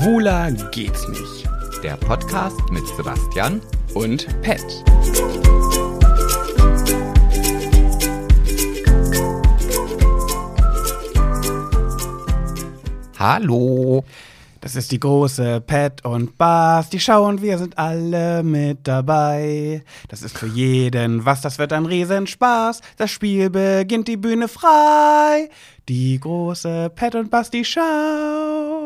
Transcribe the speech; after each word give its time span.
Schwuler 0.00 0.50
geht's 0.70 1.06
nicht. 1.08 1.46
Der 1.82 1.94
Podcast 1.98 2.58
mit 2.70 2.86
Sebastian 2.96 3.60
Und 3.92 4.26
Pet. 4.40 4.64
Hallo. 13.18 14.02
Das 14.62 14.74
ist 14.74 14.90
die 14.90 15.00
große 15.00 15.60
Pet 15.60 16.02
und 16.06 16.38
Bas, 16.38 16.88
die 16.88 17.00
Show 17.00 17.26
und 17.26 17.42
wir 17.42 17.58
sind 17.58 17.76
alle 17.76 18.42
mit 18.42 18.78
dabei. 18.84 19.84
Das 20.08 20.22
ist 20.22 20.38
für 20.38 20.46
jeden 20.46 21.26
was, 21.26 21.42
das 21.42 21.58
wird 21.58 21.74
ein 21.74 21.84
Riesenspaß. 21.84 22.80
Das 22.96 23.10
Spiel 23.10 23.50
beginnt, 23.50 24.08
die 24.08 24.16
Bühne 24.16 24.48
frei. 24.48 25.50
Die 25.90 26.18
große 26.18 26.90
Pet 26.94 27.14
und 27.16 27.30
Bas, 27.30 27.50
die 27.50 27.66
Show. 27.66 28.79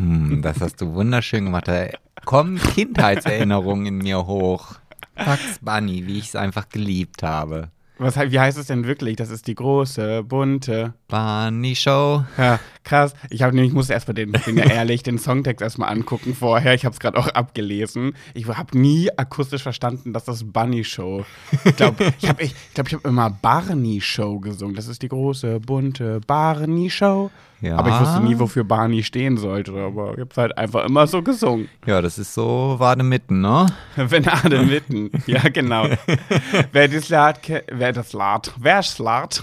Hm, 0.00 0.40
das 0.40 0.62
hast 0.62 0.80
du 0.80 0.94
wunderschön 0.94 1.44
gemacht. 1.44 1.68
Da 1.68 1.88
kommen 2.24 2.58
Kindheitserinnerungen 2.58 3.86
in 3.86 3.98
mir 3.98 4.26
hoch. 4.26 4.76
Bugs 5.14 5.58
Bunny, 5.60 6.06
wie 6.06 6.18
ich 6.18 6.28
es 6.28 6.36
einfach 6.36 6.70
geliebt 6.70 7.22
habe. 7.22 7.68
Was, 7.98 8.16
wie 8.16 8.40
heißt 8.40 8.56
es 8.56 8.68
denn 8.68 8.86
wirklich? 8.86 9.16
Das 9.16 9.28
ist 9.28 9.46
die 9.46 9.54
große, 9.54 10.22
bunte. 10.22 10.94
Bunny 11.08 11.76
Show. 11.76 12.24
Ja, 12.38 12.58
krass. 12.82 13.12
Ich 13.28 13.42
habe 13.42 13.54
nämlich, 13.54 13.72
ich 13.72 13.74
musste 13.74 13.92
erstmal 13.92 14.14
den, 14.14 14.32
bin 14.32 14.56
ja 14.56 14.64
ehrlich, 14.64 15.02
den 15.02 15.18
Songtext 15.18 15.60
erstmal 15.60 15.90
angucken 15.90 16.34
vorher. 16.34 16.72
Ich 16.72 16.86
habe 16.86 16.94
es 16.94 16.98
gerade 16.98 17.18
auch 17.18 17.28
abgelesen. 17.28 18.14
Ich 18.32 18.46
habe 18.46 18.78
nie 18.78 19.10
akustisch 19.18 19.62
verstanden, 19.62 20.14
dass 20.14 20.24
das 20.24 20.50
Bunny 20.50 20.82
Show. 20.82 21.26
Ich 21.66 21.76
glaube, 21.76 22.14
ich 22.18 22.26
habe 22.26 22.42
ich 22.42 22.54
glaub, 22.72 22.86
ich 22.86 22.94
hab 22.94 23.04
immer 23.04 23.28
Barney 23.28 24.00
Show 24.00 24.40
gesungen. 24.40 24.76
Das 24.76 24.88
ist 24.88 25.02
die 25.02 25.08
große, 25.08 25.60
bunte 25.60 26.20
Barney 26.26 26.88
Show. 26.88 27.30
Ja. 27.60 27.76
Aber 27.76 27.90
ich 27.90 28.00
wusste 28.00 28.20
nie, 28.22 28.38
wofür 28.38 28.64
Barney 28.64 29.02
stehen 29.02 29.36
sollte. 29.36 29.72
Aber 29.72 30.14
ich 30.14 30.20
habe 30.20 30.34
halt 30.36 30.58
einfach 30.58 30.84
immer 30.84 31.06
so 31.06 31.22
gesungen. 31.22 31.68
Ja, 31.86 32.00
das 32.00 32.18
ist 32.18 32.34
so 32.34 32.76
Wademitten, 32.78 33.40
ne? 33.40 33.66
Venade 33.96 34.62
mitten. 34.62 35.10
Ja, 35.26 35.42
genau. 35.48 35.86
wer 36.72 36.88
das 36.88 37.08
kennt, 37.42 37.64
wer 37.70 37.92
das 37.92 38.12
Lied, 38.12 38.52
wer 38.58 38.80
Lied, 38.98 39.42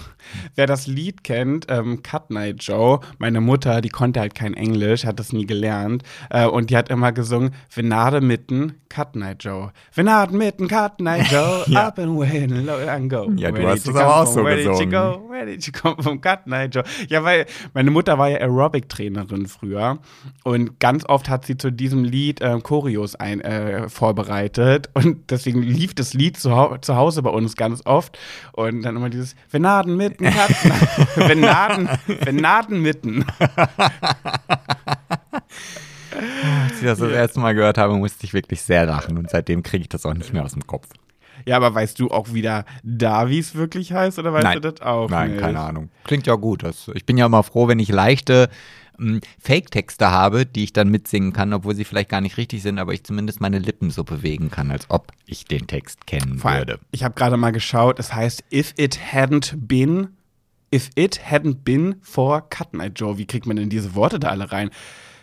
wer 0.54 0.66
das 0.66 0.86
Lied 0.86 1.24
kennt, 1.24 1.66
ähm, 1.68 2.02
Cut 2.02 2.30
Night 2.30 2.62
Joe, 2.62 3.00
meine 3.18 3.40
Mutter, 3.40 3.80
die 3.80 3.88
konnte 3.88 4.20
halt 4.20 4.34
kein 4.34 4.54
Englisch, 4.54 5.04
hat 5.04 5.18
das 5.18 5.32
nie 5.32 5.46
gelernt. 5.46 6.02
Äh, 6.30 6.46
und 6.46 6.70
die 6.70 6.76
hat 6.76 6.88
immer 6.88 7.12
gesungen, 7.12 7.50
Venade 7.74 8.20
mitten, 8.20 8.74
Cut 8.88 9.16
Night 9.16 9.44
Joe. 9.44 9.70
Venade 9.94 10.34
mitten, 10.34 10.68
Cut 10.68 11.00
Night 11.00 11.26
Joe, 11.30 11.62
Ja. 11.66 11.88
up 11.88 11.98
and 11.98 12.18
win, 12.18 12.64
low 12.66 12.76
and 12.88 13.10
go. 13.10 13.30
Ja, 13.36 13.50
du 13.50 13.58
Where 13.58 13.68
hast 13.68 13.86
did 13.86 13.94
es 13.94 14.00
you 14.00 14.06
aber 14.06 14.16
auch 14.22 14.26
so 14.26 14.44
Where 14.44 14.56
did 14.56 14.64
you 14.64 14.70
gesungen. 14.72 14.90
go? 14.90 15.30
Where 15.30 15.46
did 15.46 15.66
you 15.66 15.72
come 15.72 16.02
from? 16.02 16.20
Cut 16.20 16.46
Night 16.46 16.74
Joe. 16.74 16.84
Ja, 17.08 17.22
weil 17.24 17.46
meine 17.74 17.90
Mutter 17.90 18.18
war 18.18 18.28
ja 18.30 18.38
Aerobic-Trainerin 18.38 19.46
früher 19.46 19.98
und 20.44 20.80
ganz 20.80 21.04
oft 21.08 21.28
hat 21.28 21.44
sie 21.46 21.56
zu 21.56 21.70
diesem 21.70 22.04
Lied 22.04 22.40
äh, 22.40 22.58
Choreos 22.60 23.14
ein, 23.14 23.40
äh, 23.40 23.88
vorbereitet 23.88 24.88
und 24.94 25.30
deswegen 25.30 25.62
lief 25.62 25.94
das 25.94 26.14
Lied 26.14 26.38
zu, 26.38 26.50
zu 26.80 26.96
Hause 26.96 27.22
bei 27.22 27.30
uns 27.30 27.56
ganz 27.56 27.82
oft 27.84 28.18
und 28.52 28.82
dann 28.82 28.96
immer 28.96 29.10
dieses 29.10 29.34
Venaden 29.50 29.96
mitten, 30.20 30.36
Katzen, 30.36 30.72
Venaden, 31.28 31.88
Venaden 32.06 32.82
mitten. 32.82 33.24
Als 36.64 36.78
ich 36.80 36.84
das 36.84 36.98
das 36.98 37.12
erste 37.12 37.40
Mal 37.40 37.54
gehört 37.54 37.78
habe, 37.78 37.96
musste 37.96 38.24
ich 38.24 38.34
wirklich 38.34 38.62
sehr 38.62 38.86
lachen 38.86 39.18
und 39.18 39.30
seitdem 39.30 39.62
kriege 39.62 39.82
ich 39.82 39.88
das 39.88 40.04
auch 40.06 40.14
nicht 40.14 40.32
mehr 40.32 40.44
aus 40.44 40.52
dem 40.52 40.66
Kopf. 40.66 40.88
Ja, 41.46 41.56
aber 41.56 41.74
weißt 41.74 41.98
du 42.00 42.10
auch 42.10 42.32
wieder 42.32 42.64
da, 42.82 43.28
wie 43.28 43.38
es 43.38 43.54
wirklich 43.54 43.92
heißt 43.92 44.18
oder 44.18 44.32
weißt 44.32 44.44
Nein. 44.44 44.60
du 44.60 44.72
das 44.72 44.80
auch 44.82 45.08
Nein, 45.08 45.32
nicht? 45.32 45.40
keine 45.40 45.60
Ahnung. 45.60 45.88
Klingt 46.04 46.26
ja 46.26 46.34
gut. 46.34 46.62
Das, 46.62 46.90
ich 46.94 47.06
bin 47.06 47.16
ja 47.16 47.26
immer 47.26 47.42
froh, 47.42 47.68
wenn 47.68 47.78
ich 47.78 47.88
leichte 47.88 48.48
Fake-Texte 49.40 50.10
habe, 50.10 50.46
die 50.46 50.64
ich 50.64 50.72
dann 50.72 50.88
mitsingen 50.88 51.32
kann, 51.32 51.52
obwohl 51.52 51.74
sie 51.74 51.84
vielleicht 51.84 52.08
gar 52.08 52.20
nicht 52.20 52.36
richtig 52.36 52.62
sind, 52.62 52.78
aber 52.78 52.92
ich 52.92 53.04
zumindest 53.04 53.40
meine 53.40 53.58
Lippen 53.58 53.90
so 53.90 54.04
bewegen 54.04 54.50
kann, 54.50 54.70
als 54.70 54.86
ob 54.88 55.12
ich 55.26 55.44
den 55.44 55.66
Text 55.66 56.06
kennen 56.06 56.38
Vor 56.38 56.50
allem, 56.50 56.60
würde. 56.60 56.80
Ich 56.90 57.04
habe 57.04 57.14
gerade 57.14 57.36
mal 57.36 57.52
geschaut, 57.52 57.98
es 57.98 58.14
heißt 58.14 58.44
If 58.52 58.74
it 58.76 58.98
hadn't 59.12 59.54
been 59.56 60.08
If 60.74 60.90
it 60.96 61.20
hadn't 61.30 61.64
been 61.64 61.96
for 62.02 62.48
Cut 62.50 62.74
Night 62.74 62.98
Joe. 63.00 63.16
Wie 63.16 63.26
kriegt 63.26 63.46
man 63.46 63.56
denn 63.56 63.70
diese 63.70 63.94
Worte 63.94 64.18
da 64.18 64.28
alle 64.28 64.52
rein? 64.52 64.70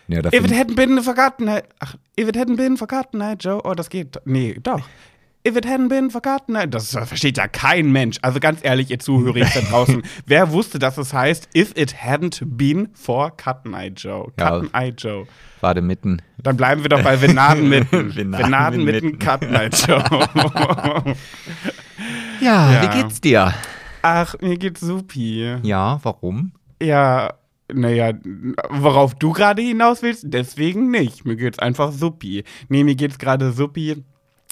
Ja, 0.08 0.18
If 0.18 0.44
it 0.44 0.52
hadn't 0.52 0.74
been 0.74 1.02
for 1.02 1.14
Cut 1.14 1.40
Night 1.40 1.64
Ach, 1.78 1.96
if 2.18 2.28
it 2.28 2.36
hadn't 2.36 2.56
been 2.56 2.76
for 2.76 2.88
Cut 2.88 3.14
Night 3.14 3.44
Joe. 3.44 3.60
Oh, 3.62 3.74
das 3.74 3.90
geht. 3.90 4.18
Nee, 4.24 4.58
doch. 4.62 4.88
If 5.46 5.56
it 5.56 5.64
hadn't 5.64 5.88
been 5.88 6.10
for 6.10 6.20
Cut 6.20 6.48
Night 6.48 6.74
Das 6.74 6.90
versteht 6.90 7.38
ja 7.38 7.46
kein 7.46 7.92
Mensch. 7.92 8.16
Also 8.22 8.40
ganz 8.40 8.60
ehrlich, 8.64 8.90
ihr 8.90 8.98
Zuhörer 8.98 9.38
da 9.54 9.60
draußen. 9.70 10.02
wer 10.26 10.50
wusste, 10.50 10.78
dass 10.80 10.98
es 10.98 11.12
heißt 11.12 11.48
If 11.56 11.72
it 11.76 11.94
hadn't 12.02 12.40
been 12.44 12.88
for 12.94 13.36
Cut 13.36 13.64
Night 13.66 14.00
Joe? 14.00 14.32
Cut 14.36 14.72
Night 14.72 15.02
Joe. 15.02 15.26
Warte 15.60 15.82
mitten. 15.82 16.20
Dann 16.38 16.56
bleiben 16.56 16.82
wir 16.82 16.88
doch 16.88 17.02
bei 17.02 17.20
Venaden 17.20 17.68
mitten. 17.68 18.14
Venaden 18.16 18.84
mitten. 18.84 19.18
Cut 19.18 19.42
Night 19.42 19.86
Joe. 19.86 20.02
Ja, 22.40 22.72
Ja. 22.72 22.82
wie 22.82 23.02
geht's 23.02 23.20
dir? 23.20 23.54
Ach, 24.02 24.34
mir 24.40 24.56
geht's 24.58 24.80
supi. 24.80 25.56
Ja, 25.62 25.98
warum? 26.02 26.52
Ja, 26.82 27.34
naja, 27.72 28.12
worauf 28.70 29.14
du 29.14 29.32
gerade 29.32 29.62
hinaus 29.62 30.02
willst, 30.02 30.24
deswegen 30.28 30.90
nicht. 30.90 31.24
Mir 31.24 31.36
geht's 31.36 31.58
einfach 31.58 31.90
supi. 31.92 32.44
Nee, 32.68 32.84
mir 32.84 32.94
geht's 32.94 33.18
gerade 33.18 33.52
supi. 33.52 34.04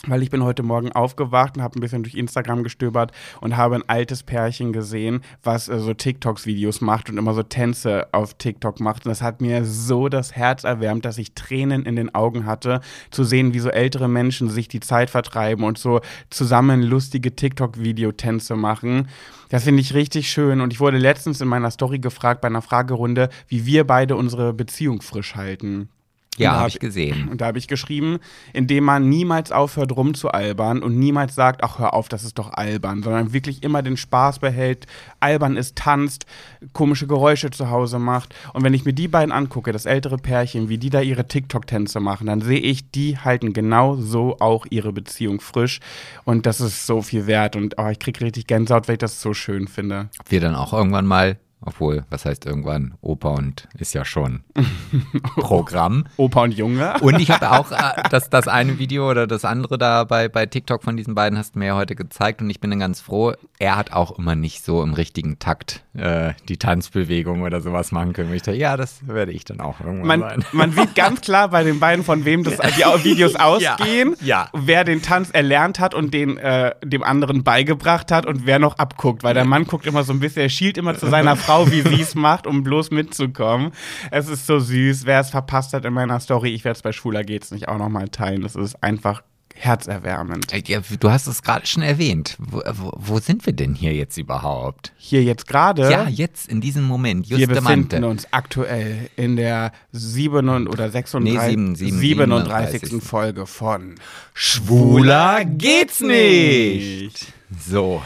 Weil 0.06 0.22
ich 0.22 0.30
bin 0.30 0.44
heute 0.44 0.62
Morgen 0.62 0.92
aufgewacht 0.92 1.56
und 1.56 1.62
habe 1.62 1.78
ein 1.78 1.80
bisschen 1.80 2.02
durch 2.02 2.14
Instagram 2.14 2.62
gestöbert 2.62 3.12
und 3.40 3.56
habe 3.56 3.76
ein 3.76 3.88
altes 3.88 4.22
Pärchen 4.22 4.72
gesehen, 4.72 5.22
was 5.42 5.68
äh, 5.68 5.78
so 5.78 5.94
TikToks-Videos 5.94 6.80
macht 6.80 7.08
und 7.08 7.16
immer 7.16 7.32
so 7.32 7.42
Tänze 7.42 8.08
auf 8.12 8.34
TikTok 8.34 8.80
macht. 8.80 9.06
Und 9.06 9.10
das 9.10 9.22
hat 9.22 9.40
mir 9.40 9.64
so 9.64 10.08
das 10.08 10.36
Herz 10.36 10.64
erwärmt, 10.64 11.04
dass 11.04 11.18
ich 11.18 11.34
Tränen 11.34 11.86
in 11.86 11.96
den 11.96 12.14
Augen 12.14 12.44
hatte, 12.44 12.80
zu 13.10 13.24
sehen, 13.24 13.54
wie 13.54 13.60
so 13.60 13.70
ältere 13.70 14.08
Menschen 14.08 14.50
sich 14.50 14.68
die 14.68 14.80
Zeit 14.80 15.10
vertreiben 15.10 15.64
und 15.64 15.78
so 15.78 16.00
zusammen 16.30 16.82
lustige 16.82 17.34
TikTok-Videotänze 17.34 18.56
machen. 18.56 19.08
Das 19.48 19.64
finde 19.64 19.80
ich 19.80 19.94
richtig 19.94 20.30
schön. 20.30 20.60
Und 20.60 20.72
ich 20.72 20.80
wurde 20.80 20.98
letztens 20.98 21.40
in 21.40 21.48
meiner 21.48 21.70
Story 21.70 21.98
gefragt 21.98 22.40
bei 22.40 22.48
einer 22.48 22.62
Fragerunde, 22.62 23.30
wie 23.48 23.66
wir 23.66 23.86
beide 23.86 24.16
unsere 24.16 24.52
Beziehung 24.52 25.00
frisch 25.00 25.34
halten. 25.34 25.88
Ja, 26.36 26.56
habe 26.56 26.68
ich 26.68 26.80
gesehen. 26.80 27.28
Und 27.30 27.40
da 27.40 27.46
habe 27.46 27.58
ich 27.58 27.68
geschrieben, 27.68 28.18
indem 28.52 28.84
man 28.84 29.08
niemals 29.08 29.52
aufhört 29.52 29.92
rumzualbern 29.92 30.82
und 30.82 30.98
niemals 30.98 31.34
sagt, 31.34 31.62
ach 31.62 31.78
hör 31.78 31.94
auf, 31.94 32.08
das 32.08 32.24
ist 32.24 32.38
doch 32.38 32.52
albern, 32.52 33.02
sondern 33.02 33.32
wirklich 33.32 33.62
immer 33.62 33.82
den 33.82 33.96
Spaß 33.96 34.40
behält, 34.40 34.86
albern 35.20 35.56
ist, 35.56 35.76
tanzt, 35.76 36.26
komische 36.72 37.06
Geräusche 37.06 37.50
zu 37.50 37.70
Hause 37.70 37.98
macht. 37.98 38.34
Und 38.52 38.64
wenn 38.64 38.74
ich 38.74 38.84
mir 38.84 38.92
die 38.92 39.08
beiden 39.08 39.32
angucke, 39.32 39.72
das 39.72 39.86
ältere 39.86 40.16
Pärchen, 40.16 40.68
wie 40.68 40.78
die 40.78 40.90
da 40.90 41.00
ihre 41.00 41.26
TikTok-Tänze 41.26 42.00
machen, 42.00 42.26
dann 42.26 42.40
sehe 42.40 42.60
ich, 42.60 42.90
die 42.90 43.18
halten 43.18 43.52
genau 43.52 43.96
so 43.96 44.36
auch 44.40 44.66
ihre 44.70 44.92
Beziehung 44.92 45.40
frisch. 45.40 45.80
Und 46.24 46.46
das 46.46 46.60
ist 46.60 46.86
so 46.86 47.02
viel 47.02 47.26
wert. 47.26 47.56
Und 47.56 47.76
oh, 47.78 47.88
ich 47.88 47.98
kriege 47.98 48.20
richtig 48.20 48.46
Gänsehaut, 48.46 48.88
weil 48.88 48.94
ich 48.94 48.98
das 49.00 49.20
so 49.20 49.34
schön 49.34 49.68
finde. 49.68 50.08
Ob 50.20 50.30
wir 50.30 50.40
dann 50.40 50.54
auch 50.54 50.72
irgendwann 50.72 51.06
mal, 51.06 51.38
obwohl, 51.64 52.04
was 52.10 52.24
heißt 52.24 52.46
irgendwann? 52.46 52.94
Opa 53.00 53.30
und 53.30 53.68
ist 53.78 53.94
ja 53.94 54.04
schon 54.04 54.44
Programm. 55.36 56.04
Opa 56.16 56.42
und 56.42 56.52
Junge. 56.52 56.94
Und 57.00 57.20
ich 57.20 57.30
habe 57.30 57.50
auch 57.50 57.70
äh, 57.72 58.02
das, 58.10 58.30
das 58.30 58.48
eine 58.48 58.78
Video 58.78 59.10
oder 59.10 59.26
das 59.26 59.44
andere 59.44 59.78
da 59.78 60.04
bei, 60.04 60.28
bei 60.28 60.46
TikTok 60.46 60.82
von 60.82 60.96
diesen 60.96 61.14
beiden 61.14 61.38
hast 61.38 61.54
du 61.54 61.58
mir 61.58 61.66
ja 61.66 61.76
heute 61.76 61.94
gezeigt 61.94 62.42
und 62.42 62.50
ich 62.50 62.60
bin 62.60 62.70
dann 62.70 62.80
ganz 62.80 63.00
froh. 63.00 63.32
Er 63.58 63.76
hat 63.76 63.92
auch 63.92 64.18
immer 64.18 64.34
nicht 64.34 64.64
so 64.64 64.82
im 64.82 64.94
richtigen 64.94 65.38
Takt 65.38 65.84
äh, 65.94 66.34
die 66.48 66.58
Tanzbewegung 66.58 67.42
oder 67.42 67.60
sowas 67.60 67.92
machen 67.92 68.12
können. 68.12 68.30
Und 68.30 68.36
ich 68.36 68.42
dachte, 68.42 68.58
ja, 68.58 68.76
das 68.76 69.06
werde 69.06 69.32
ich 69.32 69.44
dann 69.44 69.60
auch 69.60 69.80
irgendwann 69.80 70.20
Man, 70.20 70.20
sein. 70.20 70.44
man 70.52 70.72
sieht 70.72 70.94
ganz 70.94 71.20
klar 71.20 71.48
bei 71.48 71.64
den 71.64 71.80
beiden, 71.80 72.04
von 72.04 72.24
wem 72.24 72.44
das, 72.44 72.56
die 72.58 73.04
Videos 73.04 73.36
ausgehen, 73.36 74.16
ja. 74.20 74.48
wer 74.52 74.84
den 74.84 75.02
Tanz 75.02 75.30
erlernt 75.30 75.78
hat 75.80 75.94
und 75.94 76.12
den 76.12 76.36
äh, 76.36 76.74
dem 76.84 77.02
anderen 77.02 77.44
beigebracht 77.44 78.10
hat 78.10 78.26
und 78.26 78.46
wer 78.46 78.58
noch 78.58 78.78
abguckt. 78.78 79.22
Weil 79.22 79.34
der 79.34 79.44
Mann 79.44 79.66
guckt 79.66 79.86
immer 79.86 80.04
so 80.04 80.12
ein 80.12 80.20
bisschen, 80.20 80.42
er 80.42 80.48
schielt 80.48 80.76
immer 80.76 80.96
zu 80.96 81.08
seiner 81.08 81.36
Frau, 81.36 81.53
wie 81.70 81.82
sie 81.82 82.00
es 82.00 82.14
macht, 82.14 82.46
um 82.46 82.62
bloß 82.62 82.90
mitzukommen. 82.90 83.72
Es 84.10 84.28
ist 84.28 84.46
so 84.46 84.58
süß. 84.58 85.06
Wer 85.06 85.20
es 85.20 85.30
verpasst 85.30 85.72
hat 85.72 85.84
in 85.84 85.92
meiner 85.94 86.20
Story, 86.20 86.50
ich 86.54 86.64
werde 86.64 86.76
es 86.76 86.82
bei 86.82 86.92
Schwuler 86.92 87.22
geht's 87.24 87.50
nicht 87.50 87.68
auch 87.68 87.78
nochmal 87.78 88.08
teilen. 88.08 88.42
Das 88.42 88.54
ist 88.56 88.82
einfach 88.82 89.22
herzerwärmend. 89.56 90.46
Ja, 90.68 90.80
du 90.98 91.10
hast 91.10 91.28
es 91.28 91.42
gerade 91.42 91.64
schon 91.64 91.84
erwähnt. 91.84 92.36
Wo, 92.40 92.60
wo, 92.72 92.92
wo 92.96 93.18
sind 93.20 93.46
wir 93.46 93.52
denn 93.52 93.74
hier 93.76 93.92
jetzt 93.94 94.16
überhaupt? 94.18 94.92
Hier 94.96 95.22
jetzt 95.22 95.46
gerade. 95.46 95.88
Ja, 95.90 96.08
jetzt 96.08 96.48
in 96.48 96.60
diesem 96.60 96.82
Moment. 96.82 97.30
Wir 97.30 97.38
Juste 97.38 97.54
befinden 97.54 97.88
Mante. 98.00 98.08
uns 98.08 98.26
aktuell 98.32 99.08
in 99.14 99.36
der 99.36 99.70
7 99.92 100.66
oder 100.66 100.90
36, 100.90 101.22
Nee, 101.22 101.50
sieben- 101.50 101.76
sieben- 101.76 101.98
37. 102.00 102.80
37. 102.80 103.08
Folge 103.08 103.46
von 103.46 103.94
Schwuler 104.32 105.44
geht's 105.44 106.00
nicht. 106.00 107.32
So. 107.56 108.02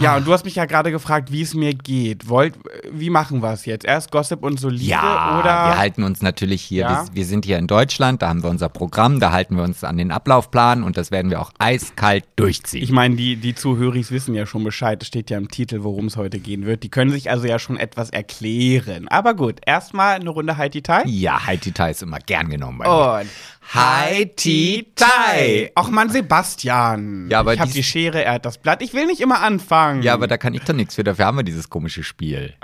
Ja, 0.00 0.16
und 0.16 0.26
du 0.26 0.32
hast 0.32 0.44
mich 0.44 0.54
ja 0.54 0.64
gerade 0.64 0.90
gefragt, 0.90 1.30
wie 1.30 1.42
es 1.42 1.54
mir 1.54 1.74
geht. 1.74 2.28
Wollt, 2.28 2.54
wie 2.90 3.10
machen 3.10 3.42
wir 3.42 3.52
es 3.52 3.66
jetzt? 3.66 3.84
Erst 3.84 4.10
Gossip 4.10 4.42
und 4.42 4.58
Solide 4.58 4.84
Ja, 4.84 5.38
oder? 5.40 5.44
wir 5.74 5.78
halten 5.78 6.02
uns 6.02 6.22
natürlich 6.22 6.62
hier, 6.62 6.82
Ja? 6.84 7.06
wir, 7.06 7.14
wir 7.16 7.24
sind 7.26 7.44
hier 7.44 7.58
in 7.58 7.66
Deutschland, 7.66 8.22
da 8.22 8.28
haben 8.30 8.42
wir 8.42 8.48
unser 8.50 8.68
Programm, 8.70 9.20
da 9.20 9.30
halten 9.32 9.56
wir 9.56 9.62
uns 9.62 9.84
an 9.84 9.98
den 9.98 10.10
Ablaufplan 10.10 10.82
und 10.82 10.96
das 10.96 11.10
werden 11.10 11.30
wir 11.30 11.40
auch 11.40 11.50
eiskalt 11.58 12.24
durchziehen. 12.36 12.82
ich 12.82 12.92
meine, 12.92 13.16
die, 13.16 13.36
die 13.36 13.54
Zuhöris 13.54 14.10
wissen 14.10 14.34
ja 14.34 14.46
schon 14.46 14.64
Bescheid. 14.64 15.02
Es 15.02 15.08
steht 15.08 15.28
ja 15.30 15.36
im 15.38 15.48
Titel, 15.48 15.82
worum 15.82 16.06
es 16.06 16.16
heute 16.16 16.38
gehen 16.40 16.64
wird. 16.64 16.82
Die 16.82 16.88
können 16.88 17.10
sich 17.10 17.30
also 17.30 17.46
ja 17.46 17.58
schon 17.58 17.76
etwas 17.76 18.08
erklären. 18.10 19.06
Aber 19.08 19.34
gut, 19.34 19.60
erstmal 19.66 20.14
eine 20.16 20.30
Runde 20.30 20.56
High 20.56 20.70
Tai. 20.82 21.02
ja, 21.06 21.46
Haiti 21.46 21.72
Tai 21.72 21.90
ist 21.90 22.02
immer 22.02 22.18
gern 22.20 22.48
genommen 22.48 22.78
bei 22.78 22.86
mir. 22.88 23.20
Und 23.22 23.28
Haiti 23.72 24.92
Tai. 24.94 25.70
Ach 25.74 25.90
man, 25.90 26.10
Sebastian. 26.10 27.28
Ja, 27.30 27.40
aber 27.40 27.54
ich 27.54 27.60
habe 27.60 27.68
dies- 27.68 27.76
die 27.76 27.82
Schere, 27.84 28.24
er 28.24 28.34
hat 28.34 28.44
das 28.44 28.58
Blatt. 28.58 28.82
Ich 28.82 28.94
will 28.94 29.06
nicht 29.06 29.20
immer 29.20 29.40
anfangen. 29.40 30.02
Ja, 30.02 30.14
aber 30.14 30.26
da 30.26 30.36
kann 30.36 30.54
ich 30.54 30.62
doch 30.62 30.74
nichts 30.74 30.94
für, 30.96 31.04
dafür 31.04 31.26
haben 31.26 31.36
wir 31.36 31.44
dieses 31.44 31.70
komische 31.70 32.02
Spiel. 32.02 32.54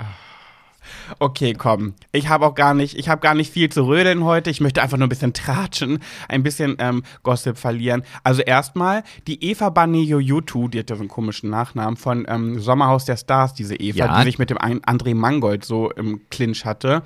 Okay, 1.19 1.53
komm. 1.53 1.93
Ich 2.11 2.27
habe 2.29 2.45
auch 2.45 2.55
gar 2.55 2.73
nicht, 2.73 2.97
ich 2.97 3.07
habe 3.09 3.21
gar 3.21 3.33
nicht 3.33 3.51
viel 3.51 3.69
zu 3.69 3.87
rödeln 3.87 4.23
heute. 4.23 4.49
Ich 4.49 4.59
möchte 4.61 4.81
einfach 4.81 4.97
nur 4.97 5.07
ein 5.07 5.09
bisschen 5.09 5.33
tratschen, 5.33 5.99
ein 6.27 6.43
bisschen 6.43 6.75
ähm, 6.79 7.03
Gossip 7.23 7.57
verlieren. 7.57 8.03
Also 8.23 8.41
erstmal 8.41 9.03
die 9.27 9.41
Eva 9.43 9.69
Banejo 9.69 10.19
Yutu, 10.19 10.67
die 10.67 10.79
hat 10.79 10.89
ja 10.89 10.95
so 10.95 11.01
einen 11.01 11.09
komischen 11.09 11.49
Nachnamen 11.49 11.95
von 11.97 12.25
ähm, 12.29 12.59
Sommerhaus 12.59 13.05
der 13.05 13.17
Stars, 13.17 13.53
diese 13.53 13.75
Eva, 13.75 13.97
Ja. 14.05 14.17
die 14.19 14.23
sich 14.25 14.39
mit 14.39 14.49
dem 14.49 14.57
André 14.57 15.15
Mangold 15.15 15.63
so 15.65 15.91
im 15.91 16.21
Clinch 16.29 16.65
hatte. 16.65 17.03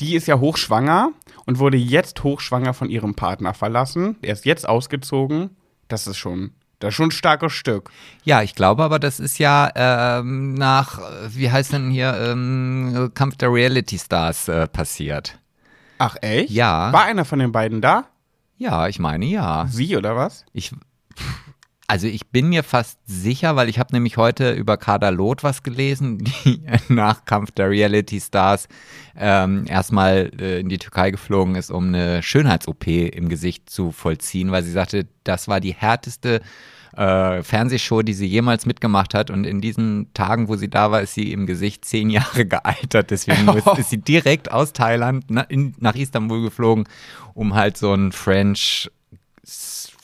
Die 0.00 0.16
ist 0.16 0.26
ja 0.26 0.38
hochschwanger 0.40 1.12
und 1.46 1.58
wurde 1.58 1.76
jetzt 1.76 2.22
hochschwanger 2.24 2.74
von 2.74 2.90
ihrem 2.90 3.14
Partner 3.14 3.54
verlassen. 3.54 4.16
Er 4.22 4.32
ist 4.32 4.44
jetzt 4.44 4.68
ausgezogen. 4.68 5.50
Das 5.88 6.06
ist 6.06 6.16
schon, 6.16 6.52
das 6.80 6.90
ist 6.90 6.94
schon 6.96 7.08
ein 7.08 7.12
starkes 7.12 7.52
Stück. 7.52 7.90
Ja, 8.24 8.42
ich 8.42 8.54
glaube 8.54 8.82
aber, 8.82 8.98
das 8.98 9.20
ist 9.20 9.38
ja 9.38 9.70
ähm, 9.74 10.54
nach, 10.54 10.98
äh, 10.98 11.34
wie 11.34 11.50
heißt 11.50 11.72
denn 11.72 11.90
hier, 11.90 12.14
ähm, 12.18 13.12
Kampf 13.14 13.36
der 13.36 13.52
Reality 13.52 13.98
Stars 13.98 14.48
äh, 14.48 14.66
passiert. 14.66 15.38
Ach 15.98 16.16
echt? 16.20 16.50
Ja. 16.50 16.92
War 16.92 17.04
einer 17.04 17.24
von 17.24 17.38
den 17.38 17.52
beiden 17.52 17.80
da? 17.80 18.06
Ja, 18.56 18.88
ich 18.88 18.98
meine 18.98 19.26
ja. 19.26 19.66
Sie 19.68 19.96
oder 19.96 20.16
was? 20.16 20.44
Ich, 20.52 20.72
also 21.86 22.06
ich 22.06 22.28
bin 22.28 22.48
mir 22.48 22.62
fast 22.62 22.98
sicher, 23.06 23.56
weil 23.56 23.68
ich 23.68 23.78
habe 23.78 23.92
nämlich 23.92 24.16
heute 24.16 24.52
über 24.52 24.76
Kader 24.76 25.10
Loth 25.10 25.42
was 25.42 25.62
gelesen, 25.62 26.18
die 26.44 26.62
nach 26.88 27.24
Kampf 27.24 27.50
der 27.50 27.70
Reality 27.70 28.20
Stars 28.20 28.68
ähm, 29.16 29.64
erstmal 29.68 30.30
äh, 30.40 30.60
in 30.60 30.68
die 30.68 30.78
Türkei 30.78 31.10
geflogen 31.10 31.56
ist, 31.56 31.70
um 31.70 31.88
eine 31.88 32.22
Schönheits-OP 32.22 32.86
im 32.86 33.28
Gesicht 33.28 33.68
zu 33.68 33.92
vollziehen, 33.92 34.50
weil 34.50 34.62
sie 34.62 34.72
sagte, 34.72 35.06
das 35.24 35.48
war 35.48 35.60
die 35.60 35.74
härteste 35.74 36.40
äh, 36.96 37.42
Fernsehshow, 37.42 38.02
die 38.02 38.14
sie 38.14 38.26
jemals 38.26 38.66
mitgemacht 38.66 39.14
hat. 39.14 39.30
Und 39.30 39.44
in 39.44 39.60
diesen 39.60 40.12
Tagen, 40.14 40.48
wo 40.48 40.56
sie 40.56 40.70
da 40.70 40.90
war, 40.90 41.02
ist 41.02 41.14
sie 41.14 41.32
im 41.32 41.46
Gesicht 41.46 41.84
zehn 41.84 42.08
Jahre 42.08 42.46
gealtert. 42.46 43.10
Deswegen 43.10 43.48
ist, 43.56 43.66
ist 43.78 43.90
sie 43.90 44.00
direkt 44.00 44.50
aus 44.50 44.72
Thailand 44.72 45.24
na, 45.28 45.42
in, 45.42 45.74
nach 45.80 45.94
Istanbul 45.94 46.42
geflogen, 46.42 46.84
um 47.34 47.54
halt 47.54 47.76
so 47.76 47.92
ein 47.92 48.12
French 48.12 48.90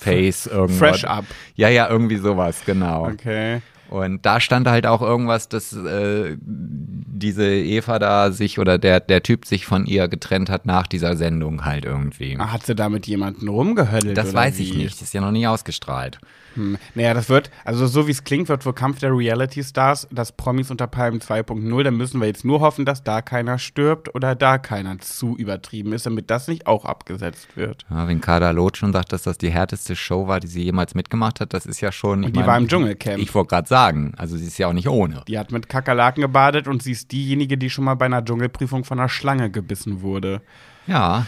Face 0.01 0.47
irgendwas. 0.47 0.79
Fresh 0.79 1.05
up. 1.05 1.25
Ja, 1.55 1.69
ja, 1.69 1.89
irgendwie 1.89 2.17
sowas, 2.17 2.63
genau. 2.65 3.07
Okay. 3.09 3.61
Und 3.91 4.25
da 4.25 4.39
stand 4.41 4.69
halt 4.69 4.87
auch 4.87 5.03
irgendwas, 5.03 5.49
dass 5.49 5.73
äh, 5.73 6.37
diese 6.41 7.45
Eva 7.45 7.99
da 7.99 8.31
sich 8.31 8.61
oder 8.61 8.79
der, 8.79 9.01
der 9.01 9.23
Typ 9.25 9.47
sich 9.47 9.67
von 9.67 9.85
ihr 9.85 10.07
getrennt 10.07 10.49
hat 10.49 10.65
nach 10.65 10.87
dieser 10.87 11.17
Sendung 11.17 11.65
halt 11.65 11.85
irgendwie. 11.85 12.37
Ah, 12.39 12.53
Hat 12.53 12.65
sie 12.65 12.77
da 12.77 12.89
mit 12.89 13.09
jemandem 13.09 13.49
rumgehödelt? 13.49 14.17
das 14.17 14.33
weiß 14.33 14.61
ich 14.61 14.75
wie? 14.75 14.85
nicht, 14.85 15.03
ist 15.03 15.13
ja 15.13 15.21
noch 15.21 15.33
nie 15.33 15.47
ausgestrahlt. 15.49 16.21
Hm. 16.55 16.79
Naja, 16.95 17.15
das 17.15 17.29
wird, 17.29 17.51
also 17.65 17.87
so 17.87 18.07
wie 18.07 18.11
es 18.11 18.25
klingt, 18.25 18.49
wird 18.49 18.65
wohl 18.67 18.73
Kampf 18.73 18.99
der 18.99 19.17
Reality 19.17 19.63
Stars 19.63 20.09
das 20.11 20.33
Promis 20.33 20.71
unter 20.71 20.87
Palmen 20.87 21.21
2.0. 21.21 21.83
Da 21.83 21.91
müssen 21.91 22.21
wir 22.21 22.27
jetzt 22.27 22.45
nur 22.45 22.61
hoffen, 22.61 22.85
dass 22.85 23.03
da 23.03 23.23
keiner 23.23 23.59
stirbt 23.59 24.15
oder 24.15 24.35
da 24.35 24.59
keiner 24.59 24.99
zu 24.99 25.37
übertrieben 25.37 25.93
ist, 25.93 26.07
damit 26.07 26.31
das 26.31 26.49
nicht 26.49 26.67
auch 26.67 26.85
abgesetzt 26.85 27.57
wird. 27.57 27.85
Ja, 27.91 28.09
wenn 28.09 28.21
Kader 28.21 28.53
Loth 28.53 28.77
schon 28.77 28.93
sagt, 28.93 29.13
dass 29.13 29.23
das 29.23 29.39
die 29.39 29.51
härteste 29.51 29.97
Show 29.97 30.27
war, 30.27 30.41
die 30.41 30.49
sie 30.49 30.63
jemals 30.63 30.95
mitgemacht 30.95 31.41
hat, 31.41 31.55
das 31.55 31.67
ist 31.67 31.81
ja 31.81 31.93
schon. 31.93 32.21
Und 32.21 32.29
ich 32.29 32.33
die 32.33 32.39
mein, 32.41 32.49
war 32.49 32.59
im 32.59 32.69
Dschungelcamp. 32.69 33.19
Ich 33.19 33.35
wollte 33.35 33.49
gerade 33.49 33.69
sagen, 33.69 34.13
also 34.17 34.37
sie 34.37 34.47
ist 34.47 34.59
ja 34.59 34.69
auch 34.69 34.73
nicht 34.73 34.89
ohne. 34.89 35.23
Die 35.29 35.39
hat 35.39 35.53
mit 35.53 35.69
Kakerlaken 35.69 36.23
gebadet 36.23 36.69
und 36.69 36.83
sie 36.83 36.93
ist 36.93 37.13
diejenige, 37.13 37.57
die 37.57 37.71
schon 37.71 37.85
mal 37.85 37.95
bei 37.95 38.07
einer 38.07 38.25
Dschungelprüfung 38.25 38.85
von 38.85 38.99
einer 38.99 39.09
Schlange 39.09 39.51
gebissen 39.51 40.03
wurde. 40.03 40.43
Ja. 40.87 41.27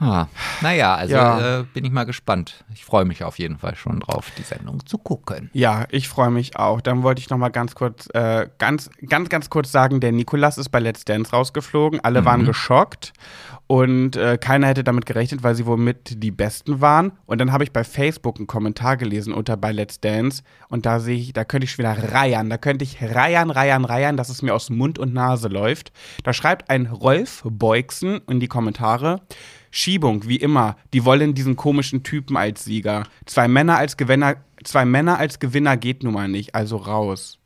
Ah. 0.00 0.26
Naja, 0.60 0.94
also 0.94 1.14
Ja. 1.14 1.60
äh, 1.60 1.64
bin 1.74 1.84
ich 1.84 1.90
mal 1.90 2.04
gespannt. 2.04 2.64
Ich 2.74 2.84
freue 2.84 3.04
mich 3.04 3.24
auf 3.24 3.38
jeden 3.38 3.58
Fall 3.58 3.74
schon 3.74 4.00
drauf, 4.00 4.30
die 4.38 4.42
Sendung 4.42 4.86
zu 4.86 4.98
gucken. 4.98 5.50
Ja, 5.52 5.86
ich 5.90 6.08
freue 6.08 6.30
mich 6.30 6.56
auch. 6.56 6.80
Dann 6.80 7.02
wollte 7.02 7.20
ich 7.20 7.30
noch 7.30 7.38
mal 7.38 7.48
ganz 7.48 7.74
kurz, 7.74 8.08
äh, 8.14 8.48
ganz, 8.58 8.90
ganz, 9.08 9.28
ganz 9.28 9.50
kurz 9.50 9.72
sagen, 9.72 10.00
der 10.00 10.12
Nikolas 10.12 10.56
ist 10.58 10.68
bei 10.68 10.78
Let's 10.78 11.04
Dance 11.04 11.30
rausgeflogen. 11.32 12.00
Alle 12.00 12.24
waren 12.24 12.44
geschockt 12.44 13.12
und 13.66 14.16
äh, 14.16 14.38
keiner 14.38 14.68
hätte 14.68 14.84
damit 14.84 15.04
gerechnet, 15.04 15.42
weil 15.42 15.54
sie 15.54 15.66
wohl 15.66 15.76
mit 15.76 16.22
die 16.22 16.30
Besten 16.30 16.80
waren. 16.80 17.12
Und 17.26 17.38
dann 17.38 17.52
habe 17.52 17.64
ich 17.64 17.72
bei 17.72 17.84
Facebook 17.84 18.38
einen 18.38 18.46
Kommentar 18.46 18.96
gelesen 18.96 19.32
unter 19.34 19.56
bei 19.56 19.72
Let's 19.72 20.00
Dance 20.00 20.42
und 20.68 20.86
da 20.86 21.00
sehe 21.00 21.16
ich, 21.18 21.32
da 21.32 21.44
könnte 21.44 21.64
ich 21.64 21.72
schon 21.72 21.84
wieder 21.84 22.12
reiern. 22.12 22.48
Da 22.50 22.56
könnte 22.56 22.84
ich 22.84 23.02
reiern, 23.02 23.50
reiern, 23.50 23.84
reiern, 23.84 24.16
dass 24.16 24.28
es 24.28 24.42
mir 24.42 24.54
aus 24.54 24.70
Mund 24.70 24.98
und 24.98 25.12
Nase 25.12 25.48
läuft. 25.48 25.92
Da 26.24 26.32
schreibt 26.32 26.70
ein 26.70 26.86
Rolf 26.86 27.42
Beugsen 27.44 28.20
in 28.28 28.40
die 28.40 28.48
Kommentare. 28.48 29.20
Schiebung, 29.78 30.26
wie 30.26 30.36
immer. 30.36 30.76
Die 30.92 31.04
wollen 31.04 31.34
diesen 31.34 31.56
komischen 31.56 32.02
Typen 32.02 32.36
als 32.36 32.64
Sieger. 32.64 33.04
Zwei 33.26 33.48
Männer 33.48 33.78
als 33.78 33.96
Gewinner, 33.96 34.36
zwei 34.64 34.84
Männer 34.84 35.18
als 35.18 35.38
Gewinner 35.38 35.76
geht 35.76 36.02
nun 36.02 36.14
mal 36.14 36.28
nicht, 36.28 36.54
also 36.54 36.76
raus. 36.76 37.38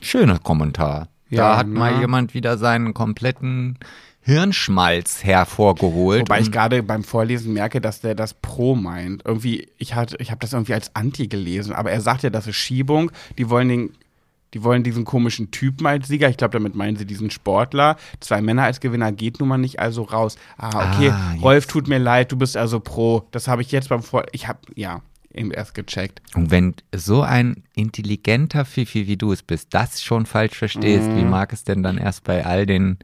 Schöner 0.00 0.38
Kommentar. 0.38 1.08
Ja, 1.30 1.52
da 1.52 1.56
hat 1.58 1.68
mal 1.68 1.94
ne? 1.94 2.00
jemand 2.00 2.34
wieder 2.34 2.58
seinen 2.58 2.94
kompletten 2.94 3.78
Hirnschmalz 4.20 5.22
hervorgeholt. 5.22 6.22
Wobei 6.22 6.40
ich 6.40 6.50
gerade 6.50 6.82
beim 6.82 7.04
Vorlesen 7.04 7.52
merke, 7.52 7.80
dass 7.80 8.00
der 8.00 8.14
das 8.14 8.34
Pro 8.34 8.74
meint. 8.74 9.22
Irgendwie, 9.24 9.68
ich 9.78 9.94
hatte, 9.94 10.16
ich 10.18 10.30
habe 10.30 10.40
das 10.40 10.52
irgendwie 10.52 10.74
als 10.74 10.94
Anti 10.94 11.28
gelesen, 11.28 11.74
aber 11.74 11.90
er 11.90 12.00
sagt 12.00 12.22
ja, 12.22 12.30
das 12.30 12.46
ist 12.46 12.56
Schiebung. 12.56 13.10
Die 13.36 13.50
wollen 13.50 13.68
den, 13.68 13.92
die 14.54 14.62
wollen 14.62 14.84
diesen 14.84 15.04
komischen 15.04 15.50
Typen 15.50 15.86
als 15.86 16.08
Sieger. 16.08 16.28
Ich 16.28 16.36
glaube, 16.36 16.52
damit 16.52 16.74
meinen 16.74 16.96
sie 16.96 17.04
diesen 17.04 17.30
Sportler. 17.30 17.96
Zwei 18.20 18.40
Männer 18.40 18.62
als 18.62 18.80
Gewinner 18.80 19.12
geht 19.12 19.40
nun 19.40 19.48
mal 19.48 19.58
nicht, 19.58 19.80
also 19.80 20.02
raus. 20.02 20.36
Ah, 20.56 20.94
okay. 20.94 21.10
Ah. 21.10 21.34
Rolf, 21.42 21.66
tut 21.66 21.88
mir 21.88 21.98
leid, 21.98 22.30
du 22.32 22.36
bist 22.36 22.56
also 22.56 22.80
Pro. 22.80 23.26
Das 23.32 23.48
habe 23.48 23.62
ich 23.62 23.72
jetzt 23.72 23.88
beim 23.88 24.02
Vor, 24.02 24.24
ich 24.32 24.48
habe 24.48 24.60
ja 24.76 25.02
eben 25.34 25.50
erst 25.50 25.74
gecheckt. 25.74 26.20
Und 26.34 26.50
wenn 26.50 26.74
so 26.94 27.22
ein 27.22 27.64
intelligenter 27.74 28.64
Fifi 28.64 29.06
wie 29.06 29.16
du 29.16 29.32
es 29.32 29.42
bist, 29.42 29.68
das 29.74 30.02
schon 30.02 30.26
falsch 30.26 30.56
verstehst, 30.56 31.08
Mhm. 31.08 31.16
wie 31.16 31.24
mag 31.24 31.52
es 31.52 31.64
denn 31.64 31.82
dann 31.82 31.98
erst 31.98 32.24
bei 32.24 32.44
all 32.46 32.66
den 32.66 32.98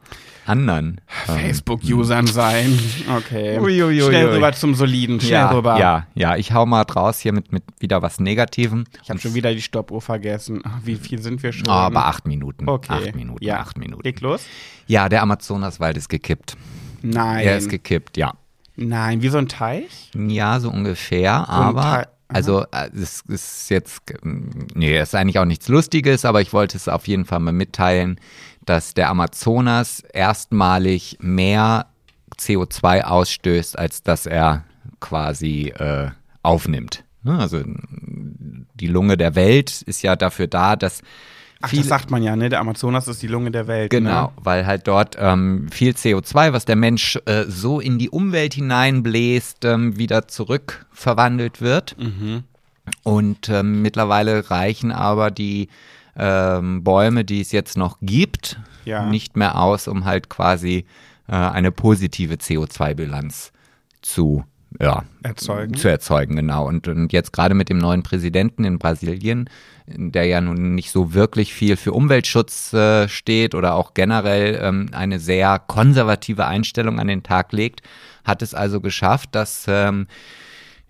anderen? 0.47 1.01
ähm, 1.29 1.37
Facebook-Usern 1.37 2.27
sein. 2.27 2.79
Okay. 3.17 3.59
Ui, 3.59 3.83
ui, 3.83 4.01
ui, 4.03 4.09
Schnell 4.09 4.29
rüber 4.31 4.53
zum 4.53 4.75
Soliden, 4.75 5.21
schnell 5.21 5.33
ja, 5.33 5.51
rüber. 5.51 5.79
ja, 5.79 6.07
ja, 6.15 6.37
ich 6.37 6.53
hau 6.53 6.67
mal 6.67 6.85
draus 6.85 7.19
hier 7.21 7.33
mit, 7.33 7.53
mit 7.53 7.63
wieder 7.79 8.03
was 8.03 8.21
Negativem. 8.21 8.85
Ich 9.03 9.11
habe 9.11 9.19
schon 9.21 9.35
wieder 9.35 9.53
die 9.55 9.63
Stoppuhr 9.63 10.01
vergessen. 10.01 10.63
Wie 10.85 10.97
viel 10.97 11.21
sind 11.23 11.43
wir 11.43 11.53
schon? 11.53 11.69
Oh, 11.69 11.73
aber 11.73 12.07
acht 12.07 12.27
Minuten. 12.27 12.69
Okay. 12.69 12.93
Acht 12.93 13.15
Minuten, 13.15 13.45
ja. 13.45 13.59
acht 13.61 13.79
Minuten. 13.79 14.03
Leg 14.05 14.21
los. 14.21 14.45
Ja, 14.87 15.09
der 15.09 15.23
Amazonaswald 15.23 15.97
ist 15.97 16.09
gekippt. 16.09 16.57
Nein. 17.03 17.47
Er 17.47 17.57
ist 17.59 17.69
gekippt, 17.69 18.17
ja. 18.17 18.33
Nein, 18.77 19.21
wie 19.21 19.29
so 19.29 19.37
ein 19.39 19.49
Teich? 19.49 20.11
Ja, 20.15 20.59
so 20.59 20.71
ungefähr, 20.71 21.45
So 21.47 21.53
aber 21.53 22.09
also 22.33 22.65
äh, 22.73 22.91
es 22.95 23.23
ist 23.29 23.71
jetzt 23.71 24.03
ähm, 24.23 24.51
nee, 24.75 24.97
es 24.97 25.11
ist 25.11 25.15
eigentlich 25.15 25.39
auch 25.39 25.45
nichts 25.45 25.69
lustiges, 25.69 26.25
aber 26.25 26.41
ich 26.41 26.53
wollte 26.53 26.77
es 26.77 26.89
auf 26.89 27.07
jeden 27.09 27.25
Fall 27.25 27.41
mal 27.41 27.53
mitteilen, 27.53 28.19
dass 28.65 28.95
der 28.95 29.11
Amazonas 29.11 30.01
erstmalig 30.13 31.19
mehr 31.21 31.87
CO2 32.37 33.03
ausstößt, 33.03 33.79
als 33.79 34.03
dass 34.03 34.27
er 34.27 34.65
quasi 35.01 35.73
äh, 35.77 36.11
aufnimmt. 36.43 37.05
Ne, 37.23 37.39
Also 37.39 37.63
die 38.75 38.87
Lunge 38.87 39.17
der 39.17 39.35
Welt 39.35 39.83
ist 39.83 40.03
ja 40.03 40.17
dafür 40.17 40.47
da, 40.47 40.77
dass 40.77 41.03
Ach, 41.63 41.71
das 41.71 41.87
sagt 41.87 42.11
man 42.11 42.23
ja, 42.23 42.37
ne? 42.37 42.49
Der 42.49 42.61
Amazonas 42.61 43.07
ist 43.09 43.23
die 43.23 43.27
Lunge 43.27 43.51
der 43.51 43.67
Welt. 43.67 43.91
Genau, 43.91 44.27
Ne? 44.29 44.33
weil 44.43 44.67
halt 44.67 44.89
dort 44.89 45.17
ähm, 45.19 45.69
viel 45.71 45.93
CO2, 45.93 46.53
was 46.55 46.65
der 46.65 46.77
Mensch 46.77 47.19
äh, 47.27 47.45
so 47.49 47.81
in 47.81 47.99
die 47.99 48.09
Umwelt 48.11 48.55
hineinbläst, 48.55 49.65
ähm, 49.67 49.97
wieder 49.99 50.27
zurückverwandelt 50.29 51.61
wird. 51.61 51.97
Mhm. 51.99 52.45
Und 53.03 53.49
ähm, 53.49 53.83
mittlerweile 53.83 54.51
reichen 54.51 54.91
aber 54.91 55.31
die 55.31 55.69
ähm, 56.17 56.83
Bäume, 56.83 57.25
die 57.25 57.41
es 57.41 57.53
jetzt 57.53 57.77
noch 57.77 57.99
gibt, 58.01 58.59
Ja. 58.85 59.05
nicht 59.07 59.37
mehr 59.37 59.61
aus, 59.61 59.87
um 59.87 60.05
halt 60.07 60.29
quasi 60.29 60.87
äh, 61.29 61.33
eine 61.35 61.71
positive 61.73 62.35
CO2-Bilanz 62.35 63.53
zu 64.03 64.45
ja, 64.79 65.05
Erzeugen. 65.23 65.75
zu 65.75 65.89
erzeugen, 65.89 66.37
genau. 66.37 66.67
Und, 66.67 66.87
und 66.87 67.13
jetzt 67.13 67.33
gerade 67.33 67.55
mit 67.55 67.69
dem 67.69 67.79
neuen 67.79 68.03
Präsidenten 68.03 68.65
in 68.65 68.79
Brasilien, 68.79 69.51
der 69.87 70.27
ja 70.27 70.41
nun 70.41 70.75
nicht 70.75 70.93
so 70.93 71.13
wirklich 71.13 71.53
viel 71.53 71.77
für 71.77 71.93
Umweltschutz 71.93 72.73
äh, 72.73 73.09
steht 73.09 73.55
oder 73.55 73.75
auch 73.75 73.95
generell 73.95 74.61
ähm, 74.63 74.91
eine 74.93 75.19
sehr 75.19 75.59
konservative 75.59 76.47
Einstellung 76.47 77.01
an 77.01 77.09
den 77.09 77.23
Tag 77.23 77.53
legt, 77.53 77.83
hat 78.25 78.43
es 78.43 78.55
also 78.55 78.81
geschafft, 78.81 79.31
dass 79.33 79.65
ähm, 79.67 80.07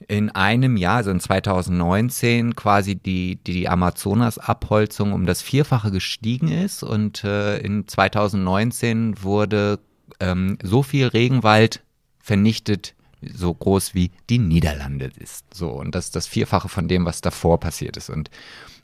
in 0.09 0.31
einem 0.31 0.77
Jahr, 0.77 0.97
also 0.97 1.11
in 1.11 1.21
2019, 1.21 2.57
quasi 2.57 2.97
die, 2.97 3.37
die 3.37 3.69
Amazonas-Abholzung 3.69 5.13
um 5.13 5.27
das 5.27 5.43
Vierfache 5.43 5.91
gestiegen 5.91 6.49
ist 6.49 6.83
und 6.83 7.25
äh, 7.25 7.59
in 7.59 7.87
2019 7.87 9.23
wurde 9.23 9.79
ähm, 10.19 10.59
so 10.63 10.83
viel 10.83 11.07
Regenwald 11.07 11.83
vernichtet, 12.19 12.95
so 13.23 13.53
groß 13.53 13.95
wie 13.95 14.11
die 14.29 14.39
Niederlande 14.39 15.11
ist. 15.19 15.53
So, 15.55 15.71
und 15.71 15.95
das 15.95 16.07
ist 16.07 16.17
das 16.17 16.27
Vierfache 16.27 16.69
von 16.69 16.89
dem, 16.89 17.05
was 17.05 17.21
davor 17.21 17.61
passiert 17.61 17.97
ist. 17.97 18.11
Und 18.11 18.31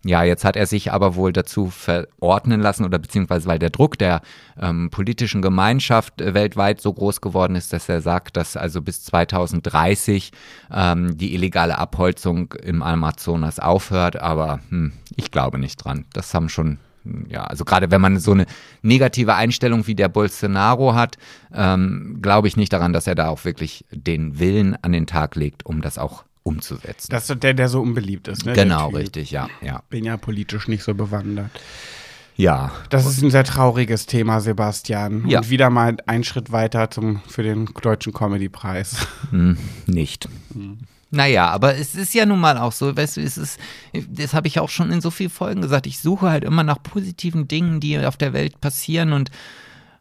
ja, 0.04 0.22
jetzt 0.22 0.44
hat 0.44 0.56
er 0.56 0.66
sich 0.66 0.92
aber 0.92 1.16
wohl 1.16 1.32
dazu 1.32 1.68
verordnen 1.68 2.60
lassen 2.60 2.84
oder 2.84 2.98
beziehungsweise 2.98 3.48
weil 3.48 3.58
der 3.58 3.70
Druck 3.70 3.98
der 3.98 4.22
ähm, 4.60 4.88
politischen 4.90 5.42
Gemeinschaft 5.42 6.20
äh, 6.20 6.32
weltweit 6.32 6.80
so 6.80 6.92
groß 6.92 7.20
geworden 7.20 7.56
ist, 7.56 7.72
dass 7.72 7.88
er 7.88 8.00
sagt, 8.00 8.36
dass 8.36 8.56
also 8.56 8.82
bis 8.82 9.02
2030 9.04 10.30
ähm, 10.72 11.16
die 11.16 11.34
illegale 11.34 11.78
Abholzung 11.78 12.52
im 12.62 12.82
Amazonas 12.82 13.58
aufhört. 13.58 14.16
Aber 14.16 14.60
hm, 14.68 14.92
ich 15.16 15.30
glaube 15.30 15.58
nicht 15.58 15.76
dran. 15.76 16.04
Das 16.12 16.32
haben 16.34 16.48
schon 16.48 16.78
ja, 17.28 17.44
also 17.44 17.64
gerade 17.64 17.90
wenn 17.90 18.00
man 18.00 18.18
so 18.18 18.32
eine 18.32 18.46
negative 18.82 19.34
Einstellung 19.34 19.86
wie 19.86 19.94
der 19.94 20.08
Bolsonaro 20.08 20.94
hat, 20.94 21.16
ähm, 21.54 22.18
glaube 22.22 22.48
ich 22.48 22.56
nicht 22.56 22.72
daran, 22.72 22.92
dass 22.92 23.06
er 23.06 23.14
da 23.14 23.28
auch 23.28 23.44
wirklich 23.44 23.84
den 23.90 24.38
Willen 24.38 24.76
an 24.82 24.92
den 24.92 25.06
Tag 25.06 25.36
legt, 25.36 25.66
um 25.66 25.82
das 25.82 25.98
auch 25.98 26.24
umzusetzen. 26.42 27.08
Das 27.10 27.28
ist 27.28 27.42
der, 27.42 27.54
der 27.54 27.68
so 27.68 27.80
unbeliebt 27.80 28.28
ist, 28.28 28.46
ne? 28.46 28.52
Genau, 28.52 28.88
richtig, 28.90 29.30
ja, 29.32 29.48
ja. 29.60 29.82
Bin 29.90 30.04
ja 30.04 30.16
politisch 30.16 30.68
nicht 30.68 30.84
so 30.84 30.94
bewandert. 30.94 31.50
Ja. 32.36 32.70
Das 32.90 33.06
ist 33.06 33.22
ein 33.22 33.30
sehr 33.30 33.44
trauriges 33.44 34.06
Thema, 34.06 34.40
Sebastian. 34.40 35.26
Ja. 35.26 35.38
Und 35.38 35.50
wieder 35.50 35.70
mal 35.70 35.96
ein 36.06 36.22
Schritt 36.22 36.52
weiter 36.52 36.90
zum, 36.90 37.22
für 37.26 37.42
den 37.42 37.66
Deutschen 37.80 38.12
Comedy-Preis. 38.12 39.06
Hm, 39.30 39.56
nicht. 39.86 40.28
Naja, 41.10 41.48
aber 41.50 41.76
es 41.76 41.94
ist 41.94 42.14
ja 42.14 42.26
nun 42.26 42.40
mal 42.40 42.58
auch 42.58 42.72
so, 42.72 42.96
weißt 42.96 43.16
du, 43.16 43.20
es 43.20 43.38
ist, 43.38 43.60
das 44.08 44.34
habe 44.34 44.48
ich 44.48 44.58
auch 44.58 44.68
schon 44.68 44.90
in 44.90 45.00
so 45.00 45.10
vielen 45.10 45.30
Folgen 45.30 45.62
gesagt, 45.62 45.86
ich 45.86 46.00
suche 46.00 46.30
halt 46.30 46.42
immer 46.42 46.64
nach 46.64 46.82
positiven 46.82 47.46
Dingen, 47.46 47.78
die 47.78 47.98
auf 47.98 48.16
der 48.16 48.32
Welt 48.32 48.60
passieren 48.60 49.12
und 49.12 49.30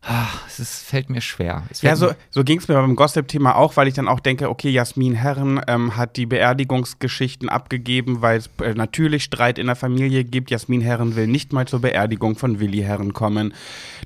ach, 0.08 0.42
es 0.48 0.60
ist, 0.60 0.84
fällt 0.84 1.10
mir 1.10 1.22
schwer. 1.22 1.64
Es 1.70 1.82
Ja, 1.82 1.96
fällt 1.96 2.00
so, 2.00 2.16
so 2.30 2.44
ging 2.44 2.60
es 2.60 2.68
mir 2.68 2.76
beim 2.76 2.96
Gossip-Thema 2.96 3.56
auch, 3.56 3.76
weil 3.76 3.88
ich 3.88 3.94
dann 3.96 4.08
auch 4.08 4.20
denke, 4.20 4.50
okay, 4.50 4.70
Jasmin 4.70 5.16
Herren 5.16 5.60
ähm, 5.68 5.98
hat 5.98 6.16
die 6.18 6.26
Beerdigungsgeschichten 6.26 7.50
abgegeben, 7.50 8.22
weil 8.22 8.38
es 8.38 8.50
äh, 8.62 8.74
natürlich 8.74 9.24
Streit 9.24 9.58
in 9.58 9.68
der 9.68 9.76
Familie 9.76 10.24
gibt. 10.24 10.52
Jasmin 10.52 10.82
Herren 10.82 11.16
will 11.16 11.28
nicht 11.28 11.54
mal 11.54 11.68
zur 11.68 11.82
Beerdigung 11.82 12.36
von 12.36 12.60
Willi 12.60 12.82
Herren 12.82 13.14
kommen. 13.14 13.54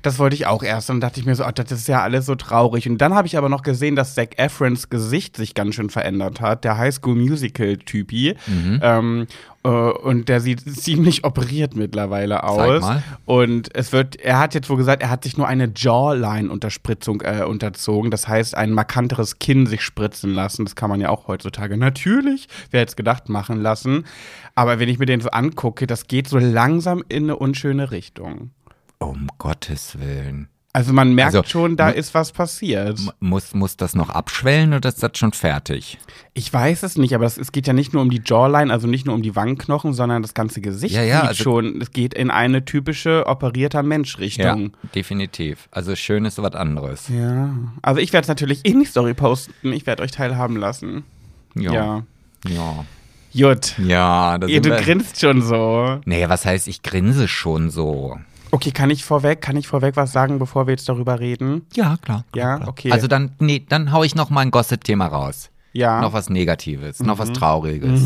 Das 0.02 0.18
wollte 0.18 0.34
ich 0.34 0.46
auch 0.46 0.62
erst. 0.62 0.88
Und 0.90 0.96
dann 0.96 1.10
dachte 1.10 1.20
ich 1.20 1.26
mir 1.26 1.34
so, 1.34 1.44
ach, 1.44 1.52
das 1.52 1.70
ist 1.70 1.88
ja 1.88 2.02
alles 2.02 2.26
so 2.26 2.34
traurig. 2.34 2.88
Und 2.88 2.98
dann 2.98 3.14
habe 3.14 3.26
ich 3.26 3.36
aber 3.36 3.48
noch 3.48 3.62
gesehen, 3.62 3.96
dass 3.96 4.14
Zac 4.14 4.38
Efrons 4.38 4.88
Gesicht 4.88 5.36
sich 5.36 5.54
ganz 5.54 5.74
schön 5.74 5.90
verändert 5.90 6.40
hat. 6.40 6.64
Der 6.64 6.78
Highschool-Musical-Typi. 6.78 8.36
Ähm, 8.82 9.22
äh, 9.22 9.26
und 9.68 10.28
der 10.30 10.40
sieht 10.40 10.60
ziemlich 10.60 11.24
operiert 11.24 11.76
mittlerweile 11.76 12.44
aus. 12.44 12.82
Und 13.26 13.74
es 13.74 13.92
wird, 13.92 14.16
er 14.16 14.38
hat 14.38 14.54
jetzt 14.54 14.70
wohl 14.70 14.78
gesagt, 14.78 15.02
er 15.02 15.10
hat 15.10 15.24
sich 15.24 15.36
nur 15.36 15.46
eine 15.46 15.70
Jawline-Unterspritzung 15.76 17.20
äh, 17.20 17.44
unterzogen. 17.44 18.10
Das 18.10 18.26
heißt, 18.26 18.56
ein 18.56 18.72
markanteres 18.72 19.38
Kinn 19.38 19.66
sich 19.66 19.82
spritzen 19.82 20.32
lassen. 20.32 20.64
Das 20.64 20.76
kann 20.76 20.88
man 20.88 21.00
ja 21.00 21.10
auch 21.10 21.28
heutzutage 21.28 21.76
natürlich, 21.76 22.48
wer 22.70 22.80
hätte 22.80 22.90
es 22.90 22.96
gedacht, 22.96 23.28
machen 23.28 23.60
lassen. 23.60 24.06
Aber 24.54 24.78
wenn 24.78 24.88
ich 24.88 24.98
mir 24.98 25.06
den 25.06 25.20
so 25.20 25.28
angucke, 25.30 25.86
das 25.86 26.08
geht 26.08 26.26
so 26.26 26.38
langsam 26.38 27.04
in 27.08 27.24
eine 27.24 27.36
unschöne 27.36 27.90
Richtung. 27.90 28.52
um 28.98 29.28
Gottes 29.38 29.98
Willen. 29.98 30.48
Also 30.72 30.92
man 30.92 31.14
merkt 31.14 31.34
Also, 31.34 31.48
schon, 31.48 31.76
da 31.76 31.90
ist 31.90 32.14
was 32.14 32.30
passiert. 32.30 33.00
Muss, 33.18 33.54
muss 33.54 33.76
das 33.76 33.94
noch 33.96 34.08
abschwellen 34.08 34.72
oder 34.72 34.88
ist 34.88 35.02
das 35.02 35.10
schon 35.16 35.32
fertig? 35.32 35.98
Ich 36.32 36.52
weiß 36.52 36.84
es 36.84 36.96
nicht, 36.96 37.12
aber 37.12 37.26
es, 37.26 37.38
es 37.38 37.50
geht 37.50 37.66
ja 37.66 37.72
nicht 37.72 37.92
nur 37.92 38.02
um 38.02 38.10
die 38.10 38.22
Jawline, 38.24 38.72
also 38.72 38.86
nicht 38.86 39.04
nur 39.04 39.16
um 39.16 39.22
die 39.22 39.34
Wangenknochen, 39.34 39.94
sondern 39.94 40.22
das 40.22 40.32
ganze 40.32 40.60
Gesicht 40.60 40.94
Ja, 40.94 41.02
ja, 41.02 41.20
sieht 41.22 41.28
also- 41.30 41.42
schon, 41.42 41.80
es 41.82 41.90
geht 41.90 42.14
in 42.14 42.30
eine 42.30 42.64
typische 42.64 43.26
operierter 43.26 43.82
Mensch-Richtung. 43.82 44.72
definitiv. 44.94 45.68
Also 45.72 45.96
schön 45.96 46.24
ist 46.24 46.40
was 46.40 46.54
anderes. 46.54 47.08
Ja. 47.08 47.50
Also 47.82 48.00
ich 48.00 48.12
werde 48.12 48.22
es 48.22 48.28
natürlich 48.28 48.60
in 48.64 48.78
die 48.78 48.86
Story 48.86 49.14
posten. 49.14 49.72
Ich 49.72 49.86
werde 49.86 50.04
euch 50.04 50.12
teilhaben 50.12 50.54
lassen. 50.56 51.02
Ja. 51.56 51.72
Ja. 51.72 52.02
Ja. 52.48 52.84
Jut. 53.32 53.74
Ja, 53.78 54.38
das 54.38 54.50
Ihr, 54.50 54.60
du 54.60 54.70
grinst 54.76 55.20
schon 55.20 55.42
so. 55.42 56.00
Nee, 56.04 56.28
was 56.28 56.44
heißt, 56.44 56.68
ich 56.68 56.82
grinse 56.82 57.26
schon 57.28 57.70
so? 57.70 58.18
Okay, 58.52 58.70
kann 58.72 58.90
ich 58.90 59.04
vorweg, 59.04 59.40
kann 59.40 59.56
ich 59.56 59.68
vorweg 59.68 59.96
was 59.96 60.12
sagen, 60.12 60.38
bevor 60.38 60.66
wir 60.66 60.72
jetzt 60.72 60.88
darüber 60.88 61.20
reden? 61.20 61.66
Ja, 61.74 61.96
klar. 62.02 62.24
Ja, 62.34 62.56
klar. 62.56 62.68
okay. 62.68 62.90
Also 62.92 63.06
dann, 63.06 63.32
nee, 63.38 63.64
dann 63.68 63.92
hau 63.92 64.02
ich 64.02 64.14
noch 64.14 64.30
mal 64.30 64.40
ein 64.40 64.50
Gossip-Thema 64.50 65.06
raus. 65.06 65.50
Ja. 65.72 66.00
Noch 66.00 66.12
was 66.12 66.28
Negatives, 66.30 66.98
noch 67.00 67.14
Mhm. 67.16 67.18
was 67.20 67.32
Trauriges. 67.32 68.02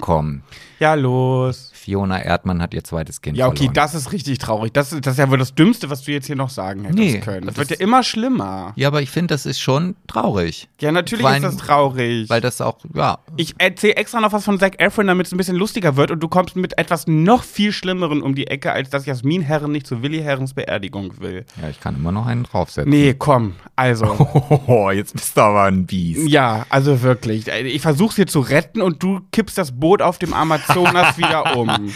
Komm, 0.00 0.40
Ja, 0.80 0.94
los. 0.94 1.70
Fiona 1.88 2.20
Erdmann 2.22 2.60
hat 2.60 2.74
ihr 2.74 2.84
zweites 2.84 3.22
Kind 3.22 3.38
Ja, 3.38 3.46
okay, 3.46 3.56
verloren. 3.56 3.72
das 3.74 3.94
ist 3.94 4.12
richtig 4.12 4.36
traurig. 4.36 4.74
Das, 4.74 4.92
ist- 4.92 5.06
das 5.06 5.14
ist 5.14 5.18
ja 5.18 5.30
wohl 5.30 5.38
das 5.38 5.54
Dümmste, 5.54 5.88
was 5.88 6.02
du 6.02 6.12
jetzt 6.12 6.26
hier 6.26 6.36
noch 6.36 6.50
sagen 6.50 6.82
hättest 6.82 6.98
Nee, 6.98 7.18
können. 7.20 7.46
Das, 7.46 7.54
das 7.54 7.70
wird 7.70 7.80
ja 7.80 7.82
immer 7.86 8.02
schlimmer. 8.02 8.74
ja, 8.76 8.88
aber 8.88 9.00
ich 9.00 9.08
finde, 9.08 9.32
das 9.32 9.46
ist 9.46 9.58
schon 9.58 9.96
traurig. 10.06 10.68
Ja, 10.82 10.92
natürlich 10.92 11.24
Vor 11.24 11.34
ist 11.34 11.42
das 11.44 11.56
traurig. 11.56 12.28
Weil 12.28 12.42
das 12.42 12.60
auch, 12.60 12.76
ja, 12.94 13.18
ich 13.38 13.54
erzähle 13.56 13.96
extra 13.96 14.20
noch 14.20 14.32
was 14.32 14.44
von 14.44 14.58
Zac 14.60 14.78
Efron, 14.82 15.06
damit 15.06 15.28
es 15.28 15.32
ein 15.32 15.38
bisschen 15.38 15.56
lustiger 15.56 15.96
wird 15.96 16.10
und 16.10 16.20
du 16.20 16.28
kommst 16.28 16.56
mit 16.56 16.76
etwas 16.78 17.06
noch 17.06 17.42
viel 17.42 17.72
Schlimmeren 17.72 18.20
um 18.20 18.34
die 18.34 18.48
Ecke, 18.48 18.70
als 18.72 18.90
dass 18.90 19.06
Jasmin 19.06 19.40
Herren 19.40 19.72
nicht 19.72 19.86
zu 19.86 20.02
Willi 20.02 20.18
Herrens 20.20 20.52
Beerdigung 20.52 21.18
will. 21.20 21.46
ja, 21.62 21.70
ich 21.70 21.80
kann 21.80 21.96
immer 21.96 22.12
noch 22.12 22.26
einen 22.26 22.42
draufsetzen. 22.42 22.90
Nee, 22.90 23.14
komm, 23.18 23.54
also. 23.76 24.04
Oh, 24.66 24.90
jetzt 24.90 25.14
bist 25.14 25.36
du 25.36 25.40
aber 25.40 25.62
ein 25.64 25.86
Biest. 25.86 26.28
Ja, 26.28 26.66
also 26.68 27.00
wirklich. 27.02 27.48
Ich 27.48 27.80
versuch's 27.80 28.16
hier 28.16 28.26
zu 28.26 28.40
retten 28.40 28.82
und 28.82 29.02
du 29.02 29.20
kippst 29.32 29.56
das 29.56 29.72
Boot 29.72 30.02
auf 30.02 30.18
dem 30.18 30.34
Amazonas 30.34 31.16
wieder 31.16 31.56
um. 31.56 31.70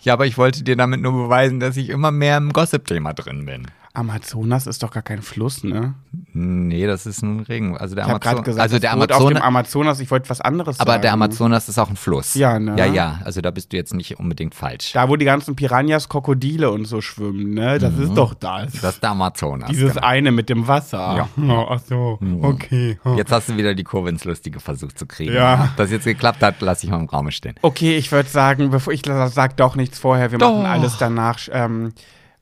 Ja, 0.00 0.12
aber 0.12 0.24
ich 0.24 0.38
wollte 0.38 0.62
dir 0.62 0.76
damit 0.76 1.00
nur 1.00 1.10
beweisen, 1.10 1.58
dass 1.58 1.76
ich 1.76 1.88
immer 1.88 2.12
mehr 2.12 2.36
im 2.36 2.52
Gossip-Thema 2.52 3.12
drin 3.12 3.44
bin. 3.44 3.66
Amazonas 3.96 4.66
ist 4.66 4.82
doch 4.82 4.90
gar 4.90 5.02
kein 5.02 5.22
Fluss, 5.22 5.64
ne? 5.64 5.94
Nee, 6.34 6.86
das 6.86 7.06
ist 7.06 7.22
ein 7.22 7.40
Regen. 7.40 7.78
Also 7.78 7.94
der 7.94 8.04
Ich 8.04 8.10
Amazon, 8.10 8.44
gesagt, 8.44 8.62
also 8.62 8.76
das 8.76 8.80
der 8.82 8.96
Boot 8.96 9.10
auf 9.10 9.28
dem 9.28 9.38
Amazonas, 9.38 9.42
Amazonas, 9.42 10.00
ich 10.00 10.10
wollte 10.10 10.28
was 10.28 10.42
anderes 10.42 10.78
aber 10.80 10.92
sagen. 10.92 11.02
der 11.02 11.12
Amazonas 11.14 11.68
ist 11.70 11.78
auch 11.78 11.88
ein 11.88 11.96
Fluss. 11.96 12.34
Ja, 12.34 12.58
ne? 12.58 12.76
Ja, 12.76 12.84
ja, 12.84 13.20
also 13.24 13.40
da 13.40 13.50
bist 13.50 13.72
du 13.72 13.78
jetzt 13.78 13.94
nicht 13.94 14.18
unbedingt 14.18 14.54
falsch. 14.54 14.92
Da, 14.92 15.08
wo 15.08 15.16
die 15.16 15.24
ganzen 15.24 15.56
Piranhas, 15.56 16.10
Krokodile 16.10 16.70
und 16.70 16.84
so 16.84 17.00
schwimmen, 17.00 17.54
ne? 17.54 17.78
Das 17.78 17.96
ist 17.98 18.14
doch 18.14 18.34
das. 18.34 18.72
Das 18.80 18.94
ist 18.96 19.02
der 19.02 19.10
Amazonas. 19.10 19.70
Dieses 19.70 19.94
genau. 19.94 20.06
eine 20.06 20.30
mit 20.30 20.50
dem 20.50 20.68
Wasser. 20.68 21.16
Ja. 21.16 21.28
Oh, 21.56 21.66
ach 21.70 21.80
so, 21.80 22.18
okay. 22.42 22.98
Oh. 23.04 23.14
Jetzt 23.14 23.30
hast 23.30 23.48
du 23.48 23.56
wieder 23.56 23.74
die 23.74 23.84
Kurve 23.84 24.08
ins 24.08 24.24
Lustige 24.24 24.58
versucht 24.58 24.98
zu 24.98 25.06
kriegen. 25.06 25.32
Ja. 25.32 25.72
Dass 25.76 25.90
jetzt 25.90 26.04
geklappt 26.04 26.42
hat, 26.42 26.60
lasse 26.60 26.84
ich 26.84 26.90
mal 26.90 26.98
im 26.98 27.06
Raum 27.06 27.30
stehen. 27.30 27.54
Okay, 27.62 27.96
ich 27.96 28.10
würde 28.10 28.28
sagen, 28.28 28.70
bevor 28.70 28.92
ich 28.92 29.02
sag 29.06 29.56
doch 29.56 29.76
nichts 29.76 29.98
vorher, 29.98 30.32
wir 30.32 30.38
Doch. 30.38 30.50
machen 30.52 30.66
alles 30.66 30.98
danach. 30.98 31.38
Ähm, 31.50 31.92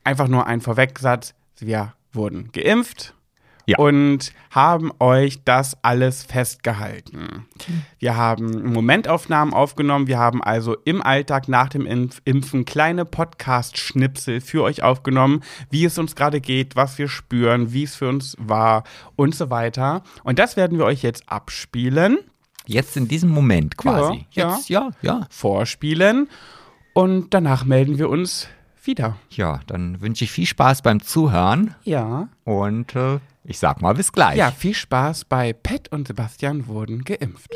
einfach 0.04 0.28
nur 0.28 0.46
ein 0.46 0.60
Vorwegsatz. 0.60 1.34
Wir 1.58 1.94
wurden 2.12 2.50
geimpft 2.52 3.14
Ja. 3.66 3.78
und 3.78 4.32
haben 4.50 4.92
euch 5.00 5.42
das 5.44 5.76
alles 5.82 6.22
festgehalten. 6.22 7.46
Wir 7.98 8.16
haben 8.16 8.72
Momentaufnahmen 8.72 9.54
aufgenommen. 9.54 10.06
Wir 10.06 10.18
haben 10.18 10.42
also 10.42 10.76
im 10.84 11.00
Alltag 11.02 11.48
nach 11.48 11.68
dem 11.70 11.86
Impf 11.86 12.20
Impfen 12.24 12.64
kleine 12.66 13.04
Podcast-Schnipsel 13.04 14.40
für 14.40 14.62
euch 14.64 14.82
aufgenommen, 14.82 15.42
wie 15.70 15.84
es 15.84 15.96
uns 15.98 16.14
gerade 16.14 16.40
geht, 16.40 16.76
was 16.76 16.98
wir 16.98 17.08
spüren, 17.08 17.72
wie 17.72 17.84
es 17.84 17.94
für 17.96 18.08
uns 18.08 18.36
war 18.38 18.84
und 19.16 19.34
so 19.34 19.48
weiter. 19.50 20.02
Und 20.24 20.38
das 20.38 20.56
werden 20.56 20.78
wir 20.78 20.84
euch 20.84 21.02
jetzt 21.02 21.28
abspielen. 21.28 22.18
Jetzt 22.66 22.96
in 22.96 23.08
diesem 23.08 23.30
Moment 23.30 23.76
quasi. 23.76 24.26
Ja, 24.32 24.54
Jetzt, 24.56 24.68
ja, 24.68 24.90
ja. 25.02 25.26
vorspielen 25.30 26.28
und 26.94 27.34
danach 27.34 27.64
melden 27.64 27.98
wir 27.98 28.08
uns 28.08 28.48
wieder. 28.86 29.16
Ja, 29.30 29.60
dann 29.66 30.00
wünsche 30.00 30.24
ich 30.24 30.30
viel 30.32 30.46
Spaß 30.46 30.82
beim 30.82 31.00
Zuhören 31.02 31.74
Ja. 31.84 32.28
und 32.44 32.94
äh, 32.96 33.18
ich 33.44 33.58
sag 33.58 33.82
mal 33.82 33.94
bis 33.94 34.12
gleich. 34.12 34.36
Ja, 34.36 34.50
viel 34.50 34.74
Spaß 34.74 35.24
bei 35.26 35.52
Pet 35.52 35.88
und 35.92 36.08
Sebastian 36.08 36.66
wurden 36.66 37.04
geimpft. 37.04 37.50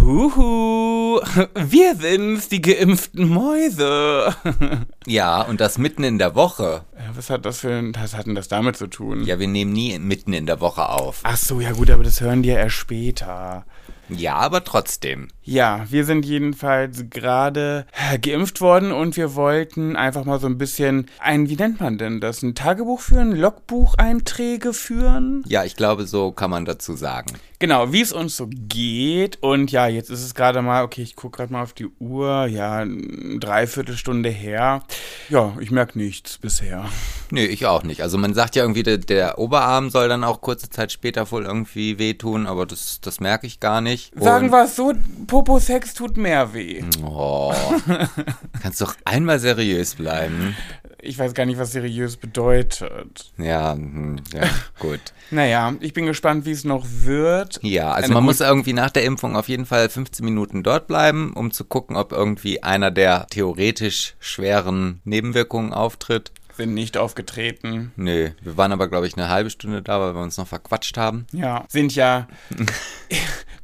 Huhu, 0.00 1.20
wir 1.54 1.96
sind's, 1.96 2.48
die 2.48 2.60
geimpften 2.62 3.28
Mäuse. 3.28 4.34
ja, 5.06 5.42
und 5.42 5.60
das 5.60 5.78
mitten 5.78 6.04
in 6.04 6.18
der 6.18 6.34
Woche. 6.34 6.82
Ja, 6.96 7.16
was 7.16 7.30
hat 7.30 7.44
das 7.44 7.60
für 7.60 7.72
ein, 7.72 7.94
was 7.98 8.14
hat 8.16 8.26
denn 8.26 8.34
das 8.34 8.48
damit 8.48 8.76
zu 8.76 8.86
tun? 8.86 9.24
Ja, 9.24 9.38
wir 9.38 9.48
nehmen 9.48 9.72
nie 9.72 9.98
mitten 9.98 10.32
in 10.32 10.46
der 10.46 10.60
Woche 10.60 10.88
auf. 10.88 11.20
Ach 11.24 11.36
so, 11.36 11.60
ja 11.60 11.72
gut, 11.72 11.90
aber 11.90 12.04
das 12.04 12.20
hören 12.20 12.42
die 12.42 12.50
ja 12.50 12.56
erst 12.56 12.76
später. 12.76 13.64
Ja, 14.08 14.36
aber 14.36 14.64
trotzdem. 14.64 15.28
Ja, 15.42 15.84
wir 15.88 16.04
sind 16.04 16.24
jedenfalls 16.24 17.04
gerade 17.10 17.86
äh, 17.92 18.18
geimpft 18.18 18.60
worden 18.60 18.92
und 18.92 19.16
wir 19.16 19.34
wollten 19.34 19.96
einfach 19.96 20.24
mal 20.24 20.40
so 20.40 20.46
ein 20.46 20.58
bisschen 20.58 21.06
ein, 21.18 21.48
wie 21.48 21.56
nennt 21.56 21.80
man 21.80 21.98
denn 21.98 22.20
das? 22.20 22.42
Ein 22.42 22.54
Tagebuch 22.54 23.00
führen? 23.00 23.32
Logbucheinträge 23.32 24.72
führen? 24.72 25.44
Ja, 25.46 25.64
ich 25.64 25.76
glaube, 25.76 26.06
so 26.06 26.32
kann 26.32 26.50
man 26.50 26.64
dazu 26.64 26.94
sagen. 26.94 27.32
Genau, 27.58 27.92
wie 27.92 28.02
es 28.02 28.12
uns 28.12 28.36
so 28.36 28.48
geht. 28.50 29.42
Und 29.42 29.72
ja, 29.72 29.86
jetzt 29.86 30.10
ist 30.10 30.22
es 30.22 30.34
gerade 30.34 30.60
mal, 30.60 30.84
okay, 30.84 31.02
ich 31.02 31.16
gucke 31.16 31.38
gerade 31.38 31.52
mal 31.52 31.62
auf 31.62 31.72
die 31.72 31.88
Uhr. 31.98 32.46
Ja, 32.46 32.78
eine 32.78 33.38
Dreiviertelstunde 33.38 34.28
her. 34.28 34.82
Ja, 35.30 35.56
ich 35.58 35.70
merke 35.70 35.98
nichts 35.98 36.36
bisher. 36.38 36.84
Nö, 37.30 37.40
ich 37.40 37.64
auch 37.66 37.82
nicht. 37.82 38.02
Also 38.02 38.18
man 38.18 38.34
sagt 38.34 38.56
ja 38.56 38.62
irgendwie, 38.62 38.82
der, 38.82 38.98
der 38.98 39.38
Oberarm 39.38 39.88
soll 39.90 40.08
dann 40.08 40.22
auch 40.22 40.42
kurze 40.42 40.68
Zeit 40.68 40.92
später 40.92 41.30
wohl 41.30 41.44
irgendwie 41.44 41.98
wehtun, 41.98 42.46
aber 42.46 42.66
das, 42.66 43.00
das 43.00 43.20
merke 43.20 43.46
ich 43.46 43.58
gar 43.58 43.80
nicht. 43.80 44.12
Sagen 44.18 44.50
wir 44.50 44.64
es 44.64 44.76
so, 44.76 44.92
Popo-Sex 45.26 45.94
tut 45.94 46.16
mehr 46.18 46.52
weh. 46.52 46.84
Oh, 47.02 47.54
kannst 48.62 48.80
doch 48.80 48.94
einmal 49.04 49.38
seriös 49.38 49.94
bleiben. 49.94 50.54
Ich 51.06 51.18
weiß 51.18 51.34
gar 51.34 51.46
nicht, 51.46 51.58
was 51.58 51.72
seriös 51.72 52.16
bedeutet. 52.16 53.32
Ja, 53.38 53.74
hm, 53.74 54.16
ja 54.34 54.42
gut. 54.78 55.00
naja, 55.30 55.74
ich 55.80 55.92
bin 55.92 56.06
gespannt, 56.06 56.44
wie 56.46 56.50
es 56.50 56.64
noch 56.64 56.84
wird. 56.86 57.60
Ja, 57.62 57.92
also 57.92 58.06
Eine 58.06 58.14
man 58.14 58.24
muss 58.24 58.40
irgendwie 58.40 58.72
nach 58.72 58.90
der 58.90 59.04
Impfung 59.04 59.36
auf 59.36 59.48
jeden 59.48 59.66
Fall 59.66 59.88
15 59.88 60.24
Minuten 60.24 60.62
dort 60.62 60.88
bleiben, 60.88 61.32
um 61.32 61.52
zu 61.52 61.64
gucken, 61.64 61.96
ob 61.96 62.12
irgendwie 62.12 62.62
einer 62.62 62.90
der 62.90 63.26
theoretisch 63.30 64.14
schweren 64.18 65.00
Nebenwirkungen 65.04 65.72
auftritt. 65.72 66.32
Sind 66.56 66.74
nicht 66.74 66.96
aufgetreten. 66.96 67.92
Nee, 67.96 68.32
wir 68.40 68.56
waren 68.56 68.72
aber, 68.72 68.88
glaube 68.88 69.06
ich, 69.06 69.16
eine 69.16 69.28
halbe 69.28 69.50
Stunde 69.50 69.82
da, 69.82 70.00
weil 70.00 70.14
wir 70.14 70.22
uns 70.22 70.38
noch 70.38 70.48
verquatscht 70.48 70.96
haben. 70.96 71.26
Ja, 71.32 71.64
sind 71.68 71.94
ja 71.94 72.26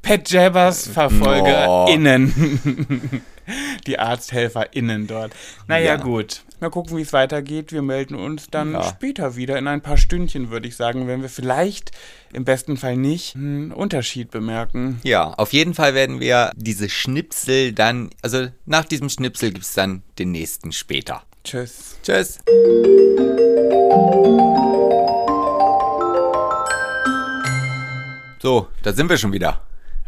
Pat 0.02 0.30
Jabbers 0.30 0.88
VerfolgerInnen. 0.88 3.22
Die 3.86 3.98
ArzthelferInnen 3.98 5.06
dort. 5.06 5.32
Naja, 5.66 5.94
ja. 5.94 5.96
gut. 5.96 6.42
Mal 6.60 6.70
gucken, 6.70 6.96
wie 6.96 7.02
es 7.02 7.12
weitergeht. 7.12 7.72
Wir 7.72 7.82
melden 7.82 8.14
uns 8.14 8.48
dann 8.48 8.72
ja. 8.72 8.84
später 8.84 9.36
wieder 9.36 9.58
in 9.58 9.66
ein 9.66 9.80
paar 9.80 9.96
Stündchen, 9.96 10.50
würde 10.50 10.68
ich 10.68 10.76
sagen, 10.76 11.08
wenn 11.08 11.22
wir 11.22 11.28
vielleicht 11.28 11.90
im 12.32 12.44
besten 12.44 12.76
Fall 12.76 12.96
nicht 12.96 13.34
einen 13.34 13.72
Unterschied 13.72 14.30
bemerken. 14.30 15.00
Ja, 15.02 15.24
auf 15.34 15.52
jeden 15.52 15.74
Fall 15.74 15.94
werden 15.94 16.20
wir 16.20 16.52
diese 16.54 16.88
Schnipsel 16.88 17.72
dann, 17.72 18.10
also 18.22 18.48
nach 18.64 18.84
diesem 18.84 19.08
Schnipsel 19.08 19.50
gibt 19.50 19.64
es 19.64 19.72
dann 19.72 20.02
den 20.18 20.30
nächsten 20.30 20.72
später. 20.72 21.22
Tschüss. 21.44 21.98
Tschüss. 22.02 22.38
So, 28.40 28.68
da 28.82 28.92
sind 28.92 29.08
wir 29.08 29.16
schon 29.16 29.32
wieder. 29.32 29.60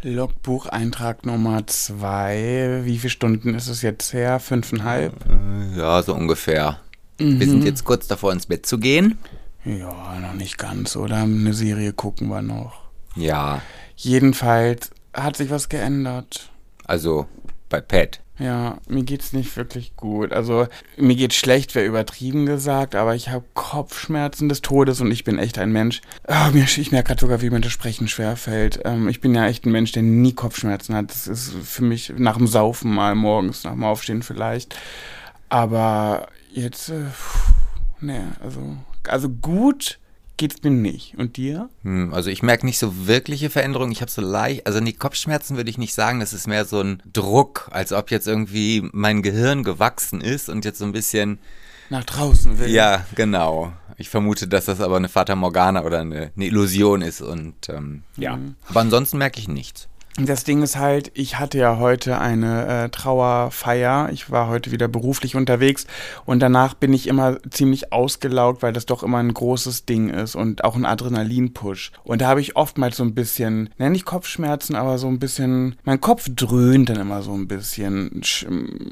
Logbucheintrag 0.05 1.25
Nummer 1.25 1.67
zwei. 1.67 2.83
Wie 2.85 2.99
viele 2.99 3.11
Stunden 3.11 3.55
ist 3.55 3.69
es 3.69 3.81
jetzt 3.81 4.13
her? 4.13 4.39
Fünfeinhalb? 4.39 5.15
Äh, 5.27 5.79
ja, 5.79 6.03
so 6.03 6.15
ungefähr. 6.15 6.79
Mhm. 7.19 7.41
Wir 7.41 7.49
sind 7.49 7.65
jetzt 7.65 7.85
kurz 7.85 8.07
davor, 8.07 8.33
ins 8.33 8.45
Bett 8.45 8.67
zu 8.67 8.79
gehen. 8.79 9.19
Ja, 9.65 10.19
noch 10.21 10.35
nicht 10.35 10.59
ganz, 10.59 10.95
oder? 10.95 11.17
Eine 11.17 11.55
Serie 11.55 11.95
gucken 11.95 12.29
wir 12.29 12.43
noch. 12.43 12.83
Ja. 13.17 13.63
Jedenfalls 13.97 14.91
hat 15.15 15.37
sich 15.39 15.49
was 15.49 15.71
geändert. 15.71 16.51
Also 16.85 17.27
bei 17.71 17.81
Pat. 17.81 18.21
Ja, 18.39 18.79
mir 18.89 19.05
geht's 19.05 19.33
nicht 19.33 19.57
wirklich 19.57 19.95
gut. 19.97 20.33
Also 20.33 20.67
mir 20.97 21.15
geht's 21.15 21.37
schlecht, 21.37 21.75
wäre 21.77 21.87
übertrieben 21.87 22.47
gesagt, 22.47 22.97
aber 22.97 23.15
ich 23.15 23.29
habe 23.29 23.45
Kopfschmerzen 23.55 24.49
des 24.49 24.61
Todes 24.61 25.01
und 25.01 25.13
ich 25.13 25.23
bin 25.23 25.39
echt 25.39 25.57
ein 25.59 25.71
Mensch. 25.71 26.01
Oh, 26.27 26.51
mir, 26.53 26.65
ich 26.65 26.91
merke 26.91 27.09
gerade 27.09 27.21
sogar, 27.21 27.43
wie 27.43 27.51
mir 27.51 27.61
das 27.61 27.71
Sprechen 27.71 28.09
schwerfällt. 28.09 28.81
Ähm, 28.85 29.09
ich 29.09 29.21
bin 29.21 29.35
ja 29.37 29.47
echt 29.47 29.67
ein 29.67 29.73
Mensch, 29.73 29.93
der 29.93 30.03
nie 30.03 30.33
Kopfschmerzen 30.33 30.97
hat. 30.97 31.11
Das 31.11 31.29
ist 31.29 31.53
für 31.53 31.85
mich 31.85 32.13
nach 32.17 32.37
dem 32.37 32.49
Saufen 32.49 32.93
mal 32.93 33.15
morgens, 33.15 33.63
nach 33.63 33.73
dem 33.73 33.85
Aufstehen 33.85 34.23
vielleicht. 34.23 34.77
Aber 35.49 36.27
jetzt, 36.53 36.89
äh, 36.89 37.05
ne, 38.01 38.33
also, 38.43 38.77
also 39.07 39.29
gut 39.29 40.01
geht's 40.37 40.63
mir 40.63 40.71
nicht. 40.71 41.15
Und 41.17 41.37
dir? 41.37 41.69
Hm, 41.83 42.13
also 42.13 42.31
ich 42.31 42.43
merke 42.43 42.67
nicht 42.67 42.79
so 42.79 43.07
wirkliche 43.07 43.51
Veränderungen. 43.51 43.93
Ich 43.93 44.01
habe 44.01 44.11
so 44.11 44.23
leicht, 44.23 44.67
also 44.67 44.81
die 44.81 44.93
Kopfschmerzen 44.93 45.57
würde 45.57 45.71
ich 45.71 45.79
nicht 45.79 45.95
sagen. 45.95 46.21
Das 46.21 46.33
ist 46.33 46.47
mehr 46.47 46.65
so 46.65 46.81
ein 46.81 47.03
Druck, 47.13 47.69
als 47.71 47.93
ob 47.93 48.11
jetzt 48.11 48.27
irgendwie 48.27 48.89
mein 48.93 49.23
Gehirn 49.23 49.65
gewachsen 49.65 50.21
ist 50.21 50.49
und 50.49 50.65
jetzt 50.65 50.79
so 50.79 50.85
ein 50.85 50.93
bisschen 50.93 51.39
nach 51.91 52.05
draußen 52.05 52.59
will. 52.59 52.71
Ja, 52.71 53.07
genau. 53.15 53.73
Ich 53.97 54.09
vermute, 54.09 54.49
dass 54.49 54.65
das 54.65 54.81
aber 54.81 54.97
eine 54.97 55.09
Fata 55.09 55.37
Morgana 55.37 55.85
oder 55.85 56.01
eine, 56.01 56.33
eine 56.35 56.47
Illusion 56.47 57.03
ist 57.03 57.21
und 57.21 57.69
ähm, 57.69 58.03
ja. 58.17 58.37
Mhm. 58.37 58.57
Aber 58.69 58.81
ansonsten 58.81 59.19
merke 59.19 59.39
ich 59.39 59.49
nichts. 59.49 59.89
Das 60.17 60.45
Ding 60.45 60.63
ist 60.63 60.77
halt, 60.77 61.11
ich 61.15 61.41
hatte 61.41 61.59
ja 61.59 61.79
heute 61.79 62.21
eine 62.21 62.85
äh, 62.85 62.89
Trauerfeier. 62.89 64.11
Ich 64.13 64.31
war 64.31 64.47
heute 64.47 64.71
wieder 64.71 64.87
beruflich 64.87 65.35
unterwegs 65.35 65.89
und 66.25 66.39
danach 66.39 66.75
bin 66.75 66.93
ich 66.93 67.09
immer 67.09 67.39
ziemlich 67.51 67.93
ausgelaugt, 67.93 68.63
weil 68.63 68.73
das 68.73 68.87
doch 68.87 69.03
immer 69.03 69.19
ein 69.19 69.35
großes 69.35 69.87
Ding 69.87 70.11
ist 70.11 70.37
und 70.37 70.63
auch 70.63 70.77
ein 70.77 70.85
Adrenalin-Push. 70.85 71.91
Und 72.05 72.21
da 72.21 72.29
habe 72.29 72.41
ich 72.41 72.55
oftmals 72.55 72.99
so 72.99 73.03
ein 73.03 73.17
bisschen, 73.17 73.71
nenne 73.77 73.97
ich 73.97 74.05
Kopfschmerzen, 74.05 74.77
aber 74.77 74.99
so 74.99 75.09
ein 75.09 75.19
bisschen, 75.19 75.75
mein 75.83 76.01
Kopf 76.01 76.29
dröhnt 76.31 76.91
dann 76.91 77.01
immer 77.01 77.23
so 77.23 77.33
ein 77.33 77.49
bisschen 77.49 78.23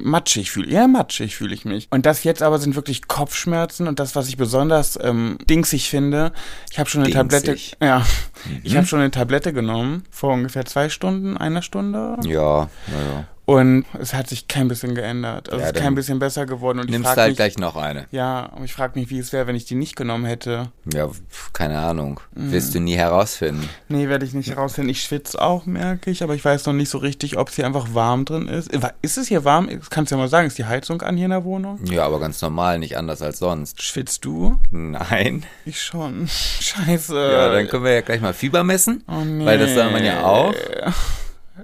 matschig 0.02 0.50
fühle. 0.50 0.72
Ja, 0.72 0.88
matschig 0.88 1.36
fühle 1.36 1.54
ich 1.54 1.64
mich. 1.64 1.86
Und 1.90 2.04
das 2.04 2.24
jetzt 2.24 2.42
aber 2.42 2.58
sind 2.58 2.74
wirklich 2.74 3.06
Kopfschmerzen 3.06 3.86
und 3.86 4.00
das, 4.00 4.16
was 4.16 4.26
ich 4.26 4.36
besonders 4.36 4.98
ähm, 5.00 5.38
dingsig 5.48 5.88
finde, 5.88 6.32
ich 6.72 6.80
habe 6.80 6.90
schon 6.90 7.02
eine 7.04 7.12
dingsig. 7.12 7.76
Tablette, 7.78 7.84
ja, 7.86 7.98
mhm. 8.00 8.60
ich 8.64 8.76
habe 8.76 8.88
schon 8.88 8.98
eine 8.98 9.12
Tablette 9.12 9.52
genommen 9.52 10.02
vor 10.10 10.32
ungefähr 10.32 10.64
zwei 10.64 10.88
Stunden 10.88 11.11
Stunden, 11.12 11.36
einer 11.36 11.62
Stunde. 11.62 12.16
Ja, 12.24 12.68
ja, 12.88 13.24
Und 13.52 13.84
es 13.98 14.14
hat 14.14 14.28
sich 14.28 14.48
kein 14.48 14.68
bisschen 14.68 14.94
geändert. 14.94 15.50
Also 15.50 15.60
ja, 15.60 15.68
es 15.70 15.76
ist 15.76 15.82
kein 15.82 15.94
bisschen 15.94 16.18
besser 16.18 16.46
geworden. 16.46 16.78
Und 16.78 16.88
nimmst 16.88 17.16
halt 17.16 17.28
mich, 17.28 17.36
gleich 17.36 17.58
noch 17.58 17.76
eine. 17.76 18.06
Ja, 18.10 18.46
und 18.46 18.64
ich 18.64 18.72
frage 18.72 18.98
mich, 18.98 19.10
wie 19.10 19.18
es 19.18 19.34
wäre, 19.34 19.46
wenn 19.46 19.56
ich 19.56 19.66
die 19.66 19.74
nicht 19.74 19.94
genommen 19.94 20.24
hätte. 20.24 20.72
Ja, 20.90 21.10
keine 21.52 21.78
Ahnung. 21.78 22.20
Mhm. 22.34 22.50
Wirst 22.50 22.74
du 22.74 22.80
nie 22.80 22.96
herausfinden. 22.96 23.68
Nee, 23.88 24.08
werde 24.08 24.24
ich 24.24 24.32
nicht 24.32 24.48
herausfinden. 24.48 24.88
Ich 24.88 25.02
schwitze 25.02 25.38
auch, 25.38 25.66
merke 25.66 26.10
ich, 26.10 26.22
aber 26.22 26.34
ich 26.34 26.42
weiß 26.42 26.64
noch 26.64 26.72
nicht 26.72 26.88
so 26.88 26.96
richtig, 26.96 27.36
ob 27.36 27.50
es 27.50 27.56
hier 27.56 27.66
einfach 27.66 27.88
warm 27.92 28.24
drin 28.24 28.48
ist. 28.48 28.70
Ist 29.02 29.18
es 29.18 29.28
hier 29.28 29.44
warm? 29.44 29.68
Kannst 29.90 30.10
du 30.10 30.14
ja 30.14 30.20
mal 30.22 30.28
sagen, 30.28 30.46
ist 30.46 30.56
die 30.56 30.64
Heizung 30.64 31.02
an 31.02 31.18
hier 31.18 31.26
in 31.26 31.32
der 31.32 31.44
Wohnung? 31.44 31.78
Ja, 31.84 32.06
aber 32.06 32.20
ganz 32.20 32.40
normal, 32.40 32.78
nicht 32.78 32.96
anders 32.96 33.20
als 33.20 33.38
sonst. 33.38 33.82
Schwitzt 33.82 34.24
du? 34.24 34.58
Nein. 34.70 35.44
Ich 35.66 35.82
schon. 35.82 36.26
Scheiße. 36.60 37.14
Ja, 37.14 37.52
dann 37.52 37.68
können 37.68 37.84
wir 37.84 37.92
ja 37.92 38.00
gleich 38.00 38.22
mal 38.22 38.32
Fieber 38.32 38.64
messen. 38.64 39.04
Oh 39.08 39.20
nee. 39.20 39.44
Weil 39.44 39.58
das 39.58 39.74
soll 39.74 39.90
man 39.90 40.02
ja 40.02 40.24
auch. 40.24 40.54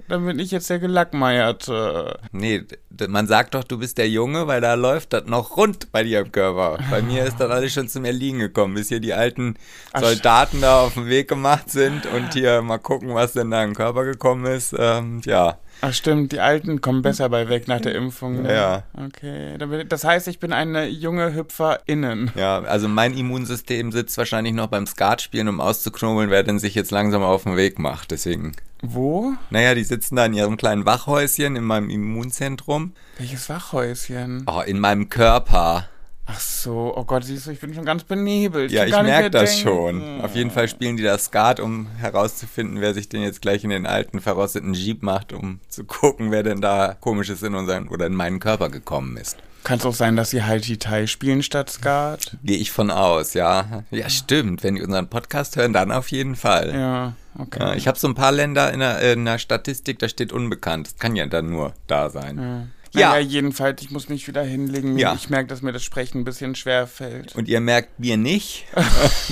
Dann 0.07 0.25
bin 0.25 0.39
ich 0.39 0.51
jetzt 0.51 0.69
der 0.69 0.79
Gelackmeierte. 0.79 2.19
Nee, 2.31 2.63
man 3.07 3.27
sagt 3.27 3.55
doch, 3.55 3.63
du 3.63 3.79
bist 3.79 3.97
der 3.97 4.09
Junge, 4.09 4.47
weil 4.47 4.61
da 4.61 4.75
läuft 4.75 5.13
das 5.13 5.25
noch 5.25 5.57
rund 5.57 5.91
bei 5.91 6.03
dir 6.03 6.19
im 6.19 6.31
Körper. 6.31 6.77
Bei 6.91 7.01
mir 7.01 7.25
ist 7.25 7.39
das 7.39 7.49
alles 7.49 7.73
schon 7.73 7.87
zum 7.87 8.05
Erliegen 8.05 8.39
gekommen, 8.39 8.75
bis 8.75 8.89
hier 8.89 8.99
die 8.99 9.13
alten 9.13 9.55
Soldaten 9.97 10.61
da 10.61 10.81
auf 10.81 10.93
den 10.93 11.07
Weg 11.07 11.27
gemacht 11.27 11.69
sind 11.71 12.05
und 12.05 12.33
hier 12.33 12.61
mal 12.61 12.77
gucken, 12.77 13.15
was 13.15 13.33
denn 13.33 13.51
da 13.51 13.63
im 13.63 13.75
Körper 13.75 14.05
gekommen 14.05 14.45
ist. 14.45 14.75
Ähm, 14.77 15.21
ja. 15.25 15.57
Ach 15.81 15.93
stimmt, 15.93 16.31
die 16.31 16.39
Alten 16.39 16.81
kommen 16.81 17.01
besser 17.01 17.29
bei 17.29 17.47
weg 17.47 17.67
nach 17.67 17.79
der 17.79 17.95
Impfung. 17.95 18.43
Ne? 18.43 18.53
Ja. 18.53 18.83
Okay, 18.93 19.57
das 19.87 20.03
heißt, 20.03 20.27
ich 20.27 20.39
bin 20.39 20.51
eine 20.51 20.87
junge 20.87 21.33
Hüpferin. 21.33 22.31
Ja, 22.35 22.59
also 22.59 22.87
mein 22.87 23.17
Immunsystem 23.17 23.91
sitzt 23.91 24.17
wahrscheinlich 24.17 24.53
noch 24.53 24.67
beim 24.67 24.87
Skatspielen, 24.87 25.47
um 25.47 25.61
auszuknobeln, 25.61 26.29
wer 26.29 26.43
denn 26.43 26.59
sich 26.59 26.75
jetzt 26.75 26.91
langsam 26.91 27.23
auf 27.23 27.43
den 27.43 27.55
Weg 27.55 27.79
macht. 27.79 28.11
Deswegen. 28.11 28.51
Wo? 28.81 29.33
Naja, 29.49 29.75
die 29.75 29.83
sitzen 29.83 30.15
da 30.15 30.25
in 30.25 30.33
ihrem 30.33 30.57
kleinen 30.57 30.85
Wachhäuschen 30.85 31.55
in 31.55 31.63
meinem 31.63 31.89
Immunzentrum. 31.89 32.93
Welches 33.17 33.49
Wachhäuschen? 33.49 34.45
Oh, 34.47 34.61
in 34.61 34.79
meinem 34.79 35.09
Körper. 35.09 35.87
Ach 36.31 36.39
so, 36.39 36.93
oh 36.95 37.05
Gott, 37.05 37.23
siehst 37.23 37.47
du, 37.47 37.51
ich 37.51 37.59
bin 37.59 37.73
schon 37.73 37.85
ganz 37.85 38.03
benebelt. 38.03 38.71
Ja, 38.71 38.85
ich, 38.85 38.93
ich 38.93 39.01
merke 39.01 39.31
das 39.31 39.55
denken. 39.55 39.67
schon. 39.67 40.21
Auf 40.21 40.35
jeden 40.35 40.51
Fall 40.51 40.67
spielen 40.67 40.95
die 40.95 41.01
das 41.01 41.25
Skat, 41.25 41.59
um 41.59 41.87
herauszufinden, 41.97 42.81
wer 42.81 42.93
sich 42.93 43.09
denn 43.09 43.23
jetzt 43.23 43.41
gleich 43.41 43.63
in 43.63 43.71
den 43.71 43.87
alten, 43.87 44.19
verrosteten 44.19 44.75
Jeep 44.75 45.01
macht, 45.01 45.33
um 45.33 45.59
zu 45.69 45.85
gucken, 45.85 46.29
wer 46.29 46.43
denn 46.43 46.61
da 46.61 46.95
komisches 46.99 47.41
in 47.41 47.55
unseren 47.55 47.87
oder 47.87 48.05
in 48.05 48.13
meinen 48.13 48.39
Körper 48.39 48.69
gekommen 48.69 49.17
ist. 49.17 49.37
Kann 49.63 49.79
es 49.79 49.85
auch 49.85 49.93
sein, 49.93 50.15
dass 50.15 50.29
sie 50.29 50.43
halt 50.43 50.79
Tai 50.79 51.07
spielen 51.07 51.41
statt 51.41 51.69
Skat? 51.69 52.37
Gehe 52.43 52.57
ich 52.57 52.71
von 52.71 52.91
aus, 52.91 53.33
ja. 53.33 53.83
Ja, 53.89 54.09
stimmt. 54.09 54.63
Wenn 54.63 54.75
die 54.75 54.83
unseren 54.83 55.09
Podcast 55.09 55.55
hören, 55.55 55.73
dann 55.73 55.91
auf 55.91 56.09
jeden 56.09 56.35
Fall. 56.35 56.73
Ja, 56.73 57.13
okay. 57.37 57.59
Ja, 57.59 57.73
ich 57.73 57.87
habe 57.87 57.97
so 57.97 58.07
ein 58.07 58.15
paar 58.15 58.31
Länder 58.31 58.71
in 58.71 58.79
der, 58.79 59.13
in 59.13 59.25
der 59.25 59.39
Statistik, 59.39 59.97
da 59.97 60.07
steht 60.07 60.31
unbekannt. 60.31 60.87
Das 60.87 60.97
kann 60.97 61.15
ja 61.15 61.25
dann 61.25 61.49
nur 61.49 61.73
da 61.87 62.09
sein. 62.09 62.37
Ja. 62.37 62.67
Ja. 62.93 63.09
Naja, 63.09 63.21
jedenfalls, 63.21 63.81
ich 63.81 63.91
muss 63.91 64.09
mich 64.09 64.27
wieder 64.27 64.43
hinlegen. 64.43 64.97
Ja. 64.97 65.13
Ich 65.13 65.29
merke, 65.29 65.47
dass 65.47 65.61
mir 65.61 65.71
das 65.71 65.83
Sprechen 65.83 66.21
ein 66.21 66.23
bisschen 66.23 66.55
schwer 66.55 66.87
fällt. 66.87 67.35
Und 67.35 67.47
ihr 67.47 67.59
merkt 67.59 67.99
mir 67.99 68.17
nicht? 68.17 68.65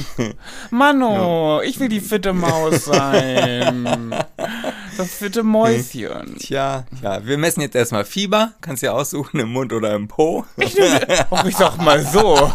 Mano, 0.72 1.62
ja. 1.62 1.68
ich 1.68 1.80
will 1.80 1.90
die 1.90 2.00
fitte 2.00 2.34
Maus 2.34 2.86
sein. 2.86 4.14
das 4.98 5.14
fitte 5.14 5.44
Mäuschen. 5.44 6.38
Tja, 6.38 6.86
ja, 7.02 7.26
wir 7.26 7.38
messen 7.38 7.62
jetzt 7.62 7.76
erstmal 7.76 8.06
Fieber. 8.06 8.54
Kannst 8.62 8.84
ja 8.84 8.92
aussuchen, 8.92 9.40
im 9.40 9.50
Mund 9.50 9.74
oder 9.74 9.96
im 9.96 10.08
Po. 10.08 10.46
Ich, 10.58 10.76
oh, 11.32 11.38
ich 11.48 11.58
sag 11.58 11.78
mal 11.78 12.04
so. 12.04 12.52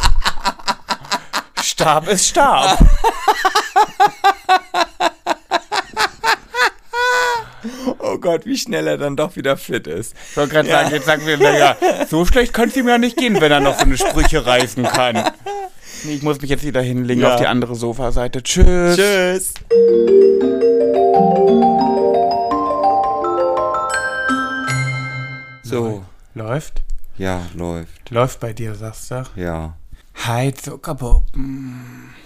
Stab 1.63 2.09
ist 2.09 2.29
Stab. 2.29 2.79
Oh 7.99 8.19
Gott, 8.19 8.47
wie 8.47 8.57
schnell 8.57 8.87
er 8.87 8.99
dann 8.99 9.17
doch 9.17 9.37
wieder 9.37 9.57
fit 9.57 9.87
ist. 9.87 10.15
Ich 10.31 10.37
wollte 10.37 10.53
gerade 10.53 10.69
sagen, 10.69 10.91
jetzt 10.91 11.07
sagen 11.07 11.27
wir, 11.27 11.37
naja, 11.39 11.77
so 12.09 12.25
schlecht 12.25 12.53
könnte 12.53 12.71
es 12.71 12.77
ihm 12.77 12.89
ja 12.89 12.99
nicht 12.99 13.17
gehen, 13.17 13.41
wenn 13.41 13.53
er 13.53 13.61
noch 13.61 13.79
so 13.79 13.85
eine 13.85 13.97
Sprüche 13.97 14.45
reißen 14.45 14.85
kann. 14.85 15.31
Nee, 16.05 16.15
ich 16.15 16.23
muss 16.23 16.41
mich 16.41 16.51
jetzt 16.51 16.65
wieder 16.65 16.83
hinlegen 16.83 17.23
ja. 17.23 17.35
auf 17.35 17.41
die 17.41 17.47
andere 17.47 17.75
Sofaseite. 17.75 18.43
Tschüss. 18.43 18.97
Tschüss. 18.97 19.55
So. 25.63 26.03
Läuft? 26.35 26.83
Ja, 27.19 27.43
läuft. 27.55 28.11
Läuft 28.11 28.41
bei 28.41 28.53
dir, 28.53 28.75
sagst 28.75 29.11
du? 29.11 29.25
Ja. 29.37 29.77
Hi, 30.15 30.53
Zuckerpuppen. 30.53 31.75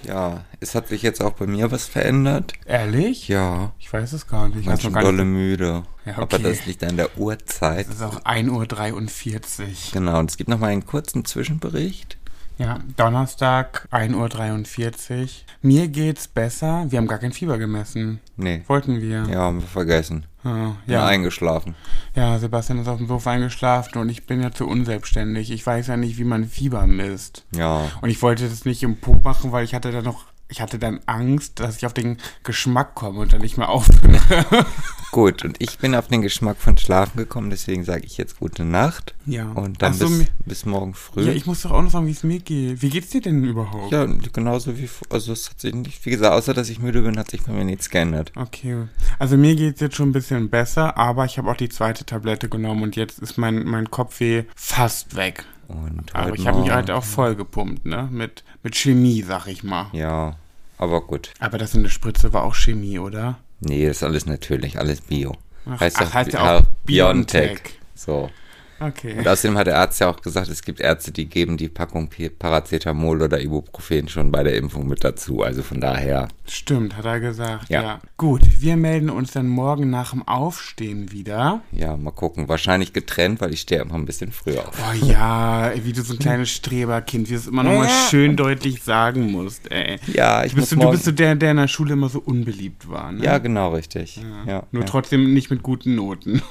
Ja, 0.03 0.45
es 0.61 0.75
hat 0.75 0.89
sich 0.89 1.03
jetzt 1.03 1.23
auch 1.23 1.33
bei 1.33 1.47
mir 1.47 1.71
was 1.71 1.87
verändert. 1.87 2.53
Ehrlich? 2.67 3.29
Ja, 3.29 3.73
Ich 3.79 3.93
weiß 3.93 4.13
es 4.13 4.27
gar 4.27 4.49
nicht. 4.49 4.61
Ich 4.61 4.67
bin 4.67 4.79
schon 4.81 4.93
dolle 4.93 5.25
nicht. 5.25 5.35
müde. 5.35 5.83
Ja, 6.05 6.15
Aber 6.15 6.25
okay. 6.25 6.43
das 6.43 6.67
liegt 6.67 6.85
an 6.85 6.97
der 6.97 7.17
Uhrzeit. 7.19 7.87
Es 7.89 7.97
ist 7.97 8.03
auch 8.03 8.21
1.43 8.25 9.63
Uhr. 9.63 9.67
Genau, 9.93 10.19
und 10.19 10.31
es 10.31 10.37
gibt 10.37 10.51
noch 10.51 10.59
mal 10.59 10.69
einen 10.69 10.85
kurzen 10.85 11.25
Zwischenbericht. 11.25 12.19
Ja, 12.59 12.81
Donnerstag, 12.97 13.87
1.43 13.93 15.21
Uhr. 15.23 15.29
Mir 15.63 15.89
geht's 15.89 16.27
besser. 16.29 16.87
Wir 16.89 16.99
haben 16.99 17.07
gar 17.07 17.19
kein 17.19 17.33
Fieber 17.33 17.59
gemessen. 17.59 18.21
Nee, 18.37 18.63
Wollten 18.67 19.01
wir. 19.01 19.25
ja, 19.31 19.41
haben 19.41 19.61
wir 19.61 19.69
vergessen. 19.69 20.27
Bin 20.55 20.95
ja. 20.95 21.07
eingeschlafen. 21.07 21.75
ja, 22.15 22.39
Sebastian 22.39 22.79
ist 22.79 22.89
auf 22.89 22.99
dem 22.99 23.09
Sofa 23.09 23.33
eingeschlafen 23.33 23.99
und 23.99 24.09
ich 24.09 24.27
bin 24.27 24.43
ja 24.43 24.51
zu 24.53 24.67
unselbstständig. 24.67 25.51
Ich 25.51 25.67
weiß 25.67 25.89
ja 25.89 25.97
nicht, 25.97 26.19
wie 26.19 26.25
man 26.25 26.45
Fieber 26.45 26.87
misst. 26.87 27.45
Ja, 27.55 27.83
Und 28.01 28.11
ich 28.11 28.23
wollte 28.23 28.49
das 28.49 28.65
nicht 28.65 28.83
im 28.83 28.97
Po 28.97 29.21
machen, 29.23 29.53
weil 29.53 29.65
ich 29.65 29.75
hatte 29.75 29.91
dann 29.93 30.05
noch, 30.05 30.25
ich 30.49 30.61
hatte 30.61 30.79
dann 30.79 31.01
Angst, 31.07 31.61
dass 31.61 31.77
ich 31.77 31.87
auf 31.87 31.95
den 31.95 32.19
Geschmack 32.45 32.95
komme 32.95 33.21
und 33.21 33.33
dann 33.33 33.41
nicht 33.41 33.57
mehr 33.57 33.69
aufhöre. 33.69 34.67
gut. 35.17 35.45
Und 35.45 35.57
ich 35.61 35.79
bin 35.79 35.95
auf 35.95 36.09
den 36.09 36.23
Geschmack 36.23 36.59
von 36.59 36.77
Schlafen 36.77 37.17
gekommen, 37.17 37.51
deswegen 37.51 37.85
sage 37.85 38.05
ich 38.05 38.19
jetzt 38.19 38.39
gute 38.39 38.65
Nacht. 38.65 39.15
Ja. 39.25 39.51
Und 39.53 39.83
dann 39.83 39.95
so, 39.95 40.09
bis, 40.09 40.27
bis 40.45 40.67
morgen 40.67 40.95
früh. 40.95 41.23
Ja, 41.23 41.33
ich 41.33 41.47
muss 41.47 41.63
doch 41.63 41.71
auch 41.71 41.83
noch 41.83 41.91
sagen, 41.91 42.07
wie 42.07 42.13
es 42.13 42.23
mir 42.23 42.39
geht. 42.39 42.83
Wie 42.83 42.91
geht's 42.91 43.11
dir 43.11 43.23
denn 43.23 43.43
überhaupt? 43.43 43.93
Ja, 43.93 44.05
genauso 44.05 44.79
wie, 44.79 44.89
also 45.11 45.33
es 45.33 45.51
hat 45.51 45.61
sich 45.61 45.75
nicht, 45.75 46.05
wie 46.05 46.11
gesagt, 46.11 46.35
außer 46.35 46.55
dass 46.55 46.69
ich 46.69 46.81
müde 46.81 47.03
bin, 47.03 47.19
hat 47.19 47.31
sich 47.31 47.43
bei 47.43 47.53
mir 47.53 47.65
nichts 47.65 47.91
geändert. 47.91 48.31
Okay. 48.37 48.89
Also 49.19 49.37
mir 49.37 49.57
geht's 49.57 49.81
jetzt 49.81 49.97
schon 49.97 50.11
ein 50.11 50.13
bisschen 50.13 50.51
besser, 50.51 50.97
aber 50.97 51.25
ich 51.25 51.39
habe 51.39 51.51
auch 51.51 51.57
die 51.57 51.71
zweite 51.71 52.05
Tablette 52.05 52.49
genommen 52.49 52.83
und 52.83 52.95
jetzt 52.95 53.19
ist 53.21 53.39
mein, 53.39 53.65
mein 53.65 53.91
Kopfweh 53.91 54.45
fast 54.55 55.17
weg. 55.17 55.45
Und 55.69 56.15
Aber 56.15 56.35
ich 56.35 56.47
habe 56.47 56.61
mich 56.61 56.71
halt 56.71 56.91
auch 56.91 57.05
voll 57.05 57.35
gepumpt, 57.35 57.87
ne? 57.87 58.09
Mit, 58.11 58.45
mit 58.63 58.77
Chemie, 58.77 59.23
sag 59.23 59.47
ich 59.47 59.63
mal. 59.65 59.87
Ja, 59.93 60.37
aber 60.79 61.01
gut. 61.01 61.33
Aber 61.41 61.59
das 61.59 61.75
in 61.75 61.83
der 61.83 61.91
Spritze 61.91 62.33
war 62.33 62.45
auch 62.45 62.55
Chemie, 62.55 62.99
oder? 62.99 63.39
Nee, 63.61 63.87
das 63.87 63.99
ist 63.99 64.03
alles 64.03 64.27
natürlich, 64.27 64.79
alles 64.79 65.01
Bio. 65.01 65.35
Ach, 65.69 65.81
heißt 65.81 65.97
ach, 65.99 66.05
doch 66.05 66.15
heißt 66.15 66.33
ja 66.33 66.59
auch. 66.59 66.63
BioNTech. 66.85 67.61
So. 67.95 68.31
Okay. 68.79 69.15
Und 69.19 69.27
außerdem 69.27 69.57
hat 69.57 69.67
der 69.67 69.79
Arzt 69.79 70.01
ja 70.01 70.09
auch 70.11 70.21
gesagt, 70.21 70.49
es 70.49 70.63
gibt 70.63 70.81
Ärzte, 70.81 71.11
die 71.13 71.27
geben 71.27 71.57
die 71.57 71.69
Packung 71.69 72.11
Paracetamol 72.39 73.23
oder 73.23 73.41
Ibuprofen 73.41 74.09
schon 74.09 74.31
bei 74.31 74.43
der 74.43 74.57
Impfung 74.57 74.87
mit 74.87 75.03
dazu. 75.05 75.43
Also 75.43 75.63
von 75.63 75.81
daher, 75.81 76.29
Stimmt, 76.49 76.97
hat 76.97 77.05
er 77.07 77.21
gesagt, 77.21 77.69
Ja. 77.71 77.83
ja. 77.83 78.01
Gut, 78.17 78.43
wir 78.61 78.77
melden 78.77 79.11
uns 79.11 79.33
dann 79.33 79.49
morgen 79.49 79.91
nach 79.91 80.11
dem 80.11 80.27
Aufstehen 80.29 81.11
wieder. 81.13 81.61
ja, 81.73 81.97
mal 81.97 82.11
gucken. 82.11 82.49
Wahrscheinlich 82.49 82.93
getrennt, 82.93 83.41
weil 83.41 83.53
ich 83.53 83.61
stehe 83.63 83.81
immer 83.81 83.95
ein 83.95 84.05
bisschen 84.07 84.31
früher 84.33 84.69
auf. 84.69 84.75
Oh 84.79 84.95
ja, 85.07 85.73
wie 85.83 85.93
du 85.93 86.03
so 86.03 86.15
ein 86.15 86.19
kleines 86.19 86.51
Streberkind, 86.51 87.29
wie 87.29 87.33
du 87.35 87.39
es 87.39 87.47
immer 87.47 87.63
nochmal 87.63 87.87
Ja. 87.87 88.07
schön 88.11 88.37
deutlich 88.37 88.83
sagen 88.83 89.31
musst, 89.33 89.71
ey. 89.73 89.99
Ja, 90.07 90.45
ich 90.45 90.53
Du 90.53 90.57
bist, 90.61 90.77
muss 90.77 90.85
du, 90.85 90.91
bist 90.93 91.05
so 91.05 91.13
der, 91.13 91.35
der 91.35 91.51
in 91.53 91.57
der 91.57 91.69
Schule 91.69 91.95
immer 91.95 92.09
so 92.09 92.21
unbeliebt 92.21 92.89
war, 92.89 93.13
ne? 93.13 93.25
ja, 93.25 93.39
genau, 93.39 93.73
richtig. 93.75 94.21
Ja. 94.47 94.65
Nur 94.71 94.85
trotzdem 94.87 95.33
nicht 95.35 95.51
mit 95.51 95.63
guten 95.63 95.95
Noten. 95.95 96.43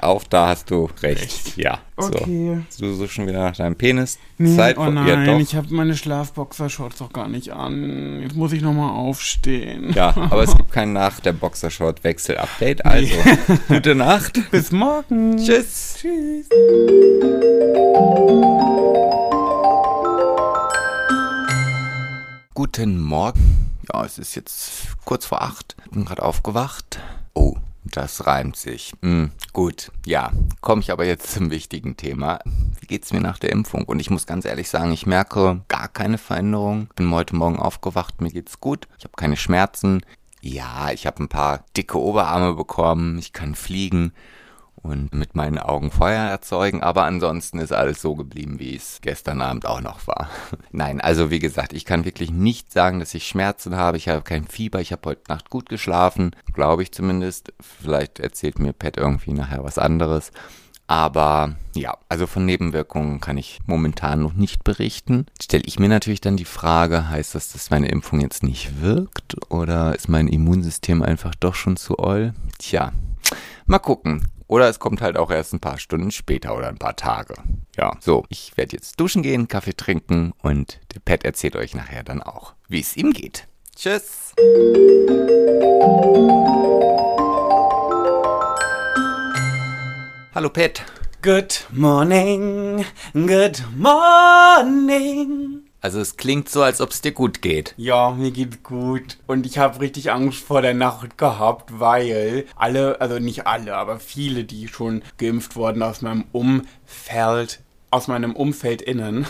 Auch 0.00 0.24
da 0.24 0.48
hast 0.48 0.70
du 0.70 0.88
recht. 1.02 1.45
Ja, 1.56 1.78
Okay. 1.96 2.60
so. 2.68 2.84
Du 2.84 2.94
suchst 2.94 3.14
schon 3.14 3.26
wieder 3.26 3.40
nach 3.42 3.56
deinem 3.56 3.76
Penis. 3.76 4.18
Nee, 4.38 4.54
Zeit 4.56 4.76
oh 4.78 4.84
von 4.84 4.94
nein, 4.94 5.06
ja, 5.06 5.24
doch. 5.24 5.38
ich 5.40 5.54
habe 5.54 5.72
meine 5.74 5.96
Schlafboxershorts 5.96 6.98
doch 6.98 7.12
gar 7.12 7.28
nicht 7.28 7.50
an. 7.52 8.20
Jetzt 8.22 8.36
muss 8.36 8.52
ich 8.52 8.62
nochmal 8.62 8.90
aufstehen. 8.90 9.92
Ja, 9.94 10.08
aber 10.16 10.42
es 10.42 10.56
gibt 10.56 10.70
kein 10.72 10.92
nach 10.92 11.20
der 11.20 11.32
Boxershort-Wechsel-Update. 11.32 12.84
Also, 12.84 13.14
gute 13.68 13.94
Nacht. 13.94 14.40
Bis 14.50 14.72
morgen. 14.72 15.36
Tschüss. 15.38 15.96
Tschüss. 16.00 16.48
Guten 22.54 22.98
Morgen. 23.00 23.70
Ja, 23.92 24.04
es 24.04 24.18
ist 24.18 24.34
jetzt 24.34 24.88
kurz 25.04 25.26
vor 25.26 25.42
acht. 25.42 25.76
Bin 25.90 26.04
gerade 26.04 26.22
aufgewacht. 26.22 26.98
Oh, 27.34 27.56
das 27.92 28.26
reimt 28.26 28.56
sich. 28.56 28.92
Hm, 29.02 29.30
gut, 29.52 29.90
ja. 30.04 30.32
Komme 30.60 30.80
ich 30.80 30.90
aber 30.90 31.04
jetzt 31.04 31.32
zum 31.32 31.50
wichtigen 31.50 31.96
Thema. 31.96 32.40
Wie 32.80 32.86
geht's 32.86 33.12
mir 33.12 33.20
nach 33.20 33.38
der 33.38 33.52
Impfung? 33.52 33.84
Und 33.84 34.00
ich 34.00 34.10
muss 34.10 34.26
ganz 34.26 34.44
ehrlich 34.44 34.68
sagen, 34.68 34.92
ich 34.92 35.06
merke 35.06 35.62
gar 35.68 35.88
keine 35.88 36.18
Veränderung. 36.18 36.88
Bin 36.96 37.10
heute 37.10 37.36
Morgen 37.36 37.58
aufgewacht, 37.58 38.20
mir 38.20 38.30
geht's 38.30 38.60
gut. 38.60 38.88
Ich 38.98 39.04
habe 39.04 39.14
keine 39.16 39.36
Schmerzen. 39.36 40.02
Ja, 40.40 40.90
ich 40.92 41.06
habe 41.06 41.22
ein 41.22 41.28
paar 41.28 41.64
dicke 41.76 42.00
Oberarme 42.00 42.54
bekommen. 42.54 43.18
Ich 43.18 43.32
kann 43.32 43.54
fliegen 43.54 44.12
und 44.86 45.14
mit 45.14 45.34
meinen 45.34 45.58
Augen 45.58 45.90
Feuer 45.90 46.22
erzeugen, 46.22 46.82
aber 46.82 47.04
ansonsten 47.04 47.58
ist 47.58 47.72
alles 47.72 48.00
so 48.00 48.14
geblieben, 48.14 48.58
wie 48.58 48.74
es 48.74 49.00
gestern 49.02 49.40
Abend 49.40 49.66
auch 49.66 49.80
noch 49.80 50.06
war. 50.06 50.28
Nein, 50.70 51.00
also 51.00 51.30
wie 51.30 51.38
gesagt, 51.38 51.72
ich 51.72 51.84
kann 51.84 52.04
wirklich 52.04 52.30
nicht 52.30 52.72
sagen, 52.72 53.00
dass 53.00 53.14
ich 53.14 53.26
Schmerzen 53.26 53.76
habe. 53.76 53.96
Ich 53.96 54.08
habe 54.08 54.22
kein 54.22 54.46
Fieber. 54.46 54.80
Ich 54.80 54.92
habe 54.92 55.08
heute 55.10 55.22
Nacht 55.28 55.50
gut 55.50 55.68
geschlafen, 55.68 56.30
glaube 56.52 56.82
ich 56.82 56.92
zumindest. 56.92 57.52
Vielleicht 57.60 58.20
erzählt 58.20 58.58
mir 58.58 58.72
Pat 58.72 58.96
irgendwie 58.96 59.32
nachher 59.32 59.64
was 59.64 59.78
anderes. 59.78 60.32
Aber 60.88 61.56
ja, 61.74 61.96
also 62.08 62.26
von 62.26 62.46
Nebenwirkungen 62.46 63.20
kann 63.20 63.38
ich 63.38 63.60
momentan 63.66 64.22
noch 64.22 64.34
nicht 64.34 64.62
berichten. 64.62 65.26
Stelle 65.42 65.64
ich 65.66 65.78
mir 65.78 65.88
natürlich 65.88 66.20
dann 66.20 66.36
die 66.36 66.44
Frage, 66.44 67.08
heißt 67.08 67.34
das, 67.34 67.52
dass 67.52 67.70
meine 67.70 67.88
Impfung 67.88 68.20
jetzt 68.20 68.42
nicht 68.44 68.80
wirkt? 68.80 69.50
Oder 69.50 69.96
ist 69.96 70.08
mein 70.08 70.28
Immunsystem 70.28 71.02
einfach 71.02 71.34
doch 71.34 71.54
schon 71.54 71.76
zu 71.76 71.98
oll? 71.98 72.34
Tja, 72.58 72.92
mal 73.66 73.80
gucken. 73.80 74.28
Oder 74.48 74.68
es 74.68 74.78
kommt 74.78 75.00
halt 75.00 75.16
auch 75.16 75.30
erst 75.30 75.52
ein 75.52 75.60
paar 75.60 75.78
Stunden 75.78 76.10
später 76.10 76.56
oder 76.56 76.68
ein 76.68 76.78
paar 76.78 76.94
Tage. 76.96 77.34
Ja, 77.76 77.96
so, 78.00 78.24
ich 78.28 78.56
werde 78.56 78.76
jetzt 78.76 79.00
duschen 79.00 79.22
gehen, 79.22 79.48
Kaffee 79.48 79.74
trinken 79.74 80.32
und 80.42 80.80
der 80.94 81.00
Pat 81.00 81.24
erzählt 81.24 81.56
euch 81.56 81.74
nachher 81.74 82.04
dann 82.04 82.22
auch, 82.22 82.54
wie 82.68 82.80
es 82.80 82.96
ihm 82.96 83.12
geht. 83.12 83.48
Tschüss. 83.74 84.34
Hallo 90.34 90.50
Pat. 90.50 90.84
Good 91.22 91.66
morning, 91.72 92.84
good 93.14 93.64
morning. 93.76 95.65
Also 95.80 96.00
es 96.00 96.16
klingt 96.16 96.48
so, 96.48 96.62
als 96.62 96.80
ob 96.80 96.90
es 96.90 97.00
dir 97.00 97.12
gut 97.12 97.42
geht. 97.42 97.74
Ja, 97.76 98.10
mir 98.10 98.30
geht's 98.30 98.62
gut. 98.62 99.18
Und 99.26 99.46
ich 99.46 99.58
habe 99.58 99.80
richtig 99.80 100.10
Angst 100.10 100.42
vor 100.42 100.62
der 100.62 100.74
Nacht 100.74 101.18
gehabt, 101.18 101.78
weil 101.78 102.46
alle, 102.56 103.00
also 103.00 103.18
nicht 103.18 103.46
alle, 103.46 103.76
aber 103.76 104.00
viele, 104.00 104.44
die 104.44 104.68
schon 104.68 105.02
geimpft 105.18 105.54
wurden 105.54 105.82
aus 105.82 106.02
meinem 106.02 106.24
Umfeld, 106.32 107.60
aus 107.90 108.08
meinem 108.08 108.34
Umfeld 108.34 108.82
innen, 108.82 109.26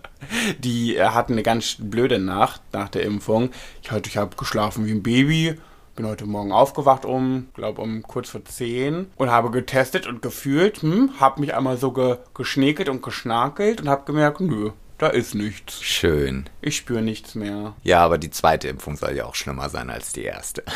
die 0.58 0.96
äh, 0.96 1.08
hatten 1.08 1.32
eine 1.32 1.42
ganz 1.42 1.76
blöde 1.78 2.18
Nacht 2.18 2.62
nach 2.72 2.88
der 2.88 3.02
Impfung. 3.02 3.50
Ich, 3.82 3.90
halt, 3.90 4.06
ich 4.06 4.16
habe 4.16 4.36
geschlafen 4.36 4.86
wie 4.86 4.92
ein 4.92 5.02
Baby. 5.02 5.56
Bin 5.96 6.06
heute 6.06 6.24
Morgen 6.24 6.52
aufgewacht 6.52 7.04
um, 7.04 7.48
glaube 7.52 7.82
um 7.82 8.02
kurz 8.04 8.30
vor 8.30 8.44
10 8.44 9.10
und 9.16 9.30
habe 9.30 9.50
getestet 9.50 10.06
und 10.06 10.22
gefühlt, 10.22 10.82
hm, 10.82 11.20
habe 11.20 11.40
mich 11.40 11.54
einmal 11.54 11.76
so 11.76 11.90
ge 11.90 12.18
geschnäkelt 12.32 12.88
und 12.88 13.02
geschnakelt 13.02 13.82
und 13.82 13.88
habe 13.88 14.04
gemerkt, 14.06 14.40
nö, 14.40 14.70
da 15.00 15.08
ist 15.08 15.34
nichts. 15.34 15.82
Schön. 15.82 16.44
Ich 16.60 16.76
spüre 16.76 17.00
nichts 17.00 17.34
mehr. 17.34 17.74
Ja, 17.82 18.04
aber 18.04 18.18
die 18.18 18.30
zweite 18.30 18.68
Impfung 18.68 18.96
soll 18.96 19.16
ja 19.16 19.24
auch 19.24 19.34
schlimmer 19.34 19.70
sein 19.70 19.88
als 19.88 20.12
die 20.12 20.24
erste. 20.24 20.62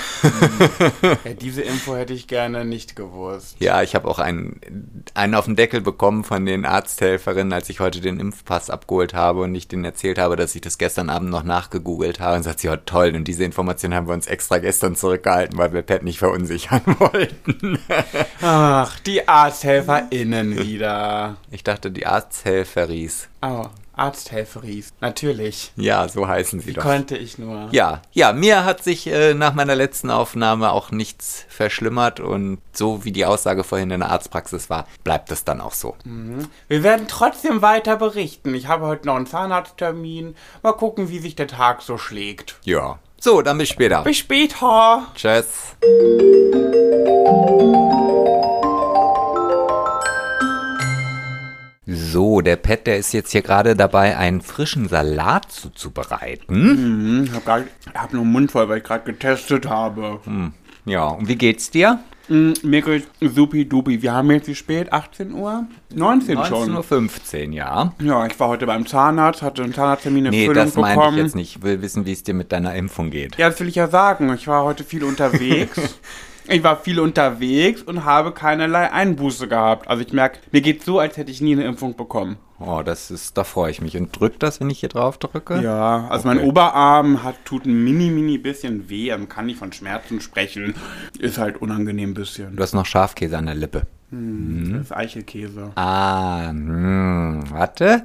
Ja, 1.24 1.34
diese 1.34 1.62
Info 1.62 1.94
hätte 1.94 2.12
ich 2.12 2.26
gerne 2.26 2.64
nicht 2.64 2.96
gewusst. 2.96 3.56
Ja, 3.58 3.82
ich 3.82 3.94
habe 3.94 4.08
auch 4.08 4.18
einen, 4.18 5.04
einen 5.14 5.34
auf 5.34 5.44
den 5.44 5.56
Deckel 5.56 5.80
bekommen 5.80 6.24
von 6.24 6.46
den 6.46 6.64
Arzthelferinnen, 6.64 7.52
als 7.52 7.68
ich 7.68 7.80
heute 7.80 8.00
den 8.00 8.20
Impfpass 8.20 8.70
abgeholt 8.70 9.14
habe 9.14 9.42
und 9.42 9.54
ich 9.54 9.68
denen 9.68 9.84
erzählt 9.84 10.18
habe, 10.18 10.36
dass 10.36 10.54
ich 10.54 10.60
das 10.60 10.78
gestern 10.78 11.10
Abend 11.10 11.30
noch 11.30 11.42
nachgegoogelt 11.44 12.20
habe. 12.20 12.36
Und 12.36 12.42
sagt 12.42 12.60
sie, 12.60 12.68
ja 12.68 12.76
toll, 12.76 13.14
und 13.14 13.28
diese 13.28 13.44
Information 13.44 13.94
haben 13.94 14.06
wir 14.06 14.14
uns 14.14 14.26
extra 14.26 14.58
gestern 14.58 14.96
zurückgehalten, 14.96 15.58
weil 15.58 15.72
wir 15.72 15.82
Pat 15.82 16.02
nicht 16.02 16.18
verunsichern 16.18 16.82
wollten. 16.98 17.78
Ach, 18.40 18.98
die 19.00 19.28
ArzthelferInnen 19.28 20.58
wieder. 20.58 21.36
Ich 21.50 21.64
dachte, 21.64 21.90
die 21.90 22.06
Arzthelferis. 22.06 23.28
Oh, 23.42 23.66
Arzthelferis. 23.96 24.92
Natürlich. 25.00 25.72
Ja, 25.76 26.08
so 26.08 26.26
heißen 26.28 26.60
sie 26.60 26.68
Wie 26.68 26.72
doch. 26.74 26.82
konnte 26.82 27.16
ich 27.16 27.38
nur? 27.38 27.68
Ja, 27.72 28.02
ja, 28.12 28.32
mir 28.32 28.64
hat 28.64 28.82
sich 28.82 29.06
äh, 29.06 29.34
nach 29.34 29.54
meiner 29.54 29.74
letzten 29.74 30.10
Aufnahme 30.10 30.72
auch 30.72 30.90
nichts 30.90 31.44
verschlimmert 31.48 32.20
und 32.20 32.58
so 32.72 33.04
wie 33.04 33.12
die 33.12 33.24
Aussage 33.26 33.64
vorhin 33.64 33.90
in 33.90 34.00
der 34.00 34.10
Arztpraxis 34.10 34.70
war, 34.70 34.86
bleibt 35.04 35.30
es 35.30 35.44
dann 35.44 35.60
auch 35.60 35.72
so. 35.74 35.96
Wir 36.68 36.82
werden 36.82 37.06
trotzdem 37.08 37.62
weiter 37.62 37.96
berichten. 37.96 38.54
Ich 38.54 38.68
habe 38.68 38.86
heute 38.86 39.06
noch 39.06 39.16
einen 39.16 39.26
Zahnarzttermin. 39.26 40.34
Mal 40.62 40.72
gucken, 40.72 41.08
wie 41.08 41.18
sich 41.18 41.36
der 41.36 41.48
Tag 41.48 41.82
so 41.82 41.98
schlägt. 41.98 42.56
Ja. 42.64 42.98
So, 43.20 43.40
dann 43.40 43.56
bis 43.58 43.70
später. 43.70 44.02
Bis 44.02 44.18
später. 44.18 45.06
Tschüss. 45.14 45.46
So, 52.14 52.40
der 52.42 52.54
Pet, 52.54 52.86
der 52.86 52.96
ist 52.98 53.12
jetzt 53.12 53.32
hier 53.32 53.42
gerade 53.42 53.74
dabei, 53.74 54.16
einen 54.16 54.40
frischen 54.40 54.86
Salat 54.88 55.50
zuzubereiten. 55.50 56.54
Hm, 56.54 57.24
ich 57.24 57.32
habe 57.32 57.64
hab 57.92 58.12
nur 58.12 58.22
einen 58.22 58.30
Mund 58.30 58.52
voll, 58.52 58.68
weil 58.68 58.78
ich 58.78 58.84
gerade 58.84 59.02
getestet 59.04 59.68
habe. 59.68 60.20
Ja, 60.84 61.06
und 61.08 61.26
wie 61.26 61.34
geht's 61.34 61.72
dir? 61.72 61.98
Mm, 62.28 62.52
Mir 62.62 62.82
geht 62.82 63.08
supi-dupi. 63.20 64.00
Wir 64.00 64.12
haben 64.12 64.30
jetzt 64.30 64.46
wie 64.46 64.54
spät? 64.54 64.92
18 64.92 65.32
Uhr? 65.34 65.64
19 65.92 66.44
schon. 66.44 66.76
19.15 66.76 67.48
Uhr, 67.48 67.52
ja. 67.54 67.92
Ja, 68.00 68.26
ich 68.26 68.38
war 68.38 68.46
heute 68.46 68.66
beim 68.66 68.86
Zahnarzt, 68.86 69.42
hatte 69.42 69.64
einen 69.64 69.74
Zahnarzttermin, 69.74 70.28
eine 70.28 70.36
Nee, 70.36 70.46
Füllung 70.46 70.66
das 70.66 70.76
meinte 70.76 70.90
ich 70.92 70.94
bekommen. 71.00 71.18
jetzt 71.18 71.34
nicht. 71.34 71.56
Ich 71.56 71.62
will 71.64 71.82
wissen, 71.82 72.06
wie 72.06 72.12
es 72.12 72.22
dir 72.22 72.34
mit 72.34 72.52
deiner 72.52 72.76
Impfung 72.76 73.10
geht. 73.10 73.36
Ja, 73.38 73.50
das 73.50 73.58
will 73.58 73.66
ich 73.66 73.74
ja 73.74 73.88
sagen. 73.88 74.32
Ich 74.34 74.46
war 74.46 74.62
heute 74.62 74.84
viel 74.84 75.02
unterwegs. 75.12 75.98
Ich 76.48 76.62
war 76.62 76.76
viel 76.76 77.00
unterwegs 77.00 77.82
und 77.82 78.04
habe 78.04 78.32
keinerlei 78.32 78.90
Einbuße 78.92 79.48
gehabt. 79.48 79.88
Also 79.88 80.02
ich 80.02 80.12
merke, 80.12 80.38
mir 80.52 80.60
geht 80.60 80.84
so, 80.84 80.98
als 80.98 81.16
hätte 81.16 81.30
ich 81.30 81.40
nie 81.40 81.52
eine 81.52 81.64
Impfung 81.64 81.96
bekommen. 81.96 82.36
Oh, 82.60 82.82
das 82.84 83.10
ist, 83.10 83.36
da 83.36 83.44
freue 83.44 83.70
ich 83.70 83.80
mich. 83.80 83.96
Und 83.96 84.18
drückt 84.18 84.42
das, 84.42 84.60
wenn 84.60 84.70
ich 84.70 84.80
hier 84.80 84.88
drauf 84.88 85.18
drücke? 85.18 85.60
Ja, 85.60 86.06
also 86.08 86.28
mein 86.28 86.38
Okay. 86.38 86.46
Oberarm 86.46 87.22
hat, 87.22 87.34
tut 87.44 87.66
ein 87.66 87.82
mini, 87.84 88.10
mini 88.10 88.38
bisschen 88.38 88.88
weh. 88.88 89.10
Also 89.10 89.20
man 89.22 89.28
kann 89.28 89.46
nicht 89.46 89.58
von 89.58 89.72
Schmerzen 89.72 90.20
sprechen. 90.20 90.74
Ist 91.18 91.38
halt 91.38 91.60
unangenehm 91.60 92.10
ein 92.10 92.14
bisschen. 92.14 92.54
Du 92.56 92.62
hast 92.62 92.72
noch 92.74 92.86
Schafkäse 92.86 93.36
an 93.36 93.46
der 93.46 93.56
Lippe. 93.56 93.86
Das 94.10 94.82
ist 94.82 94.96
Eichelkäse. 94.96 95.72
Ah, 95.74 96.48
hm, 96.48 97.42
warte. 97.50 98.04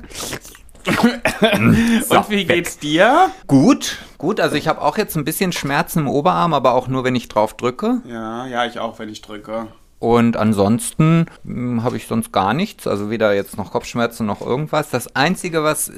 Und 2.10 2.30
wie 2.30 2.46
geht's 2.46 2.78
dir? 2.78 3.32
Gut, 3.48 3.98
gut. 4.18 4.39
Also 4.39 4.56
ich 4.56 4.68
habe 4.68 4.82
auch 4.82 4.98
jetzt 4.98 5.15
ein 5.15 5.26
bisschen 5.26 5.52
Schmerzen 5.52 6.00
im 6.00 6.08
Oberarm, 6.08 6.54
aber 6.54 6.74
auch 6.74 6.88
nur, 6.88 7.04
wenn 7.04 7.15
ich 7.15 7.28
drauf 7.28 7.56
drücke. 7.56 8.02
Ja, 8.08 8.46
ja, 8.48 8.65
ich 8.65 8.80
auch, 8.80 9.00
wenn 9.00 9.10
ich 9.10 9.22
drücke. 9.22 9.68
Und 10.00 10.38
ansonsten 10.38 11.26
hm, 11.46 11.84
habe 11.84 11.98
ich 11.98 12.08
sonst 12.08 12.32
gar 12.32 12.54
nichts. 12.54 12.88
Also 12.88 13.10
weder 13.10 13.34
jetzt 13.34 13.58
noch 13.58 13.72
Kopfschmerzen 13.72 14.26
noch 14.26 14.42
irgendwas. 14.42 14.90
Das 14.90 15.16
Einzige, 15.16 15.64
was, 15.64 15.92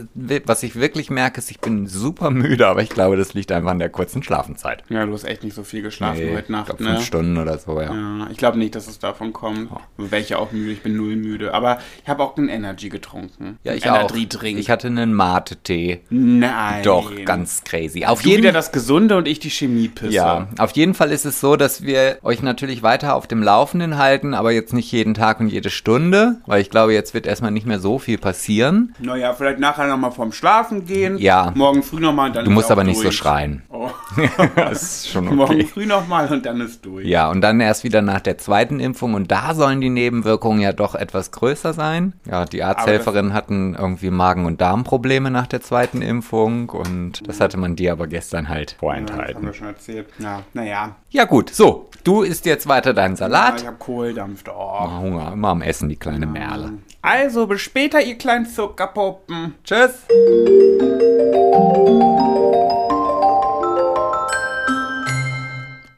was 0.46 0.64
ich 0.64 0.76
wirklich 0.76 1.10
merke, 1.10 1.38
ist, 1.38 1.52
ich 1.52 1.60
bin 1.60 1.88
super 1.88 2.32
müde, 2.32 2.68
aber 2.68 2.82
ich 2.82 2.90
glaube, 2.90 3.16
das 3.16 3.34
liegt 3.34 3.52
einfach 3.52 3.72
an 3.72 3.80
der 3.80 3.90
kurzen 3.90 4.24
Schlafenszeit. 4.24 4.84
Ja, 4.90 5.06
du 5.06 5.14
hast 5.14 5.24
echt 5.24 5.44
nicht 5.44 5.54
so 5.54 5.64
viel 5.64 5.84
geschlafen 5.84 6.20
Nee, 6.20 6.32
heute 6.32 6.44
ich 6.44 6.50
Nacht, 6.50 6.66
glaub, 6.66 6.80
ne? 6.80 6.94
fünf 6.94 7.06
Stunden 7.06 7.38
oder 7.38 7.58
so, 7.60 7.80
ja. 7.80 7.94
Ja, 7.94 8.28
ich 8.32 8.38
glaube 8.38 8.58
nicht, 8.58 8.74
dass 8.76 8.88
es 8.88 8.98
davon 8.98 9.34
kommt. 9.34 9.70
Wäre 9.98 10.22
ich 10.22 10.30
ja 10.30 10.38
auch 10.38 10.52
müde, 10.52 10.72
ich 10.72 10.82
bin 10.82 10.98
null 10.98 11.16
müde. 11.16 11.54
Aber 11.54 11.78
ich 12.02 12.10
habe 12.10 12.24
auch 12.24 12.36
einen 12.38 12.50
Energy 12.50 12.90
getrunken. 12.90 13.60
Ja, 13.64 13.74
ich 13.74 13.90
auch. 13.90 14.12
Ich 14.16 14.70
hatte 14.70 14.88
einen 14.88 15.14
Mate-Tee. 15.14 16.02
Nein. 16.10 16.84
Doch, 16.84 17.12
ganz 17.26 17.64
crazy. 17.64 18.06
Auf 18.06 18.22
du 18.22 18.30
jeden 18.30 18.44
wieder 18.44 18.52
das 18.52 18.72
Gesunde 18.72 19.18
und 19.18 19.28
ich 19.28 19.40
die 19.40 19.50
Chemiepisse. 19.50 20.14
Ja, 20.14 20.48
auf 20.58 20.72
jeden 20.72 20.94
Fall 20.94 21.12
ist 21.12 21.26
es 21.26 21.40
so, 21.40 21.56
dass 21.56 21.84
wir 21.84 22.18
euch 22.24 22.42
natürlich 22.42 22.84
weiter 22.84 23.16
auf 23.16 23.28
dem 23.28 23.44
Laufenden 23.44 23.91
halten, 23.98 24.34
aber 24.34 24.52
jetzt 24.52 24.74
nicht 24.74 24.92
jeden 24.92 25.14
Tag 25.14 25.40
und 25.40 25.48
jede 25.50 25.70
Stunde, 25.70 26.38
weil 26.46 26.62
ich 26.62 26.70
glaube, 26.70 26.94
jetzt 26.94 27.14
wird 27.14 27.26
erstmal 27.26 27.52
nicht 27.52 27.66
mehr 27.66 27.80
so 27.80 28.00
viel 28.00 28.18
passieren. 28.18 28.94
Naja, 29.00 29.34
vielleicht 29.34 29.60
nachher 29.60 29.88
nochmal 29.88 30.12
vorm 30.12 30.32
Schlafen 30.32 30.86
gehen. 30.86 31.18
Ja. 31.18 31.52
Morgen 31.56 31.84
früh 31.84 32.00
nochmal 32.00 32.30
und 32.30 32.36
dann 32.36 32.46
Du 32.46 32.52
musst 32.52 32.72
aber 32.72 32.84
nicht 32.84 32.98
so 32.98 33.04
durch. 33.04 33.16
schreien. 33.16 33.64
Oh. 33.70 33.90
Das 34.56 34.82
ist 34.82 35.10
schon 35.10 35.26
Morgen 35.36 35.54
okay. 35.56 35.66
früh 35.66 35.86
nochmal 35.86 36.28
und 36.32 36.46
dann 36.46 36.60
ist 36.62 36.86
durch. 36.86 37.06
Ja, 37.06 37.30
und 37.30 37.42
dann 37.42 37.60
erst 37.60 37.84
wieder 37.84 38.02
nach 38.02 38.20
der 38.22 38.38
zweiten 38.38 38.80
Impfung 38.80 39.14
und 39.14 39.32
da 39.32 39.54
sollen 39.54 39.80
die 39.82 39.90
Nebenwirkungen 39.90 40.60
ja 40.62 40.74
doch 40.74 40.96
etwas 40.96 41.32
größer 41.32 41.74
sein. 41.74 42.14
Ja, 42.30 42.46
die 42.46 42.64
Arzthelferinnen 42.64 43.34
hatten 43.34 43.76
irgendwie 43.78 44.10
Magen- 44.10 44.46
und 44.46 44.60
Darmprobleme 44.62 45.32
nach 45.32 45.48
der 45.48 45.62
zweiten 45.62 46.02
Impfung 46.02 46.70
und 46.70 47.26
das 47.28 47.40
hatte 47.40 47.58
man 47.58 47.76
dir 47.76 47.92
aber 47.94 48.08
gestern 48.08 48.50
halt 48.50 48.72
Ja, 48.82 48.90
das 48.90 49.00
haben 49.00 49.08
vorenthalten. 49.08 49.46
wir 49.46 49.54
schon 49.54 49.68
erzählt. 49.68 50.08
Ja, 50.20 50.44
naja. 50.54 50.96
Ja 51.10 51.26
gut, 51.26 51.50
so, 51.50 51.90
du 52.04 52.22
isst 52.22 52.46
jetzt 52.46 52.68
weiter 52.68 52.94
deinen 52.94 53.14
Ja, 53.14 53.18
Salat. 53.18 53.62
ich 53.62 53.68
habe 53.68 53.78
Kohldampf. 53.82 54.44
Oh. 54.48 54.52
Ah, 54.52 55.00
Hunger, 55.00 55.34
immer 55.34 55.50
am 55.50 55.64
Essen, 55.64 55.90
die 55.90 55.96
kleine 55.96 56.28
Merle. 56.28 56.74
Also, 57.02 57.48
bis 57.48 57.62
später, 57.62 58.00
ihr 58.00 58.16
kleinen 58.16 58.46
Zuckerpuppen. 58.46 59.56
Tschüss. 59.64 60.06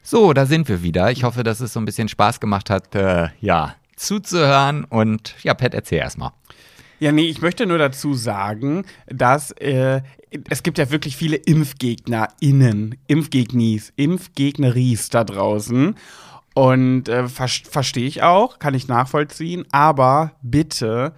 So, 0.01 0.31
da 0.31 0.45
sind 0.45 0.69
wir 0.69 0.81
wieder. 0.81 1.11
Ich 1.11 1.25
hoffe, 1.25 1.43
dass 1.43 1.59
es 1.59 1.73
so 1.73 1.81
ein 1.81 1.85
bisschen 1.85 2.07
Spaß 2.07 2.39
gemacht 2.39 2.69
hat, 2.69 2.95
äh, 2.95 3.27
ja, 3.41 3.75
zuzuhören. 3.97 4.85
Und 4.85 5.35
ja, 5.43 5.53
Pat, 5.53 5.73
erzähl 5.73 5.97
erstmal. 5.97 6.31
Ja, 7.01 7.11
nee, 7.11 7.27
ich 7.27 7.41
möchte 7.41 7.65
nur 7.65 7.79
dazu 7.79 8.13
sagen, 8.13 8.85
dass 9.07 9.51
äh, 9.51 10.01
es 10.49 10.63
gibt 10.63 10.77
ja 10.77 10.89
wirklich 10.89 11.17
viele 11.17 11.35
ImpfgegnerInnen, 11.35 12.95
Impfgegnis, 13.07 13.91
Impfgegneries 13.97 15.09
da 15.09 15.25
draußen. 15.25 15.95
Und 16.53 17.09
äh, 17.09 17.27
ver 17.27 17.47
verstehe 17.47 18.05
ich 18.05 18.21
auch, 18.23 18.59
kann 18.59 18.73
ich 18.75 18.87
nachvollziehen, 18.87 19.65
aber 19.71 20.33
bitte 20.41 21.13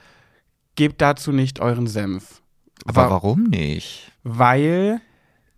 gebt 0.75 1.01
dazu 1.01 1.31
nicht 1.31 1.59
euren 1.59 1.87
Senf. 1.87 2.41
Aber 2.85 3.03
Wa- 3.05 3.09
warum 3.11 3.43
nicht? 3.43 4.11
weil 4.23 5.01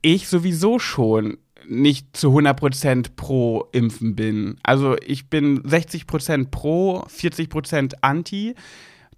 ich 0.02 0.28
sowieso 0.28 0.78
schon 0.80 1.38
nicht 1.70 2.16
zu 2.16 2.30
100% 2.38 3.12
pro 3.16 3.68
Impfen 3.72 4.16
bin. 4.16 4.58
Also 4.64 4.96
ich 5.06 5.30
bin 5.30 5.62
60% 5.64 6.50
pro, 6.50 7.00
40% 7.10 7.94
anti. 8.02 8.56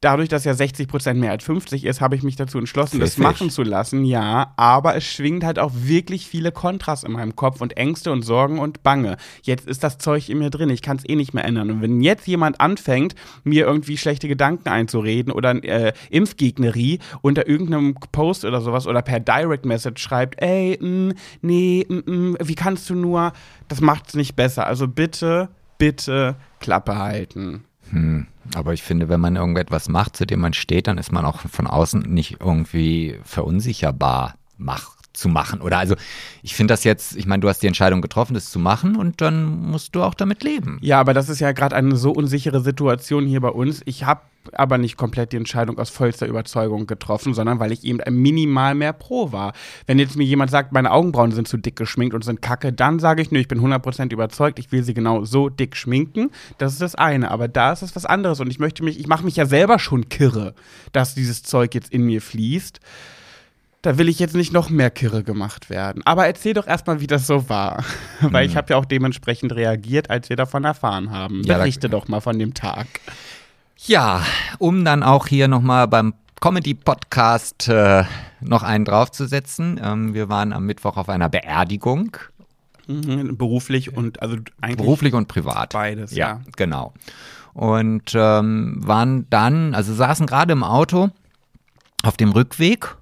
Dadurch, 0.01 0.29
dass 0.29 0.45
ja 0.45 0.53
60% 0.53 1.15
mehr 1.15 1.31
als 1.31 1.43
50 1.43 1.83
ist, 1.83 1.99
habe 1.99 2.15
ich 2.15 2.23
mich 2.23 2.38
dazu 2.38 2.57
entschlossen, 2.57 3.01
das 3.01 3.15
Pfiffig. 3.15 3.23
machen 3.23 3.49
zu 3.49 3.63
lassen, 3.63 4.05
ja. 4.05 4.53
Aber 4.55 4.95
es 4.95 5.03
schwingt 5.05 5.43
halt 5.43 5.59
auch 5.59 5.71
wirklich 5.75 6.25
viele 6.25 6.53
Kontras 6.53 7.03
in 7.03 7.12
meinem 7.12 7.35
Kopf 7.35 7.59
und 7.59 7.75
Ängste 7.75 8.12
und 8.12 8.21
Sorgen 8.21 8.59
und 8.59 8.81
Bange. 8.81 9.17
Jetzt 9.43 9.67
ist 9.67 9.83
das 9.83 9.97
Zeug 9.97 10.29
in 10.29 10.38
mir 10.39 10.51
drin, 10.51 10.69
ich 10.69 10.81
kann 10.81 10.97
es 10.97 11.07
eh 11.07 11.15
nicht 11.15 11.33
mehr 11.33 11.43
ändern. 11.43 11.69
Und 11.69 11.81
wenn 11.81 11.99
jetzt 12.01 12.27
jemand 12.27 12.62
anfängt, 12.62 13.13
mir 13.43 13.65
irgendwie 13.65 13.97
schlechte 13.97 14.29
Gedanken 14.29 14.69
einzureden 14.69 15.33
oder 15.33 15.62
äh, 15.63 15.91
Impfgegnerie 16.09 16.99
unter 17.21 17.47
irgendeinem 17.47 17.95
Post 18.13 18.45
oder 18.45 18.62
sowas 18.62 18.88
oder 18.88 19.01
per 19.01 19.19
Direct 19.19 19.65
Message 19.65 20.01
schreibt, 20.01 20.41
ey, 20.41 20.77
mm, 20.81 21.12
nee, 21.41 21.85
mm, 21.89 22.12
mm, 22.12 22.38
wie 22.41 22.55
kannst 22.55 22.89
du 22.89 22.95
nur, 22.95 23.33
das 23.67 23.81
macht's 23.81 24.13
nicht 24.13 24.38
besser. 24.38 24.65
Also 24.65 24.88
bitte, 24.88 25.49
bitte 25.77 26.38
Klappe 26.59 26.97
halten. 26.97 27.65
Hm, 27.91 28.28
aber 28.56 28.73
ich 28.73 28.84
finde, 28.84 29.10
wenn 29.10 29.19
man 29.19 29.36
irgendetwas 29.36 29.89
macht, 29.89 30.15
zu 30.15 30.25
dem 30.25 30.39
man 30.39 30.54
steht, 30.54 30.88
dann 30.88 30.97
ist 30.97 31.12
man 31.12 31.25
auch 31.25 31.41
von 31.41 31.67
außen 31.67 32.02
nicht 32.02 32.38
irgendwie 32.39 33.19
verunsicherbar 33.23 34.36
mach, 34.58 34.99
zu 35.13 35.30
machen. 35.30 35.62
Oder 35.62 35.78
also, 35.78 35.95
ich 36.41 36.56
finde 36.56 36.73
das 36.73 36.84
jetzt, 36.84 37.15
ich 37.15 37.25
meine, 37.25 37.41
du 37.41 37.49
hast 37.49 37.60
die 37.60 37.67
Entscheidung 37.67 38.02
getroffen, 38.02 38.34
das 38.34 38.49
zu 38.49 38.60
machen 38.60 38.95
und 38.95 39.21
dann 39.21 39.45
musst 39.45 39.95
du 39.95 40.04
auch 40.04 40.13
damit 40.13 40.43
leben. 40.43 40.80
Ja, 40.82 40.99
aber 40.99 41.13
das 41.13 41.30
ist 41.30 41.39
ja 41.39 41.52
gerade 41.52 41.75
eine 41.75 41.95
so 41.95 42.12
unsichere 42.12 42.62
Situation 42.62 43.25
hier 43.25 43.41
bei 43.41 43.49
uns. 43.49 43.82
Ich 43.86 44.06
habe 44.06 44.21
aber 44.54 44.78
nicht 44.78 44.97
komplett 44.97 45.32
die 45.32 45.38
Entscheidung 45.38 45.78
aus 45.78 45.89
vollster 45.89 46.25
Überzeugung 46.25 46.88
getroffen, 46.88 47.34
sondern 47.34 47.60
weil 47.60 47.71
ich 47.71 47.84
eben 47.84 47.99
minimal 48.21 48.73
mehr 48.73 48.93
pro 48.93 49.32
war. 49.32 49.54
Wenn 49.86 49.99
jetzt 49.99 50.15
mir 50.17 50.23
jemand 50.23 50.49
sagt, 50.49 50.71
meine 50.71 50.91
Augenbrauen 50.91 51.32
sind 51.32 51.47
zu 51.47 51.58
dick 51.58 51.75
geschminkt 51.75 52.15
und 52.15 52.23
sind 52.23 52.41
kacke, 52.41 52.73
dann 52.73 52.99
sage 52.99 53.21
ich, 53.21 53.32
nö, 53.32 53.39
ich 53.39 53.47
bin 53.47 53.60
100% 53.60 54.12
überzeugt, 54.12 54.58
ich 54.58 54.71
will 54.71 54.84
sie 54.84 54.93
genau 54.93 55.23
so 55.23 55.49
dick 55.49 55.75
schminken. 55.75 56.32
Das 56.58 56.73
ist 56.73 56.82
das 56.82 56.95
eine. 56.95 57.30
Aber 57.32 57.47
da 57.47 57.71
ist 57.73 57.82
es 57.84 57.95
was 57.95 58.06
anderes 58.06 58.39
und 58.39 58.49
ich 58.49 58.60
möchte 58.60 58.84
mich, 58.84 58.99
ich 58.99 59.08
mache 59.08 59.23
mich 59.25 59.36
ja 59.36 59.45
selber 59.45 59.78
schon 59.78 60.10
kirre, 60.10 60.56
dass 60.93 61.13
dieses 61.15 61.43
Zeug 61.43 61.75
jetzt 61.75 61.91
in 61.91 62.04
mir 62.04 62.21
fließt. 62.21 62.80
Da 63.82 63.97
will 63.97 64.10
ich 64.10 64.19
jetzt 64.19 64.36
nicht 64.36 64.52
noch 64.52 64.69
mehr 64.69 64.89
Kirre 64.89 65.23
gemacht 65.23 65.69
werden. 65.69 66.02
Aber 66.06 66.25
erzähl 66.25 66.54
doch 66.54 66.67
erstmal, 66.67 66.99
wie 66.99 67.08
das 67.08 67.28
so 67.28 67.47
war. 67.47 67.86
Weil 68.19 68.45
ich 68.45 68.58
habe 68.58 68.73
ja 68.73 68.78
auch 68.78 68.84
dementsprechend 68.84 69.54
reagiert, 69.56 70.10
als 70.10 70.28
wir 70.30 70.36
davon 70.36 70.65
erfahren 70.65 71.12
haben. 71.12 71.43
Ja, 71.43 71.54
da- 71.54 71.60
Berichte 71.60 71.88
doch 71.89 72.08
mal 72.10 72.19
von 72.19 72.38
dem 72.39 72.54
Tag. 72.54 72.88
Ja, 73.85 74.23
um 74.57 74.83
dann 74.85 75.03
auch 75.03 75.27
hier 75.27 75.47
nochmal 75.47 75.87
beim 75.87 76.13
Comedy-Podcast 76.41 77.67
äh, 77.69 78.03
noch 78.41 78.63
einen 78.63 78.85
draufzusetzen. 78.85 79.79
Ähm, 79.83 80.13
wir 80.13 80.29
waren 80.29 80.53
am 80.53 80.65
Mittwoch 80.65 80.97
auf 80.97 81.09
einer 81.09 81.29
Beerdigung, 81.29 82.17
Mhm, 82.87 83.37
beruflich 83.37 83.95
und 83.95 84.19
also 84.23 84.37
eigentlich 84.61 84.77
beruflich 84.77 85.13
und 85.13 85.27
privat. 85.27 85.73
beides, 85.73 86.11
Ja, 86.11 86.27
ja. 86.27 86.41
genau. 86.55 86.91
Und 87.53 88.13
ähm, 88.15 88.77
waren 88.79 89.27
dann, 89.29 89.75
also 89.75 89.93
saßen 89.93 90.25
gerade 90.25 90.53
im 90.53 90.63
Auto 90.63 91.11
auf 92.01 92.17
dem 92.17 92.31
Rückweg 92.31 92.95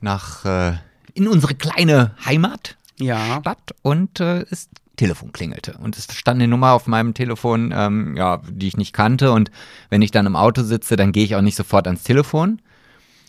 nach 0.00 0.44
äh, 0.44 0.74
in 1.14 1.26
unsere 1.26 1.56
kleine 1.56 2.14
Heimat. 2.24 2.76
Ja. 3.00 3.40
Stadt 3.40 3.74
und 3.82 4.20
äh, 4.20 4.44
das 4.48 4.68
Telefon 4.96 5.32
klingelte. 5.32 5.76
Und 5.78 5.96
es 5.98 6.06
stand 6.12 6.40
eine 6.40 6.48
Nummer 6.48 6.72
auf 6.72 6.86
meinem 6.86 7.14
Telefon, 7.14 7.72
ähm, 7.76 8.16
ja, 8.16 8.40
die 8.48 8.68
ich 8.68 8.76
nicht 8.76 8.92
kannte. 8.92 9.32
Und 9.32 9.50
wenn 9.90 10.02
ich 10.02 10.10
dann 10.10 10.26
im 10.26 10.36
Auto 10.36 10.62
sitze, 10.62 10.96
dann 10.96 11.12
gehe 11.12 11.24
ich 11.24 11.34
auch 11.36 11.42
nicht 11.42 11.56
sofort 11.56 11.86
ans 11.86 12.02
Telefon. 12.02 12.60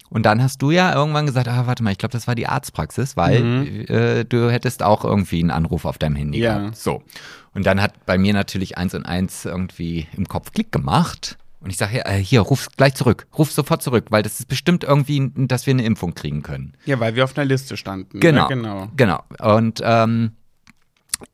Und 0.10 0.26
dann 0.26 0.42
hast 0.42 0.62
du 0.62 0.70
ja 0.72 0.94
irgendwann 0.94 1.26
gesagt, 1.26 1.48
ah, 1.48 1.66
warte 1.66 1.84
mal, 1.84 1.92
ich 1.92 1.98
glaube, 1.98 2.14
das 2.14 2.28
war 2.28 2.36
die 2.36 2.48
Arztpraxis, 2.48 3.18
weil 3.18 3.86
äh, 3.90 4.24
du 4.24 4.52
hättest 4.52 4.84
auch 4.84 5.04
irgendwie 5.04 5.40
einen 5.40 5.52
Anruf 5.52 5.84
auf 5.86 5.98
deinem 5.98 6.16
Handy 6.16 6.40
Ja. 6.40 6.60
gehabt. 6.60 6.78
So. 6.78 7.02
Und 7.54 7.66
dann 7.66 7.82
hat 7.82 8.06
bei 8.06 8.18
mir 8.18 8.34
natürlich 8.34 8.78
eins 8.78 8.94
und 8.94 9.06
eins 9.06 9.46
irgendwie 9.46 10.08
im 10.16 10.28
Kopf 10.28 10.52
Klick 10.52 10.72
gemacht. 10.72 11.38
Und 11.60 11.72
ich 11.72 11.78
sage, 11.78 11.98
ja, 11.98 12.06
äh, 12.06 12.18
hier, 12.24 12.42
ruf 12.42 12.68
gleich 12.78 12.94
zurück, 12.94 13.26
ruf 13.36 13.52
sofort 13.52 13.82
zurück, 13.82 14.06
weil 14.12 14.22
das 14.22 14.40
ist 14.40 14.48
bestimmt 14.48 14.84
irgendwie, 14.84 15.32
dass 15.36 15.66
wir 15.66 15.74
eine 15.74 15.84
Impfung 15.84 16.14
kriegen 16.14 16.44
können. 16.44 16.74
Ja, 16.86 17.00
weil 17.00 17.16
wir 17.16 17.24
auf 17.24 17.36
einer 17.36 17.46
Liste 17.46 17.76
standen. 17.76 18.20
Genau. 18.20 18.42
Ja, 18.44 18.48
genau. 18.48 18.88
Genau. 18.96 19.24
Und 19.42 19.82
ähm, 19.84 20.34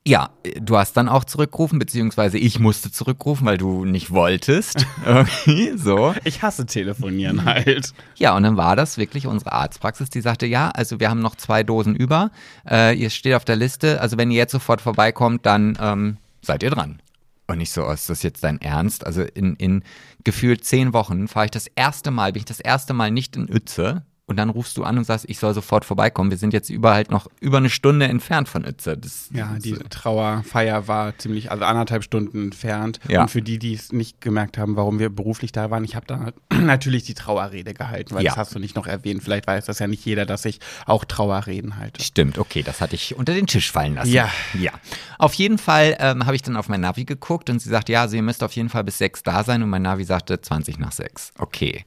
ja, 0.06 0.30
du 0.60 0.78
hast 0.78 0.94
dann 0.94 1.10
auch 1.10 1.24
zurückgerufen, 1.24 1.80
beziehungsweise 1.80 2.38
ich 2.38 2.60
musste 2.60 2.91
zurückrufen, 2.91 3.46
weil 3.46 3.58
du 3.58 3.86
nicht 3.86 4.12
wolltest. 4.12 4.86
Irgendwie 5.06 5.78
so. 5.78 6.13
Ich 6.24 6.41
hasse 6.41 6.65
Telefonieren 6.65 7.46
halt. 7.46 7.94
Ja, 8.15 8.36
und 8.36 8.44
dann 8.44 8.58
war 8.58 8.76
das 8.76 8.98
wirklich 8.98 9.28
unsere 9.28 9.52
Arztpraxis, 9.52 10.10
die 10.10 10.22
sagte, 10.22 10.46
ja, 10.46 10.70
also 10.70 11.00
wir 11.00 11.10
haben 11.10 11.22
noch 11.22 11.36
zwei 11.36 11.63
Dosen 11.63 11.96
über. 11.96 12.32
Äh, 12.67 12.96
ihr 12.96 13.10
steht 13.10 13.36
auf 13.36 13.46
der 13.46 13.56
Liste, 13.56 14.02
also 14.02 14.17
wenn 14.17 14.32
ihr 14.32 14.38
jetzt 14.38 14.52
sofort 14.52 14.82
vorbeikommt, 14.82 15.46
dann 15.46 15.78
ähm, 15.80 16.17
seid 16.41 16.63
ihr 16.63 16.72
dran. 16.72 17.02
Und 17.48 17.60
ich 17.60 17.72
so, 17.72 17.86
oh, 17.86 17.91
ist 17.91 18.10
das 18.10 18.24
jetzt 18.24 18.44
dein 18.44 18.62
Ernst? 18.62 19.06
Also 19.06 19.24
in, 19.24 19.56
in 19.56 19.84
gefühlt 20.24 20.63
zehn 20.63 20.94
Wochen 20.94 21.28
fahre 21.28 21.46
ich 21.46 21.52
das 21.52 21.67
erste 21.67 22.10
Mal, 22.10 22.32
bin 22.32 22.39
ich 22.39 22.46
das 22.46 22.60
erste 22.60 22.94
Mal 22.94 23.12
nicht 23.12 23.36
in 23.36 23.50
Uetze, 23.50 24.04
und 24.28 24.38
dann 24.38 24.50
rufst 24.50 24.78
du 24.78 24.84
an 24.84 24.98
und 24.98 25.04
sagst, 25.04 25.26
ich 25.28 25.40
soll 25.40 25.54
sofort 25.54 25.84
vorbeikommen. 25.84 26.32
Wir 26.32 26.38
sind 26.38 26.54
jetzt 26.54 26.70
über 26.70 26.94
halt 26.94 27.12
noch 27.12 27.28
über 27.42 27.58
eine 27.58 27.70
Stunde 27.70 28.08
entfernt 28.08 28.48
von 28.48 28.64
Uetze. 28.64 28.98
Das, 28.98 29.30
ja, 29.34 29.58
die 29.60 29.74
Trauerfeier 29.74 30.88
war 30.88 31.18
ziemlich, 31.18 31.52
also 31.52 31.66
anderthalb 31.66 32.04
Stunden 32.04 32.44
entfernt. 32.46 33.00
Ja. 33.10 33.24
Und 33.24 33.32
für 33.32 33.42
die, 33.42 33.60
die 33.60 33.74
es 33.74 33.92
nicht 33.92 34.22
gemerkt 34.22 34.58
haben, 34.58 34.76
warum 34.78 35.00
wir 35.00 35.10
beruflich 35.10 35.52
da 35.52 35.70
waren, 35.70 35.84
ich 35.84 35.96
habe 35.96 36.06
da 36.06 36.32
natürlich 36.62 37.04
die 37.04 37.14
Trauerrede 37.14 37.74
gehalten, 37.74 38.16
weil 38.16 38.24
Ja. 38.24 38.32
das 38.32 38.38
hast 38.38 38.56
du 38.56 38.60
nicht 38.60 38.76
noch 38.76 38.88
erwähnt. 38.88 39.22
Vielleicht 39.24 39.48
weiß 39.48 39.66
das 39.66 39.80
ja 39.80 39.88
nicht 39.88 40.06
jeder, 40.06 40.26
dass 40.26 40.46
ich 40.46 40.60
auch 40.86 41.04
Trauerreden 41.04 41.78
halte. 41.78 42.02
Stimmt, 42.04 42.38
okay, 42.38 42.64
das 42.64 42.80
hatte 42.80 42.96
ich 42.96 43.16
unter 43.18 43.34
den 43.34 43.48
Tisch 43.48 43.72
fallen 43.72 43.96
lassen. 43.96 44.12
Ja. 44.14 44.30
Ja. 44.58 44.72
Auf 45.18 45.34
jeden 45.34 45.58
Fall 45.58 45.98
ähm, 46.00 46.26
habe 46.26 46.36
ich 46.36 46.42
dann 46.42 46.56
auf 46.56 46.70
mein 46.70 46.82
Navi 46.82 47.04
geguckt 47.06 47.50
und 47.50 47.60
sie 47.60 47.70
sagte, 47.70 47.92
ja, 47.92 48.02
also 48.02 48.16
ihr 48.16 48.22
müsst 48.24 48.44
auf 48.44 48.54
jeden 48.54 48.70
Fall 48.70 48.84
bis 48.84 48.98
sechs 48.98 49.24
da 49.24 49.44
sein 49.44 49.62
und 49.64 49.70
mein 49.70 49.82
Navi 49.82 50.04
sagte 50.06 50.40
20 50.40 50.80
nach 50.80 50.92
sechs. 50.94 51.32
Okay. 51.38 51.84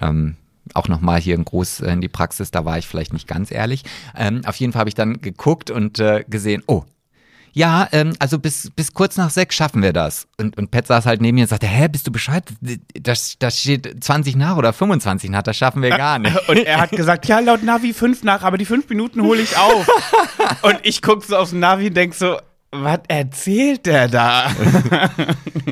Ähm, 0.00 0.36
auch 0.72 0.88
nochmal 0.88 1.20
hier 1.20 1.36
ein 1.36 1.44
Gruß 1.44 1.80
äh, 1.80 1.92
in 1.92 2.00
die 2.00 2.08
Praxis, 2.08 2.50
da 2.50 2.64
war 2.64 2.78
ich 2.78 2.86
vielleicht 2.86 3.12
nicht 3.12 3.28
ganz 3.28 3.50
ehrlich. 3.50 3.84
Ähm, 4.16 4.42
auf 4.46 4.56
jeden 4.56 4.72
Fall 4.72 4.80
habe 4.80 4.88
ich 4.90 4.94
dann 4.94 5.20
geguckt 5.20 5.70
und 5.70 5.98
äh, 5.98 6.24
gesehen, 6.28 6.62
oh, 6.66 6.84
ja, 7.54 7.88
ähm, 7.92 8.14
also 8.18 8.40
bis, 8.40 8.70
bis 8.74 8.92
kurz 8.92 9.16
nach 9.16 9.30
sechs 9.30 9.54
schaffen 9.54 9.80
wir 9.80 9.92
das. 9.92 10.26
Und, 10.38 10.58
und 10.58 10.72
Pat 10.72 10.88
saß 10.88 11.06
halt 11.06 11.20
neben 11.20 11.36
mir 11.36 11.42
und 11.42 11.48
sagte, 11.48 11.68
hä, 11.68 11.86
bist 11.86 12.04
du 12.04 12.10
Bescheid? 12.10 12.42
Das, 13.00 13.36
das 13.38 13.60
steht 13.60 14.02
20 14.02 14.34
nach 14.34 14.56
oder 14.56 14.72
25 14.72 15.30
nach, 15.30 15.42
das 15.42 15.56
schaffen 15.56 15.80
wir 15.80 15.90
gar 15.90 16.18
nicht. 16.18 16.36
Und 16.48 16.58
er 16.58 16.80
hat 16.80 16.90
gesagt, 16.90 17.26
ja, 17.26 17.38
laut 17.38 17.62
Navi 17.62 17.92
fünf 17.92 18.24
nach, 18.24 18.42
aber 18.42 18.58
die 18.58 18.64
fünf 18.64 18.88
Minuten 18.88 19.22
hole 19.22 19.40
ich 19.40 19.56
auf. 19.56 19.88
und 20.62 20.80
ich 20.82 21.00
gucke 21.00 21.24
so 21.24 21.36
aufs 21.36 21.52
Navi 21.52 21.88
und 21.88 21.96
denk 21.96 22.14
so, 22.14 22.38
was 22.82 23.00
erzählt 23.08 23.86
der 23.86 24.08
da? 24.08 24.50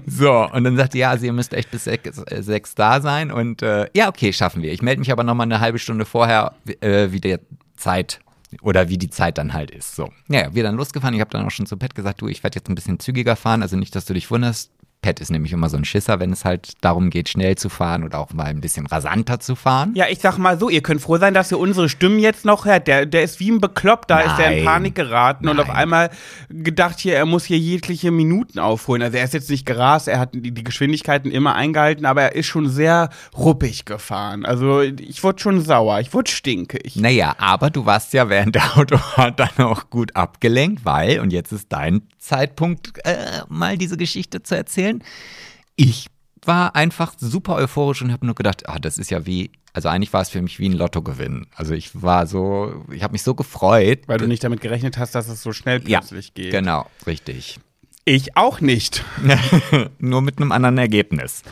So, 0.06 0.46
und 0.46 0.64
dann 0.64 0.76
sagte, 0.76 0.98
ja, 0.98 1.10
also 1.10 1.24
ihr 1.24 1.32
müsst 1.32 1.54
echt 1.54 1.70
bis 1.70 1.84
sechs, 1.84 2.18
äh, 2.18 2.42
sechs 2.42 2.74
da 2.74 3.00
sein. 3.00 3.30
Und 3.30 3.62
äh, 3.62 3.88
ja, 3.94 4.08
okay, 4.08 4.32
schaffen 4.32 4.62
wir. 4.62 4.72
Ich 4.72 4.82
melde 4.82 5.00
mich 5.00 5.10
aber 5.10 5.24
nochmal 5.24 5.46
eine 5.46 5.60
halbe 5.60 5.78
Stunde 5.78 6.04
vorher, 6.04 6.52
äh, 6.80 7.12
wie 7.12 7.20
der 7.20 7.40
Zeit 7.76 8.20
oder 8.60 8.88
wie 8.90 8.98
die 8.98 9.08
Zeit 9.08 9.38
dann 9.38 9.54
halt 9.54 9.70
ist. 9.70 9.96
So. 9.96 10.10
Naja, 10.28 10.54
wir 10.54 10.62
dann 10.62 10.76
losgefahren. 10.76 11.14
Ich 11.14 11.20
habe 11.20 11.30
dann 11.30 11.46
auch 11.46 11.50
schon 11.50 11.66
zu 11.66 11.76
Pat 11.76 11.94
gesagt, 11.94 12.20
du, 12.20 12.28
ich 12.28 12.42
werde 12.42 12.56
jetzt 12.56 12.68
ein 12.68 12.74
bisschen 12.74 12.98
zügiger 13.00 13.36
fahren, 13.36 13.62
also 13.62 13.76
nicht, 13.76 13.94
dass 13.96 14.04
du 14.04 14.12
dich 14.12 14.30
wunderst. 14.30 14.70
Pat 15.02 15.18
ist 15.18 15.30
nämlich 15.30 15.52
immer 15.52 15.68
so 15.68 15.76
ein 15.76 15.84
Schisser, 15.84 16.20
wenn 16.20 16.32
es 16.32 16.44
halt 16.44 16.74
darum 16.80 17.10
geht, 17.10 17.28
schnell 17.28 17.56
zu 17.56 17.68
fahren 17.68 18.04
oder 18.04 18.20
auch 18.20 18.32
mal 18.32 18.44
ein 18.44 18.60
bisschen 18.60 18.86
rasanter 18.86 19.40
zu 19.40 19.56
fahren. 19.56 19.92
Ja, 19.96 20.06
ich 20.08 20.20
sag 20.20 20.38
mal 20.38 20.58
so, 20.60 20.68
ihr 20.68 20.80
könnt 20.80 21.02
froh 21.02 21.18
sein, 21.18 21.34
dass 21.34 21.50
ihr 21.50 21.58
unsere 21.58 21.88
Stimmen 21.88 22.20
jetzt 22.20 22.44
noch 22.44 22.64
hört. 22.64 22.86
Der, 22.86 23.04
der 23.04 23.24
ist 23.24 23.40
wie 23.40 23.50
ein 23.50 23.60
Bekloppter, 23.60 24.24
ist 24.24 24.36
der 24.36 24.52
in 24.52 24.56
Nein. 24.58 24.64
Panik 24.64 24.94
geraten 24.94 25.48
und 25.48 25.58
auf 25.58 25.66
Nein. 25.66 25.76
einmal 25.76 26.10
gedacht 26.48 27.00
hier, 27.00 27.16
er 27.16 27.26
muss 27.26 27.44
hier 27.44 27.58
jegliche 27.58 28.12
Minuten 28.12 28.60
aufholen. 28.60 29.02
Also 29.02 29.18
er 29.18 29.24
ist 29.24 29.34
jetzt 29.34 29.50
nicht 29.50 29.66
gerast, 29.66 30.06
er 30.06 30.20
hat 30.20 30.34
die, 30.34 30.52
die 30.52 30.64
Geschwindigkeiten 30.64 31.32
immer 31.32 31.56
eingehalten, 31.56 32.06
aber 32.06 32.22
er 32.22 32.34
ist 32.36 32.46
schon 32.46 32.68
sehr 32.68 33.10
ruppig 33.36 33.84
gefahren. 33.84 34.44
Also 34.44 34.82
ich 34.82 35.24
wurde 35.24 35.40
schon 35.40 35.60
sauer, 35.62 35.98
ich 35.98 36.14
wurde 36.14 36.30
stinkig. 36.30 36.94
Naja, 36.94 37.34
aber 37.38 37.70
du 37.70 37.86
warst 37.86 38.12
ja 38.12 38.28
während 38.28 38.54
der 38.54 38.78
Autofahrt 38.78 39.40
dann 39.56 39.66
auch 39.66 39.90
gut 39.90 40.14
abgelenkt, 40.14 40.84
weil, 40.84 41.18
und 41.18 41.32
jetzt 41.32 41.50
ist 41.50 41.72
dein 41.72 42.02
Zeitpunkt, 42.18 43.04
äh, 43.04 43.40
mal 43.48 43.76
diese 43.76 43.96
Geschichte 43.96 44.44
zu 44.44 44.56
erzählen. 44.56 44.91
Ich 45.76 46.06
war 46.44 46.74
einfach 46.74 47.14
super 47.18 47.54
euphorisch 47.54 48.02
und 48.02 48.12
habe 48.12 48.26
nur 48.26 48.34
gedacht, 48.34 48.68
ah, 48.68 48.78
das 48.78 48.98
ist 48.98 49.10
ja 49.10 49.26
wie, 49.26 49.52
also 49.72 49.88
eigentlich 49.88 50.12
war 50.12 50.22
es 50.22 50.28
für 50.28 50.42
mich 50.42 50.58
wie 50.58 50.68
ein 50.68 50.72
Lottogewinn. 50.72 51.46
Also 51.54 51.74
ich 51.74 52.02
war 52.02 52.26
so, 52.26 52.84
ich 52.90 53.02
habe 53.02 53.12
mich 53.12 53.22
so 53.22 53.34
gefreut. 53.34 54.00
Weil 54.06 54.18
du 54.18 54.26
nicht 54.26 54.42
damit 54.42 54.60
gerechnet 54.60 54.98
hast, 54.98 55.14
dass 55.14 55.28
es 55.28 55.42
so 55.42 55.52
schnell 55.52 55.86
ja, 55.88 56.00
plötzlich 56.00 56.34
geht. 56.34 56.50
genau, 56.50 56.86
richtig. 57.06 57.58
Ich 58.04 58.36
auch 58.36 58.60
nicht. 58.60 59.04
nur 59.98 60.22
mit 60.22 60.38
einem 60.38 60.50
anderen 60.50 60.78
Ergebnis. 60.78 61.42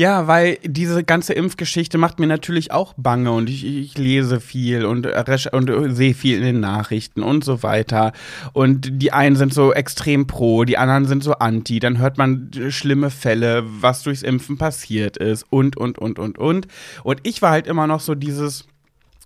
Ja, 0.00 0.26
weil 0.26 0.56
diese 0.64 1.04
ganze 1.04 1.34
Impfgeschichte 1.34 1.98
macht 1.98 2.20
mir 2.20 2.26
natürlich 2.26 2.72
auch 2.72 2.94
bange 2.96 3.32
und 3.32 3.50
ich, 3.50 3.66
ich 3.66 3.98
lese 3.98 4.40
viel 4.40 4.86
und, 4.86 5.04
äh, 5.04 5.38
und 5.52 5.68
äh, 5.68 5.90
sehe 5.90 6.14
viel 6.14 6.38
in 6.38 6.42
den 6.42 6.60
Nachrichten 6.60 7.22
und 7.22 7.44
so 7.44 7.62
weiter. 7.62 8.12
Und 8.54 9.02
die 9.02 9.12
einen 9.12 9.36
sind 9.36 9.52
so 9.52 9.74
extrem 9.74 10.26
pro, 10.26 10.64
die 10.64 10.78
anderen 10.78 11.04
sind 11.04 11.22
so 11.22 11.34
anti. 11.34 11.80
Dann 11.80 11.98
hört 11.98 12.16
man 12.16 12.50
äh, 12.56 12.70
schlimme 12.70 13.10
Fälle, 13.10 13.62
was 13.66 14.02
durchs 14.02 14.22
Impfen 14.22 14.56
passiert 14.56 15.18
ist 15.18 15.44
und, 15.50 15.76
und, 15.76 15.98
und, 15.98 16.18
und, 16.18 16.38
und. 16.38 16.66
Und 17.04 17.20
ich 17.24 17.42
war 17.42 17.50
halt 17.50 17.66
immer 17.66 17.86
noch 17.86 18.00
so 18.00 18.14
dieses, 18.14 18.64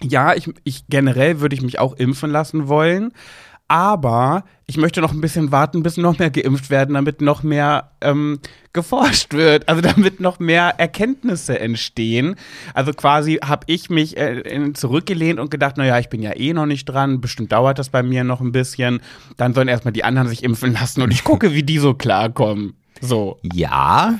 ja, 0.03 0.35
ich, 0.35 0.51
ich 0.65 0.89
generell 0.89 1.39
würde 1.39 1.55
ich 1.55 1.63
mich 1.63 1.79
auch 1.79 1.95
impfen 1.95 2.33
lassen 2.33 2.67
wollen. 2.67 3.13
Aber 3.67 4.45
ich 4.67 4.77
möchte 4.77 5.01
noch 5.01 5.13
ein 5.13 5.21
bisschen 5.21 5.51
warten, 5.51 5.83
bis 5.83 5.97
noch 5.97 6.19
mehr 6.19 6.31
geimpft 6.31 6.69
werden, 6.69 6.95
damit 6.95 7.21
noch 7.21 7.43
mehr 7.43 7.91
ähm, 8.03 8.39
geforscht 8.73 9.33
wird, 9.33 9.69
also 9.69 9.81
damit 9.81 10.21
noch 10.21 10.39
mehr 10.39 10.75
Erkenntnisse 10.79 11.59
entstehen. 11.59 12.37
Also 12.75 12.93
quasi 12.93 13.41
habe 13.43 13.65
ich 13.67 13.89
mich 13.89 14.17
äh, 14.19 14.73
zurückgelehnt 14.75 15.41
und 15.41 15.51
gedacht, 15.51 15.79
naja, 15.79 15.99
ich 15.99 16.11
bin 16.11 16.23
ja 16.23 16.37
eh 16.37 16.53
noch 16.53 16.67
nicht 16.67 16.85
dran, 16.85 17.21
bestimmt 17.21 17.53
dauert 17.53 17.79
das 17.79 17.89
bei 17.89 18.03
mir 18.03 18.23
noch 18.23 18.41
ein 18.41 18.53
bisschen. 18.53 19.01
Dann 19.39 19.55
sollen 19.55 19.69
erstmal 19.69 19.93
die 19.93 20.05
anderen 20.05 20.29
sich 20.29 20.45
impfen 20.45 20.75
lassen 20.75 21.01
und 21.03 21.11
ich 21.11 21.25
gucke, 21.25 21.55
wie 21.55 21.63
die 21.63 21.79
so 21.79 21.95
klarkommen. 21.95 22.75
So. 23.01 23.39
Ja, 23.43 24.19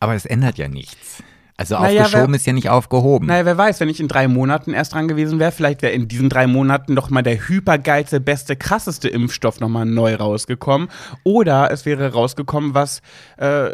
aber 0.00 0.14
es 0.14 0.24
ändert 0.24 0.58
ja 0.58 0.68
nichts. 0.68 1.22
Also 1.60 1.74
Naja, 1.74 2.02
aufgeschoben 2.02 2.32
wer- 2.32 2.36
ist 2.36 2.46
ja 2.46 2.52
nicht 2.52 2.70
aufgehoben. 2.70 3.26
Naja, 3.26 3.44
wer 3.44 3.58
weiß, 3.58 3.80
wenn 3.80 3.88
ich 3.88 3.98
in 3.98 4.06
drei 4.06 4.28
Monaten 4.28 4.72
erst 4.72 4.94
dran 4.94 5.08
gewesen 5.08 5.40
wäre, 5.40 5.50
vielleicht 5.50 5.82
wäre 5.82 5.92
in 5.92 6.06
diesen 6.06 6.28
drei 6.28 6.46
Monaten 6.46 6.94
noch 6.94 7.10
mal 7.10 7.22
der 7.22 7.48
hypergeilste, 7.48 8.20
beste, 8.20 8.54
krasseste 8.54 9.08
Impfstoff 9.08 9.58
noch 9.58 9.68
mal 9.68 9.84
neu 9.84 10.14
rausgekommen. 10.14 10.88
Oder 11.24 11.72
es 11.72 11.84
wäre 11.84 12.12
rausgekommen, 12.12 12.74
was, 12.74 13.02
äh, 13.38 13.70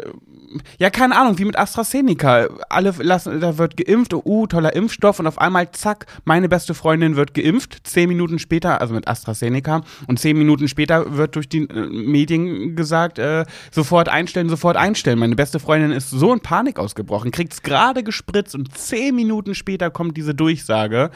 ja, 0.79 0.89
keine 0.89 1.15
Ahnung, 1.15 1.37
wie 1.37 1.45
mit 1.45 1.59
AstraZeneca. 1.59 2.47
Alle 2.69 2.91
lassen, 2.97 3.39
da 3.39 3.59
wird 3.59 3.77
geimpft, 3.77 4.15
oh, 4.15 4.21
uh, 4.25 4.47
toller 4.47 4.75
Impfstoff 4.75 5.19
und 5.19 5.27
auf 5.27 5.37
einmal, 5.37 5.69
zack, 5.71 6.07
meine 6.23 6.49
beste 6.49 6.73
Freundin 6.73 7.15
wird 7.15 7.35
geimpft. 7.35 7.85
Zehn 7.85 8.09
Minuten 8.09 8.39
später, 8.39 8.81
also 8.81 8.95
mit 8.95 9.07
AstraZeneca, 9.07 9.81
und 10.07 10.17
zehn 10.19 10.37
Minuten 10.37 10.67
später 10.67 11.17
wird 11.17 11.35
durch 11.35 11.49
die 11.49 11.69
äh, 11.69 11.87
Medien 11.87 12.75
gesagt, 12.75 13.19
äh, 13.19 13.45
sofort 13.69 14.09
einstellen, 14.09 14.49
sofort 14.49 14.75
einstellen. 14.75 15.19
Meine 15.19 15.35
beste 15.35 15.59
Freundin 15.59 15.91
ist 15.91 16.09
so 16.09 16.33
in 16.33 16.39
Panik 16.39 16.79
ausgebrochen, 16.79 17.29
kriegt's 17.29 17.61
gerade 17.61 17.74
gespritzt 18.03 18.55
und 18.55 18.75
zehn 18.77 19.15
Minuten 19.15 19.55
später 19.55 19.89
kommt 19.91 20.17
diese 20.17 20.33
Durchsage. 20.33 21.11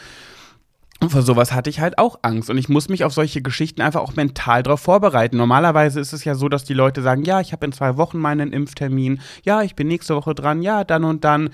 Und 1.01 1.11
vor 1.11 1.21
sowas 1.21 1.53
hatte 1.53 1.69
ich 1.69 1.79
halt 1.79 1.97
auch 1.97 2.19
Angst. 2.23 2.49
Und 2.49 2.57
ich 2.57 2.67
muss 2.67 2.89
mich 2.89 3.05
auf 3.05 3.13
solche 3.13 3.41
Geschichten 3.41 3.81
einfach 3.81 4.01
auch 4.01 4.15
mental 4.15 4.63
darauf 4.63 4.81
vorbereiten. 4.81 5.37
Normalerweise 5.37 5.99
ist 5.99 6.11
es 6.11 6.25
ja 6.25 6.35
so, 6.35 6.49
dass 6.49 6.65
die 6.65 6.73
Leute 6.73 7.01
sagen, 7.01 7.23
ja, 7.23 7.39
ich 7.39 7.53
habe 7.53 7.65
in 7.65 7.71
zwei 7.71 7.95
Wochen 7.95 8.17
meinen 8.17 8.51
Impftermin, 8.51 9.21
ja, 9.43 9.61
ich 9.61 9.75
bin 9.75 9.87
nächste 9.87 10.15
Woche 10.15 10.35
dran, 10.35 10.61
ja, 10.61 10.83
dann 10.83 11.05
und 11.05 11.23
dann. 11.23 11.51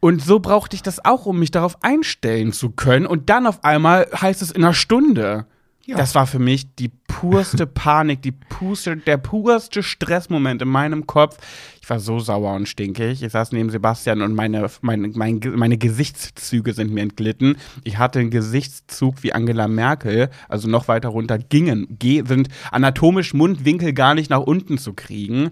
Und 0.00 0.22
so 0.22 0.40
brauchte 0.40 0.74
ich 0.74 0.82
das 0.82 1.04
auch, 1.04 1.24
um 1.24 1.38
mich 1.38 1.52
darauf 1.52 1.82
einstellen 1.82 2.52
zu 2.52 2.70
können. 2.70 3.06
Und 3.06 3.30
dann 3.30 3.46
auf 3.46 3.62
einmal 3.62 4.08
heißt 4.20 4.42
es 4.42 4.50
in 4.50 4.64
einer 4.64 4.74
Stunde. 4.74 5.46
Ja. 5.86 5.96
Das 5.96 6.14
war 6.14 6.26
für 6.26 6.38
mich 6.38 6.74
die 6.76 6.88
purste 6.88 7.66
Panik, 7.66 8.22
die 8.22 8.32
purste, 8.32 8.96
der 8.96 9.18
purste 9.18 9.82
Stressmoment 9.82 10.62
in 10.62 10.68
meinem 10.68 11.06
Kopf. 11.06 11.36
Ich 11.82 11.90
war 11.90 12.00
so 12.00 12.18
sauer 12.18 12.54
und 12.54 12.68
stinkig. 12.68 13.22
Ich 13.22 13.32
saß 13.32 13.52
neben 13.52 13.68
Sebastian 13.68 14.22
und 14.22 14.34
meine, 14.34 14.66
meine, 14.80 15.08
mein, 15.08 15.40
meine 15.54 15.76
Gesichtszüge 15.76 16.72
sind 16.72 16.92
mir 16.92 17.02
entglitten. 17.02 17.58
Ich 17.84 17.98
hatte 17.98 18.20
einen 18.20 18.30
Gesichtszug 18.30 19.22
wie 19.22 19.34
Angela 19.34 19.68
Merkel, 19.68 20.30
also 20.48 20.68
noch 20.68 20.88
weiter 20.88 21.10
runter 21.10 21.38
gingen, 21.38 21.98
ge 21.98 22.24
sind 22.26 22.48
anatomisch 22.70 23.34
Mundwinkel 23.34 23.92
gar 23.92 24.14
nicht 24.14 24.30
nach 24.30 24.40
unten 24.40 24.78
zu 24.78 24.94
kriegen. 24.94 25.50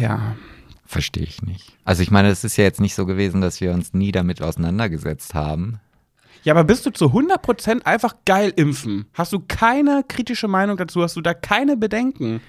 Ja. 0.00 0.36
Verstehe 0.88 1.24
ich 1.24 1.42
nicht. 1.42 1.72
Also 1.84 2.02
ich 2.02 2.12
meine, 2.12 2.28
es 2.28 2.44
ist 2.44 2.56
ja 2.56 2.64
jetzt 2.64 2.80
nicht 2.80 2.94
so 2.94 3.06
gewesen, 3.06 3.40
dass 3.40 3.60
wir 3.60 3.72
uns 3.72 3.92
nie 3.92 4.12
damit 4.12 4.40
auseinandergesetzt 4.40 5.34
haben. 5.34 5.80
Ja, 6.46 6.52
aber 6.52 6.62
bist 6.62 6.86
du 6.86 6.90
zu 6.90 7.06
100% 7.06 7.86
einfach 7.86 8.14
geil 8.24 8.52
impfen? 8.54 9.06
Hast 9.14 9.32
du 9.32 9.40
keine 9.48 10.04
kritische 10.06 10.46
Meinung 10.46 10.76
dazu? 10.76 11.02
Hast 11.02 11.16
du 11.16 11.20
da 11.20 11.34
keine 11.34 11.76
Bedenken? 11.76 12.40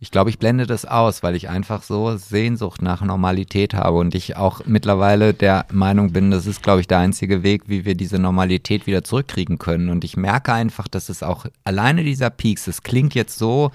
Ich 0.00 0.10
glaube, 0.10 0.28
ich 0.28 0.40
blende 0.40 0.66
das 0.66 0.84
aus, 0.84 1.22
weil 1.22 1.36
ich 1.36 1.48
einfach 1.48 1.84
so 1.84 2.16
Sehnsucht 2.16 2.82
nach 2.82 3.00
Normalität 3.00 3.74
habe 3.74 3.96
und 3.98 4.16
ich 4.16 4.36
auch 4.36 4.62
mittlerweile 4.66 5.34
der 5.34 5.66
Meinung 5.70 6.12
bin, 6.12 6.32
das 6.32 6.46
ist, 6.48 6.64
glaube 6.64 6.80
ich, 6.80 6.88
der 6.88 6.98
einzige 6.98 7.44
Weg, 7.44 7.68
wie 7.68 7.84
wir 7.84 7.94
diese 7.94 8.18
Normalität 8.18 8.88
wieder 8.88 9.04
zurückkriegen 9.04 9.58
können. 9.58 9.88
Und 9.88 10.02
ich 10.02 10.16
merke 10.16 10.52
einfach, 10.52 10.88
dass 10.88 11.10
es 11.10 11.22
auch 11.22 11.46
alleine 11.62 12.02
dieser 12.02 12.30
Peaks, 12.30 12.66
es 12.66 12.82
klingt 12.82 13.14
jetzt 13.14 13.38
so, 13.38 13.70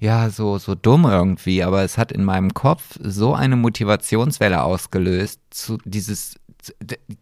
ja, 0.00 0.28
so, 0.28 0.58
so 0.58 0.74
dumm 0.74 1.04
irgendwie, 1.04 1.62
aber 1.62 1.84
es 1.84 1.98
hat 1.98 2.10
in 2.10 2.24
meinem 2.24 2.52
Kopf 2.52 2.98
so 3.00 3.32
eine 3.32 3.54
Motivationswelle 3.54 4.60
ausgelöst, 4.60 5.38
zu 5.50 5.78
dieses, 5.84 6.34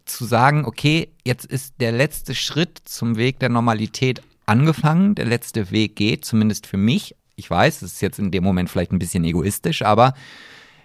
zu, 0.05 0.25
sagen, 0.25 0.65
okay, 0.65 1.09
jetzt 1.25 1.45
ist 1.45 1.75
der 1.79 1.91
letzte 1.91 2.35
Schritt 2.35 2.81
zum 2.85 3.17
Weg 3.17 3.39
der 3.39 3.49
Normalität 3.49 4.21
angefangen, 4.45 5.15
der 5.15 5.25
letzte 5.25 5.71
Weg 5.71 5.95
geht, 5.95 6.25
zumindest 6.25 6.67
für 6.67 6.77
mich. 6.77 7.15
Ich 7.35 7.49
weiß, 7.49 7.81
es 7.81 7.93
ist 7.93 8.01
jetzt 8.01 8.19
in 8.19 8.31
dem 8.31 8.43
Moment 8.43 8.69
vielleicht 8.69 8.91
ein 8.91 8.99
bisschen 8.99 9.23
egoistisch, 9.23 9.81
aber 9.81 10.13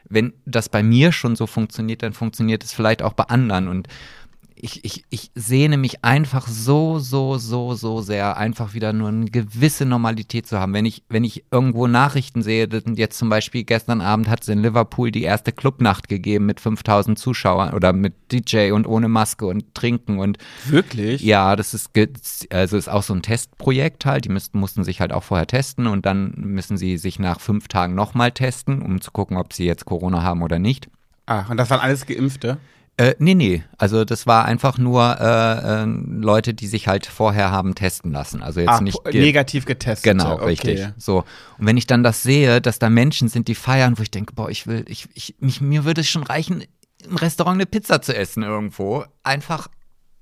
wenn 0.09 0.33
das 0.45 0.69
bei 0.69 0.83
mir 0.83 1.13
schon 1.13 1.37
so 1.37 1.47
funktioniert, 1.47 2.03
dann 2.03 2.13
funktioniert 2.13 2.65
es 2.65 2.73
vielleicht 2.73 3.03
auch 3.03 3.13
bei 3.13 3.25
anderen. 3.25 3.69
Und 3.69 3.89
ich, 4.59 4.85
ich, 4.85 5.05
ich 5.11 5.31
sehne 5.35 5.77
mich 5.77 6.05
einfach 6.05 6.47
so, 6.49 6.99
so, 6.99 7.37
so, 7.37 7.75
so 7.75 8.01
sehr, 8.01 8.37
einfach 8.37 8.73
wieder 8.73 8.93
nur 8.93 9.09
eine 9.09 9.27
gewisse 9.27 9.85
Normalität 9.85 10.47
zu 10.47 10.59
haben. 10.59 10.73
Wenn 10.73 10.87
ich, 10.87 11.03
wenn 11.09 11.25
ich 11.25 11.45
irgendwo 11.51 11.87
Nachrichten 11.87 12.43
sehe, 12.43 12.67
jetzt 12.95 13.19
zum 13.19 13.29
Beispiel 13.29 13.65
gestern 13.65 14.01
Abend 14.01 14.29
hat 14.29 14.43
es 14.43 14.49
in 14.49 14.63
Liverpool 14.63 15.11
die 15.11 15.23
erste 15.23 15.53
Clubnacht 15.53 16.09
gegeben 16.09 16.47
mit 16.47 16.61
5000 16.61 17.19
Zuschauern 17.19 17.75
oder 17.75 17.93
mit 17.93 18.15
DJ 18.33 18.73
und 18.73 18.87
ohne 18.87 19.09
Maske 19.09 19.47
und 19.47 19.75
Trinken 19.75 20.19
und. 20.19 20.39
Wirklich? 20.65 21.21
Ja, 21.21 21.55
das 21.55 21.75
ist, 21.75 21.91
also 22.51 22.77
ist 22.77 22.89
auch 22.89 23.03
so 23.03 23.15
ein 23.15 23.23
Testprojekt 23.23 24.07
halt. 24.07 24.25
Die 24.25 24.31
müssten, 24.31 24.59
mussten 24.59 24.85
sich 24.85 25.01
halt 25.01 25.13
auch 25.13 25.23
vorher 25.23 25.47
testen 25.47 25.87
und 25.87 26.07
dann 26.07 26.33
müssen 26.37 26.79
sie 26.79 26.97
sich 26.97 27.19
nach 27.19 27.41
fünf 27.41 27.69
Tagen 27.69 27.95
nochmal 27.95 28.33
testen, 28.33 28.81
um 28.81 29.01
zu 29.01 29.11
gucken, 29.11 29.37
ob 29.37 29.53
sie 29.53 29.67
jetzt 29.67 29.85
Corona 29.85 30.23
haben 30.23 30.43
oder 30.43 30.59
nicht. 30.59 30.89
Ach, 31.27 31.51
und 31.51 31.57
das 31.57 31.69
waren 31.71 31.81
alles 31.81 32.07
Geimpfte? 32.07 32.59
Äh, 32.99 33.15
nee, 33.19 33.35
nee. 33.35 33.63
Also 33.77 34.07
das 34.07 34.27
war 34.27 34.47
einfach 34.47 34.79
nur 34.79 35.19
äh, 35.21 35.83
äh, 35.83 35.85
Leute, 35.85 36.55
die 36.55 36.67
sich 36.67 36.89
halt 36.89 37.05
vorher 37.05 37.51
haben 37.51 37.75
testen 37.75 38.11
lassen. 38.11 38.43
Also 38.43 38.61
jetzt 38.61 38.71
Ach, 38.71 38.81
nicht 38.81 39.05
ge 39.05 39.21
negativ 39.21 39.67
getestet. 39.67 40.05
Genau, 40.13 40.35
okay. 40.37 40.45
richtig. 40.47 40.89
So. 40.97 41.25
Und 41.59 41.67
wenn 41.67 41.77
ich 41.77 41.87
dann 41.87 42.03
das 42.03 42.23
sehe, 42.23 42.63
dass 42.63 42.79
da 42.79 42.89
Menschen 42.89 43.29
sind, 43.29 43.49
die 43.49 43.55
feiern, 43.55 43.99
wo 43.99 44.03
ich 44.03 44.11
denke, 44.11 44.33
boah, 44.35 44.49
ich 44.49 44.67
will, 44.67 44.85
ich, 44.89 45.09
ich, 45.13 45.35
mich, 45.41 45.61
mir 45.61 45.85
würde 45.85 46.01
es 46.01 46.09
schon 46.09 46.23
reichen, 46.23 46.65
im 47.07 47.17
Restaurant 47.17 47.57
eine 47.57 47.67
Pizza 47.67 48.01
zu 48.01 48.17
essen 48.17 48.43
irgendwo. 48.43 49.05
Einfach, 49.23 49.69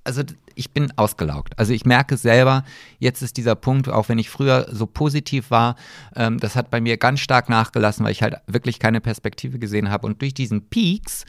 also 0.03 0.22
ich 0.57 0.72
bin 0.72 0.93
ausgelaugt. 0.97 1.57
Also 1.57 1.72
ich 1.72 1.85
merke 1.85 2.16
selber, 2.16 2.64
jetzt 2.99 3.22
ist 3.22 3.37
dieser 3.37 3.55
Punkt, 3.55 3.89
auch 3.89 4.09
wenn 4.09 4.18
ich 4.18 4.31
früher 4.31 4.66
so 4.72 4.87
positiv 4.87 5.53
war, 5.53 5.77
ähm, 6.16 6.39
das 6.39 6.57
hat 6.57 6.70
bei 6.70 6.81
mir 6.81 6.97
ganz 6.97 7.20
stark 7.20 7.49
nachgelassen, 7.49 8.05
weil 8.05 8.12
ich 8.12 8.22
halt 8.22 8.35
wirklich 8.49 8.81
keine 8.81 9.01
Perspektive 9.01 9.61
gesehen 9.61 9.91
habe. 9.91 10.09
Und 10.09 10.20
durch 10.22 10.35
diesen 10.35 10.68
Peaks 10.68 11.25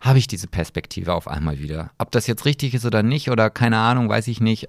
habe 0.00 0.18
ich 0.18 0.26
diese 0.26 0.46
Perspektive 0.46 1.14
auf 1.14 1.28
einmal 1.28 1.58
wieder. 1.58 1.90
Ob 1.98 2.10
das 2.10 2.26
jetzt 2.26 2.44
richtig 2.44 2.74
ist 2.74 2.84
oder 2.84 3.02
nicht 3.02 3.30
oder 3.30 3.50
keine 3.50 3.78
Ahnung, 3.78 4.08
weiß 4.08 4.28
ich 4.28 4.40
nicht. 4.40 4.68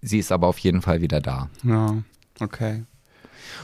Sie 0.00 0.18
ist 0.18 0.30
aber 0.30 0.46
auf 0.46 0.58
jeden 0.58 0.82
Fall 0.82 1.00
wieder 1.00 1.20
da. 1.20 1.48
Ja, 1.64 1.96
okay. 2.40 2.84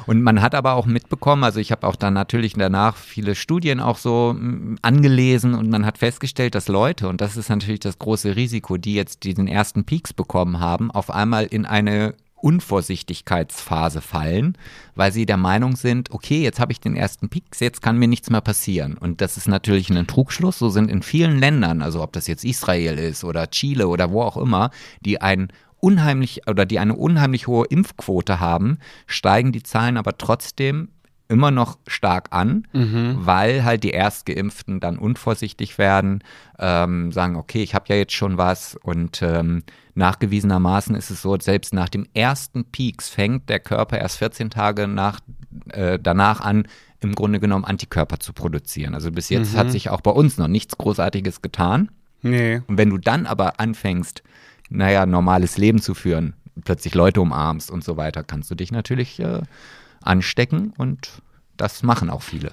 Und 0.07 0.23
man 0.23 0.43
hat 0.43 0.55
aber 0.55 0.75
auch 0.75 0.87
mitbekommen, 0.87 1.45
also 1.45 1.61
ich 1.61 1.71
habe 1.71 1.87
auch 1.87 1.97
dann 1.97 2.15
natürlich 2.15 2.55
danach 2.55 2.97
viele 2.97 3.35
Studien 3.35 3.81
auch 3.81 3.99
so 3.99 4.35
mm, 4.37 4.79
angelesen 4.83 5.55
und 5.55 5.71
man 5.71 5.87
hat 5.87 5.99
festgestellt, 5.99 6.55
dass 6.55 6.69
Leute, 6.69 7.09
und 7.09 7.21
das 7.21 7.37
ist 7.37 7.49
natürlich 7.49 7.81
das 7.81 7.99
große 7.99 8.37
Risiko, 8.37 8.77
die 8.77 8.95
jetzt 8.95 9.25
diesen 9.25 9.47
ersten 9.47 9.85
Peaks 9.85 10.13
bekommen 10.13 10.61
haben, 10.61 10.91
auf 10.91 11.11
einmal 11.11 11.45
in 11.45 11.67
eine 11.67 12.15
Unvorsichtigkeitsphase 12.45 14.03
fallen, 14.03 14.59
weil 14.95 15.13
sie 15.13 15.25
der 15.25 15.39
Meinung 15.39 15.77
sind, 15.77 16.11
okay, 16.11 16.43
jetzt 16.43 16.61
habe 16.61 16.73
ich 16.73 16.81
den 16.81 16.95
ersten 16.95 17.31
Peaks, 17.31 17.61
jetzt 17.61 17.81
kann 17.81 17.99
mir 17.99 18.07
nichts 18.07 18.29
mehr 18.29 18.43
passieren. 18.43 18.99
Und 18.99 19.23
das 19.23 19.39
ist 19.39 19.49
natürlich 19.49 19.89
ein 19.89 20.07
Trugschluss. 20.07 20.59
So 20.59 20.69
sind 20.69 20.91
in 20.91 21.03
vielen 21.03 21.39
Ländern, 21.39 21.81
also 21.81 22.03
ob 22.03 22.13
das 22.13 22.27
jetzt 22.27 22.45
Israel 22.45 22.99
ist 22.99 23.25
oder 23.25 23.51
Chile 23.51 23.89
oder 23.89 24.11
wo 24.11 24.21
auch 24.21 24.37
immer, 24.37 24.71
die 25.01 25.23
ein 25.23 25.49
unheimlich 25.81 26.47
oder 26.47 26.67
die 26.67 26.79
eine 26.79 26.95
unheimlich 26.95 27.47
hohe 27.47 27.67
Impfquote 27.67 28.41
haben, 28.41 28.79
steigen 29.07 29.53
die 29.53 29.63
Zahlen 29.63 29.97
aber 29.97 30.19
trotzdem 30.19 30.89
immer 31.35 31.51
noch 31.51 31.79
stark 31.89 32.29
an, 32.31 32.69
mhm. 32.73 33.17
weil 33.19 33.65
halt 33.65 33.83
die 33.83 33.91
Erstgeimpften 33.91 34.79
dann 34.79 34.99
unvorsichtig 34.99 35.79
werden, 35.79 36.23
ähm, 36.61 37.11
sagen, 37.11 37.35
okay, 37.35 37.65
ich 37.65 37.75
habe 37.75 37.87
ja 37.89 37.97
jetzt 37.97 38.13
schon 38.13 38.39
was 38.39 38.77
und 38.83 39.21
ähm, 39.21 39.65
nachgewiesenermaßen 39.97 40.95
ist 40.95 41.11
es 41.11 41.23
so, 41.23 41.37
selbst 41.39 41.75
nach 41.75 41.89
dem 41.89 42.07
ersten 42.15 42.65
Peaks 42.65 43.09
fängt 43.09 43.49
der 43.49 43.59
Körper 43.59 43.99
erst 43.99 44.19
14 44.19 44.51
Tage 44.51 44.87
nach, 44.87 45.19
äh, 45.71 45.99
danach 46.01 46.41
an, 46.41 46.69
im 47.01 47.17
Grunde 47.17 47.41
genommen 47.41 47.65
Antikörper 47.65 48.21
zu 48.21 48.33
produzieren. 48.33 48.95
Also 48.95 49.11
bis 49.11 49.29
jetzt 49.29 49.55
mhm. 49.55 49.59
hat 49.59 49.73
sich 49.73 49.91
auch 49.91 50.03
bei 50.03 50.13
uns 50.13 50.39
noch 50.39 50.49
nichts 50.49 50.79
Großartiges 50.79 51.43
getan. 51.43 51.91
Nee. 52.23 52.63
Und 52.69 52.79
wenn 52.79 52.91
du 52.91 52.99
dann 52.99 53.27
aber 53.27 53.59
anfängst, 53.59 54.23
naja, 54.71 55.05
normales 55.05 55.59
Leben 55.59 55.83
zu 55.83 55.95
führen, 55.95 56.35
plötzlich 56.65 56.95
Leute 56.95 57.21
umarmst 57.21 57.73
und 57.73 57.83
so 57.83 57.97
weiter, 57.97 58.23
kannst 58.23 58.53
du 58.53 58.55
dich 58.55 58.71
natürlich 58.71 59.19
äh, 59.19 59.43
anstecken 60.05 60.73
und 60.77 61.23
das 61.57 61.83
machen 61.83 62.11
auch 62.11 62.23
viele. 62.23 62.53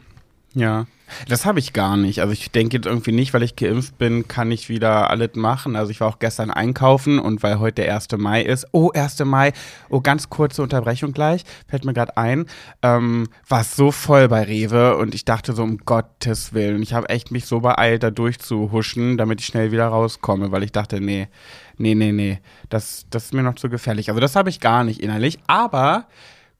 Ja, 0.53 0.85
das 1.29 1.45
habe 1.45 1.59
ich 1.59 1.71
gar 1.71 1.95
nicht. 1.95 2.19
Also 2.19 2.33
ich 2.33 2.51
denke 2.51 2.75
jetzt 2.75 2.85
irgendwie 2.85 3.13
nicht, 3.13 3.33
weil 3.33 3.43
ich 3.43 3.55
geimpft 3.55 3.97
bin, 3.97 4.27
kann 4.27 4.51
ich 4.51 4.67
wieder 4.67 5.09
alles 5.09 5.35
machen. 5.35 5.77
Also 5.77 5.91
ich 5.91 6.01
war 6.01 6.09
auch 6.09 6.19
gestern 6.19 6.51
einkaufen 6.51 7.19
und 7.19 7.41
weil 7.41 7.59
heute 7.59 7.83
der 7.83 7.95
1. 7.95 8.07
Mai 8.17 8.41
ist. 8.41 8.67
Oh, 8.73 8.91
1. 8.91 9.19
Mai. 9.23 9.53
Oh, 9.89 10.01
ganz 10.01 10.29
kurze 10.29 10.61
Unterbrechung 10.61 11.13
gleich. 11.13 11.43
Fällt 11.67 11.85
mir 11.85 11.93
gerade 11.93 12.17
ein. 12.17 12.47
Ähm, 12.81 13.29
war 13.47 13.63
so 13.63 13.91
voll 13.91 14.27
bei 14.27 14.43
Rewe 14.43 14.97
und 14.97 15.15
ich 15.15 15.23
dachte 15.23 15.53
so, 15.53 15.63
um 15.63 15.77
Gottes 15.77 16.53
Willen. 16.53 16.81
Ich 16.81 16.93
habe 16.93 17.07
echt 17.07 17.31
mich 17.31 17.45
so 17.45 17.61
beeilt, 17.61 18.03
da 18.03 18.11
durchzuhuschen, 18.11 19.17
damit 19.17 19.39
ich 19.39 19.45
schnell 19.45 19.71
wieder 19.71 19.87
rauskomme, 19.87 20.51
weil 20.51 20.63
ich 20.63 20.73
dachte, 20.73 20.99
nee, 20.99 21.29
nee, 21.77 21.95
nee, 21.95 22.11
nee. 22.11 22.39
Das, 22.67 23.05
das 23.09 23.25
ist 23.25 23.33
mir 23.33 23.43
noch 23.43 23.55
zu 23.55 23.69
gefährlich. 23.69 24.09
Also 24.09 24.19
das 24.19 24.35
habe 24.35 24.49
ich 24.49 24.59
gar 24.59 24.83
nicht 24.83 25.01
innerlich. 25.01 25.39
Aber 25.47 26.07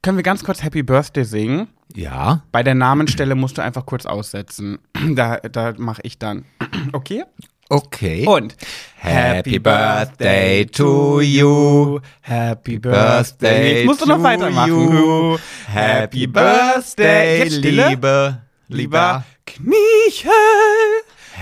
können 0.02 0.18
wir 0.18 0.24
ganz 0.24 0.44
kurz 0.44 0.62
Happy 0.62 0.82
Birthday 0.82 1.24
singen? 1.24 1.68
Ja. 1.94 2.42
Bei 2.50 2.62
der 2.62 2.74
Namenstelle 2.74 3.34
musst 3.34 3.58
du 3.58 3.62
einfach 3.62 3.86
kurz 3.86 4.06
aussetzen. 4.06 4.78
Da, 5.14 5.38
da 5.38 5.74
mache 5.78 6.02
ich 6.04 6.18
dann. 6.18 6.44
Okay? 6.92 7.24
Okay. 7.68 8.26
Und 8.26 8.54
Happy 8.96 9.58
Birthday 9.58 10.66
to 10.66 11.22
you. 11.22 12.00
Happy 12.20 12.78
Birthday. 12.78 13.78
Jetzt 13.78 13.86
musst 13.86 14.02
du 14.02 14.06
noch 14.06 14.22
weitermachen. 14.22 14.68
You. 14.68 15.38
Happy 15.68 16.26
Birthday, 16.26 17.44
liebe, 17.44 18.42
lieber 18.68 19.24
Kniechen. 19.46 20.30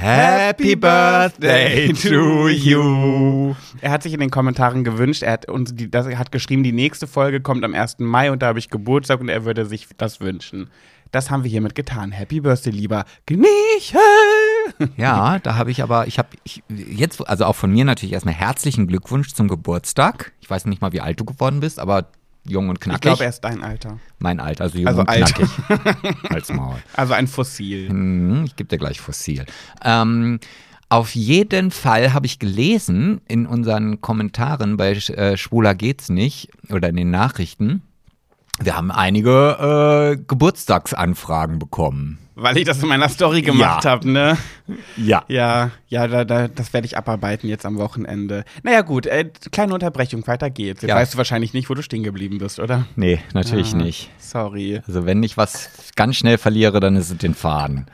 Happy 0.00 0.76
Birthday 0.76 1.92
to 1.92 2.48
you. 2.48 3.54
Er 3.82 3.90
hat 3.90 4.02
sich 4.02 4.14
in 4.14 4.20
den 4.20 4.30
Kommentaren 4.30 4.82
gewünscht, 4.82 5.22
er 5.22 5.32
hat 5.32 5.50
uns 5.50 5.74
die, 5.74 5.90
das, 5.90 6.06
er 6.06 6.18
hat 6.18 6.32
geschrieben, 6.32 6.62
die 6.62 6.72
nächste 6.72 7.06
Folge 7.06 7.42
kommt 7.42 7.66
am 7.66 7.74
1. 7.74 7.98
Mai 7.98 8.30
und 8.30 8.40
da 8.40 8.46
habe 8.46 8.58
ich 8.58 8.70
Geburtstag 8.70 9.20
und 9.20 9.28
er 9.28 9.44
würde 9.44 9.66
sich 9.66 9.88
das 9.98 10.22
wünschen. 10.22 10.70
Das 11.10 11.30
haben 11.30 11.44
wir 11.44 11.50
hiermit 11.50 11.74
getan. 11.74 12.12
Happy 12.12 12.40
Birthday, 12.40 12.70
lieber 12.72 13.04
Gniechen. 13.26 13.98
Ja, 14.96 15.38
da 15.40 15.56
habe 15.56 15.70
ich 15.70 15.82
aber, 15.82 16.06
ich 16.06 16.18
habe 16.18 16.28
jetzt, 16.68 17.28
also 17.28 17.44
auch 17.44 17.56
von 17.56 17.70
mir 17.70 17.84
natürlich 17.84 18.14
erstmal 18.14 18.34
herzlichen 18.34 18.86
Glückwunsch 18.86 19.34
zum 19.34 19.48
Geburtstag. 19.48 20.32
Ich 20.40 20.48
weiß 20.48 20.64
nicht 20.64 20.80
mal, 20.80 20.92
wie 20.92 21.02
alt 21.02 21.20
du 21.20 21.26
geworden 21.26 21.60
bist, 21.60 21.78
aber 21.78 22.06
jung 22.50 22.68
und 22.68 22.80
knackig. 22.80 22.98
Ich 22.98 23.00
glaube, 23.02 23.24
er 23.24 23.30
ist 23.30 23.40
dein 23.40 23.62
Alter. 23.62 23.98
Mein 24.18 24.40
Alter, 24.40 24.64
also 24.64 24.78
jung 24.78 24.88
also 24.88 25.00
und 25.00 25.08
alt. 25.08 25.34
knackig. 25.34 25.50
Als 26.30 26.52
Maul. 26.52 26.76
Also 26.94 27.14
ein 27.14 27.26
Fossil. 27.26 27.88
Hm, 27.88 28.44
ich 28.44 28.56
gebe 28.56 28.68
dir 28.68 28.78
gleich 28.78 29.00
Fossil. 29.00 29.46
Ähm, 29.82 30.40
auf 30.88 31.14
jeden 31.14 31.70
Fall 31.70 32.12
habe 32.12 32.26
ich 32.26 32.40
gelesen 32.40 33.20
in 33.28 33.46
unseren 33.46 34.00
Kommentaren 34.00 34.76
bei 34.76 34.90
äh, 34.90 35.36
Schwuler 35.36 35.76
geht's 35.76 36.08
nicht 36.08 36.50
oder 36.68 36.88
in 36.88 36.96
den 36.96 37.10
Nachrichten, 37.10 37.82
wir 38.58 38.76
haben 38.76 38.90
einige 38.90 40.16
äh, 40.18 40.22
Geburtstagsanfragen 40.26 41.58
bekommen. 41.58 42.18
Weil 42.34 42.56
ich 42.56 42.64
das 42.64 42.82
in 42.82 42.88
meiner 42.88 43.10
Story 43.10 43.42
gemacht 43.42 43.84
ja. 43.84 43.90
habe, 43.90 44.10
ne? 44.10 44.38
Ja. 44.96 45.24
Ja, 45.28 45.72
ja, 45.88 46.08
da, 46.08 46.24
da, 46.24 46.48
das 46.48 46.72
werde 46.72 46.86
ich 46.86 46.96
abarbeiten 46.96 47.48
jetzt 47.50 47.66
am 47.66 47.76
Wochenende. 47.76 48.44
Naja, 48.62 48.80
gut, 48.80 49.04
äh, 49.04 49.30
kleine 49.52 49.74
Unterbrechung, 49.74 50.26
weiter 50.26 50.48
geht's. 50.48 50.80
Jetzt 50.80 50.88
ja. 50.88 50.96
weißt 50.96 51.14
du 51.14 51.18
wahrscheinlich 51.18 51.52
nicht, 51.52 51.68
wo 51.68 51.74
du 51.74 51.82
stehen 51.82 52.02
geblieben 52.02 52.38
bist, 52.38 52.58
oder? 52.58 52.86
Nee, 52.96 53.20
natürlich 53.34 53.74
ah, 53.74 53.78
nicht. 53.78 54.10
Sorry. 54.18 54.80
Also, 54.86 55.04
wenn 55.04 55.22
ich 55.22 55.36
was 55.36 55.70
ganz 55.96 56.16
schnell 56.16 56.38
verliere, 56.38 56.80
dann 56.80 56.96
ist 56.96 57.10
es 57.10 57.18
den 57.18 57.34
Faden. 57.34 57.86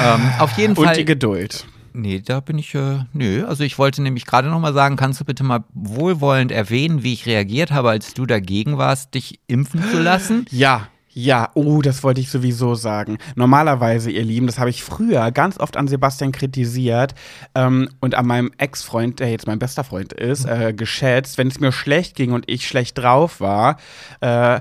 ähm, 0.00 0.32
auf 0.38 0.52
jeden 0.52 0.76
Fall. 0.76 0.88
Und 0.88 0.96
die 0.96 1.04
Geduld. 1.04 1.66
Nee, 1.92 2.20
da 2.24 2.40
bin 2.40 2.58
ich, 2.58 2.74
äh, 2.74 3.04
nö. 3.12 3.44
Also 3.46 3.64
ich 3.64 3.78
wollte 3.78 4.02
nämlich 4.02 4.26
gerade 4.26 4.48
nochmal 4.48 4.74
sagen, 4.74 4.96
kannst 4.96 5.20
du 5.20 5.24
bitte 5.24 5.44
mal 5.44 5.64
wohlwollend 5.74 6.52
erwähnen, 6.52 7.02
wie 7.02 7.12
ich 7.12 7.26
reagiert 7.26 7.70
habe, 7.70 7.90
als 7.90 8.14
du 8.14 8.26
dagegen 8.26 8.78
warst, 8.78 9.14
dich 9.14 9.40
impfen 9.46 9.82
zu 9.90 10.00
lassen? 10.00 10.46
Ja, 10.58 10.88
ja, 11.20 11.50
oh, 11.54 11.82
das 11.82 12.04
wollte 12.04 12.20
ich 12.20 12.30
sowieso 12.30 12.76
sagen. 12.76 13.18
Normalerweise, 13.34 14.08
ihr 14.08 14.22
Lieben, 14.22 14.46
das 14.46 14.60
habe 14.60 14.70
ich 14.70 14.84
früher 14.84 15.32
ganz 15.32 15.58
oft 15.58 15.76
an 15.76 15.88
Sebastian 15.88 16.30
kritisiert 16.30 17.14
ähm, 17.56 17.88
und 18.00 18.14
an 18.14 18.24
meinem 18.24 18.52
Ex-Freund, 18.56 19.18
der 19.18 19.28
jetzt 19.28 19.48
mein 19.48 19.58
bester 19.58 19.82
Freund 19.82 20.12
ist, 20.12 20.44
äh, 20.44 20.72
geschätzt, 20.72 21.36
wenn 21.36 21.48
es 21.48 21.58
mir 21.58 21.72
schlecht 21.72 22.14
ging 22.14 22.30
und 22.30 22.48
ich 22.48 22.68
schlecht 22.68 22.98
drauf 22.98 23.40
war. 23.40 23.78
Äh, 24.20 24.60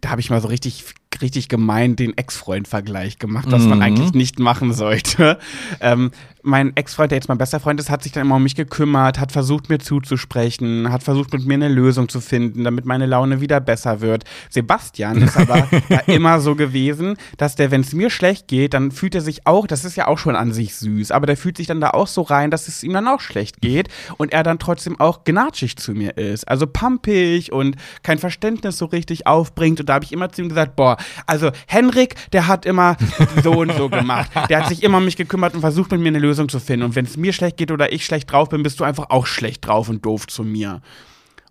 da 0.00 0.10
habe 0.10 0.20
ich 0.22 0.30
mal 0.30 0.40
so 0.40 0.48
richtig 0.48 0.84
richtig 1.20 1.48
gemein 1.48 1.96
den 1.96 2.16
Ex-Freund-Vergleich 2.16 3.18
gemacht, 3.18 3.46
was 3.50 3.62
mhm. 3.62 3.70
man 3.70 3.82
eigentlich 3.82 4.12
nicht 4.12 4.38
machen 4.38 4.72
sollte. 4.72 5.38
Ähm, 5.80 6.10
mein 6.42 6.76
Ex-Freund, 6.76 7.10
der 7.10 7.18
jetzt 7.18 7.28
mein 7.28 7.38
bester 7.38 7.60
Freund 7.60 7.78
ist, 7.78 7.90
hat 7.90 8.02
sich 8.02 8.12
dann 8.12 8.24
immer 8.24 8.36
um 8.36 8.42
mich 8.42 8.54
gekümmert, 8.54 9.18
hat 9.18 9.32
versucht, 9.32 9.68
mir 9.68 9.78
zuzusprechen, 9.78 10.90
hat 10.90 11.02
versucht, 11.02 11.32
mit 11.32 11.46
mir 11.46 11.54
eine 11.54 11.68
Lösung 11.68 12.08
zu 12.08 12.20
finden, 12.20 12.64
damit 12.64 12.84
meine 12.84 13.06
Laune 13.06 13.40
wieder 13.40 13.60
besser 13.60 14.00
wird. 14.00 14.24
Sebastian 14.50 15.22
ist 15.22 15.36
aber 15.36 15.68
immer 16.06 16.40
so 16.40 16.54
gewesen, 16.54 17.16
dass 17.36 17.54
der, 17.56 17.70
wenn 17.70 17.82
es 17.82 17.92
mir 17.92 18.10
schlecht 18.10 18.48
geht, 18.48 18.74
dann 18.74 18.90
fühlt 18.90 19.14
er 19.14 19.20
sich 19.20 19.46
auch, 19.46 19.66
das 19.66 19.84
ist 19.84 19.96
ja 19.96 20.06
auch 20.06 20.18
schon 20.18 20.36
an 20.36 20.52
sich 20.52 20.74
süß, 20.76 21.10
aber 21.10 21.26
der 21.26 21.36
fühlt 21.36 21.56
sich 21.56 21.66
dann 21.66 21.80
da 21.80 21.90
auch 21.90 22.06
so 22.06 22.22
rein, 22.22 22.50
dass 22.50 22.68
es 22.68 22.82
ihm 22.82 22.92
dann 22.92 23.08
auch 23.08 23.20
schlecht 23.20 23.60
geht 23.60 23.88
und 24.16 24.32
er 24.32 24.42
dann 24.42 24.58
trotzdem 24.58 24.98
auch 25.00 25.24
gnatschig 25.24 25.76
zu 25.76 25.92
mir 25.92 26.16
ist. 26.16 26.48
Also 26.48 26.66
pumpig 26.66 27.52
und 27.52 27.76
kein 28.02 28.18
Verständnis 28.18 28.78
so 28.78 28.86
richtig 28.86 29.26
aufbringt. 29.26 29.80
Und 29.80 29.88
da 29.88 29.94
habe 29.94 30.04
ich 30.04 30.12
immer 30.12 30.30
zu 30.30 30.42
ihm 30.42 30.48
gesagt, 30.48 30.76
boah, 30.76 30.96
Also 31.26 31.50
Henrik, 31.66 32.14
der 32.32 32.46
hat 32.46 32.66
immer 32.66 32.96
so 33.42 33.52
und 33.52 33.72
so 33.72 33.88
gemacht. 33.88 34.30
Der 34.48 34.60
hat 34.60 34.68
sich 34.68 34.82
immer 34.82 34.98
um 34.98 35.04
mich 35.04 35.16
gekümmert 35.16 35.54
und 35.54 35.60
versucht 35.60 35.90
mit 35.92 36.00
mir 36.00 36.08
eine 36.08 36.18
Lösung 36.18 36.48
zu 36.48 36.60
finden. 36.60 36.84
Und 36.84 36.94
wenn 36.94 37.04
es 37.04 37.16
mir 37.16 37.32
schlecht 37.32 37.56
geht 37.56 37.70
oder 37.70 37.92
ich 37.92 38.04
schlecht 38.04 38.30
drauf 38.30 38.48
bin, 38.48 38.62
bist 38.62 38.80
du 38.80 38.84
einfach 38.84 39.10
auch 39.10 39.26
schlecht 39.26 39.66
drauf 39.66 39.88
und 39.88 40.04
doof 40.04 40.26
zu 40.26 40.44
mir. 40.44 40.80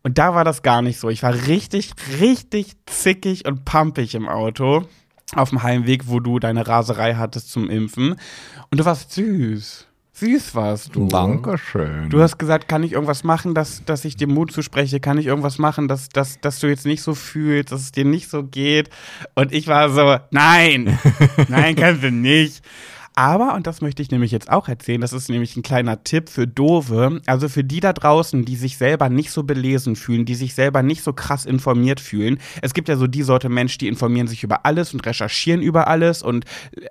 Und 0.04 0.18
da 0.18 0.34
war 0.34 0.44
das 0.44 0.62
gar 0.62 0.82
nicht 0.82 1.00
so. 1.00 1.10
Ich 1.10 1.24
war 1.24 1.34
richtig, 1.48 1.92
richtig 2.20 2.76
zickig 2.86 3.46
und 3.46 3.66
pumpig 3.66 4.16
im 4.16 4.28
Auto 4.28 4.88
auf 5.36 5.50
dem 5.50 5.64
Heimweg, 5.64 6.08
wo 6.08 6.20
du 6.20 6.40
deine 6.40 6.68
Raserei 6.68 7.16
hattest 7.16 7.52
zum 7.52 7.70
Impfen. 7.70 8.16
Und 8.72 8.80
du 8.80 8.86
warst 8.86 9.12
süß. 9.12 9.87
Süß 10.20 10.56
warst 10.56 10.96
du. 10.96 11.08
Dankeschön. 11.08 12.10
Du 12.10 12.20
hast 12.22 12.40
gesagt, 12.40 12.68
kann 12.68 12.82
ich 12.82 12.94
irgendwas 12.94 13.24
machen, 13.24 13.54
dass, 13.54 13.86
dass 13.86 14.04
ich 14.04 14.16
dir 14.16 14.28
Mut 14.28 14.52
zuspreche? 14.52 15.00
Kann 15.00 15.20
ich 15.20 15.28
irgendwas 15.28 15.60
machen, 15.60 15.88
dass, 15.88 16.10
dass, 16.10 16.42
dass 16.42 16.60
du 16.60 16.66
jetzt 16.66 16.88
nicht 16.88 17.04
so 17.04 17.14
fühlst, 17.14 17.72
dass 17.72 17.82
es 17.82 17.92
dir 17.92 18.04
nicht 18.04 18.28
so 18.28 18.44
geht? 18.44 18.90
Und 19.36 19.54
ich 19.54 19.68
war 19.68 19.92
so, 19.92 20.18
nein, 20.32 20.98
nein, 21.50 21.76
kannst 21.76 22.02
du 22.02 22.12
nicht. 22.12 22.64
Aber, 23.18 23.56
und 23.56 23.66
das 23.66 23.82
möchte 23.82 24.04
ich 24.04 24.12
nämlich 24.12 24.30
jetzt 24.32 24.48
auch 24.52 24.68
erzählen, 24.68 25.02
das 25.02 25.12
ist 25.12 25.28
nämlich 25.28 25.58
ein 25.58 25.64
kleiner 25.64 26.04
Tipp 26.04 26.30
für 26.30 26.46
Dove, 26.46 27.20
also 27.26 27.50
für 27.50 27.64
die 27.64 27.80
da 27.80 27.92
draußen, 27.92 28.46
die 28.46 28.56
sich 28.56 28.78
selber 28.78 29.10
nicht 29.10 29.32
so 29.32 29.42
belesen 29.42 29.96
fühlen, 29.96 30.26
die 30.26 30.36
sich 30.36 30.54
selber 30.54 30.84
nicht 30.84 31.02
so 31.02 31.14
krass 31.14 31.48
informiert 31.48 32.00
fühlen. 32.00 32.38
Es 32.62 32.76
gibt 32.76 32.90
ja 32.90 32.96
so 32.96 33.08
die 33.08 33.24
Sorte 33.24 33.50
Mensch, 33.50 33.80
die 33.80 33.88
informieren 33.88 34.28
sich 34.28 34.44
über 34.44 34.68
alles 34.68 34.94
und 34.94 35.04
recherchieren 35.04 35.64
über 35.64 35.88
alles 35.88 36.22
und 36.22 36.46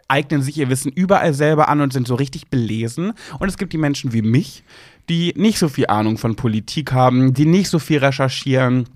eignen 0.09 0.43
sich 0.43 0.59
ihr 0.59 0.69
Wissen 0.69 0.91
überall 0.91 1.33
selber 1.33 1.69
an 1.69 1.81
und 1.81 1.93
sind 1.93 2.09
so 2.09 2.17
richtig 2.17 2.49
belesen. 2.49 3.13
Und 3.39 3.49
es 3.49 3.57
gibt 3.57 3.73
die 3.73 3.79
Menschen 3.79 4.13
wie 4.13 4.23
mich, 4.23 4.65
die 5.09 5.33
nicht 5.37 5.61
so 5.61 5.69
viel 5.69 5.87
Ahnung 5.87 6.19
von 6.19 6.35
Politik 6.35 6.91
haben, 6.91 7.35
die 7.35 7.47
nicht 7.47 7.69
so 7.69 7.79
viel 7.79 7.99
recherchieren 7.99 8.89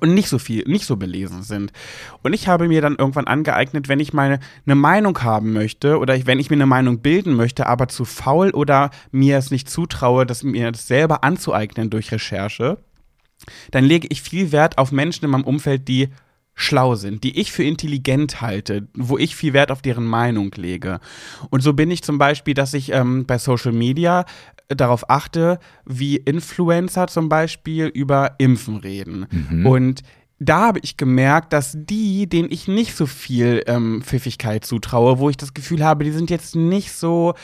und 0.00 0.14
nicht 0.14 0.28
so 0.28 0.38
viel, 0.38 0.64
nicht 0.66 0.84
so 0.84 0.96
belesen 0.96 1.42
sind. 1.42 1.72
Und 2.22 2.32
ich 2.32 2.48
habe 2.48 2.68
mir 2.68 2.82
dann 2.82 2.96
irgendwann 2.96 3.26
angeeignet, 3.26 3.88
wenn 3.88 4.00
ich 4.00 4.12
mal 4.12 4.40
eine 4.66 4.74
Meinung 4.74 5.22
haben 5.22 5.52
möchte 5.52 5.98
oder 5.98 6.14
ich, 6.14 6.26
wenn 6.26 6.38
ich 6.38 6.50
mir 6.50 6.56
eine 6.56 6.66
Meinung 6.66 7.00
bilden 7.00 7.34
möchte, 7.34 7.66
aber 7.66 7.88
zu 7.88 8.04
faul 8.04 8.50
oder 8.50 8.90
mir 9.10 9.38
es 9.38 9.50
nicht 9.50 9.70
zutraue, 9.70 10.26
das 10.26 10.42
mir 10.42 10.72
das 10.72 10.86
selber 10.86 11.24
anzueignen 11.24 11.90
durch 11.90 12.12
Recherche, 12.12 12.78
dann 13.70 13.84
lege 13.84 14.08
ich 14.10 14.22
viel 14.22 14.52
Wert 14.52 14.78
auf 14.78 14.92
Menschen 14.92 15.24
in 15.24 15.30
meinem 15.30 15.44
Umfeld, 15.44 15.88
die 15.88 16.08
schlau 16.58 16.96
sind, 16.96 17.22
die 17.22 17.38
ich 17.38 17.52
für 17.52 17.62
intelligent 17.62 18.40
halte, 18.40 18.88
wo 18.94 19.16
ich 19.16 19.36
viel 19.36 19.52
Wert 19.52 19.70
auf 19.70 19.80
deren 19.80 20.04
Meinung 20.04 20.50
lege. 20.56 20.98
Und 21.50 21.62
so 21.62 21.72
bin 21.72 21.90
ich 21.90 22.02
zum 22.02 22.18
Beispiel, 22.18 22.52
dass 22.52 22.74
ich 22.74 22.92
ähm, 22.92 23.26
bei 23.26 23.38
Social 23.38 23.72
Media 23.72 24.24
darauf 24.66 25.08
achte, 25.08 25.60
wie 25.86 26.16
Influencer 26.16 27.06
zum 27.06 27.28
Beispiel 27.28 27.86
über 27.86 28.32
Impfen 28.38 28.76
reden. 28.76 29.26
Mhm. 29.30 29.66
Und 29.66 30.02
da 30.40 30.66
habe 30.66 30.80
ich 30.82 30.96
gemerkt, 30.96 31.52
dass 31.52 31.76
die, 31.76 32.28
denen 32.28 32.50
ich 32.50 32.66
nicht 32.66 32.96
so 32.96 33.06
viel 33.06 33.62
ähm, 33.66 34.02
Pfiffigkeit 34.02 34.64
zutraue, 34.64 35.18
wo 35.18 35.30
ich 35.30 35.36
das 35.36 35.54
Gefühl 35.54 35.84
habe, 35.84 36.04
die 36.04 36.12
sind 36.12 36.28
jetzt 36.28 36.56
nicht 36.56 36.92
so 36.92 37.34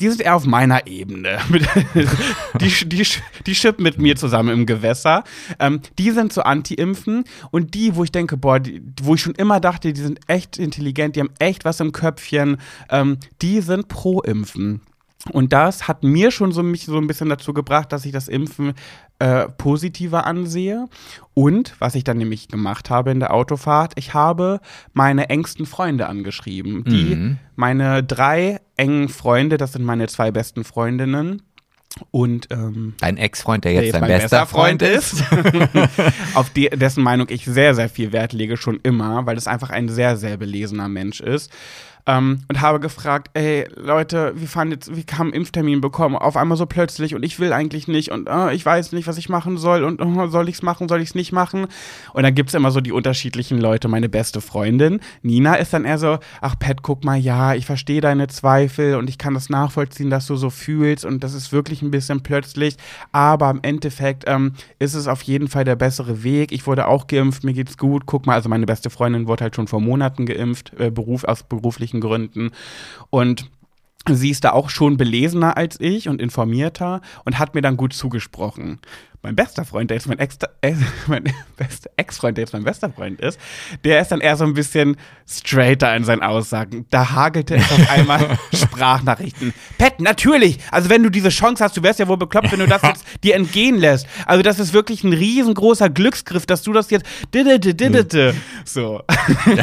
die 0.00 0.08
sind 0.08 0.22
eher 0.22 0.34
auf 0.34 0.46
meiner 0.46 0.86
Ebene. 0.86 1.38
die, 2.60 2.88
die, 2.88 3.06
die 3.46 3.54
schippen 3.54 3.82
mit 3.82 3.98
mir 3.98 4.16
zusammen 4.16 4.50
im 4.50 4.66
Gewässer. 4.66 5.24
Ähm, 5.58 5.80
die 5.98 6.10
sind 6.10 6.32
so 6.32 6.42
anti-impfen 6.42 7.24
und 7.50 7.74
die, 7.74 7.94
wo 7.96 8.04
ich 8.04 8.12
denke, 8.12 8.36
boah, 8.36 8.58
die, 8.58 8.82
wo 9.02 9.14
ich 9.14 9.20
schon 9.20 9.34
immer 9.34 9.60
dachte, 9.60 9.92
die 9.92 10.00
sind 10.00 10.20
echt 10.26 10.58
intelligent, 10.58 11.16
die 11.16 11.20
haben 11.20 11.30
echt 11.38 11.64
was 11.64 11.80
im 11.80 11.92
Köpfchen, 11.92 12.56
ähm, 12.90 13.18
die 13.42 13.60
sind 13.60 13.88
pro 13.88 14.20
Impfen. 14.20 14.80
Und 15.32 15.52
das 15.52 15.86
hat 15.86 16.02
mir 16.02 16.30
schon 16.30 16.50
so 16.52 16.62
mich 16.62 16.86
so 16.86 16.96
ein 16.96 17.06
bisschen 17.06 17.28
dazu 17.28 17.52
gebracht, 17.52 17.92
dass 17.92 18.06
ich 18.06 18.12
das 18.12 18.26
Impfen 18.26 18.72
äh, 19.20 19.48
positiver 19.48 20.26
ansehe. 20.26 20.86
Und 21.34 21.74
was 21.78 21.94
ich 21.94 22.04
dann 22.04 22.18
nämlich 22.18 22.48
gemacht 22.48 22.90
habe 22.90 23.10
in 23.10 23.20
der 23.20 23.32
Autofahrt, 23.32 23.92
ich 23.96 24.14
habe 24.14 24.60
meine 24.92 25.28
engsten 25.28 25.66
Freunde 25.66 26.08
angeschrieben. 26.08 26.84
Die, 26.84 27.14
mhm. 27.14 27.38
meine 27.54 28.02
drei 28.02 28.60
engen 28.76 29.08
Freunde, 29.08 29.58
das 29.58 29.72
sind 29.72 29.84
meine 29.84 30.08
zwei 30.08 30.30
besten 30.30 30.64
Freundinnen. 30.64 31.42
Und 32.10 32.48
ähm, 32.50 32.94
dein 33.00 33.16
Ex-Freund, 33.16 33.64
der 33.64 33.72
jetzt 33.72 33.94
dein 33.94 34.02
bester, 34.02 34.20
bester 34.20 34.46
Freund, 34.46 34.82
Freund 34.82 34.96
ist, 34.96 35.24
auf 36.34 36.48
die, 36.50 36.70
dessen 36.70 37.02
Meinung 37.02 37.26
ich 37.30 37.44
sehr, 37.44 37.74
sehr 37.74 37.88
viel 37.88 38.12
Wert 38.12 38.32
lege, 38.32 38.56
schon 38.56 38.78
immer, 38.84 39.26
weil 39.26 39.36
es 39.36 39.48
einfach 39.48 39.70
ein 39.70 39.88
sehr, 39.88 40.16
sehr 40.16 40.36
belesener 40.36 40.88
Mensch 40.88 41.20
ist 41.20 41.50
ähm, 42.06 42.40
und 42.48 42.60
habe 42.60 42.80
gefragt, 42.80 43.30
ey 43.34 43.66
Leute, 43.76 44.32
wie 44.36 44.46
fandet, 44.46 44.94
wie 44.94 45.04
kam 45.04 45.32
Impftermin 45.32 45.80
bekommen? 45.80 46.16
Auf 46.16 46.36
einmal 46.36 46.56
so 46.56 46.66
plötzlich 46.66 47.14
und 47.14 47.22
ich 47.22 47.38
will 47.38 47.52
eigentlich 47.52 47.88
nicht 47.88 48.10
und 48.10 48.28
äh, 48.28 48.54
ich 48.54 48.64
weiß 48.64 48.92
nicht, 48.92 49.06
was 49.06 49.18
ich 49.18 49.28
machen 49.28 49.56
soll 49.58 49.84
und 49.84 50.00
äh, 50.00 50.28
soll 50.28 50.48
ich 50.48 50.56
es 50.56 50.62
machen, 50.62 50.88
soll 50.88 51.00
ich 51.00 51.10
es 51.10 51.14
nicht 51.14 51.32
machen? 51.32 51.66
Und 52.12 52.22
dann 52.22 52.34
gibt 52.34 52.50
es 52.50 52.54
immer 52.54 52.70
so 52.70 52.80
die 52.80 52.92
unterschiedlichen 52.92 53.60
Leute. 53.60 53.88
Meine 53.88 54.08
beste 54.08 54.40
Freundin, 54.40 55.00
Nina, 55.22 55.54
ist 55.54 55.72
dann 55.72 55.84
eher 55.84 55.98
so, 55.98 56.18
ach 56.40 56.58
Pat, 56.58 56.82
guck 56.82 57.04
mal, 57.04 57.18
ja, 57.18 57.54
ich 57.54 57.66
verstehe 57.66 58.00
deine 58.00 58.28
Zweifel 58.28 58.96
und 58.96 59.08
ich 59.08 59.18
kann 59.18 59.34
das 59.34 59.50
nachvollziehen, 59.50 60.10
dass 60.10 60.26
du 60.26 60.36
so 60.36 60.50
fühlst 60.50 61.04
und 61.04 61.24
das 61.24 61.34
ist 61.34 61.52
wirklich 61.52 61.82
ein 61.82 61.90
bisschen 61.90 62.22
plötzlich, 62.22 62.76
aber 63.12 63.50
im 63.50 63.60
Endeffekt 63.62 64.24
ähm, 64.26 64.52
ist 64.78 64.94
es 64.94 65.06
auf 65.06 65.22
jeden 65.22 65.48
Fall 65.48 65.64
der 65.64 65.76
bessere 65.76 66.22
Weg. 66.22 66.52
Ich 66.52 66.66
wurde 66.66 66.86
auch 66.86 67.06
geimpft, 67.06 67.44
mir 67.44 67.52
geht's 67.52 67.76
gut. 67.76 68.06
Guck 68.06 68.26
mal, 68.26 68.34
also 68.34 68.48
meine 68.48 68.66
beste 68.66 68.90
Freundin 68.90 69.26
wurde 69.26 69.44
halt 69.44 69.56
schon 69.56 69.66
vor 69.66 69.80
Monaten 69.80 70.26
geimpft, 70.26 70.72
äh, 70.78 70.90
Beruf 70.90 71.24
aus 71.24 71.42
beruflichen 71.42 71.89
Gründen. 71.98 72.52
Und 73.10 73.50
sie 74.08 74.30
ist 74.30 74.44
da 74.44 74.52
auch 74.52 74.70
schon 74.70 74.96
belesener 74.96 75.56
als 75.56 75.80
ich 75.80 76.08
und 76.08 76.20
informierter 76.20 77.00
und 77.24 77.38
hat 77.38 77.54
mir 77.54 77.62
dann 77.62 77.76
gut 77.76 77.92
zugesprochen 77.92 78.78
mein 79.22 79.36
bester 79.36 79.66
Freund, 79.66 79.90
der 79.90 79.98
jetzt 79.98 80.06
mein, 80.06 80.18
Ex 80.18 80.38
äh, 80.62 80.74
mein 81.06 81.24
bester 81.56 81.90
Ex-Freund, 81.96 82.38
der 82.38 82.44
jetzt 82.44 82.52
mein 82.52 82.64
bester 82.64 82.90
Freund 82.90 83.20
ist, 83.20 83.38
der 83.84 84.00
ist 84.00 84.08
dann 84.08 84.20
eher 84.20 84.36
so 84.36 84.44
ein 84.44 84.54
bisschen 84.54 84.96
straighter 85.28 85.94
in 85.94 86.04
seinen 86.04 86.22
Aussagen. 86.22 86.86
Da 86.90 87.10
hagelte 87.10 87.56
es 87.56 87.70
auf 87.70 87.90
einmal 87.90 88.38
Sprachnachrichten. 88.54 89.52
Pat, 89.76 90.00
natürlich! 90.00 90.58
Also 90.70 90.88
wenn 90.88 91.02
du 91.02 91.10
diese 91.10 91.28
Chance 91.28 91.62
hast, 91.62 91.76
du 91.76 91.82
wärst 91.82 91.98
ja 91.98 92.08
wohl 92.08 92.16
bekloppt, 92.16 92.50
wenn 92.52 92.60
du 92.60 92.66
das 92.66 92.82
jetzt 92.82 93.04
dir 93.22 93.34
entgehen 93.34 93.76
lässt. 93.76 94.06
Also 94.24 94.42
das 94.42 94.58
ist 94.58 94.72
wirklich 94.72 95.04
ein 95.04 95.12
riesengroßer 95.12 95.90
Glücksgriff, 95.90 96.46
dass 96.46 96.62
du 96.62 96.72
das 96.72 96.90
jetzt 96.90 97.06
so. 98.64 99.02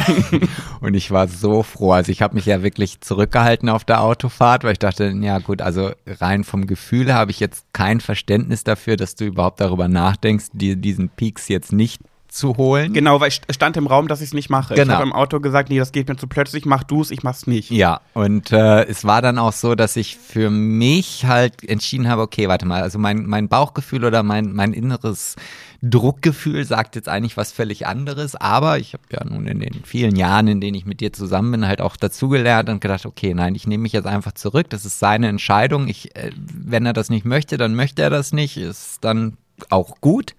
Und 0.80 0.94
ich 0.94 1.10
war 1.10 1.26
so 1.28 1.62
froh. 1.62 1.92
Also 1.92 2.12
ich 2.12 2.22
habe 2.22 2.36
mich 2.36 2.46
ja 2.46 2.62
wirklich 2.62 3.00
zurückgehalten 3.00 3.68
auf 3.68 3.84
der 3.84 4.02
Autofahrt, 4.02 4.62
weil 4.62 4.72
ich 4.72 4.78
dachte, 4.78 5.12
ja 5.20 5.38
gut, 5.38 5.62
also 5.62 5.92
rein 6.06 6.44
vom 6.44 6.66
Gefühl 6.66 7.12
habe 7.12 7.30
ich 7.30 7.40
jetzt 7.40 7.66
kein 7.72 8.00
Verständnis 8.00 8.64
dafür, 8.64 8.96
dass 8.96 9.16
du 9.16 9.24
überhaupt 9.24 9.47
überhaupt 9.48 9.60
darüber 9.60 9.88
nachdenkst, 9.88 10.46
die, 10.52 10.76
diesen 10.76 11.08
Peaks 11.08 11.48
jetzt 11.48 11.72
nicht 11.72 12.02
zu 12.28 12.58
holen. 12.58 12.92
Genau, 12.92 13.20
weil 13.20 13.28
ich 13.28 13.40
stand 13.50 13.78
im 13.78 13.86
Raum, 13.86 14.06
dass 14.06 14.20
ich 14.20 14.28
es 14.28 14.34
nicht 14.34 14.50
mache. 14.50 14.74
Genau. 14.74 14.86
Ich 14.86 14.94
habe 14.94 15.04
im 15.04 15.14
Auto 15.14 15.40
gesagt, 15.40 15.70
nee, 15.70 15.78
das 15.78 15.92
geht 15.92 16.08
mir 16.08 16.16
zu 16.16 16.26
plötzlich, 16.26 16.66
mach 16.66 16.84
du 16.84 17.00
es, 17.00 17.10
ich 17.10 17.22
mach's 17.22 17.46
nicht. 17.46 17.70
Ja, 17.70 18.02
und 18.12 18.52
äh, 18.52 18.84
es 18.84 19.06
war 19.06 19.22
dann 19.22 19.38
auch 19.38 19.54
so, 19.54 19.74
dass 19.74 19.96
ich 19.96 20.18
für 20.18 20.50
mich 20.50 21.24
halt 21.24 21.66
entschieden 21.66 22.06
habe, 22.08 22.20
okay, 22.20 22.46
warte 22.48 22.66
mal, 22.66 22.82
also 22.82 22.98
mein, 22.98 23.24
mein 23.24 23.48
Bauchgefühl 23.48 24.04
oder 24.04 24.22
mein, 24.22 24.52
mein 24.52 24.74
inneres 24.74 25.36
Druckgefühl 25.80 26.64
sagt 26.64 26.96
jetzt 26.96 27.08
eigentlich 27.08 27.36
was 27.36 27.52
völlig 27.52 27.86
anderes, 27.86 28.34
aber 28.34 28.78
ich 28.78 28.94
habe 28.94 29.04
ja 29.12 29.24
nun 29.24 29.46
in 29.46 29.60
den 29.60 29.84
vielen 29.84 30.16
Jahren, 30.16 30.48
in 30.48 30.60
denen 30.60 30.74
ich 30.74 30.86
mit 30.86 31.00
dir 31.00 31.12
zusammen 31.12 31.52
bin, 31.52 31.66
halt 31.66 31.80
auch 31.80 31.96
dazugelernt 31.96 32.68
und 32.68 32.80
gedacht, 32.80 33.06
okay, 33.06 33.32
nein, 33.32 33.54
ich 33.54 33.66
nehme 33.66 33.82
mich 33.82 33.92
jetzt 33.92 34.06
einfach 34.06 34.32
zurück, 34.32 34.68
das 34.70 34.84
ist 34.84 34.98
seine 34.98 35.28
Entscheidung. 35.28 35.86
Ich, 35.86 36.16
äh, 36.16 36.32
wenn 36.36 36.84
er 36.84 36.94
das 36.94 37.10
nicht 37.10 37.24
möchte, 37.24 37.58
dann 37.58 37.76
möchte 37.76 38.02
er 38.02 38.10
das 38.10 38.32
nicht, 38.32 38.56
ist 38.56 38.98
dann 39.02 39.36
auch 39.70 40.00
gut. 40.00 40.34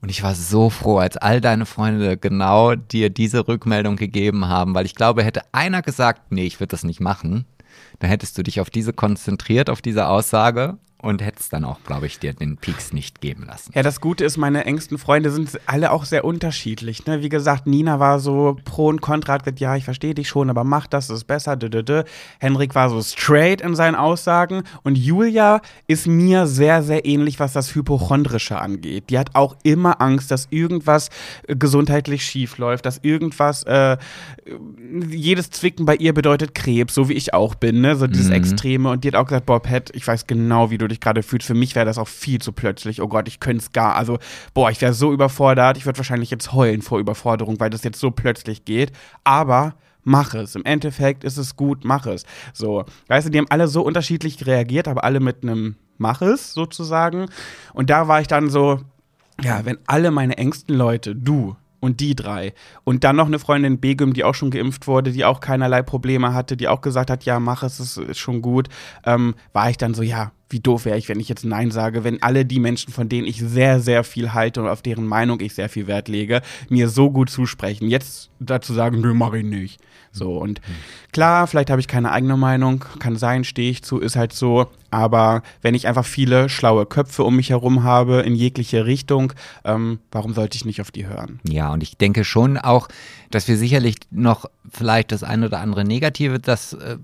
Und 0.00 0.08
ich 0.08 0.22
war 0.22 0.34
so 0.34 0.70
froh, 0.70 0.96
als 0.96 1.18
all 1.18 1.42
deine 1.42 1.66
Freunde 1.66 2.16
genau 2.16 2.74
dir 2.74 3.10
diese 3.10 3.46
Rückmeldung 3.46 3.96
gegeben 3.96 4.48
haben, 4.48 4.74
weil 4.74 4.86
ich 4.86 4.94
glaube, 4.94 5.22
hätte 5.22 5.42
einer 5.52 5.82
gesagt, 5.82 6.32
nee, 6.32 6.46
ich 6.46 6.58
würde 6.60 6.70
das 6.70 6.84
nicht 6.84 7.00
machen, 7.00 7.44
dann 7.98 8.08
hättest 8.08 8.38
du 8.38 8.42
dich 8.42 8.60
auf 8.60 8.70
diese 8.70 8.94
konzentriert, 8.94 9.68
auf 9.68 9.82
diese 9.82 10.08
Aussage 10.08 10.78
und 11.02 11.22
hättest 11.22 11.52
dann 11.52 11.64
auch, 11.64 11.82
glaube 11.84 12.06
ich, 12.06 12.18
dir 12.18 12.34
den 12.34 12.56
Peaks 12.56 12.92
nicht 12.92 13.20
geben 13.20 13.46
lassen. 13.46 13.72
Ja, 13.74 13.82
das 13.82 14.00
Gute 14.00 14.24
ist, 14.24 14.36
meine 14.36 14.64
engsten 14.66 14.98
Freunde 14.98 15.30
sind 15.30 15.58
alle 15.66 15.92
auch 15.92 16.04
sehr 16.04 16.24
unterschiedlich. 16.24 17.06
Ne? 17.06 17.22
Wie 17.22 17.28
gesagt, 17.28 17.66
Nina 17.66 17.98
war 17.98 18.20
so 18.20 18.56
pro 18.64 18.88
und 18.88 19.00
contra, 19.00 19.34
hat 19.34 19.44
gesagt, 19.44 19.60
ja, 19.60 19.76
ich 19.76 19.84
verstehe 19.84 20.14
dich 20.14 20.28
schon, 20.28 20.50
aber 20.50 20.64
mach 20.64 20.86
das, 20.86 21.06
das 21.06 21.18
ist 21.18 21.24
besser. 21.24 21.56
Dö, 21.56 21.70
dö, 21.70 21.82
dö. 21.82 22.02
Henrik 22.38 22.74
war 22.74 22.90
so 22.90 23.00
straight 23.02 23.60
in 23.60 23.74
seinen 23.74 23.94
Aussagen 23.94 24.62
und 24.82 24.98
Julia 24.98 25.62
ist 25.86 26.06
mir 26.06 26.46
sehr, 26.46 26.82
sehr 26.82 27.06
ähnlich, 27.06 27.40
was 27.40 27.52
das 27.52 27.74
Hypochondrische 27.74 28.60
angeht. 28.60 29.04
Die 29.10 29.18
hat 29.18 29.34
auch 29.34 29.56
immer 29.62 30.00
Angst, 30.00 30.30
dass 30.30 30.48
irgendwas 30.50 31.08
äh, 31.46 31.56
gesundheitlich 31.56 32.24
schief 32.24 32.58
läuft, 32.58 32.84
dass 32.84 32.98
irgendwas, 33.02 33.62
äh, 33.64 33.96
jedes 35.08 35.50
Zwicken 35.50 35.86
bei 35.86 35.96
ihr 35.96 36.12
bedeutet 36.12 36.54
Krebs, 36.54 36.94
so 36.94 37.08
wie 37.08 37.14
ich 37.14 37.32
auch 37.32 37.54
bin, 37.54 37.80
ne? 37.80 37.96
so 37.96 38.06
dieses 38.06 38.26
mhm. 38.26 38.34
Extreme. 38.34 38.90
Und 38.90 39.04
die 39.04 39.08
hat 39.08 39.14
auch 39.14 39.26
gesagt, 39.26 39.46
boah, 39.46 39.62
Pat, 39.62 39.90
ich 39.94 40.06
weiß 40.06 40.26
genau, 40.26 40.70
wie 40.70 40.78
du 40.78 40.89
dich 40.90 41.00
gerade 41.00 41.22
fühlst. 41.22 41.46
Für 41.46 41.54
mich 41.54 41.74
wäre 41.74 41.86
das 41.86 41.98
auch 41.98 42.08
viel 42.08 42.40
zu 42.40 42.52
plötzlich. 42.52 43.00
Oh 43.00 43.08
Gott, 43.08 43.28
ich 43.28 43.40
könnte 43.40 43.62
es 43.62 43.72
gar. 43.72 43.96
Also, 43.96 44.18
boah, 44.54 44.70
ich 44.70 44.80
wäre 44.80 44.92
so 44.92 45.12
überfordert. 45.12 45.76
Ich 45.76 45.86
würde 45.86 45.98
wahrscheinlich 45.98 46.30
jetzt 46.30 46.52
heulen 46.52 46.82
vor 46.82 46.98
Überforderung, 46.98 47.58
weil 47.58 47.70
das 47.70 47.84
jetzt 47.84 48.00
so 48.00 48.10
plötzlich 48.10 48.64
geht. 48.64 48.92
Aber 49.24 49.74
mach 50.02 50.34
es. 50.34 50.54
Im 50.54 50.64
Endeffekt 50.64 51.24
ist 51.24 51.38
es 51.38 51.56
gut, 51.56 51.84
mach 51.84 52.06
es. 52.06 52.24
So, 52.52 52.84
weißt 53.08 53.26
du, 53.26 53.30
die 53.30 53.38
haben 53.38 53.50
alle 53.50 53.68
so 53.68 53.82
unterschiedlich 53.82 54.46
reagiert, 54.46 54.88
aber 54.88 55.04
alle 55.04 55.20
mit 55.20 55.42
einem 55.42 55.76
Mach 56.00 56.22
es 56.22 56.54
sozusagen. 56.54 57.26
Und 57.74 57.90
da 57.90 58.08
war 58.08 58.22
ich 58.22 58.26
dann 58.26 58.48
so, 58.48 58.80
ja, 59.42 59.66
wenn 59.66 59.76
alle 59.86 60.10
meine 60.10 60.38
engsten 60.38 60.74
Leute, 60.74 61.14
du, 61.14 61.56
und 61.80 62.00
die 62.00 62.14
drei. 62.14 62.52
Und 62.84 63.04
dann 63.04 63.16
noch 63.16 63.26
eine 63.26 63.38
Freundin 63.38 63.80
Begüm, 63.80 64.12
die 64.12 64.24
auch 64.24 64.34
schon 64.34 64.50
geimpft 64.50 64.86
wurde, 64.86 65.12
die 65.12 65.24
auch 65.24 65.40
keinerlei 65.40 65.82
Probleme 65.82 66.34
hatte, 66.34 66.56
die 66.56 66.68
auch 66.68 66.82
gesagt 66.82 67.10
hat, 67.10 67.24
ja, 67.24 67.40
mach 67.40 67.62
es, 67.62 67.80
es 67.80 67.96
ist 67.96 68.18
schon 68.18 68.42
gut. 68.42 68.68
Ähm, 69.04 69.34
war 69.52 69.70
ich 69.70 69.78
dann 69.78 69.94
so, 69.94 70.02
ja, 70.02 70.32
wie 70.50 70.60
doof 70.60 70.84
wäre 70.84 70.98
ich, 70.98 71.08
wenn 71.08 71.20
ich 71.20 71.28
jetzt 71.28 71.44
Nein 71.44 71.70
sage, 71.70 72.04
wenn 72.04 72.22
alle 72.22 72.44
die 72.44 72.60
Menschen, 72.60 72.92
von 72.92 73.08
denen 73.08 73.26
ich 73.26 73.40
sehr, 73.40 73.80
sehr 73.80 74.04
viel 74.04 74.34
halte 74.34 74.60
und 74.60 74.68
auf 74.68 74.82
deren 74.82 75.06
Meinung 75.06 75.40
ich 75.40 75.54
sehr 75.54 75.68
viel 75.68 75.86
Wert 75.86 76.08
lege, 76.08 76.42
mir 76.68 76.88
so 76.88 77.10
gut 77.10 77.30
zusprechen. 77.30 77.88
Jetzt 77.88 78.30
dazu 78.40 78.74
sagen, 78.74 79.00
nö, 79.00 79.14
mach 79.14 79.32
ich 79.32 79.44
nicht. 79.44 79.80
So, 80.12 80.38
und 80.38 80.60
klar, 81.12 81.46
vielleicht 81.46 81.70
habe 81.70 81.80
ich 81.80 81.86
keine 81.86 82.10
eigene 82.10 82.36
Meinung, 82.36 82.84
kann 82.98 83.16
sein, 83.16 83.44
stehe 83.44 83.70
ich 83.70 83.82
zu, 83.82 84.00
ist 84.00 84.16
halt 84.16 84.32
so. 84.32 84.66
Aber 84.90 85.42
wenn 85.62 85.76
ich 85.76 85.86
einfach 85.86 86.04
viele 86.04 86.48
schlaue 86.48 86.84
Köpfe 86.84 87.22
um 87.22 87.36
mich 87.36 87.50
herum 87.50 87.84
habe, 87.84 88.22
in 88.22 88.34
jegliche 88.34 88.86
Richtung, 88.86 89.32
ähm, 89.64 90.00
warum 90.10 90.34
sollte 90.34 90.56
ich 90.56 90.64
nicht 90.64 90.80
auf 90.80 90.90
die 90.90 91.06
hören? 91.06 91.38
Ja, 91.44 91.72
und 91.72 91.84
ich 91.84 91.96
denke 91.96 92.24
schon 92.24 92.58
auch, 92.58 92.88
dass 93.30 93.46
wir 93.46 93.56
sicherlich 93.56 93.96
noch 94.10 94.46
vielleicht 94.68 95.12
das 95.12 95.22
eine 95.22 95.46
oder 95.46 95.60
andere 95.60 95.84
Negative, 95.84 96.40
das 96.40 96.72
äh, 96.72 96.96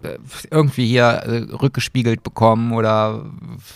irgendwie 0.51 0.89
hier 0.89 1.05
äh, 1.05 1.55
rückgespiegelt 1.55 2.25
bekommen 2.25 2.73
oder 2.73 3.25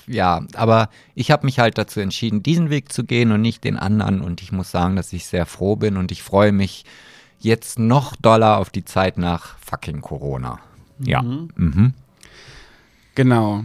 ja, 0.09 0.43
aber 0.55 0.89
ich 1.15 1.31
habe 1.31 1.47
mich 1.47 1.61
halt 1.61 1.79
dazu 1.79 2.01
entschieden, 2.01 2.43
diesen 2.43 2.69
Weg 2.69 2.93
zu 2.93 3.05
gehen 3.05 3.31
und 3.31 3.43
nicht 3.43 3.63
den 3.63 3.77
anderen 3.77 4.23
und 4.23 4.43
ich 4.43 4.51
muss 4.51 4.73
sagen, 4.73 4.97
dass 4.97 5.13
ich 5.13 5.27
sehr 5.27 5.47
froh 5.47 5.77
bin 5.77 5.97
und 5.97 6.11
ich 6.11 6.25
freue 6.25 6.51
mich 6.51 6.85
jetzt 7.41 7.79
noch 7.79 8.17
doller 8.17 8.59
auf 8.59 8.71
die 8.71 8.85
Zeit 8.85 9.19
nach 9.19 9.57
fucking 9.59 10.01
Corona. 10.01 10.61
Ja. 10.99 11.23
Mhm. 11.23 11.95
Genau. 13.15 13.65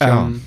Ja. 0.00 0.26
Ähm, 0.26 0.42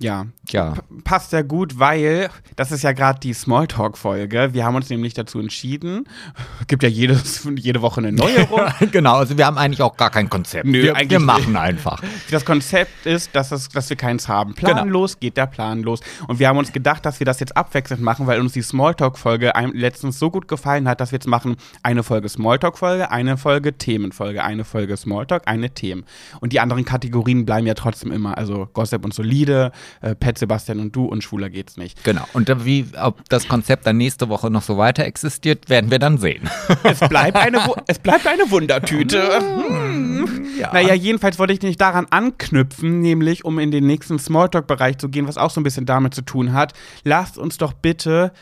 ja, 0.00 0.26
Ja. 0.48 0.74
Passt 1.04 1.32
ja 1.32 1.42
gut, 1.42 1.78
weil 1.78 2.30
das 2.56 2.72
ist 2.72 2.82
ja 2.82 2.92
gerade 2.92 3.20
die 3.20 3.34
Smalltalk-Folge. 3.34 4.54
Wir 4.54 4.64
haben 4.64 4.74
uns 4.74 4.88
nämlich 4.88 5.12
dazu 5.12 5.38
entschieden. 5.38 6.04
Gibt 6.68 6.82
ja 6.82 6.88
jedes, 6.88 7.46
jede 7.56 7.82
Woche 7.82 8.00
eine 8.00 8.10
Neuerung. 8.10 8.62
genau, 8.92 9.16
also 9.16 9.36
wir 9.36 9.44
haben 9.44 9.58
eigentlich 9.58 9.82
auch 9.82 9.98
gar 9.98 10.08
kein 10.08 10.30
Konzept. 10.30 10.64
Nö, 10.64 10.82
wir, 10.82 10.94
wir 10.96 11.20
machen 11.20 11.56
einfach. 11.56 12.02
Das 12.30 12.44
Konzept 12.44 13.06
ist, 13.06 13.34
dass, 13.34 13.50
es, 13.50 13.68
dass 13.68 13.90
wir 13.90 13.96
keins 13.96 14.28
haben. 14.28 14.54
Planlos 14.54 15.18
geht 15.18 15.36
der 15.36 15.46
Plan 15.46 15.82
los. 15.82 16.00
Und 16.28 16.38
wir 16.38 16.48
haben 16.48 16.58
uns 16.58 16.72
gedacht, 16.72 17.04
dass 17.04 17.18
wir 17.18 17.24
das 17.24 17.40
jetzt 17.40 17.56
abwechselnd 17.56 18.02
machen, 18.02 18.26
weil 18.26 18.40
uns 18.40 18.52
die 18.52 18.62
Smalltalk-Folge 18.62 19.52
letztens 19.72 20.18
so 20.18 20.30
gut 20.30 20.46
gefallen 20.46 20.88
hat, 20.88 21.00
dass 21.00 21.10
wir 21.10 21.16
jetzt 21.16 21.26
machen 21.26 21.56
eine 21.82 22.02
Folge 22.02 22.28
Smalltalk-Folge, 22.28 23.10
eine 23.10 23.36
Folge 23.36 23.76
Themenfolge, 23.76 24.44
eine 24.44 24.64
Folge 24.64 24.96
Smalltalk, 24.96 25.42
eine 25.46 25.70
Themen. 25.70 26.04
Und 26.40 26.52
die 26.52 26.60
anderen 26.60 26.84
Kategorien 26.84 27.44
bleiben 27.44 27.66
ja 27.66 27.74
trotzdem 27.74 28.12
immer. 28.12 28.38
Also 28.38 28.68
Gossip 28.72 29.04
und 29.04 29.12
Solide, 29.12 29.72
äh, 30.00 30.14
Pet 30.14 30.38
Sebastian 30.38 30.80
und 30.80 30.94
du 30.94 31.04
und 31.04 31.22
Schwuler 31.22 31.50
geht's 31.50 31.76
nicht. 31.76 32.02
Genau. 32.04 32.24
Und 32.32 32.50
wie, 32.64 32.86
ob 33.00 33.28
das 33.28 33.48
Konzept 33.48 33.86
dann 33.86 33.96
nächste 33.96 34.28
Woche 34.28 34.50
noch 34.50 34.62
so 34.62 34.78
weiter 34.78 35.04
existiert, 35.04 35.68
werden 35.68 35.90
wir 35.90 35.98
dann 35.98 36.18
sehen. 36.18 36.48
Es 36.82 37.00
bleibt 37.00 37.36
eine, 37.36 37.60
es 37.86 37.98
bleibt 37.98 38.26
eine 38.26 38.50
Wundertüte. 38.50 39.20
Ja. 40.60 40.74
Naja, 40.74 40.92
jedenfalls 40.92 41.38
wollte 41.38 41.54
ich 41.54 41.62
nicht 41.62 41.80
daran 41.80 42.06
anknüpfen, 42.10 43.00
nämlich 43.00 43.46
um 43.46 43.58
in 43.58 43.70
den 43.70 43.86
nächsten 43.86 44.18
Smalltalk-Bereich 44.18 44.98
zu 44.98 45.08
gehen, 45.08 45.26
was 45.26 45.38
auch 45.38 45.50
so 45.50 45.58
ein 45.58 45.64
bisschen 45.64 45.86
damit 45.86 46.14
zu 46.14 46.20
tun 46.20 46.52
hat. 46.52 46.74
Lasst 47.02 47.38
uns 47.38 47.56
doch 47.56 47.72
bitte 47.72 48.32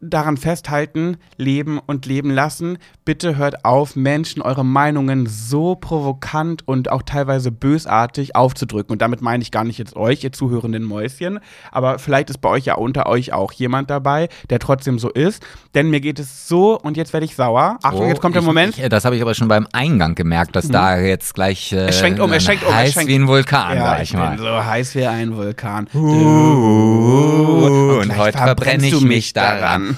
daran 0.00 0.36
festhalten, 0.36 1.16
leben 1.36 1.78
und 1.84 2.06
leben 2.06 2.30
lassen. 2.30 2.78
Bitte 3.04 3.36
hört 3.36 3.64
auf, 3.64 3.96
Menschen 3.96 4.42
eure 4.42 4.64
Meinungen 4.64 5.26
so 5.26 5.74
provokant 5.74 6.66
und 6.68 6.90
auch 6.90 7.02
teilweise 7.02 7.50
bösartig 7.50 8.36
aufzudrücken. 8.36 8.92
Und 8.92 9.02
damit 9.02 9.22
meine 9.22 9.42
ich 9.42 9.50
gar 9.50 9.64
nicht 9.64 9.78
jetzt 9.78 9.96
euch, 9.96 10.22
ihr 10.22 10.32
zuhörenden 10.32 10.84
Mäuschen, 10.84 11.40
aber 11.72 11.98
vielleicht 11.98 12.30
ist 12.30 12.38
bei 12.38 12.48
euch 12.48 12.64
ja 12.66 12.74
unter 12.76 13.06
euch 13.06 13.32
auch 13.32 13.50
jemand 13.52 13.90
dabei, 13.90 14.28
der 14.50 14.58
trotzdem 14.60 14.98
so 14.98 15.10
ist. 15.10 15.44
Denn 15.74 15.90
mir 15.90 16.00
geht 16.00 16.18
es 16.20 16.46
so 16.46 16.78
und 16.78 16.96
jetzt 16.96 17.12
werde 17.12 17.26
ich 17.26 17.34
sauer. 17.34 17.78
Achtung, 17.82 18.02
Oh, 18.02 18.06
jetzt 18.08 18.20
kommt 18.20 18.34
der 18.36 18.42
ich, 18.42 18.46
Moment. 18.46 18.78
Ich, 18.78 18.88
das 18.88 19.04
habe 19.04 19.16
ich 19.16 19.22
aber 19.22 19.34
schon 19.34 19.48
beim 19.48 19.66
Eingang 19.72 20.14
gemerkt, 20.14 20.54
dass 20.54 20.68
da 20.68 20.98
jetzt 20.98 21.34
gleich 21.34 21.72
äh, 21.72 21.88
Es 21.88 21.98
schwenkt 21.98 22.20
um, 22.20 22.32
es 22.32 22.44
schwenkt 22.44 22.62
um, 22.64 22.70
es 22.70 22.74
heiß 22.76 22.92
schwenkt- 22.92 23.08
wie 23.10 23.14
ein 23.16 23.26
Vulkan, 23.26 23.76
Ja, 23.76 23.96
ich 23.96 24.10
ich 24.10 24.14
mal. 24.14 24.36
bin 24.36 24.38
so 24.38 24.64
heiß 24.64 24.94
wie 24.94 25.06
ein 25.06 25.36
Vulkan. 25.36 25.88
Uh, 25.92 27.67
und 27.88 28.16
heute 28.16 28.38
verbrennst 28.38 28.88
verbrenne 28.88 28.90
du 28.90 28.98
ich 28.98 29.04
mich 29.04 29.32
daran. 29.32 29.96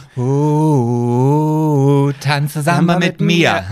Uh, 0.81 2.13
tanze 2.21 2.63
Samba 2.63 2.99
mit 2.99 3.21
mir. 3.21 3.65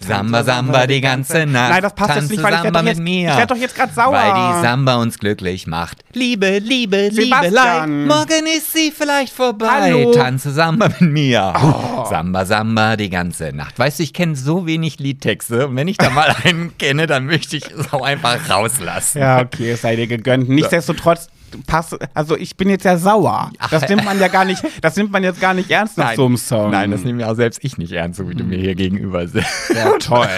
Samba, 0.00 0.42
Samba 0.44 0.86
die 0.86 1.00
ganze 1.00 1.46
Nacht. 1.46 1.70
Nein, 1.72 1.82
das 1.82 1.94
passt 1.94 2.14
jetzt 2.16 2.30
nicht, 2.30 2.42
weil 2.42 2.54
ich 2.54 2.62
werd 2.62 2.74
Samba 2.74 2.80
doch 2.80 2.88
jetzt- 2.88 3.00
mir. 3.00 3.30
ich 3.30 3.36
werd 3.36 3.50
doch 3.50 3.56
jetzt 3.56 3.74
grad 3.76 3.94
sauer. 3.94 4.12
Weil 4.12 4.32
die 4.34 4.62
Samba 4.62 4.96
uns 4.96 5.18
glücklich 5.18 5.66
macht. 5.66 5.98
Liebe, 6.12 6.58
Liebe, 6.58 7.10
Sebastian. 7.12 7.42
Liebelei, 7.44 7.86
morgen 7.86 8.46
ist 8.56 8.72
sie 8.72 8.90
vielleicht 8.96 9.32
vorbei. 9.32 9.68
Hallo. 9.68 10.12
Tanze 10.12 10.52
Samba 10.52 10.88
mit 10.88 11.00
mir. 11.12 11.52
Oh. 11.62 12.04
Samba, 12.08 12.44
Samba 12.44 12.96
die 12.96 13.10
ganze 13.10 13.52
Nacht. 13.52 13.78
Weißt 13.78 13.98
du, 13.98 14.02
ich 14.02 14.12
kenne 14.12 14.36
so 14.36 14.66
wenig 14.66 14.98
Liedtexte. 14.98 15.68
Und 15.68 15.76
wenn 15.76 15.88
ich 15.88 15.96
da 15.98 16.10
mal 16.10 16.34
einen 16.44 16.76
kenne, 16.78 17.06
dann 17.06 17.26
möchte 17.26 17.56
ich 17.56 17.64
es 17.70 17.92
auch 17.92 18.02
einfach 18.02 18.48
rauslassen. 18.50 19.20
Ja, 19.20 19.40
okay, 19.40 19.72
es 19.72 19.82
sei 19.82 19.96
dir 19.96 20.06
gegönnt. 20.06 20.48
Nichtsdestotrotz 20.48 21.28
pass, 21.66 21.96
also 22.14 22.36
ich 22.36 22.56
bin 22.56 22.68
jetzt 22.68 22.84
ja 22.84 22.96
sauer. 22.96 23.50
Das 23.70 23.88
nimmt 23.88 24.04
man 24.04 24.18
ja 24.20 24.28
gar 24.28 24.44
nicht, 24.44 24.62
das 24.80 24.96
nimmt 24.96 25.10
man 25.10 25.22
jetzt 25.24 25.40
gar 25.40 25.54
nicht 25.54 25.70
ernst 25.70 25.98
nach 25.98 26.14
so 26.14 26.26
einem 26.26 26.36
Song. 26.36 26.70
Nein, 26.70 26.90
das 26.90 27.02
nehme 27.02 27.22
ja 27.22 27.30
auch 27.30 27.36
selbst 27.36 27.60
ich 27.62 27.78
nicht 27.78 27.92
ernst, 27.92 28.18
so 28.18 28.28
wie 28.28 28.34
du 28.34 28.44
mir 28.44 28.58
hier 28.58 28.74
gegenüber 28.74 29.26
sitzt. 29.26 29.70
ja 29.74 29.92
toll. 29.98 30.28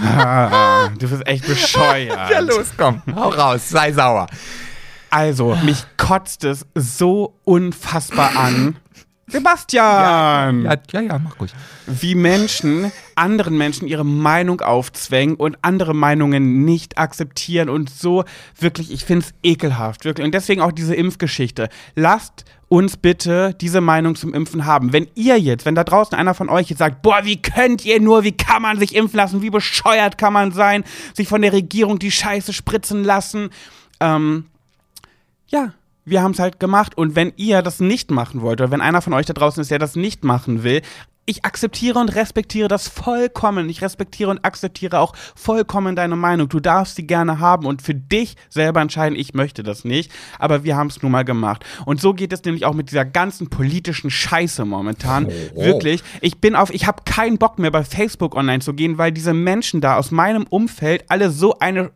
ah, 0.00 0.88
du 0.98 1.08
bist 1.08 1.26
echt 1.26 1.46
bescheuert. 1.46 2.30
Ja, 2.30 2.40
los, 2.40 2.72
komm, 2.76 3.02
hau 3.14 3.28
raus, 3.30 3.68
sei 3.68 3.92
sauer. 3.92 4.26
Also, 5.10 5.56
mich 5.64 5.84
kotzt 5.96 6.44
es 6.44 6.66
so 6.74 7.38
unfassbar 7.44 8.36
an. 8.36 8.76
Sebastian! 9.28 10.64
Ja, 10.64 10.76
ja, 10.92 11.00
ja, 11.00 11.18
mach 11.18 11.40
ruhig. 11.40 11.52
wie 11.86 12.14
Menschen 12.14 12.92
anderen 13.16 13.58
Menschen 13.58 13.88
ihre 13.88 14.04
Meinung 14.04 14.60
aufzwängen 14.60 15.36
und 15.36 15.56
andere 15.62 15.94
Meinungen 15.94 16.64
nicht 16.64 16.98
akzeptieren 16.98 17.68
und 17.68 17.90
so 17.90 18.24
wirklich, 18.58 18.92
ich 18.92 19.04
finde 19.04 19.26
es 19.26 19.34
ekelhaft, 19.42 20.04
wirklich. 20.04 20.24
Und 20.24 20.32
deswegen 20.32 20.60
auch 20.60 20.72
diese 20.72 20.94
Impfgeschichte. 20.94 21.68
Lasst 21.94 22.44
uns 22.68 22.96
bitte 22.96 23.54
diese 23.60 23.80
Meinung 23.80 24.16
zum 24.16 24.34
Impfen 24.34 24.66
haben. 24.66 24.92
Wenn 24.92 25.08
ihr 25.14 25.38
jetzt, 25.38 25.64
wenn 25.66 25.74
da 25.74 25.84
draußen 25.84 26.16
einer 26.16 26.34
von 26.34 26.48
euch 26.48 26.68
jetzt 26.68 26.78
sagt, 26.78 27.02
boah, 27.02 27.20
wie 27.24 27.40
könnt 27.40 27.84
ihr 27.84 28.00
nur, 28.00 28.24
wie 28.24 28.36
kann 28.36 28.62
man 28.62 28.78
sich 28.78 28.94
impfen 28.94 29.16
lassen, 29.16 29.42
wie 29.42 29.50
bescheuert 29.50 30.18
kann 30.18 30.32
man 30.32 30.52
sein, 30.52 30.84
sich 31.14 31.28
von 31.28 31.42
der 31.42 31.52
Regierung 31.52 31.98
die 31.98 32.10
Scheiße 32.10 32.52
spritzen 32.52 33.04
lassen, 33.04 33.50
ähm, 34.00 34.46
ja, 35.48 35.72
wir 36.06 36.22
haben 36.22 36.30
es 36.30 36.38
halt 36.38 36.58
gemacht. 36.58 36.96
Und 36.96 37.14
wenn 37.14 37.32
ihr 37.36 37.60
das 37.60 37.80
nicht 37.80 38.10
machen 38.10 38.40
wollt, 38.40 38.60
oder 38.60 38.70
wenn 38.70 38.80
einer 38.80 39.02
von 39.02 39.12
euch 39.12 39.26
da 39.26 39.34
draußen 39.34 39.60
ist, 39.60 39.70
der 39.70 39.78
das 39.78 39.96
nicht 39.96 40.24
machen 40.24 40.62
will, 40.62 40.80
ich 41.28 41.44
akzeptiere 41.44 41.98
und 41.98 42.14
respektiere 42.14 42.68
das 42.68 42.86
vollkommen. 42.86 43.68
Ich 43.68 43.82
respektiere 43.82 44.30
und 44.30 44.44
akzeptiere 44.44 45.00
auch 45.00 45.12
vollkommen 45.34 45.96
deine 45.96 46.14
Meinung. 46.14 46.48
Du 46.48 46.60
darfst 46.60 46.94
sie 46.94 47.06
gerne 47.06 47.40
haben 47.40 47.66
und 47.66 47.82
für 47.82 47.94
dich 47.94 48.36
selber 48.48 48.80
entscheiden, 48.80 49.18
ich 49.18 49.34
möchte 49.34 49.64
das 49.64 49.84
nicht. 49.84 50.12
Aber 50.38 50.62
wir 50.62 50.76
haben 50.76 50.86
es 50.86 51.02
nun 51.02 51.10
mal 51.10 51.24
gemacht. 51.24 51.64
Und 51.84 52.00
so 52.00 52.14
geht 52.14 52.32
es 52.32 52.44
nämlich 52.44 52.64
auch 52.64 52.74
mit 52.74 52.90
dieser 52.90 53.04
ganzen 53.04 53.50
politischen 53.50 54.08
Scheiße 54.08 54.64
momentan. 54.64 55.26
Oh. 55.54 55.64
Wirklich. 55.64 56.04
Ich 56.20 56.40
bin 56.40 56.54
auf, 56.54 56.72
ich 56.72 56.86
habe 56.86 57.02
keinen 57.04 57.38
Bock 57.38 57.58
mehr 57.58 57.72
bei 57.72 57.82
Facebook 57.82 58.36
online 58.36 58.60
zu 58.60 58.72
gehen, 58.72 58.96
weil 58.96 59.10
diese 59.10 59.34
Menschen 59.34 59.80
da 59.80 59.96
aus 59.96 60.12
meinem 60.12 60.44
Umfeld 60.44 61.04
alle 61.08 61.30
so 61.30 61.58
eine 61.58 61.90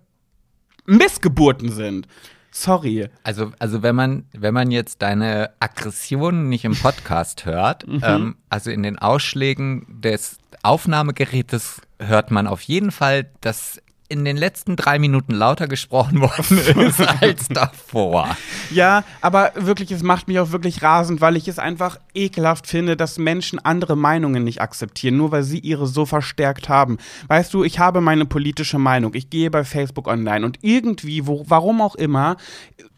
Missgeburten 0.87 1.71
sind. 1.71 2.09
Sorry. 2.51 3.09
Also, 3.23 3.53
also 3.59 3.83
wenn 3.83 3.95
man, 3.95 4.25
wenn 4.33 4.55
man 4.55 4.71
jetzt 4.71 5.03
deine 5.03 5.51
Aggressionen 5.61 6.49
nicht 6.49 6.65
im 6.65 6.75
Podcast 6.75 7.45
hört, 7.47 7.87
ähm, 8.03 8.37
also 8.49 8.71
in 8.71 8.83
den 8.83 8.99
Ausschlägen 8.99 9.87
des 10.01 10.39
Aufnahmegerätes 10.63 11.81
hört 11.99 12.31
man 12.31 12.47
auf 12.47 12.63
jeden 12.63 12.91
Fall, 12.91 13.31
dass 13.41 13.81
in 14.11 14.25
den 14.25 14.37
letzten 14.37 14.75
drei 14.77 14.99
Minuten 14.99 15.33
lauter 15.33 15.69
gesprochen 15.69 16.21
worden 16.21 16.59
ist 16.87 17.01
als 17.01 17.49
davor. 17.49 18.37
Ja, 18.71 19.05
aber 19.21 19.53
wirklich, 19.55 19.93
es 19.93 20.03
macht 20.03 20.29
mich 20.29 20.41
auch 20.41 20.51
wirklich 20.51 20.83
rasend, 20.83 21.21
weil 21.21 21.37
ich 21.37 21.47
es 21.47 21.59
einfach 21.59 21.99
ekelhaft 22.13 22.67
finde, 22.67 22.97
dass 22.97 23.19
Menschen 23.19 23.59
andere 23.61 23.97
Meinungen 23.97 24.43
nicht 24.43 24.61
akzeptieren, 24.61 25.17
nur 25.17 25.31
weil 25.31 25.45
sie 25.45 25.61
ihre 25.61 25.87
so 25.87 26.07
verstärkt 26.07 26.69
haben. 26.69 26.99
Weißt 27.29 27.55
du, 27.55 27.63
ich 27.63 27.79
habe 27.79 28.01
meine 28.01 28.27
politische 28.27 28.79
Meinung, 28.79 29.15
ich 29.15 29.31
gehe 29.31 29.51
bei 29.51 29.65
Facebook 29.65 30.09
online 30.09 30.45
und 30.45 30.59
irgendwie, 30.63 31.27
wo, 31.27 31.45
warum 31.47 31.81
auch 31.81 31.95
immer, 31.95 32.37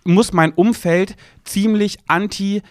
muss 0.05 0.33
mein 0.33 0.53
Umfeld 0.53 1.17
ziemlich 1.45 1.99
anti 2.07 2.63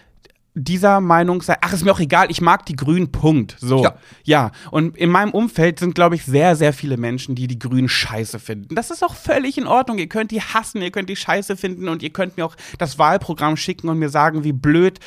dieser 0.54 1.00
Meinung 1.00 1.40
sein, 1.40 1.56
ach, 1.62 1.72
ist 1.72 1.84
mir 1.84 1.92
auch 1.92 2.00
egal, 2.00 2.30
ich 2.30 2.42
mag 2.42 2.66
die 2.66 2.76
Grünen, 2.76 3.10
Punkt. 3.10 3.56
So. 3.58 3.82
Ja. 3.82 3.94
Ja. 4.24 4.50
Und 4.70 4.96
in 4.98 5.08
meinem 5.08 5.30
Umfeld 5.30 5.78
sind, 5.78 5.94
glaube 5.94 6.14
ich, 6.14 6.24
sehr, 6.24 6.56
sehr 6.56 6.74
viele 6.74 6.98
Menschen, 6.98 7.34
die 7.34 7.46
die 7.46 7.58
Grünen 7.58 7.88
scheiße 7.88 8.38
finden. 8.38 8.74
Das 8.74 8.90
ist 8.90 9.02
auch 9.02 9.14
völlig 9.14 9.56
in 9.56 9.66
Ordnung. 9.66 9.98
Ihr 9.98 10.08
könnt 10.08 10.30
die 10.30 10.42
hassen, 10.42 10.82
ihr 10.82 10.90
könnt 10.90 11.08
die 11.08 11.16
scheiße 11.16 11.56
finden 11.56 11.88
und 11.88 12.02
ihr 12.02 12.10
könnt 12.10 12.36
mir 12.36 12.44
auch 12.44 12.54
das 12.78 12.98
Wahlprogramm 12.98 13.56
schicken 13.56 13.88
und 13.88 13.98
mir 13.98 14.10
sagen, 14.10 14.44
wie 14.44 14.52
blöd 14.52 15.00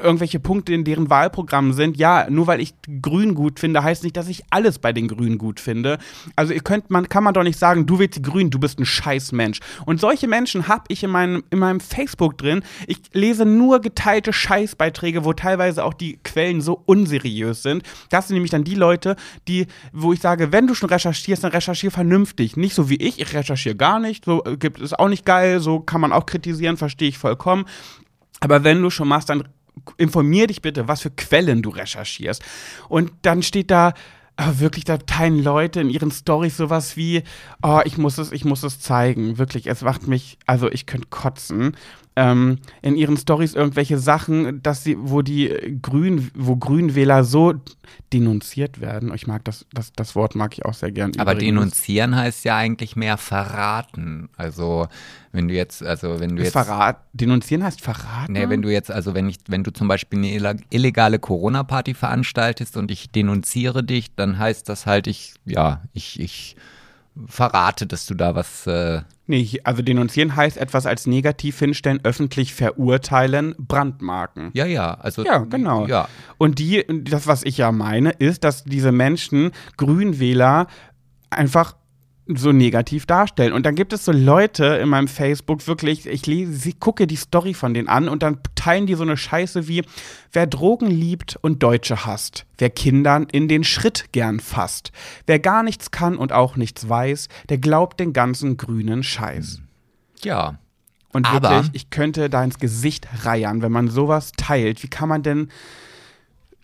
irgendwelche 0.00 0.40
Punkte 0.40 0.74
in 0.74 0.82
deren 0.82 1.10
Wahlprogramm 1.10 1.72
sind. 1.74 1.96
Ja, 1.96 2.28
nur 2.28 2.48
weil 2.48 2.60
ich 2.60 2.74
Grünen 3.00 3.34
gut 3.34 3.60
finde, 3.60 3.84
heißt 3.84 4.02
nicht, 4.02 4.16
dass 4.16 4.28
ich 4.28 4.42
alles 4.50 4.80
bei 4.80 4.92
den 4.92 5.06
Grünen 5.06 5.38
gut 5.38 5.60
finde. 5.60 5.98
Also 6.34 6.52
ihr 6.52 6.60
könnt, 6.60 6.90
man 6.90 7.08
kann 7.08 7.22
man 7.22 7.34
doch 7.34 7.44
nicht 7.44 7.58
sagen, 7.58 7.86
du 7.86 8.00
willst 8.00 8.16
die 8.16 8.22
Grünen, 8.22 8.50
du 8.50 8.58
bist 8.58 8.80
ein 8.80 8.86
scheiß 8.86 9.30
Mensch. 9.30 9.60
Und 9.86 10.00
solche 10.00 10.26
Menschen 10.26 10.66
habe 10.66 10.84
ich 10.88 11.04
in 11.04 11.10
meinem, 11.10 11.44
in 11.50 11.60
meinem 11.60 11.78
Facebook 11.78 12.36
drin. 12.36 12.62
Ich 12.88 12.98
lese 13.12 13.44
nur 13.44 13.80
geteilte 13.80 14.32
Scheißbeiträge 14.32 14.87
Beiträge, 14.88 15.24
wo 15.24 15.32
teilweise 15.34 15.84
auch 15.84 15.94
die 15.94 16.18
Quellen 16.24 16.60
so 16.60 16.82
unseriös 16.86 17.62
sind. 17.62 17.82
Das 18.10 18.28
sind 18.28 18.34
nämlich 18.34 18.50
dann 18.50 18.64
die 18.64 18.74
Leute, 18.74 19.16
die, 19.46 19.66
wo 19.92 20.12
ich 20.12 20.20
sage, 20.20 20.50
wenn 20.50 20.66
du 20.66 20.74
schon 20.74 20.88
recherchierst, 20.88 21.44
dann 21.44 21.52
recherchier 21.52 21.90
vernünftig. 21.90 22.56
Nicht 22.56 22.74
so 22.74 22.88
wie 22.88 22.96
ich, 22.96 23.20
ich 23.20 23.34
recherchiere 23.34 23.76
gar 23.76 24.00
nicht, 24.00 24.24
so 24.24 24.42
äh, 24.44 24.56
gibt 24.56 24.80
es 24.80 24.94
auch 24.94 25.08
nicht 25.08 25.26
geil, 25.26 25.60
so 25.60 25.80
kann 25.80 26.00
man 26.00 26.12
auch 26.12 26.26
kritisieren, 26.26 26.76
verstehe 26.76 27.08
ich 27.08 27.18
vollkommen. 27.18 27.66
Aber 28.40 28.64
wenn 28.64 28.80
du 28.80 28.90
schon 28.90 29.08
machst, 29.08 29.28
dann 29.28 29.44
informier 29.96 30.46
dich 30.46 30.62
bitte, 30.62 30.88
was 30.88 31.02
für 31.02 31.10
Quellen 31.10 31.62
du 31.62 31.70
recherchierst. 31.70 32.42
Und 32.88 33.12
dann 33.22 33.42
steht 33.42 33.70
da, 33.70 33.92
aber 34.36 34.60
wirklich, 34.60 34.84
da 34.84 34.98
teilen 34.98 35.42
Leute 35.42 35.80
in 35.80 35.90
ihren 35.90 36.12
Stories 36.12 36.56
sowas 36.56 36.96
wie, 36.96 37.24
oh, 37.60 37.80
ich 37.84 37.98
muss 37.98 38.18
es, 38.18 38.30
ich 38.30 38.44
muss 38.44 38.62
es 38.62 38.80
zeigen. 38.80 39.36
Wirklich, 39.36 39.66
es 39.66 39.82
macht 39.82 40.06
mich, 40.06 40.38
also 40.46 40.70
ich 40.70 40.86
könnte 40.86 41.08
kotzen. 41.10 41.76
Ähm, 42.20 42.58
in 42.82 42.96
ihren 42.96 43.16
Stories 43.16 43.54
irgendwelche 43.54 43.96
Sachen, 43.96 44.60
dass 44.60 44.82
sie, 44.82 44.96
wo 44.98 45.22
die 45.22 45.78
Grün, 45.80 46.32
wo 46.34 46.56
Grünwähler 46.56 47.22
so 47.22 47.54
denunziert 48.12 48.80
werden. 48.80 49.14
Ich 49.14 49.28
mag 49.28 49.44
das, 49.44 49.66
das, 49.72 49.92
das 49.92 50.16
Wort 50.16 50.34
mag 50.34 50.52
ich 50.54 50.64
auch 50.64 50.74
sehr 50.74 50.90
gern. 50.90 51.12
Aber 51.18 51.34
übrigens. 51.34 51.54
denunzieren 51.54 52.16
heißt 52.16 52.44
ja 52.44 52.56
eigentlich 52.56 52.96
mehr 52.96 53.18
verraten. 53.18 54.30
Also 54.36 54.88
wenn 55.30 55.46
du 55.46 55.54
jetzt, 55.54 55.80
also 55.80 56.18
wenn 56.18 56.30
du 56.30 56.42
Ist 56.42 56.46
jetzt. 56.46 56.52
Verrat, 56.54 57.04
denunzieren 57.12 57.62
heißt 57.62 57.80
verraten? 57.80 58.32
Nee, 58.32 58.48
wenn 58.48 58.62
du 58.62 58.72
jetzt, 58.72 58.90
also 58.90 59.14
wenn 59.14 59.28
ich, 59.28 59.36
wenn 59.46 59.62
du 59.62 59.72
zum 59.72 59.86
Beispiel 59.86 60.18
eine 60.18 60.56
illegale 60.70 61.20
Corona-Party 61.20 61.94
veranstaltest 61.94 62.76
und 62.76 62.90
ich 62.90 63.12
denunziere 63.12 63.84
dich, 63.84 64.16
dann 64.16 64.40
heißt 64.40 64.68
das 64.68 64.86
halt, 64.86 65.06
ich, 65.06 65.34
ja, 65.44 65.82
ich, 65.92 66.18
ich 66.18 66.56
verrate, 67.26 67.86
dass 67.86 68.06
du 68.06 68.14
da 68.14 68.34
was, 68.34 68.66
äh, 68.66 69.02
Nee, 69.30 69.60
also 69.62 69.82
denunzieren 69.82 70.36
heißt 70.36 70.56
etwas 70.56 70.86
als 70.86 71.06
negativ 71.06 71.58
hinstellen, 71.58 72.00
öffentlich 72.02 72.54
verurteilen, 72.54 73.54
brandmarken. 73.58 74.50
ja, 74.54 74.64
ja, 74.64 74.94
also. 74.94 75.22
Ja, 75.22 75.38
genau. 75.38 75.86
Ja. 75.86 76.08
Und 76.38 76.58
die, 76.58 76.84
das, 77.04 77.26
was 77.26 77.42
ich 77.44 77.58
ja 77.58 77.70
meine, 77.70 78.10
ist, 78.10 78.42
dass 78.42 78.64
diese 78.64 78.90
Menschen, 78.90 79.50
Grünwähler, 79.76 80.66
einfach 81.28 81.74
so 82.36 82.52
negativ 82.52 83.06
darstellen. 83.06 83.52
Und 83.52 83.64
dann 83.64 83.74
gibt 83.74 83.92
es 83.92 84.04
so 84.04 84.12
Leute 84.12 84.64
in 84.64 84.88
meinem 84.88 85.08
Facebook, 85.08 85.66
wirklich, 85.66 86.06
ich 86.06 86.26
lese, 86.26 86.72
gucke 86.74 87.06
die 87.06 87.16
Story 87.16 87.54
von 87.54 87.72
denen 87.72 87.88
an 87.88 88.08
und 88.08 88.22
dann 88.22 88.38
teilen 88.54 88.86
die 88.86 88.94
so 88.94 89.02
eine 89.02 89.16
Scheiße 89.16 89.66
wie, 89.66 89.82
wer 90.32 90.46
Drogen 90.46 90.88
liebt 90.90 91.38
und 91.40 91.62
Deutsche 91.62 92.04
hasst, 92.04 92.44
wer 92.58 92.70
Kindern 92.70 93.26
in 93.32 93.48
den 93.48 93.64
Schritt 93.64 94.12
gern 94.12 94.40
fasst, 94.40 94.92
wer 95.26 95.38
gar 95.38 95.62
nichts 95.62 95.90
kann 95.90 96.16
und 96.16 96.32
auch 96.32 96.56
nichts 96.56 96.88
weiß, 96.88 97.28
der 97.48 97.58
glaubt 97.58 97.98
den 97.98 98.12
ganzen 98.12 98.56
grünen 98.58 99.02
Scheiß. 99.02 99.60
Ja. 100.22 100.58
Und 101.12 101.26
Aber- 101.26 101.50
wirklich, 101.50 101.70
ich 101.72 101.90
könnte 101.90 102.28
da 102.28 102.44
ins 102.44 102.58
Gesicht 102.58 103.08
reiern, 103.24 103.62
wenn 103.62 103.72
man 103.72 103.88
sowas 103.88 104.32
teilt. 104.36 104.82
Wie 104.82 104.88
kann 104.88 105.08
man 105.08 105.22
denn 105.22 105.48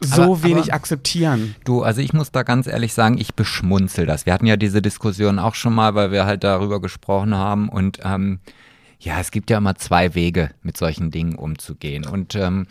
so 0.00 0.22
Aber- 0.22 0.42
wenig 0.42 0.64
aber- 0.64 0.74
akzeptieren? 0.74 1.54
Du, 1.64 1.82
also 1.82 2.00
ich 2.00 2.12
muss 2.12 2.30
da 2.32 2.42
ganz 2.42 2.66
ehrlich 2.66 2.92
sagen, 2.94 3.18
ich 3.18 3.34
beschmunzel 3.34 4.06
das. 4.06 4.26
Wir 4.26 4.32
hatten 4.32 4.46
ja 4.46 4.56
diese 4.56 4.82
Diskussion 4.82 5.38
auch 5.38 5.54
schon 5.54 5.74
mal, 5.74 5.94
weil 5.94 6.10
wir 6.12 6.26
halt 6.26 6.44
darüber 6.44 6.80
gesprochen 6.80 7.34
haben. 7.34 7.68
Und 7.68 8.00
ähm, 8.04 8.40
ja, 8.98 9.20
es 9.20 9.30
gibt 9.30 9.50
ja 9.50 9.58
immer 9.58 9.74
zwei 9.76 10.14
Wege, 10.14 10.50
mit 10.62 10.76
solchen 10.76 11.10
Dingen 11.10 11.34
umzugehen. 11.36 12.06
Und 12.06 12.34
ähm, 12.34 12.66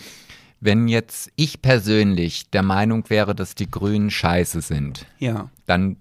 wenn 0.59 0.87
jetzt 0.87 1.31
ich 1.35 1.61
persönlich 1.61 2.49
der 2.51 2.63
Meinung 2.63 3.09
wäre, 3.09 3.35
dass 3.35 3.55
die 3.55 3.69
Grünen 3.69 4.09
scheiße 4.11 4.61
sind, 4.61 5.05
Ja. 5.19 5.49
dann 5.65 5.97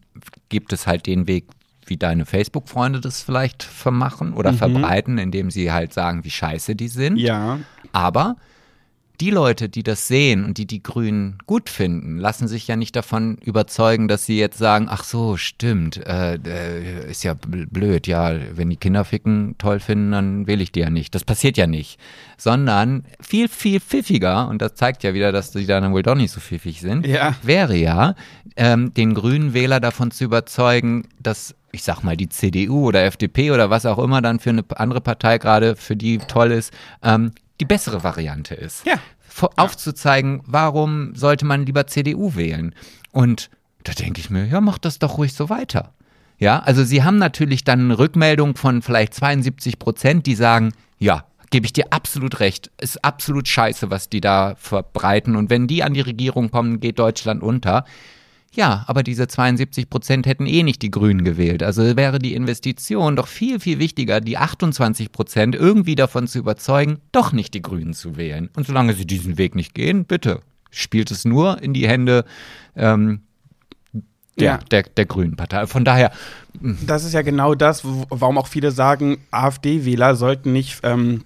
gibt 0.49 0.73
es 0.73 0.87
halt 0.87 1.07
den 1.07 1.27
Weg, 1.27 1.47
wie 1.87 1.97
deine 1.97 2.27
Facebook-Freunde 2.27 3.01
das 3.01 3.23
vielleicht 3.23 3.63
vermachen 3.65 4.35
oder 4.35 4.53
verbreiten, 4.53 5.19
indem 5.19 5.51
sie 5.51 5.73
halt 5.73 5.93
sagen, 5.93 6.23
wie 6.25 6.31
scheiße 6.31 6.77
die 6.77 6.87
sind. 6.89 7.17
Ja. 7.17 7.59
Aber 7.93 8.37
die 9.23 9.31
Leute, 9.31 9.69
die 9.69 9.85
das 9.85 10.09
sehen 10.09 10.45
und 10.45 10.59
die 10.59 10.67
die 10.67 10.83
Grünen 10.83 11.39
gut 11.47 11.69
finden, 11.71 12.19
lassen 12.19 12.49
sich 12.49 12.67
ja 12.67 12.75
nicht 12.75 12.97
davon 12.97 13.37
überzeugen, 13.39 14.09
dass 14.09 14.27
sie 14.27 14.37
jetzt 14.37 14.59
sagen, 14.59 14.89
ach 14.91 15.05
so, 15.05 15.37
stimmt, 15.37 15.97
äh, 16.05 16.35
äh, 16.45 17.09
ist 17.09 17.23
ja 17.23 17.35
bl- 17.35 17.69
blöd, 17.71 18.09
ja, 18.09 18.33
wenn 18.57 18.69
die 18.69 18.77
Kinder 18.77 19.05
ficken 19.05 19.55
toll 19.59 19.79
finden, 19.79 20.11
dann 20.11 20.47
wähle 20.49 20.65
ich 20.65 20.73
die 20.73 20.81
ja 20.81 20.91
nicht. 20.91 21.15
Das 21.15 21.23
passiert 21.23 21.57
ja 21.57 21.69
nicht. 21.69 22.01
Sondern 22.37 23.05
viel, 23.21 23.47
viel 23.49 23.79
pfiffiger, 23.79 24.49
und 24.49 24.61
das 24.61 24.75
zeigt 24.75 25.05
ja 25.05 25.15
wieder, 25.15 25.31
dass 25.31 25.53
die 25.53 25.67
dann 25.67 25.93
wohl 25.93 26.03
doch 26.03 26.17
nicht 26.17 26.33
so 26.33 26.41
pfiffig 26.41 26.81
sind, 26.81 27.07
Ja. 27.07 27.37
wäre 27.43 27.77
ja, 27.77 28.17
ähm, 28.57 28.93
den 28.93 29.15
grünen 29.15 29.55
Wähler 29.55 29.79
davon 29.79 30.11
zu 30.11 30.25
überzeugen, 30.25 31.07
dass, 31.21 31.55
ich 31.71 31.85
sag 31.85 32.03
mal, 32.03 32.17
die 32.17 32.29
CDU 32.29 32.89
oder 32.89 33.05
FDP 33.05 33.53
oder 33.53 33.71
was 33.71 33.87
auch 33.87 33.99
immer 34.01 34.21
dann 34.21 34.41
für 34.41 34.51
eine 34.51 34.65
andere 34.75 35.01
Partei 35.01 35.39
gerade 35.39 35.77
für 35.77 35.95
die 35.95 36.19
toll 36.19 36.51
ist, 36.51 36.73
ähm, 37.05 37.31
die 37.61 37.67
bessere 37.67 38.03
Variante 38.03 38.57
ist. 38.57 38.85
Ja. 38.85 38.95
Aufzuzeigen, 39.57 40.43
warum 40.47 41.15
sollte 41.15 41.45
man 41.45 41.67
lieber 41.67 41.87
CDU 41.87 42.35
wählen? 42.35 42.75
Und 43.11 43.51
da 43.85 43.93
denke 43.93 44.21
ich 44.21 44.31
mir, 44.31 44.47
ja, 44.47 44.61
mach 44.61 44.79
das 44.79 44.99
doch 44.99 45.19
ruhig 45.19 45.35
so 45.35 45.49
weiter. 45.49 45.93
Ja, 46.39 46.59
also 46.61 46.83
sie 46.85 47.05
haben 47.05 47.19
natürlich 47.19 47.65
dann 47.65 47.81
eine 47.81 47.99
Rückmeldung 47.99 48.57
von 48.57 48.83
vielleicht 48.83 49.15
72 49.15 49.79
Prozent, 49.79 50.27
die 50.27 50.35
sagen, 50.35 50.73
ja, 50.99 51.25
gebe 51.51 51.67
ich 51.67 51.73
dir 51.73 51.87
absolut 51.91 52.41
recht, 52.41 52.71
ist 52.81 53.05
absolut 53.05 53.47
scheiße, 53.47 53.91
was 53.91 54.09
die 54.09 54.21
da 54.21 54.55
verbreiten. 54.57 55.37
Und 55.37 55.51
wenn 55.51 55.69
die 55.69 55.85
an 55.85 55.95
die 55.95 56.01
Regierung 56.01 56.51
kommen, 56.51 56.81
geht 56.81 56.99
Deutschland 56.99 57.43
unter. 57.43 57.85
Ja, 58.55 58.85
aber 58.87 59.03
diese 59.03 59.29
72 59.29 59.89
Prozent 59.89 60.27
hätten 60.27 60.47
eh 60.47 60.63
nicht 60.63 60.83
die 60.83 60.91
Grünen 60.91 61.25
gewählt. 61.25 61.63
Also 61.63 61.97
wäre 61.97 62.19
die 62.19 62.35
Investition 62.35 63.17
doch 63.17 63.27
viel, 63.27 63.59
viel 63.61 63.79
wichtiger, 63.79 64.21
die 64.21 64.37
28 64.37 65.11
Prozent 65.11 65.55
irgendwie 65.55 65.95
davon 65.95 66.27
zu 66.27 66.39
überzeugen, 66.39 66.99
doch 67.13 67.33
nicht 67.33 67.55
die 67.55 67.63
Grünen 67.63 67.95
zu 67.95 68.17
wählen. 68.17 68.51
Und 68.55 68.67
solange 68.67 68.93
sie 68.93 69.07
diesen 69.07 69.39
Weg 69.39 69.55
nicht 69.55 69.75
gehen, 69.75 70.05
bitte, 70.05 70.41
spielt 70.71 71.11
es 71.11 71.25
nur 71.25 71.63
in 71.63 71.73
die 71.73 71.89
Hände 71.89 72.25
ähm, 72.77 73.23
der, 74.39 74.45
Ja. 74.47 74.59
der, 74.71 74.83
der 74.83 75.07
Grünen 75.07 75.37
Partei. 75.37 75.67
Von 75.67 75.85
daher, 75.87 76.13
Das 76.87 77.05
ist 77.05 77.15
ja 77.15 77.23
genau 77.23 77.55
das, 77.55 77.83
warum 77.85 78.37
auch 78.37 78.47
viele 78.49 78.71
sagen, 78.71 79.19
AfD-Wähler 79.31 80.15
sollten 80.15 80.53
nicht 80.53 80.81
ähm, 80.83 81.25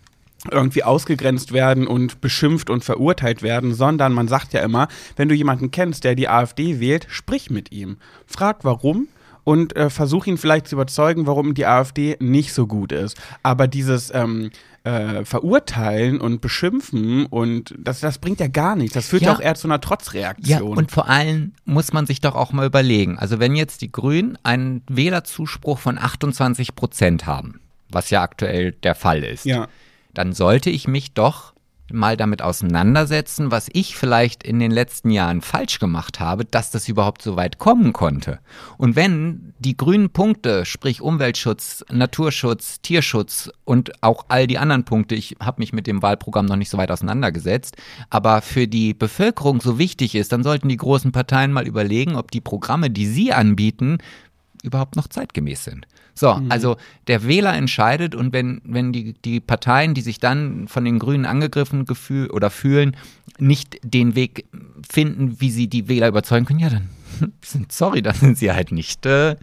irgendwie 0.50 0.82
ausgegrenzt 0.84 1.52
werden 1.52 1.86
und 1.86 2.20
beschimpft 2.20 2.70
und 2.70 2.84
verurteilt 2.84 3.42
werden, 3.42 3.74
sondern 3.74 4.12
man 4.12 4.28
sagt 4.28 4.52
ja 4.52 4.60
immer, 4.60 4.88
wenn 5.16 5.28
du 5.28 5.34
jemanden 5.34 5.70
kennst, 5.70 6.04
der 6.04 6.14
die 6.14 6.28
AfD 6.28 6.80
wählt, 6.80 7.06
sprich 7.10 7.50
mit 7.50 7.72
ihm. 7.72 7.96
Frag 8.26 8.64
warum 8.64 9.08
und 9.44 9.76
äh, 9.76 9.90
versuch 9.90 10.26
ihn 10.26 10.38
vielleicht 10.38 10.66
zu 10.68 10.74
überzeugen, 10.76 11.26
warum 11.26 11.54
die 11.54 11.66
AfD 11.66 12.16
nicht 12.20 12.52
so 12.52 12.66
gut 12.66 12.90
ist. 12.92 13.16
Aber 13.44 13.68
dieses 13.68 14.12
ähm, 14.12 14.50
äh, 14.82 15.24
Verurteilen 15.24 16.20
und 16.20 16.40
Beschimpfen 16.40 17.26
und 17.26 17.74
das, 17.78 18.00
das 18.00 18.18
bringt 18.18 18.40
ja 18.40 18.48
gar 18.48 18.74
nichts. 18.76 18.94
Das 18.94 19.06
führt 19.08 19.22
ja, 19.22 19.28
Ja. 19.30 19.36
auch 19.36 19.40
eher 19.40 19.54
zu 19.54 19.68
einer 19.68 19.76
Ja, 19.76 19.80
Trotzreaktion. 19.80 20.76
und 20.76 20.90
vor 20.90 21.08
allem 21.08 21.52
muss 21.64 21.92
man 21.92 22.06
sich 22.06 22.20
doch 22.20 22.34
auch 22.34 22.52
mal 22.52 22.66
überlegen. 22.66 23.18
Also 23.18 23.38
wenn 23.38 23.54
jetzt 23.56 23.82
die 23.82 23.90
Grünen 23.92 24.36
einen 24.42 24.82
Wählerzuspruch 24.88 25.78
von 25.78 25.98
28 25.98 26.74
Prozent 26.74 27.26
haben, 27.26 27.60
was 27.88 28.10
ja 28.10 28.22
aktuell 28.22 28.72
der 28.72 28.96
Fall 28.96 29.22
ist, 29.22 29.44
ja. 29.44 29.68
Dann 30.16 30.32
sollte 30.32 30.70
ich 30.70 30.88
mich 30.88 31.12
doch 31.12 31.52
mal 31.92 32.16
damit 32.16 32.42
auseinandersetzen, 32.42 33.50
was 33.50 33.68
ich 33.72 33.96
vielleicht 33.96 34.42
in 34.42 34.58
den 34.58 34.70
letzten 34.70 35.10
Jahren 35.10 35.40
falsch 35.40 35.78
gemacht 35.78 36.20
habe, 36.20 36.44
dass 36.44 36.70
das 36.70 36.88
überhaupt 36.88 37.22
so 37.22 37.36
weit 37.36 37.58
kommen 37.58 37.92
konnte. 37.92 38.40
Und 38.76 38.96
wenn 38.96 39.54
die 39.58 39.76
grünen 39.76 40.10
Punkte, 40.10 40.64
sprich 40.64 41.00
Umweltschutz, 41.00 41.84
Naturschutz, 41.92 42.80
Tierschutz 42.80 43.50
und 43.64 44.02
auch 44.02 44.24
all 44.28 44.46
die 44.46 44.58
anderen 44.58 44.84
Punkte, 44.84 45.14
ich 45.14 45.36
habe 45.40 45.60
mich 45.60 45.72
mit 45.72 45.86
dem 45.86 46.02
Wahlprogramm 46.02 46.46
noch 46.46 46.56
nicht 46.56 46.70
so 46.70 46.78
weit 46.78 46.90
auseinandergesetzt, 46.90 47.76
aber 48.10 48.42
für 48.42 48.66
die 48.66 48.94
Bevölkerung 48.94 49.60
so 49.60 49.78
wichtig 49.78 50.14
ist, 50.14 50.32
dann 50.32 50.42
sollten 50.42 50.68
die 50.68 50.76
großen 50.76 51.12
Parteien 51.12 51.52
mal 51.52 51.66
überlegen, 51.66 52.16
ob 52.16 52.30
die 52.30 52.40
Programme, 52.40 52.90
die 52.90 53.06
sie 53.06 53.32
anbieten, 53.32 53.98
überhaupt 54.66 54.96
noch 54.96 55.08
zeitgemäß 55.08 55.64
sind. 55.64 55.86
So, 56.14 56.40
also 56.48 56.76
der 57.08 57.26
Wähler 57.26 57.54
entscheidet 57.54 58.14
und 58.14 58.32
wenn, 58.32 58.62
wenn 58.64 58.92
die, 58.92 59.12
die 59.12 59.38
Parteien, 59.38 59.92
die 59.92 60.00
sich 60.00 60.18
dann 60.18 60.66
von 60.66 60.84
den 60.84 60.98
Grünen 60.98 61.26
angegriffen 61.26 61.84
gefühl, 61.84 62.30
oder 62.30 62.48
fühlen, 62.48 62.96
nicht 63.38 63.78
den 63.82 64.14
Weg 64.14 64.46
finden, 64.88 65.40
wie 65.40 65.50
sie 65.50 65.68
die 65.68 65.88
Wähler 65.88 66.08
überzeugen 66.08 66.46
können, 66.46 66.60
ja, 66.60 66.70
dann 66.70 66.88
sind, 67.42 67.70
sorry, 67.70 68.00
dann 68.00 68.14
sind 68.14 68.38
sie 68.38 68.50
halt 68.50 68.72
nicht 68.72 69.04
äh, 69.04 69.36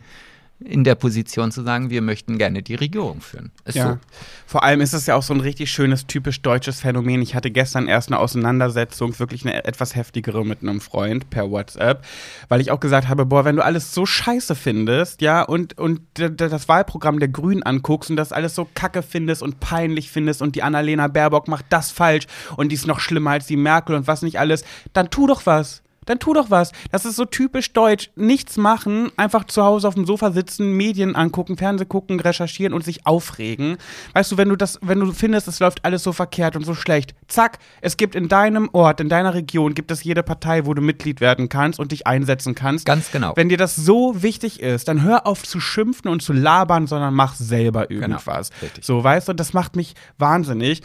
in 0.65 0.83
der 0.83 0.95
Position 0.95 1.51
zu 1.51 1.63
sagen, 1.63 1.89
wir 1.89 2.01
möchten 2.01 2.37
gerne 2.37 2.63
die 2.63 2.75
Regierung 2.75 3.21
führen. 3.21 3.51
Ist 3.65 3.75
Ja. 3.75 3.93
so. 3.93 3.97
Vor 4.45 4.63
allem 4.63 4.81
ist 4.81 4.93
es 4.93 5.05
ja 5.05 5.15
auch 5.15 5.23
so 5.23 5.33
ein 5.33 5.39
richtig 5.39 5.71
schönes, 5.71 6.07
typisch 6.07 6.41
deutsches 6.41 6.79
Phänomen. 6.79 7.21
Ich 7.21 7.35
hatte 7.35 7.51
gestern 7.51 7.87
erst 7.87 8.09
eine 8.09 8.19
Auseinandersetzung, 8.19 9.17
wirklich 9.19 9.45
eine 9.45 9.65
etwas 9.65 9.95
heftigere 9.95 10.45
mit 10.45 10.61
einem 10.61 10.81
Freund 10.81 11.29
per 11.29 11.49
WhatsApp, 11.49 12.05
weil 12.49 12.61
ich 12.61 12.71
auch 12.71 12.79
gesagt 12.79 13.07
habe, 13.07 13.25
boah, 13.25 13.45
wenn 13.45 13.55
du 13.55 13.63
alles 13.63 13.93
so 13.93 14.05
scheiße 14.05 14.55
findest, 14.55 15.21
ja, 15.21 15.41
und, 15.41 15.77
und 15.77 16.01
das 16.15 16.67
Wahlprogramm 16.67 17.19
der 17.19 17.29
Grünen 17.29 17.63
anguckst 17.63 18.09
und 18.09 18.15
das 18.15 18.31
alles 18.31 18.55
so 18.55 18.67
kacke 18.73 19.03
findest 19.03 19.41
und 19.43 19.59
peinlich 19.59 20.11
findest 20.11 20.41
und 20.41 20.55
die 20.55 20.63
Annalena 20.63 21.07
Baerbock 21.07 21.47
macht 21.47 21.65
das 21.69 21.91
falsch 21.91 22.25
und 22.55 22.69
die 22.69 22.75
ist 22.75 22.87
noch 22.87 22.99
schlimmer 22.99 23.31
als 23.31 23.47
die 23.47 23.57
Merkel 23.57 23.95
und 23.95 24.07
was 24.07 24.21
nicht 24.21 24.39
alles, 24.39 24.63
dann 24.93 25.09
tu 25.09 25.27
doch 25.27 25.45
was. 25.45 25.82
Dann 26.05 26.19
tu 26.19 26.33
doch 26.33 26.49
was. 26.49 26.71
Das 26.91 27.05
ist 27.05 27.15
so 27.15 27.25
typisch 27.25 27.73
deutsch. 27.73 28.09
Nichts 28.15 28.57
machen, 28.57 29.11
einfach 29.17 29.45
zu 29.45 29.63
Hause 29.63 29.87
auf 29.87 29.95
dem 29.95 30.05
Sofa 30.05 30.31
sitzen, 30.31 30.71
Medien 30.73 31.15
angucken, 31.15 31.57
Fernseh 31.57 31.85
gucken, 31.85 32.19
recherchieren 32.19 32.73
und 32.73 32.83
sich 32.83 33.05
aufregen. 33.05 33.77
Weißt 34.13 34.31
du, 34.31 34.37
wenn 34.37 34.49
du 34.49 34.55
das, 34.55 34.79
wenn 34.81 34.99
du 34.99 35.11
findest, 35.11 35.47
es 35.47 35.59
läuft 35.59 35.83
alles 35.85 36.03
so 36.03 36.11
verkehrt 36.13 36.55
und 36.55 36.65
so 36.65 36.73
schlecht, 36.73 37.15
zack, 37.27 37.59
es 37.81 37.97
gibt 37.97 38.15
in 38.15 38.27
deinem 38.27 38.69
Ort, 38.73 38.99
in 39.01 39.09
deiner 39.09 39.33
Region, 39.33 39.73
gibt 39.73 39.91
es 39.91 40.03
jede 40.03 40.23
Partei, 40.23 40.65
wo 40.65 40.73
du 40.73 40.81
Mitglied 40.81 41.21
werden 41.21 41.49
kannst 41.49 41.79
und 41.79 41.91
dich 41.91 42.07
einsetzen 42.07 42.55
kannst. 42.55 42.85
Ganz 42.85 43.11
genau. 43.11 43.33
Wenn 43.35 43.49
dir 43.49 43.57
das 43.57 43.75
so 43.75 44.21
wichtig 44.21 44.59
ist, 44.61 44.87
dann 44.87 45.01
hör 45.03 45.25
auf 45.27 45.43
zu 45.43 45.59
schimpfen 45.59 46.09
und 46.09 46.21
zu 46.21 46.33
labern, 46.33 46.87
sondern 46.87 47.13
mach 47.13 47.35
selber 47.35 47.87
Genau, 47.87 48.01
irgendwas. 48.01 48.49
richtig. 48.61 48.85
So, 48.85 49.03
weißt 49.03 49.29
du, 49.29 49.33
das 49.33 49.53
macht 49.53 49.75
mich 49.75 49.93
wahnsinnig. 50.17 50.81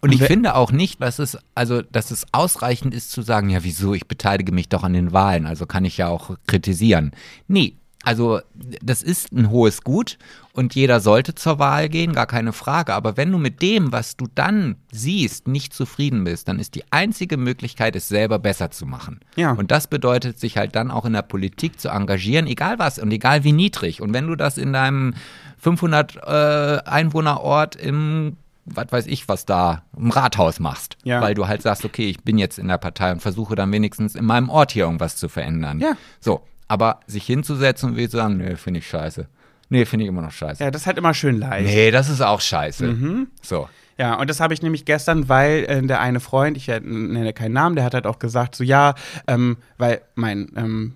Und 0.00 0.12
ich 0.12 0.22
finde 0.22 0.54
auch 0.54 0.72
nicht, 0.72 1.00
dass 1.02 1.18
es, 1.18 1.38
also, 1.54 1.82
dass 1.82 2.10
es 2.10 2.26
ausreichend 2.32 2.94
ist 2.94 3.10
zu 3.10 3.22
sagen, 3.22 3.48
ja, 3.50 3.64
wieso, 3.64 3.94
ich 3.94 4.06
beteilige 4.06 4.52
mich 4.52 4.68
doch 4.68 4.84
an 4.84 4.92
den 4.92 5.12
Wahlen, 5.12 5.46
also 5.46 5.66
kann 5.66 5.84
ich 5.84 5.96
ja 5.96 6.08
auch 6.08 6.36
kritisieren. 6.46 7.12
Nee, 7.48 7.76
also 8.06 8.38
das 8.54 9.02
ist 9.02 9.32
ein 9.32 9.50
hohes 9.50 9.82
Gut 9.82 10.16
und 10.52 10.76
jeder 10.76 11.00
sollte 11.00 11.34
zur 11.34 11.58
Wahl 11.58 11.88
gehen, 11.88 12.12
gar 12.12 12.26
keine 12.26 12.52
Frage. 12.52 12.94
Aber 12.94 13.16
wenn 13.16 13.32
du 13.32 13.38
mit 13.38 13.62
dem, 13.62 13.90
was 13.90 14.16
du 14.16 14.28
dann 14.32 14.76
siehst, 14.92 15.48
nicht 15.48 15.74
zufrieden 15.74 16.22
bist, 16.22 16.46
dann 16.46 16.60
ist 16.60 16.76
die 16.76 16.84
einzige 16.92 17.36
Möglichkeit, 17.36 17.96
es 17.96 18.06
selber 18.06 18.38
besser 18.38 18.70
zu 18.70 18.86
machen. 18.86 19.18
Ja. 19.34 19.50
Und 19.50 19.72
das 19.72 19.88
bedeutet, 19.88 20.38
sich 20.38 20.56
halt 20.56 20.76
dann 20.76 20.92
auch 20.92 21.04
in 21.04 21.14
der 21.14 21.22
Politik 21.22 21.80
zu 21.80 21.88
engagieren, 21.88 22.46
egal 22.46 22.78
was 22.78 23.00
und 23.00 23.10
egal 23.10 23.42
wie 23.42 23.50
niedrig. 23.50 24.00
Und 24.00 24.14
wenn 24.14 24.28
du 24.28 24.36
das 24.36 24.56
in 24.56 24.72
deinem 24.72 25.14
500 25.58 26.16
äh, 26.16 26.88
Einwohnerort 26.88 27.74
im 27.74 28.36
was 28.66 28.90
weiß 28.90 29.06
ich, 29.06 29.28
was 29.28 29.46
da 29.46 29.84
im 29.96 30.10
Rathaus 30.10 30.60
machst. 30.60 30.96
Ja. 31.04 31.20
Weil 31.20 31.34
du 31.34 31.46
halt 31.46 31.62
sagst, 31.62 31.84
okay, 31.84 32.08
ich 32.08 32.22
bin 32.22 32.36
jetzt 32.36 32.58
in 32.58 32.68
der 32.68 32.78
Partei 32.78 33.12
und 33.12 33.20
versuche 33.20 33.54
dann 33.54 33.72
wenigstens 33.72 34.14
in 34.14 34.24
meinem 34.24 34.48
Ort 34.48 34.72
hier 34.72 34.84
irgendwas 34.84 35.16
zu 35.16 35.28
verändern. 35.28 35.80
Ja. 35.80 35.96
So, 36.20 36.42
aber 36.68 37.00
sich 37.06 37.24
hinzusetzen 37.24 37.90
und 37.90 37.96
wie 37.96 38.08
zu 38.08 38.16
sagen, 38.16 38.38
nee, 38.38 38.56
finde 38.56 38.80
ich 38.80 38.88
scheiße. 38.88 39.28
Nee, 39.68 39.84
finde 39.84 40.04
ich 40.04 40.08
immer 40.08 40.22
noch 40.22 40.32
scheiße. 40.32 40.62
Ja, 40.62 40.70
das 40.70 40.82
ist 40.82 40.86
halt 40.86 40.98
immer 40.98 41.14
schön 41.14 41.38
leicht. 41.38 41.66
Nee, 41.66 41.90
das 41.90 42.08
ist 42.08 42.20
auch 42.20 42.40
scheiße. 42.40 43.26
So. 43.42 43.68
Ja, 43.98 44.14
und 44.14 44.28
das 44.28 44.40
habe 44.40 44.52
ich 44.52 44.62
nämlich 44.62 44.84
gestern, 44.84 45.28
weil 45.28 45.64
äh, 45.64 45.82
der 45.82 46.00
eine 46.00 46.20
Freund, 46.20 46.56
ich 46.56 46.68
äh, 46.68 46.80
nenne 46.80 47.32
keinen 47.32 47.52
Namen, 47.52 47.76
der 47.76 47.84
hat 47.84 47.94
halt 47.94 48.06
auch 48.06 48.18
gesagt, 48.18 48.54
so 48.54 48.62
ja, 48.62 48.94
ähm, 49.26 49.56
weil 49.78 50.02
mein, 50.14 50.52
ähm, 50.56 50.94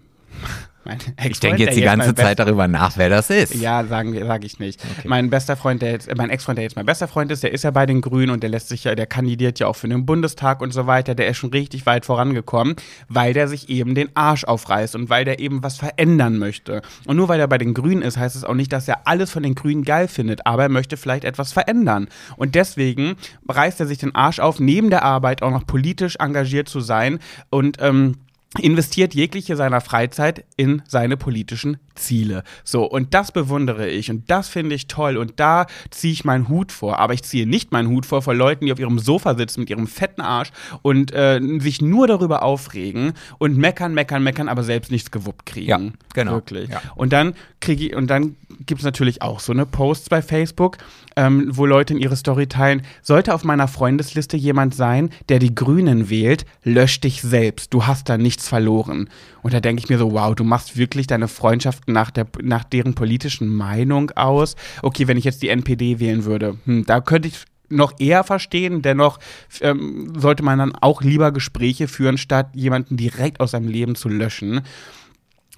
Ich 1.25 1.41
denke 1.41 1.63
jetzt 1.63 1.77
die 1.77 1.83
ganze 1.83 2.13
Best- 2.13 2.27
Zeit 2.27 2.39
darüber 2.39 2.69
nach, 2.69 2.97
wer 2.97 3.09
das 3.09 3.31
ist. 3.31 3.55
Ja, 3.55 3.85
sagen 3.85 4.15
sage 4.27 4.47
ich 4.47 4.59
nicht. 4.59 4.81
Mein 5.05 5.31
bester 5.31 5.57
Freund, 5.57 5.83
der 5.83 5.93
jetzt, 5.93 6.09
äh, 6.09 6.15
mein 6.17 6.31
Ex-Freund, 6.31 6.59
der 6.59 6.65
jetzt 6.65 6.77
mein 6.77 6.87
bester 6.87 7.09
Freund 7.09 7.31
ist, 7.33 7.43
der 7.43 7.53
ist 7.53 7.65
ja 7.65 7.71
bei 7.71 7.87
den 7.87 8.01
Grünen 8.01 8.31
und 8.31 8.43
der 8.43 8.51
lässt 8.51 8.69
sich 8.69 8.85
ja, 8.85 8.95
der 8.95 9.07
kandidiert 9.07 9.59
ja 9.59 9.67
auch 9.67 9.77
für 9.77 9.89
den 9.89 10.07
Bundestag 10.07 10.61
und 10.61 10.73
so 10.73 10.87
weiter. 10.87 11.15
Der 11.15 11.29
ist 11.29 11.37
schon 11.37 11.51
richtig 11.51 11.87
weit 11.87 12.05
vorangekommen, 12.07 12.77
weil 13.09 13.33
der 13.33 13.49
sich 13.49 13.69
eben 13.69 13.95
den 13.95 14.09
Arsch 14.15 14.45
aufreißt 14.45 14.95
und 14.97 15.11
weil 15.11 15.25
der 15.25 15.39
eben 15.39 15.63
was 15.63 15.77
verändern 15.79 16.39
möchte. 16.39 16.83
Und 17.07 17.17
nur 17.17 17.29
weil 17.29 17.41
er 17.41 17.49
bei 17.49 17.59
den 17.59 17.75
Grünen 17.75 18.03
ist, 18.03 18.17
heißt 18.17 18.37
es 18.37 18.45
auch 18.45 18.55
nicht, 18.55 18.73
dass 18.73 18.89
er 18.89 19.07
alles 19.07 19.31
von 19.31 19.43
den 19.43 19.55
Grünen 19.55 19.85
geil 19.85 20.09
findet, 20.09 20.47
aber 20.47 20.65
er 20.65 20.69
möchte 20.69 20.97
vielleicht 20.97 21.25
etwas 21.25 21.53
verändern. 21.53 22.09
Und 22.37 22.55
deswegen 22.55 23.17
reißt 23.49 23.81
er 23.81 23.87
sich 23.87 23.99
den 23.99 24.15
Arsch 24.15 24.41
auf, 24.41 24.61
neben 24.61 24.91
der 24.91 25.03
Arbeit 25.05 25.43
auch 25.43 25.51
noch 25.51 25.67
politisch 25.67 26.17
engagiert 26.17 26.69
zu 26.69 26.81
sein 26.81 27.19
und 27.51 27.77
ähm, 27.81 28.17
investiert 28.59 29.15
jegliche 29.15 29.57
seiner 29.57 29.81
Freizeit 29.81 30.45
in 30.57 30.83
seine 30.89 31.17
politischen 31.17 31.79
Ziele. 32.01 32.43
So, 32.65 32.85
und 32.85 33.15
das 33.15 33.33
bewundere 33.33 33.89
ich 33.89 34.11
und 34.11 34.31
das 34.31 34.49
finde 34.49 34.75
ich 34.75 34.87
toll 34.87 35.17
und 35.17 35.39
da 35.39 35.67
ziehe 35.91 36.13
ich 36.13 36.25
meinen 36.25 36.49
Hut 36.49 36.73
vor. 36.73 36.99
Aber 36.99 37.15
ich 37.15 37.23
ziehe 37.23 37.47
nicht 37.47 37.73
meinen 37.73 37.89
Hut 37.89 38.07
vor 38.07 38.23
vor 38.23 38.35
Leuten, 38.35 38.67
die 38.67 38.73
auf 38.73 38.79
ihrem 38.79 38.99
Sofa 38.99 39.35
sitzen 39.35 39.61
mit 39.61 39.71
ihrem 39.71 39.87
fetten 39.87 40.21
Arsch 40.21 40.51
und 40.83 41.13
äh, 41.13 41.41
sich 41.61 41.81
nur 41.81 42.07
darüber 42.07 42.43
aufregen 42.43 43.13
und 43.39 43.57
meckern, 43.57 43.95
meckern, 43.95 44.23
meckern, 44.23 44.49
aber 44.49 44.63
selbst 44.63 44.91
nichts 44.91 45.11
gewuppt 45.11 45.47
kriegen. 45.47 45.69
Ja, 45.69 45.81
genau. 46.15 46.33
Wirklich. 46.33 46.71
Ja. 46.71 46.83
Und 46.97 47.13
dann 47.13 47.35
kriege 47.61 47.87
ich, 47.87 47.97
und 47.97 48.09
dann 48.09 48.37
gibt 48.67 48.81
es 48.81 48.85
natürlich 48.85 49.23
auch 49.23 49.41
so 49.41 49.53
eine 49.53 49.67
Posts 49.67 50.09
bei 50.09 50.23
Facebook, 50.23 50.79
ähm, 51.17 51.49
wo 51.51 51.67
Leute 51.67 51.95
in 51.95 52.01
ihre 52.01 52.17
Story 52.17 52.47
teilen, 52.47 52.83
sollte 53.03 53.35
auf 53.35 53.45
meiner 53.45 53.69
Freundesliste 53.69 54.37
jemand 54.37 54.75
sein, 54.75 55.11
der 55.29 55.39
die 55.39 55.55
Grünen 55.55 56.11
wählt, 56.11 56.47
lösch 56.65 57.01
dich 57.01 57.23
selbst, 57.23 57.73
du 57.75 57.87
hast 57.87 58.09
da 58.09 58.19
nichts 58.19 58.49
verloren. 58.49 59.09
Und 59.43 59.55
da 59.55 59.61
denke 59.61 59.83
ich 59.83 59.89
mir 59.89 59.99
so, 59.99 60.13
wow, 60.13 60.35
du 60.35 60.45
machst 60.45 60.77
wirklich 60.77 61.07
deine 61.07 61.29
Freundschaften 61.29 61.90
nach, 61.93 62.11
der, 62.11 62.27
nach 62.43 62.65
deren 62.65 62.95
politischen 62.95 63.49
Meinung 63.49 64.11
aus. 64.13 64.57
Okay, 64.83 65.09
wenn 65.09 65.17
ich 65.17 65.25
jetzt 65.25 65.43
die 65.43 65.49
NPD 65.49 66.01
wählen 66.01 66.25
würde, 66.25 66.57
hm, 66.65 66.85
da 66.87 67.01
könnte 67.01 67.29
ich 67.29 67.45
noch 67.71 67.99
eher 67.99 68.25
verstehen. 68.25 68.83
Dennoch 68.83 69.19
ähm, 69.61 70.13
sollte 70.19 70.43
man 70.43 70.59
dann 70.59 70.75
auch 70.75 71.03
lieber 71.03 71.33
Gespräche 71.33 71.89
führen, 71.89 72.19
statt 72.19 72.49
jemanden 72.55 72.97
direkt 72.97 73.41
aus 73.41 73.53
seinem 73.53 73.69
Leben 73.69 73.95
zu 73.95 74.09
löschen. 74.09 74.63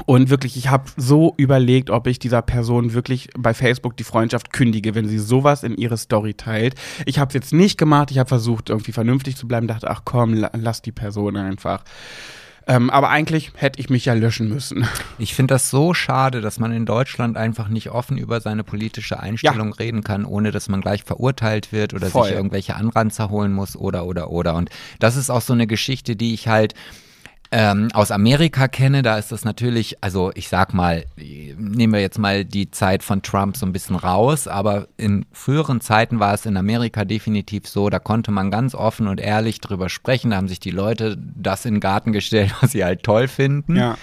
Und 0.06 0.30
wirklich, 0.30 0.56
ich 0.56 0.68
habe 0.68 0.84
so 0.96 1.34
überlegt, 1.36 1.90
ob 1.90 2.06
ich 2.06 2.18
dieser 2.18 2.40
Person 2.40 2.94
wirklich 2.94 3.28
bei 3.36 3.52
Facebook 3.52 3.96
die 3.96 4.04
Freundschaft 4.04 4.52
kündige, 4.52 4.94
wenn 4.94 5.06
sie 5.06 5.18
sowas 5.18 5.62
in 5.62 5.76
ihre 5.76 5.98
Story 5.98 6.32
teilt. 6.32 6.74
Ich 7.04 7.18
habe 7.18 7.28
es 7.28 7.34
jetzt 7.34 7.52
nicht 7.52 7.76
gemacht. 7.76 8.10
Ich 8.10 8.18
habe 8.18 8.28
versucht, 8.28 8.70
irgendwie 8.70 8.92
vernünftig 8.92 9.36
zu 9.36 9.46
bleiben. 9.46 9.66
Dachte, 9.66 9.90
ach 9.90 10.02
komm, 10.04 10.34
la 10.34 10.50
lass 10.54 10.80
die 10.80 10.92
Person 10.92 11.36
einfach. 11.36 11.84
Ähm, 12.66 12.90
aber 12.90 13.08
eigentlich 13.08 13.52
hätte 13.56 13.80
ich 13.80 13.90
mich 13.90 14.04
ja 14.04 14.14
löschen 14.14 14.48
müssen. 14.48 14.86
Ich 15.18 15.34
finde 15.34 15.54
das 15.54 15.70
so 15.70 15.94
schade, 15.94 16.40
dass 16.40 16.58
man 16.58 16.72
in 16.72 16.86
Deutschland 16.86 17.36
einfach 17.36 17.68
nicht 17.68 17.90
offen 17.90 18.18
über 18.18 18.40
seine 18.40 18.64
politische 18.64 19.20
Einstellung 19.20 19.72
reden 19.72 20.02
kann, 20.04 20.24
ohne 20.24 20.50
dass 20.50 20.68
man 20.68 20.80
gleich 20.80 21.04
verurteilt 21.04 21.72
wird 21.72 21.94
oder 21.94 22.08
Voll. 22.08 22.24
sich 22.24 22.34
irgendwelche 22.34 22.76
Anranzer 22.76 23.30
holen 23.30 23.52
muss 23.52 23.76
oder 23.76 24.04
oder 24.06 24.30
oder. 24.30 24.54
Und 24.54 24.70
das 24.98 25.16
ist 25.16 25.30
auch 25.30 25.40
so 25.40 25.52
eine 25.52 25.66
Geschichte, 25.66 26.16
die 26.16 26.34
ich 26.34 26.48
halt 26.48 26.74
ähm, 27.54 27.90
aus 27.92 28.10
Amerika 28.10 28.66
kenne, 28.66 29.02
da 29.02 29.18
ist 29.18 29.30
das 29.30 29.44
natürlich, 29.44 30.02
also 30.02 30.32
ich 30.34 30.48
sag 30.48 30.72
mal, 30.72 31.04
nehmen 31.16 31.92
wir 31.92 32.00
jetzt 32.00 32.18
mal 32.18 32.46
die 32.46 32.70
Zeit 32.70 33.02
von 33.02 33.20
Trump 33.20 33.58
so 33.58 33.66
ein 33.66 33.72
bisschen 33.72 33.94
raus, 33.94 34.48
aber 34.48 34.88
in 34.96 35.26
früheren 35.32 35.82
Zeiten 35.82 36.18
war 36.18 36.32
es 36.32 36.46
in 36.46 36.56
Amerika 36.56 37.04
definitiv 37.04 37.68
so, 37.68 37.90
da 37.90 37.98
konnte 37.98 38.30
man 38.30 38.50
ganz 38.50 38.74
offen 38.74 39.06
und 39.06 39.20
ehrlich 39.20 39.60
drüber 39.60 39.90
sprechen, 39.90 40.30
da 40.30 40.38
haben 40.38 40.48
sich 40.48 40.60
die 40.60 40.70
Leute 40.70 41.18
das 41.18 41.66
in 41.66 41.74
den 41.74 41.80
Garten 41.80 42.12
gestellt, 42.12 42.54
was 42.62 42.72
sie 42.72 42.84
halt 42.84 43.02
toll 43.02 43.28
finden. 43.28 43.76
Ja. 43.76 43.98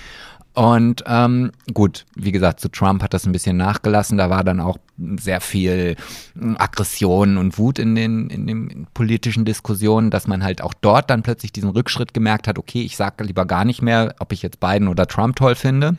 Und 0.54 1.04
ähm, 1.06 1.52
gut, 1.74 2.06
wie 2.16 2.32
gesagt, 2.32 2.60
zu 2.60 2.70
Trump 2.70 3.04
hat 3.04 3.14
das 3.14 3.26
ein 3.26 3.32
bisschen 3.32 3.56
nachgelassen. 3.56 4.18
Da 4.18 4.30
war 4.30 4.44
dann 4.44 4.60
auch 4.60 4.78
sehr 5.18 5.42
viel 5.42 5.96
mm, 6.34 6.56
Aggression 6.58 7.38
und 7.38 7.58
Wut 7.58 7.80
in 7.80 7.96
den, 7.96 8.30
in 8.30 8.48
den 8.48 8.88
politischen 8.94 9.46
Diskussionen, 9.46 10.10
dass 10.10 10.28
man 10.28 10.44
halt 10.44 10.62
auch 10.62 10.74
dort 10.74 11.10
dann 11.10 11.24
plötzlich 11.24 11.52
diesen 11.52 11.70
Rückschritt 11.70 12.14
gemerkt 12.14 12.48
hat, 12.48 12.58
okay, 12.58 12.82
ich 12.82 12.98
sage 12.98 13.24
lieber 13.24 13.46
gar 13.46 13.64
nicht 13.64 13.82
mehr, 13.82 14.16
ob 14.20 14.34
ich 14.34 14.42
jetzt 14.42 14.60
Biden 14.60 14.88
oder 14.88 15.08
Trump 15.08 15.36
toll 15.36 15.56
finde. 15.56 15.96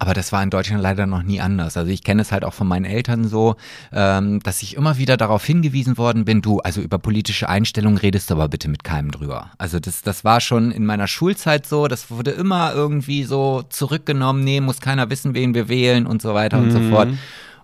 Aber 0.00 0.14
das 0.14 0.32
war 0.32 0.42
in 0.42 0.48
Deutschland 0.48 0.82
leider 0.82 1.06
noch 1.06 1.22
nie 1.22 1.42
anders. 1.42 1.76
Also 1.76 1.90
ich 1.90 2.02
kenne 2.02 2.22
es 2.22 2.32
halt 2.32 2.42
auch 2.42 2.54
von 2.54 2.66
meinen 2.66 2.86
Eltern 2.86 3.28
so, 3.28 3.56
ähm, 3.92 4.40
dass 4.42 4.62
ich 4.62 4.74
immer 4.74 4.96
wieder 4.96 5.18
darauf 5.18 5.44
hingewiesen 5.44 5.98
worden 5.98 6.24
bin, 6.24 6.40
du, 6.40 6.58
also 6.60 6.80
über 6.80 6.98
politische 6.98 7.50
Einstellungen 7.50 7.98
redest 7.98 8.30
du 8.30 8.34
aber 8.34 8.48
bitte 8.48 8.70
mit 8.70 8.82
keinem 8.82 9.10
drüber. 9.10 9.50
Also 9.58 9.78
das, 9.78 10.00
das 10.00 10.24
war 10.24 10.40
schon 10.40 10.70
in 10.70 10.86
meiner 10.86 11.06
Schulzeit 11.06 11.66
so, 11.66 11.86
das 11.86 12.10
wurde 12.10 12.30
immer 12.30 12.72
irgendwie 12.72 13.24
so 13.24 13.62
zurückgenommen, 13.68 14.42
nee, 14.42 14.62
muss 14.62 14.80
keiner 14.80 15.10
wissen, 15.10 15.34
wen 15.34 15.52
wir 15.52 15.68
wählen 15.68 16.06
und 16.06 16.22
so 16.22 16.32
weiter 16.32 16.56
und 16.56 16.70
so 16.70 16.80
fort. 16.88 17.08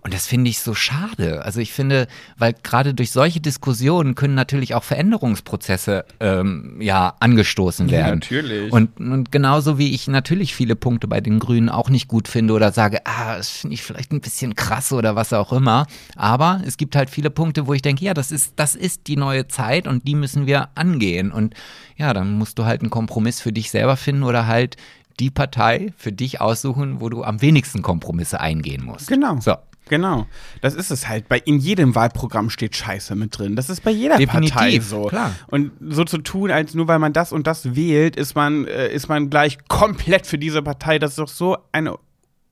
Und 0.06 0.14
das 0.14 0.28
finde 0.28 0.48
ich 0.48 0.60
so 0.60 0.72
schade. 0.72 1.44
Also 1.44 1.58
ich 1.58 1.72
finde, 1.72 2.06
weil 2.38 2.54
gerade 2.62 2.94
durch 2.94 3.10
solche 3.10 3.40
Diskussionen 3.40 4.14
können 4.14 4.36
natürlich 4.36 4.76
auch 4.76 4.84
Veränderungsprozesse 4.84 6.04
ähm, 6.20 6.76
ja 6.80 7.14
angestoßen 7.18 7.88
Ja, 7.88 7.92
werden. 7.92 8.20
natürlich. 8.20 8.72
Und, 8.72 9.00
und 9.00 9.32
genauso 9.32 9.78
wie 9.78 9.92
ich 9.92 10.06
natürlich 10.06 10.54
viele 10.54 10.76
Punkte 10.76 11.08
bei 11.08 11.20
den 11.20 11.40
Grünen 11.40 11.68
auch 11.68 11.90
nicht 11.90 12.06
gut 12.06 12.28
finde 12.28 12.54
oder 12.54 12.70
sage, 12.70 13.00
ah, 13.04 13.36
das 13.36 13.48
finde 13.48 13.74
ich 13.74 13.82
vielleicht 13.82 14.12
ein 14.12 14.20
bisschen 14.20 14.54
krass 14.54 14.92
oder 14.92 15.16
was 15.16 15.32
auch 15.32 15.52
immer. 15.52 15.88
Aber 16.14 16.62
es 16.64 16.76
gibt 16.76 16.94
halt 16.94 17.10
viele 17.10 17.30
Punkte, 17.30 17.66
wo 17.66 17.74
ich 17.74 17.82
denke, 17.82 18.04
ja, 18.04 18.14
das 18.14 18.30
ist, 18.30 18.52
das 18.54 18.76
ist 18.76 19.08
die 19.08 19.16
neue 19.16 19.48
Zeit 19.48 19.88
und 19.88 20.06
die 20.06 20.14
müssen 20.14 20.46
wir 20.46 20.68
angehen. 20.76 21.32
Und 21.32 21.54
ja, 21.96 22.14
dann 22.14 22.38
musst 22.38 22.60
du 22.60 22.64
halt 22.64 22.80
einen 22.80 22.90
Kompromiss 22.90 23.40
für 23.40 23.52
dich 23.52 23.72
selber 23.72 23.96
finden 23.96 24.22
oder 24.22 24.46
halt 24.46 24.76
die 25.18 25.30
Partei 25.32 25.92
für 25.96 26.12
dich 26.12 26.40
aussuchen, 26.40 27.00
wo 27.00 27.08
du 27.08 27.24
am 27.24 27.42
wenigsten 27.42 27.82
Kompromisse 27.82 28.38
eingehen 28.38 28.84
musst. 28.84 29.08
Genau. 29.08 29.40
So. 29.40 29.56
Genau. 29.88 30.26
Das 30.60 30.74
ist 30.74 30.90
es 30.90 31.08
halt. 31.08 31.28
Bei, 31.28 31.38
in 31.38 31.58
jedem 31.58 31.94
Wahlprogramm 31.94 32.50
steht 32.50 32.74
Scheiße 32.74 33.14
mit 33.14 33.38
drin. 33.38 33.54
Das 33.54 33.70
ist 33.70 33.82
bei 33.84 33.92
jeder 33.92 34.16
Definitiv, 34.16 34.54
Partei 34.54 34.80
so. 34.80 35.04
klar. 35.04 35.32
Und 35.46 35.72
so 35.80 36.04
zu 36.04 36.18
tun, 36.18 36.50
als 36.50 36.74
nur 36.74 36.88
weil 36.88 36.98
man 36.98 37.12
das 37.12 37.32
und 37.32 37.46
das 37.46 37.76
wählt, 37.76 38.16
ist 38.16 38.34
man, 38.34 38.66
äh, 38.66 38.88
ist 38.92 39.08
man 39.08 39.30
gleich 39.30 39.58
komplett 39.68 40.26
für 40.26 40.38
diese 40.38 40.62
Partei. 40.62 40.98
Das 40.98 41.12
ist 41.12 41.18
doch 41.18 41.28
so 41.28 41.58
eine 41.72 41.96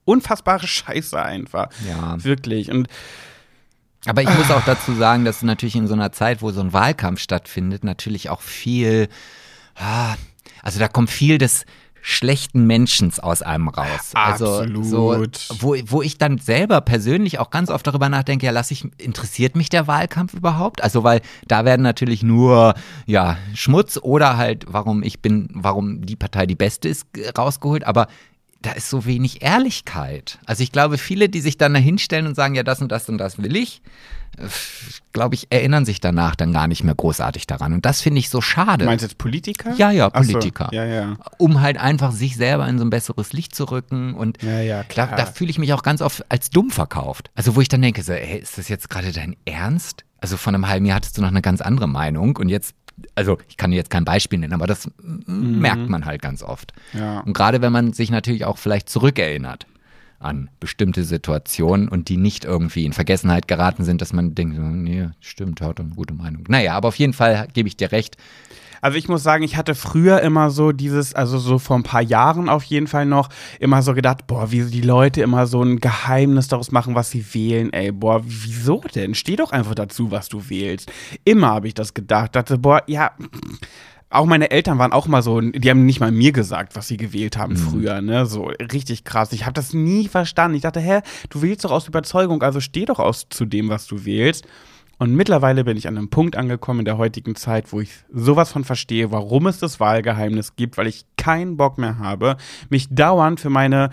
unfassbare 0.04 0.66
Scheiße 0.66 1.20
einfach. 1.20 1.70
Ja. 1.88 2.22
Wirklich. 2.22 2.70
Und 2.70 2.88
Aber 4.06 4.22
ich 4.22 4.30
muss 4.30 4.50
auch 4.50 4.64
dazu 4.64 4.94
sagen, 4.94 5.24
dass 5.24 5.42
natürlich 5.42 5.76
in 5.76 5.86
so 5.88 5.94
einer 5.94 6.12
Zeit, 6.12 6.40
wo 6.40 6.52
so 6.52 6.60
ein 6.60 6.72
Wahlkampf 6.72 7.20
stattfindet, 7.20 7.82
natürlich 7.84 8.30
auch 8.30 8.42
viel, 8.42 9.08
ah, 9.74 10.14
also 10.62 10.78
da 10.78 10.88
kommt 10.88 11.10
viel 11.10 11.38
des 11.38 11.64
schlechten 12.06 12.66
Menschens 12.66 13.18
aus 13.18 13.40
einem 13.40 13.68
raus. 13.68 14.10
Absolut. 14.12 14.76
Also 14.76 14.82
so, 14.82 15.24
wo, 15.60 15.74
wo 15.86 16.02
ich 16.02 16.18
dann 16.18 16.36
selber 16.36 16.82
persönlich 16.82 17.38
auch 17.38 17.48
ganz 17.48 17.70
oft 17.70 17.86
darüber 17.86 18.10
nachdenke, 18.10 18.44
ja, 18.44 18.52
lass 18.52 18.70
ich, 18.70 18.86
interessiert 18.98 19.56
mich 19.56 19.70
der 19.70 19.86
Wahlkampf 19.86 20.34
überhaupt? 20.34 20.84
Also, 20.84 21.02
weil 21.02 21.22
da 21.48 21.64
werden 21.64 21.80
natürlich 21.80 22.22
nur 22.22 22.74
ja, 23.06 23.38
Schmutz 23.54 23.96
oder 23.96 24.36
halt, 24.36 24.66
warum 24.68 25.02
ich 25.02 25.22
bin, 25.22 25.48
warum 25.54 26.04
die 26.04 26.14
Partei 26.14 26.44
die 26.44 26.54
beste 26.54 26.90
ist, 26.90 27.06
rausgeholt, 27.38 27.84
aber 27.84 28.08
da 28.64 28.72
ist 28.72 28.88
so 28.88 29.04
wenig 29.04 29.42
Ehrlichkeit. 29.42 30.38
Also 30.46 30.62
ich 30.62 30.72
glaube, 30.72 30.98
viele, 30.98 31.28
die 31.28 31.40
sich 31.40 31.58
dann 31.58 31.74
da 31.74 31.80
hinstellen 31.80 32.26
und 32.26 32.34
sagen, 32.34 32.54
ja, 32.54 32.62
das 32.62 32.80
und 32.80 32.90
das 32.90 33.08
und 33.08 33.18
das 33.18 33.38
will 33.38 33.56
ich, 33.56 33.82
äh, 34.38 34.42
glaube 35.12 35.34
ich, 35.34 35.48
erinnern 35.50 35.84
sich 35.84 36.00
danach 36.00 36.34
dann 36.34 36.52
gar 36.52 36.66
nicht 36.66 36.82
mehr 36.82 36.94
großartig 36.94 37.46
daran. 37.46 37.72
Und 37.74 37.84
das 37.84 38.00
finde 38.00 38.20
ich 38.20 38.30
so 38.30 38.40
schade. 38.40 38.84
Du 38.84 38.90
meinst 38.90 39.02
jetzt 39.02 39.18
Politiker? 39.18 39.74
Ja, 39.76 39.90
ja, 39.90 40.08
Ach 40.12 40.22
so, 40.24 40.32
Politiker. 40.32 40.68
Ja, 40.72 40.84
ja. 40.84 41.16
Um 41.38 41.60
halt 41.60 41.78
einfach 41.78 42.12
sich 42.12 42.36
selber 42.36 42.66
in 42.66 42.78
so 42.78 42.84
ein 42.84 42.90
besseres 42.90 43.32
Licht 43.32 43.54
zu 43.54 43.64
rücken. 43.70 44.14
Und 44.14 44.42
Ja, 44.42 44.60
ja, 44.60 44.78
da, 44.78 44.84
klar. 44.84 45.14
da 45.16 45.26
fühle 45.26 45.50
ich 45.50 45.58
mich 45.58 45.72
auch 45.72 45.82
ganz 45.82 46.00
oft 46.00 46.24
als 46.30 46.50
dumm 46.50 46.70
verkauft. 46.70 47.30
Also 47.34 47.56
wo 47.56 47.60
ich 47.60 47.68
dann 47.68 47.82
denke, 47.82 48.02
so, 48.02 48.12
ey, 48.12 48.38
ist 48.38 48.56
das 48.58 48.68
jetzt 48.68 48.88
gerade 48.88 49.12
dein 49.12 49.36
Ernst? 49.44 50.04
Also 50.20 50.38
vor 50.38 50.54
einem 50.54 50.68
halben 50.68 50.86
Jahr 50.86 50.96
hattest 50.96 51.18
du 51.18 51.20
noch 51.20 51.28
eine 51.28 51.42
ganz 51.42 51.60
andere 51.60 51.86
Meinung 51.86 52.36
und 52.38 52.48
jetzt, 52.48 52.74
also 53.14 53.38
ich 53.48 53.56
kann 53.56 53.70
dir 53.70 53.76
jetzt 53.76 53.90
kein 53.90 54.04
Beispiel 54.04 54.38
nennen, 54.38 54.52
aber 54.52 54.66
das 54.66 54.88
Mhm. 55.02 55.58
merkt 55.60 55.88
man 55.88 56.04
halt 56.04 56.22
ganz 56.22 56.42
oft. 56.42 56.72
Ja. 56.92 57.20
Und 57.20 57.32
gerade 57.32 57.60
wenn 57.62 57.72
man 57.72 57.92
sich 57.92 58.10
natürlich 58.10 58.44
auch 58.44 58.58
vielleicht 58.58 58.88
zurückerinnert 58.88 59.66
an 60.20 60.48
bestimmte 60.60 61.04
Situationen 61.04 61.88
und 61.88 62.08
die 62.08 62.16
nicht 62.16 62.44
irgendwie 62.44 62.84
in 62.86 62.92
Vergessenheit 62.94 63.46
geraten 63.48 63.84
sind, 63.84 64.00
dass 64.00 64.12
man 64.12 64.34
denkt, 64.34 64.56
nee, 64.58 65.08
stimmt, 65.20 65.60
hat 65.60 65.80
eine 65.80 65.90
gute 65.90 66.14
Meinung. 66.14 66.44
Naja, 66.48 66.74
aber 66.74 66.88
auf 66.88 66.96
jeden 66.96 67.12
Fall 67.12 67.46
gebe 67.52 67.68
ich 67.68 67.76
dir 67.76 67.92
recht. 67.92 68.16
Also 68.84 68.98
ich 68.98 69.08
muss 69.08 69.22
sagen, 69.22 69.42
ich 69.44 69.56
hatte 69.56 69.74
früher 69.74 70.20
immer 70.20 70.50
so 70.50 70.72
dieses, 70.72 71.14
also 71.14 71.38
so 71.38 71.58
vor 71.58 71.74
ein 71.76 71.84
paar 71.84 72.02
Jahren 72.02 72.50
auf 72.50 72.64
jeden 72.64 72.86
Fall 72.86 73.06
noch, 73.06 73.30
immer 73.58 73.80
so 73.80 73.94
gedacht, 73.94 74.26
boah, 74.26 74.52
wie 74.52 74.62
die 74.64 74.82
Leute 74.82 75.22
immer 75.22 75.46
so 75.46 75.62
ein 75.62 75.80
Geheimnis 75.80 76.48
daraus 76.48 76.70
machen, 76.70 76.94
was 76.94 77.10
sie 77.10 77.24
wählen, 77.32 77.72
ey, 77.72 77.92
boah, 77.92 78.20
wieso 78.26 78.82
denn? 78.94 79.14
Steh 79.14 79.36
doch 79.36 79.52
einfach 79.52 79.74
dazu, 79.74 80.10
was 80.10 80.28
du 80.28 80.50
wählst. 80.50 80.92
Immer 81.24 81.46
habe 81.46 81.66
ich 81.66 81.72
das 81.72 81.94
gedacht, 81.94 82.36
dachte, 82.36 82.58
boah, 82.58 82.82
ja, 82.86 83.12
auch 84.10 84.26
meine 84.26 84.50
Eltern 84.50 84.78
waren 84.78 84.92
auch 84.92 85.06
mal 85.06 85.22
so, 85.22 85.40
die 85.40 85.70
haben 85.70 85.86
nicht 85.86 86.00
mal 86.00 86.12
mir 86.12 86.32
gesagt, 86.32 86.76
was 86.76 86.86
sie 86.86 86.98
gewählt 86.98 87.38
haben 87.38 87.56
früher, 87.56 88.02
ne? 88.02 88.26
So 88.26 88.50
richtig 88.70 89.04
krass. 89.04 89.32
Ich 89.32 89.46
habe 89.46 89.54
das 89.54 89.72
nie 89.72 90.08
verstanden. 90.08 90.56
Ich 90.56 90.62
dachte, 90.62 90.80
hä, 90.80 91.00
du 91.30 91.40
wählst 91.40 91.64
doch 91.64 91.72
aus 91.72 91.88
Überzeugung, 91.88 92.42
also 92.42 92.60
steh 92.60 92.84
doch 92.84 92.98
aus 92.98 93.28
zu 93.30 93.46
dem, 93.46 93.70
was 93.70 93.86
du 93.86 94.04
wählst. 94.04 94.46
Und 95.04 95.14
mittlerweile 95.16 95.64
bin 95.64 95.76
ich 95.76 95.86
an 95.86 95.98
einem 95.98 96.08
Punkt 96.08 96.34
angekommen 96.34 96.78
in 96.78 96.84
der 96.86 96.96
heutigen 96.96 97.34
Zeit, 97.34 97.74
wo 97.74 97.80
ich 97.82 97.90
sowas 98.10 98.50
von 98.50 98.64
verstehe, 98.64 99.10
warum 99.10 99.46
es 99.46 99.58
das 99.58 99.78
Wahlgeheimnis 99.78 100.56
gibt, 100.56 100.78
weil 100.78 100.86
ich 100.86 101.04
keinen 101.18 101.58
Bock 101.58 101.76
mehr 101.76 101.98
habe, 101.98 102.38
mich 102.70 102.88
dauernd 102.88 103.38
für 103.38 103.50
meine 103.50 103.90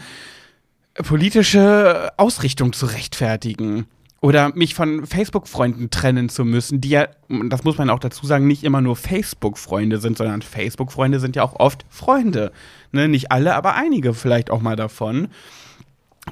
politische 0.93 2.14
Ausrichtung 2.16 2.72
zu 2.72 2.86
rechtfertigen. 2.86 3.88
Oder 4.22 4.55
mich 4.55 4.74
von 4.74 5.05
Facebook-Freunden 5.05 5.89
trennen 5.89 6.30
zu 6.30 6.45
müssen, 6.45 6.80
die 6.80 6.91
ja, 6.91 7.09
das 7.28 7.66
muss 7.66 7.78
man 7.78 7.89
auch 7.89 7.99
dazu 7.99 8.26
sagen, 8.26 8.47
nicht 8.47 8.64
immer 8.64 8.80
nur 8.80 8.95
Facebook-Freunde 8.95 9.97
sind, 9.97 10.18
sondern 10.18 10.41
Facebook-Freunde 10.41 11.20
sind 11.20 11.36
ja 11.36 11.43
auch 11.43 11.59
oft 11.59 11.84
Freunde. 11.89 12.53
Ne? 12.93 13.09
Nicht 13.09 13.34
alle, 13.34 13.55
aber 13.55 13.76
einige 13.76 14.14
vielleicht 14.14 14.49
auch 14.49 14.62
mal 14.62 14.78
davon. 14.78 15.28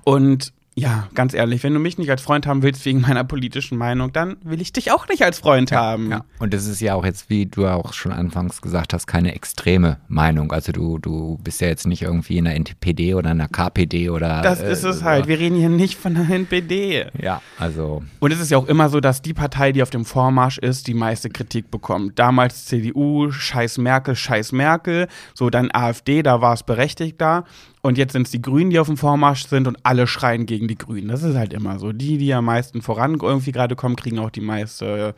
Und 0.06 0.54
ja, 0.80 1.08
ganz 1.14 1.34
ehrlich, 1.34 1.64
wenn 1.64 1.74
du 1.74 1.80
mich 1.80 1.98
nicht 1.98 2.10
als 2.10 2.22
Freund 2.22 2.48
haben 2.48 2.64
willst 2.64 2.86
wegen 2.86 3.02
meiner 3.02 3.24
politischen 3.24 3.78
Meinung, 3.78 4.14
dann 4.14 4.38
will 4.44 4.62
ich 4.62 4.72
dich 4.72 4.92
auch 4.92 5.08
nicht 5.08 5.24
als 5.24 5.40
Freund 5.40 5.72
haben. 5.72 6.12
Ja. 6.12 6.26
Und 6.40 6.54
das 6.54 6.66
ist 6.66 6.80
ja 6.80 6.96
auch 6.96 7.04
jetzt, 7.04 7.30
wie 7.30 7.46
du 7.46 7.68
auch 7.68 7.94
schon 7.94 8.12
anfangs 8.12 8.62
gesagt 8.62 8.94
hast, 8.94 9.06
keine 9.06 9.36
extreme 9.36 9.98
Meinung. 10.08 10.52
Also 10.52 10.72
du, 10.72 10.98
du 10.98 11.38
bist 11.44 11.62
ja 11.62 11.68
jetzt 11.68 11.86
nicht 11.86 12.04
irgendwie 12.04 12.38
in 12.38 12.46
der 12.46 12.56
NPD 12.56 13.14
oder 13.14 13.32
in 13.32 13.40
der 13.40 13.50
KPD 13.50 14.10
oder. 14.10 14.42
Das 14.42 14.62
äh, 14.62 14.72
ist 14.72 14.84
es 14.84 15.04
halt. 15.04 15.28
Wir 15.28 15.40
reden 15.40 15.58
hier 15.58 15.70
nicht 15.70 15.96
von 15.96 16.16
der 16.16 16.30
NPD. 16.30 17.08
Ja, 17.22 17.42
also. 17.58 18.04
Und 18.20 18.32
es 18.32 18.40
ist 18.40 18.52
ja 18.52 18.58
auch 18.58 18.68
immer 18.68 18.90
so, 18.90 19.00
dass 19.00 19.22
die 19.22 19.34
Partei, 19.34 19.72
die 19.72 19.84
auf 19.84 19.90
dem 19.90 20.06
Vormarsch 20.06 20.58
ist, 20.60 20.88
die 20.88 20.94
meiste 20.94 21.30
Kritik 21.30 21.70
bekommt. 21.72 22.18
Damals 22.18 22.66
CDU, 22.66 23.32
scheiß 23.32 23.78
Merkel, 23.80 24.16
scheiß 24.16 24.54
Merkel. 24.54 25.08
So, 25.34 25.50
dann 25.50 25.70
AfD, 25.74 26.24
da 26.24 26.42
war 26.42 26.54
es 26.54 26.64
berechtigt 26.64 27.20
da. 27.20 27.44
Und 27.82 27.98
jetzt 27.98 28.12
sind 28.12 28.24
es 28.26 28.32
die 28.32 28.42
Grünen, 28.42 28.72
die 28.72 28.80
auf 28.80 28.88
dem 28.88 28.98
Vormarsch 28.98 29.48
sind 29.48 29.66
und 29.68 29.78
alle 29.84 30.06
schreien 30.06 30.46
gegen 30.46 30.68
die 30.68 30.78
Grünen. 30.78 31.08
Das 31.08 31.24
ist 31.24 31.36
halt 31.38 31.54
immer 31.54 31.80
so. 31.80 31.94
Die, 31.94 32.18
die 32.18 32.34
am 32.34 32.46
meisten 32.46 32.82
voran 32.82 33.18
irgendwie 33.22 33.54
gerade 33.54 33.76
kommen, 33.78 33.96
kriegen 33.96 34.20
auch 34.20 34.32
die 34.32 34.42
meiste, 34.42 35.16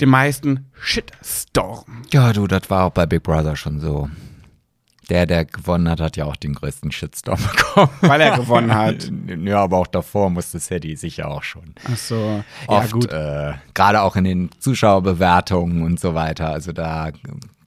den 0.00 0.10
meisten 0.10 0.66
Shitstorm. 0.78 2.02
Ja, 2.12 2.32
du, 2.34 2.46
das 2.46 2.68
war 2.68 2.84
auch 2.84 2.90
bei 2.92 3.06
Big 3.06 3.22
Brother 3.22 3.56
schon 3.56 3.80
so. 3.80 4.10
Der, 5.08 5.24
der 5.24 5.44
gewonnen 5.44 5.88
hat, 5.88 6.00
hat 6.00 6.16
ja 6.16 6.24
auch 6.24 6.34
den 6.36 6.52
größten 6.54 6.90
Shitstorm 6.90 7.38
bekommen. 7.56 7.90
Weil 8.00 8.20
er 8.20 8.36
gewonnen 8.36 8.74
hat. 8.74 9.10
Ja, 9.44 9.62
aber 9.62 9.78
auch 9.78 9.86
davor 9.86 10.28
musste 10.30 10.58
Sadie 10.58 10.96
sicher 10.96 11.28
auch 11.30 11.42
schon. 11.44 11.74
Ach 11.90 11.96
so. 11.96 12.42
Oft, 12.66 13.12
Äh, 13.12 13.52
gerade 13.72 14.02
auch 14.02 14.16
in 14.16 14.24
den 14.24 14.50
Zuschauerbewertungen 14.58 15.82
und 15.84 16.00
so 16.00 16.14
weiter. 16.14 16.48
Also 16.50 16.72
da, 16.72 17.10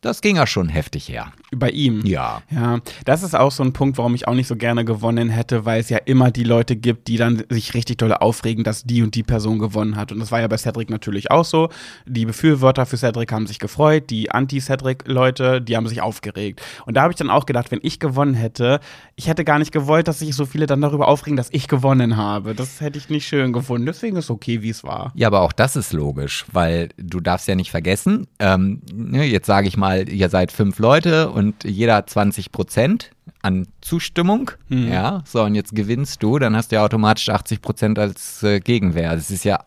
das 0.02 0.22
ging 0.22 0.38
ja 0.38 0.48
schon 0.48 0.70
heftig 0.70 1.10
her. 1.10 1.32
Bei 1.52 1.70
ihm. 1.70 2.06
Ja. 2.06 2.42
Ja, 2.52 2.80
das 3.06 3.24
ist 3.24 3.36
auch 3.36 3.52
so 3.52 3.64
ein 3.64 3.74
Punkt, 3.74 3.98
warum 3.98 4.16
ich 4.16 4.28
auch 4.28 4.34
nicht 4.34 4.48
so 4.48 4.56
gerne 4.56 4.86
gewonnen 4.86 5.30
hätte, 5.30 5.66
weil 5.66 5.80
es 5.80 5.90
ja 5.90 5.98
immer 5.98 6.32
die 6.32 6.44
Leute 6.44 6.76
gibt, 6.76 7.08
die 7.08 7.18
dann 7.18 7.44
sich 7.50 7.74
richtig 7.74 7.98
doll 7.98 8.14
aufregen, 8.14 8.64
dass 8.64 8.84
die 8.84 9.02
und 9.02 9.16
die 9.16 9.24
Person 9.24 9.60
gewonnen 9.60 9.96
hat. 9.96 10.12
Und 10.12 10.20
das 10.20 10.32
war 10.32 10.40
ja 10.40 10.48
bei 10.48 10.58
Cedric 10.58 10.90
natürlich 10.90 11.32
auch 11.32 11.46
so. 11.46 11.70
Die 12.06 12.26
Befürworter 12.26 12.86
für 12.86 12.98
Cedric 12.98 13.32
haben 13.32 13.48
sich 13.48 13.60
gefreut, 13.60 14.10
die 14.10 14.32
Anti-Cedric-Leute, 14.32 15.62
die 15.62 15.76
haben 15.76 15.88
sich 15.88 16.02
aufgeregt. 16.02 16.62
Und 16.86 16.96
da 16.96 17.02
habe 17.02 17.12
ich 17.12 17.18
dann 17.18 17.30
auch 17.30 17.46
gedacht, 17.46 17.72
wenn 17.72 17.80
ich 17.82 18.00
gewonnen 18.00 18.36
hätte, 18.36 18.80
ich 19.16 19.28
hätte 19.28 19.44
gar 19.44 19.60
nicht 19.60 19.72
gewollt, 19.72 20.08
dass 20.08 20.20
sich 20.20 20.36
so 20.36 20.46
viele 20.46 20.66
dann 20.66 20.82
darüber 20.82 21.08
aufregen, 21.08 21.36
dass 21.36 21.50
ich 21.52 21.68
gewonnen 21.68 22.16
habe. 22.16 22.56
Das 22.56 22.80
hätte 22.82 22.98
ich 23.00 23.10
nicht 23.10 23.28
schön 23.28 23.54
gefunden. 23.54 23.86
Deswegen 23.86 24.16
ist 24.18 24.26
es 24.26 24.30
okay, 24.30 24.62
wie 24.62 24.70
es 24.70 24.84
war. 24.84 25.12
Ja, 25.16 25.28
aber 25.28 25.42
auch 25.42 25.52
das 25.52 25.76
ist 25.76 25.94
logisch, 25.94 26.46
weil 26.52 26.90
du 26.98 27.20
darfst 27.20 27.48
ja 27.48 27.56
nicht 27.56 27.72
vergessen, 27.72 28.28
ähm, 28.40 28.82
ne, 28.94 29.26
jetzt 29.26 29.48
sage 29.48 29.68
ich 29.68 29.78
mal, 29.78 29.89
ihr 29.98 30.30
seid 30.30 30.52
fünf 30.52 30.80
Leute 30.80 31.30
und 31.30 31.64
jeder 31.64 31.96
hat 31.96 32.10
20 32.10 32.52
Prozent 32.52 33.12
an 33.42 33.68
Zustimmung. 33.82 34.52
Ja, 34.70 35.22
so 35.26 35.44
und 35.44 35.56
jetzt 35.56 35.74
gewinnst 35.76 36.22
du, 36.24 36.40
dann 36.40 36.56
hast 36.56 36.72
du 36.72 36.76
ja 36.78 36.84
automatisch 36.84 37.30
80 37.30 37.62
Prozent 37.62 38.00
als 38.00 38.44
äh, 38.44 38.60
Gegenwehr. 38.60 39.16
Das 39.16 39.32
ist 39.32 39.44
ja 39.46 39.60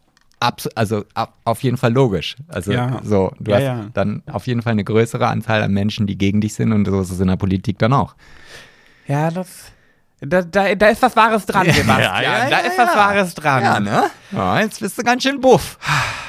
also 0.75 1.05
ab, 1.15 1.35
auf 1.45 1.63
jeden 1.63 1.77
Fall 1.77 1.93
logisch. 1.93 2.35
Also 2.49 2.73
Ja. 2.73 3.01
so, 3.05 3.33
du 3.39 3.53
Ja, 3.53 3.57
hast 3.57 3.63
ja. 3.63 3.87
dann 3.95 4.23
auf 4.31 4.47
jeden 4.49 4.61
Fall 4.63 4.73
eine 4.73 4.83
größere 4.85 5.27
Anzahl 5.29 5.63
an 5.63 5.73
Menschen, 5.73 6.07
die 6.09 6.19
gegen 6.19 6.41
dich 6.41 6.55
sind 6.55 6.73
und 6.73 6.85
so 6.85 7.01
ist 7.01 7.11
es 7.13 7.21
in 7.21 7.29
der 7.29 7.37
Politik 7.37 7.79
dann 7.79 7.93
auch. 7.93 8.15
Ja, 9.07 9.31
das. 9.31 9.71
Da, 10.21 10.43
da, 10.43 10.75
da 10.75 10.87
ist 10.89 11.01
was 11.03 11.17
Wahres 11.17 11.47
dran, 11.47 11.67
Sebastian. 11.71 12.51
da 12.51 12.59
ist 12.59 12.77
was 12.79 12.97
Wahres 12.97 13.35
dran. 13.35 13.83
ne? 13.85 14.05
Ja, 14.33 14.61
jetzt 14.61 14.81
bist 14.81 14.99
du 14.99 15.03
ganz 15.03 15.23
schön 15.23 15.41
buff. 15.41 15.79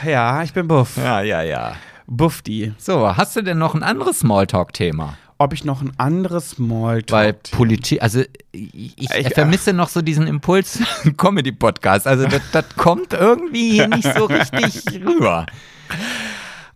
Ja, 0.06 0.42
ich 0.44 0.54
bin 0.54 0.68
buff. 0.68 0.98
Ja, 0.98 1.22
ja, 1.22 1.42
ja. 1.42 1.74
Buffdi. 2.08 2.74
So, 2.78 3.16
hast 3.16 3.36
du 3.36 3.42
denn 3.42 3.58
noch 3.58 3.76
ein 3.76 3.84
anderes 3.84 4.20
Smalltalk-Thema? 4.20 5.18
Ob 5.40 5.52
ich 5.54 5.66
noch 5.66 5.82
ein 5.82 5.92
anderes 5.98 6.52
Smalltalk. 6.52 7.12
Weil 7.12 7.34
Politik, 7.34 8.02
also 8.02 8.22
ich, 8.52 8.98
ich 8.98 9.10
Ich- 9.12 9.34
vermisse 9.34 9.74
noch 9.74 9.90
so 9.90 10.02
diesen 10.02 10.28
Impuls 10.28 10.80
Comedy-Podcast. 11.18 12.08
Also 12.08 12.28
das, 12.28 12.42
das 12.52 12.66
kommt 12.78 13.14
irgendwie 13.14 13.72
hier 13.72 13.88
nicht 13.88 14.08
so 14.16 14.26
richtig 14.26 14.86
rüber. 15.04 15.46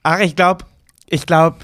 Ach, 0.03 0.19
ich 0.19 0.35
glaube, 0.35 0.65
ich 1.07 1.25
glaube, 1.25 1.57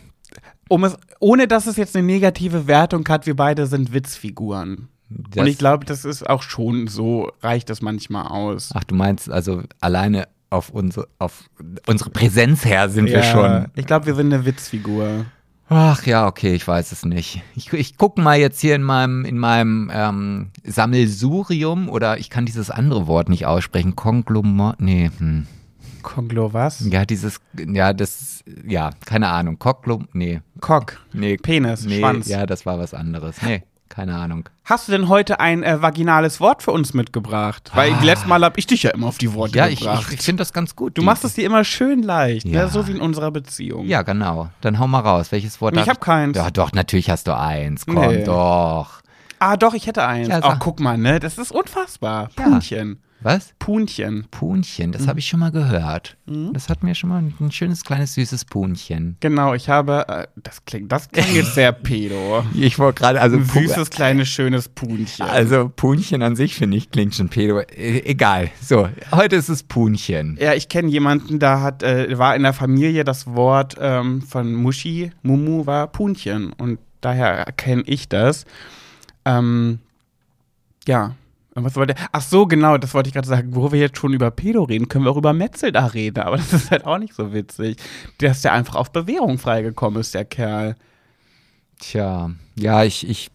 um 0.70 0.84
es, 0.84 0.96
ohne 1.20 1.48
dass 1.48 1.68
es 1.68 1.78
jetzt 1.78 1.96
eine 1.96 2.06
negative 2.06 2.68
Wertung 2.68 3.08
hat, 3.10 3.26
wir 3.26 3.36
beide 3.36 3.66
sind 3.68 3.94
Witzfiguren. 3.94 4.90
Das- 5.10 5.42
Und 5.42 5.48
ich 5.48 5.58
glaube, 5.58 5.86
das 5.86 6.06
ist 6.06 6.30
auch 6.30 6.42
schon 6.44 6.88
so, 6.88 7.32
reicht 7.42 7.70
das 7.70 7.82
manchmal 7.82 8.28
aus. 8.28 8.72
Ach, 8.74 8.84
du 8.84 8.96
meinst 8.96 9.30
also 9.30 9.64
alleine 9.82 10.28
auf 10.54 10.70
unsere, 10.70 11.08
auf 11.20 11.50
unsere 11.88 12.12
Präsenz 12.12 12.64
her 12.64 12.88
sind 12.90 13.08
wir 13.08 13.24
schon. 13.24 13.68
Ich 13.76 13.86
glaube, 13.86 14.06
wir 14.06 14.16
sind 14.16 14.32
eine 14.32 14.46
Witzfigur. 14.46 15.26
Ach 15.68 16.06
ja, 16.06 16.28
okay, 16.28 16.54
ich 16.54 16.68
weiß 16.68 16.92
es 16.92 17.04
nicht. 17.06 17.42
Ich, 17.56 17.74
ich 17.74 17.98
gucke 17.98 18.22
mal 18.22 18.38
jetzt 18.38 18.62
hier 18.62 18.76
in 18.76 18.84
meinem, 18.84 19.26
in 19.26 19.40
meinem 19.40 19.90
ähm, 19.92 20.52
Sammelsurium 20.64 21.90
oder 21.90 22.20
ich 22.20 22.30
kann 22.30 22.46
dieses 22.46 22.70
andere 22.70 23.08
Wort 23.08 23.30
nicht 23.30 23.48
aussprechen. 23.48 23.96
Konglomat. 23.96 24.80
Nee, 24.80 25.10
hm. 25.18 25.48
Konglo 26.04 26.54
was? 26.54 26.82
Ja, 26.82 27.06
dieses, 27.06 27.40
ja, 27.58 27.94
das, 27.94 28.44
ja, 28.68 28.92
keine 29.06 29.30
Ahnung. 29.30 29.58
Koglom, 29.58 30.08
nee, 30.14 30.42
Cock. 30.60 31.00
nee. 31.14 31.38
Penis, 31.38 31.86
nee, 31.86 32.00
Schwanz. 32.00 32.28
Ja, 32.28 32.46
das 32.46 32.66
war 32.66 32.78
was 32.78 32.94
anderes. 32.94 33.42
Nee, 33.42 33.64
keine 33.94 34.16
Ahnung. 34.16 34.50
Hast 34.66 34.88
du 34.88 34.92
denn 34.92 35.08
heute 35.08 35.40
ein 35.40 35.62
äh, 35.62 35.82
vaginales 35.82 36.40
Wort 36.40 36.64
für 36.64 36.72
uns 36.72 36.94
mitgebracht? 36.94 37.72
Weil 37.76 37.94
die 37.94 38.06
letzten 38.06 38.28
Mal 38.30 38.44
habe 38.44 38.58
ich 38.60 38.66
dich 38.66 38.84
ja 38.84 38.90
immer 38.92 39.08
auf 39.08 39.18
die 39.20 39.34
Worte 39.34 39.58
Ja, 39.58 39.68
ich, 39.68 39.80
gebracht. 39.82 40.06
ich, 40.10 40.16
ich 40.20 40.22
finde 40.22 40.42
das 40.42 40.52
ganz 40.54 40.76
gut. 40.76 40.98
du 40.98 41.02
die- 41.02 41.06
machst 41.06 41.24
es 41.24 41.36
dir 41.36 41.46
immer 41.46 41.64
schön 41.64 42.02
leicht, 42.02 42.48
Ja. 42.48 42.64
ne? 42.64 42.70
so 42.70 42.88
wie 42.88 42.92
in 42.92 43.02
unserer 43.02 43.30
Beziehung. 43.32 43.86
Ja, 43.86 44.02
genau. 44.02 44.50
Dann 44.62 44.80
hau 44.80 44.88
mal 44.88 45.00
raus. 45.02 45.32
Welches 45.32 45.62
Wort 45.62 45.74
Ich 45.76 45.80
darf 45.82 45.90
hab 45.90 46.02
keins. 46.02 46.36
Ja, 46.38 46.50
doch, 46.50 46.72
natürlich 46.72 47.10
hast 47.10 47.28
du 47.28 47.38
eins. 47.38 47.86
Komm, 47.86 47.96
Nee. 47.96 48.24
doch. 48.24 49.02
Ah, 49.40 49.58
doch, 49.58 49.74
ich 49.74 49.86
hätte 49.88 50.06
eins. 50.08 50.30
Ja, 50.30 50.40
Ach, 50.42 50.52
sag. 50.52 50.60
guck 50.60 50.80
mal, 50.80 50.98
ne? 50.98 51.20
Das 51.20 51.38
ist 51.38 51.52
unfassbar. 51.52 52.30
Ja. 52.40 52.44
Punchen. 52.46 53.00
Was? 53.24 53.54
Punchen. 53.60 54.26
Punchen, 54.32 54.88
Mhm. 54.90 54.92
das 54.92 55.08
habe 55.08 55.20
ich 55.20 55.28
schon 55.28 55.40
mal 55.40 55.52
gehört. 55.52 56.18
Das 56.26 56.70
hat 56.70 56.84
mir 56.84 56.96
schon 56.96 57.10
mal 57.10 57.22
ein 57.40 57.52
schönes, 57.52 57.84
kleines, 57.84 58.14
süßes 58.16 58.46
Punchen. 58.46 59.18
Genau, 59.20 59.54
ich 59.54 59.70
habe, 59.70 60.06
äh, 60.08 60.28
das 60.36 60.64
klingt, 60.66 60.92
das 60.92 61.10
klingt 61.10 61.34
jetzt 61.34 61.56
sehr 61.56 61.72
pedo. 61.72 62.44
Ich 62.56 62.80
wollte 62.80 63.00
gerade, 63.02 63.22
also 63.22 63.38
Ein 63.38 63.46
süßes, 63.46 63.90
kleines, 63.90 64.28
schönes 64.30 64.70
Punchen. 64.70 65.26
Also 65.26 65.70
Punchen 65.76 66.22
an 66.22 66.36
sich 66.36 66.56
finde 66.56 66.78
ich 66.78 66.92
klingt 66.92 67.16
schon 67.16 67.30
pedo. 67.30 67.60
E 67.62 68.00
egal. 68.06 68.50
So, 68.62 68.88
heute 69.12 69.36
ist 69.36 69.50
es 69.50 69.64
Punchen. 69.64 70.38
Ja, 70.40 70.54
ich 70.54 70.70
kenne 70.70 70.90
jemanden, 70.90 71.40
da 71.40 71.62
hat, 71.62 71.84
äh, 71.84 72.18
war 72.18 72.36
in 72.36 72.44
der 72.44 72.54
Familie 72.54 73.04
das 73.04 73.28
Wort 73.28 73.76
ähm, 73.80 74.22
von 74.22 74.54
Muschi, 74.54 75.12
Mumu 75.22 75.66
war 75.66 75.88
Punchen. 75.88 76.54
Und 76.54 76.80
daher 77.02 77.46
kenne 77.58 77.84
ich 77.86 78.08
das. 78.10 78.46
Ähm, 79.26 79.80
ja. 80.88 81.16
Was 81.56 81.76
wollte 81.76 81.96
Ach 82.12 82.22
so, 82.22 82.48
genau, 82.48 82.78
das 82.78 82.94
wollte 82.94 83.10
ich 83.10 83.14
gerade 83.14 83.28
sagen. 83.28 83.56
Wo 83.56 83.72
wir 83.72 83.80
jetzt 83.80 83.98
schon 83.98 84.14
über 84.14 84.32
Pedo 84.32 84.64
reden, 84.64 84.88
können 84.88 85.06
wir 85.06 85.12
auch 85.12 85.18
über 85.18 85.34
Metzel 85.34 85.72
da 85.72 85.86
reden. 85.86 86.22
Aber 86.22 86.38
das 86.38 86.54
ist 86.54 86.72
halt 86.72 86.86
auch 86.86 86.98
nicht 86.98 87.14
so 87.14 87.34
witzig. 87.34 87.78
Dass 88.18 88.42
der 88.42 88.54
einfach 88.54 88.76
auf 88.76 88.92
Bewährung 88.92 89.38
freigekommen 89.38 90.00
ist, 90.00 90.16
der 90.16 90.26
Kerl. 90.26 90.76
Tja, 91.80 92.32
ja, 92.56 92.84
ich, 92.84 93.08
ich. 93.08 93.30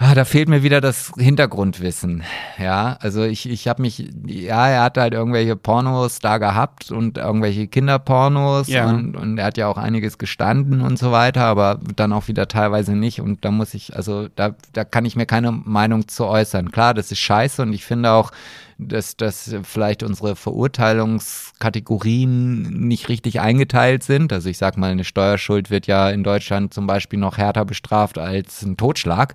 Ah, 0.00 0.14
da 0.14 0.24
fehlt 0.24 0.48
mir 0.48 0.62
wieder 0.62 0.80
das 0.80 1.10
Hintergrundwissen. 1.18 2.22
Ja, 2.56 2.96
also 3.00 3.24
ich, 3.24 3.48
ich 3.50 3.66
habe 3.66 3.82
mich, 3.82 4.08
ja, 4.26 4.68
er 4.68 4.82
hat 4.84 4.96
halt 4.96 5.12
irgendwelche 5.12 5.56
Pornos 5.56 6.20
da 6.20 6.38
gehabt 6.38 6.92
und 6.92 7.18
irgendwelche 7.18 7.66
Kinderpornos 7.66 8.68
Ja. 8.68 8.88
und, 8.88 9.16
und 9.16 9.38
er 9.38 9.46
hat 9.46 9.56
ja 9.58 9.66
auch 9.66 9.76
einiges 9.76 10.16
gestanden 10.16 10.82
und 10.82 11.00
so 11.00 11.10
weiter, 11.10 11.46
aber 11.46 11.80
dann 11.96 12.12
auch 12.12 12.28
wieder 12.28 12.46
teilweise 12.46 12.92
nicht. 12.94 13.20
Und 13.20 13.44
da 13.44 13.50
muss 13.50 13.74
ich, 13.74 13.96
also 13.96 14.28
da, 14.36 14.54
da 14.72 14.84
kann 14.84 15.04
ich 15.04 15.16
mir 15.16 15.26
keine 15.26 15.50
Meinung 15.50 16.06
zu 16.06 16.26
äußern. 16.26 16.70
Klar, 16.70 16.94
das 16.94 17.10
ist 17.10 17.18
scheiße 17.18 17.62
und 17.62 17.72
ich 17.72 17.84
finde 17.84 18.12
auch, 18.12 18.30
dass, 18.78 19.16
dass 19.16 19.54
vielleicht 19.64 20.02
unsere 20.04 20.36
Verurteilungskategorien 20.36 22.62
nicht 22.86 23.08
richtig 23.08 23.40
eingeteilt 23.40 24.02
sind. 24.02 24.32
Also 24.32 24.48
ich 24.48 24.58
sag 24.58 24.76
mal, 24.76 24.92
eine 24.92 25.04
Steuerschuld 25.04 25.70
wird 25.70 25.86
ja 25.86 26.10
in 26.10 26.22
Deutschland 26.22 26.72
zum 26.72 26.86
Beispiel 26.86 27.18
noch 27.18 27.38
härter 27.38 27.64
bestraft 27.64 28.18
als 28.18 28.62
ein 28.62 28.76
Totschlag. 28.76 29.34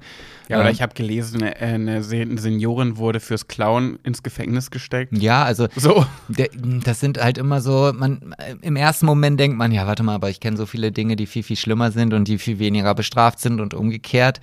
Ja, 0.50 0.58
oder 0.60 0.68
Ähm, 0.68 0.74
ich 0.74 0.82
habe 0.82 0.94
gelesen, 0.94 1.42
eine, 1.44 1.56
eine 1.58 2.04
Se- 2.04 2.22
eine 2.22 2.40
Seniorin 2.40 2.98
wurde 2.98 3.20
fürs 3.20 3.48
Klauen 3.48 4.00
ins 4.04 4.24
Gefängnis 4.24 4.72
gesteckt. 4.72 5.18
ja, 5.18 5.44
also 5.44 5.68
So. 5.76 6.06
der, 6.30 6.50
das 6.56 7.00
sind 7.00 7.22
halt 7.22 7.38
immer 7.38 7.62
so, 7.62 7.92
man 7.94 8.36
im 8.62 8.76
ersten 8.76 9.06
Moment 9.06 9.40
denkt 9.40 9.58
man, 9.58 9.72
ja, 9.72 9.88
warte 9.88 10.04
mal, 10.04 10.16
aber 10.16 10.30
ich 10.30 10.40
kenne 10.40 10.58
so 10.58 10.66
viele 10.66 10.92
Dinge, 10.92 11.16
die 11.16 11.26
viel, 11.28 11.44
viel 11.44 11.58
schlimmer 11.58 11.92
sind 11.92 12.14
und 12.14 12.28
die 12.28 12.38
viel 12.38 12.60
weniger 12.60 12.94
bestraft 12.96 13.40
sind 13.40 13.60
und 13.62 13.74
umgekehrt. 13.74 14.42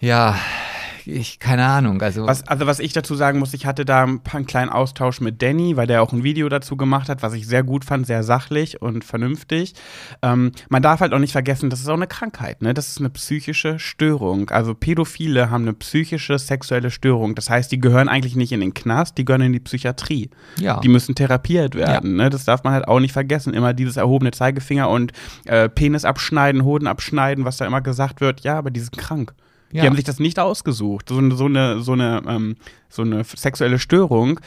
Ja, 0.00 0.36
ich, 1.06 1.38
keine 1.38 1.66
Ahnung. 1.66 2.00
Also 2.02 2.26
Was, 2.26 2.46
also 2.46 2.66
was 2.66 2.78
ich 2.78 2.92
dazu 2.92 3.14
sagen 3.14 3.38
muss, 3.38 3.54
ich 3.54 3.66
hatte 3.66 3.84
da 3.84 4.02
ein 4.04 4.20
paar, 4.20 4.36
einen 4.36 4.46
kleinen 4.46 4.70
Austausch 4.70 5.20
mit 5.20 5.42
Danny, 5.42 5.76
weil 5.76 5.86
der 5.86 6.02
auch 6.02 6.12
ein 6.12 6.22
Video 6.24 6.48
dazu 6.48 6.76
gemacht 6.76 7.08
hat, 7.08 7.22
was 7.22 7.34
ich 7.34 7.46
sehr 7.46 7.62
gut 7.62 7.84
fand, 7.84 8.06
sehr 8.06 8.22
sachlich 8.22 8.80
und 8.82 9.04
vernünftig. 9.04 9.74
Ähm, 10.22 10.52
man 10.68 10.82
darf 10.82 11.00
halt 11.00 11.12
auch 11.12 11.18
nicht 11.18 11.32
vergessen, 11.32 11.70
das 11.70 11.80
ist 11.80 11.88
auch 11.88 11.94
eine 11.94 12.06
Krankheit, 12.06 12.62
ne? 12.62 12.74
Das 12.74 12.88
ist 12.88 12.98
eine 12.98 13.10
psychische 13.10 13.78
Störung. 13.78 14.50
Also 14.50 14.74
Pädophile 14.74 15.50
haben 15.50 15.62
eine 15.62 15.72
psychische 15.74 16.38
sexuelle 16.38 16.90
Störung. 16.90 17.34
Das 17.34 17.50
heißt, 17.50 17.70
die 17.72 17.80
gehören 17.80 18.08
eigentlich 18.08 18.36
nicht 18.36 18.52
in 18.52 18.60
den 18.60 18.74
Knast, 18.74 19.18
die 19.18 19.24
gehören 19.24 19.42
in 19.42 19.52
die 19.52 19.60
Psychiatrie. 19.60 20.30
ja. 20.58 20.80
Die 20.80 20.88
müssen 20.88 21.14
therapiert 21.14 21.74
werden. 21.74 22.16
Ne? 22.16 22.30
Das 22.30 22.44
darf 22.44 22.64
man 22.64 22.72
halt 22.72 22.88
auch 22.88 22.98
nicht 23.00 23.12
vergessen. 23.12 23.54
Immer 23.54 23.72
dieses 23.72 23.96
erhobene 23.96 24.32
Zeigefinger 24.32 24.88
und 24.88 25.12
äh, 25.44 25.68
Penis 25.68 26.04
abschneiden, 26.04 26.64
Hoden 26.64 26.86
abschneiden, 26.86 27.44
was 27.44 27.56
da 27.56 27.66
immer 27.66 27.80
gesagt 27.80 28.20
wird. 28.20 28.40
Ja, 28.40 28.58
aber 28.58 28.70
die 28.70 28.80
sind 28.80 28.96
krank. 28.96 29.32
Ja. 29.72 29.82
Die 29.82 29.86
haben 29.88 29.96
sich 29.96 30.04
das 30.04 30.18
nicht 30.20 30.38
ausgesucht. 30.38 31.08
So, 31.08 31.18
eine- 31.18 31.34
so 31.34 31.46
eine, 31.46 31.80
so 31.80 31.92
eine, 31.92 32.22
ähm, 32.28 32.56
so 32.88 33.02
eine 33.02 33.24
sexuelle 33.24 33.78
Störung 33.78 34.38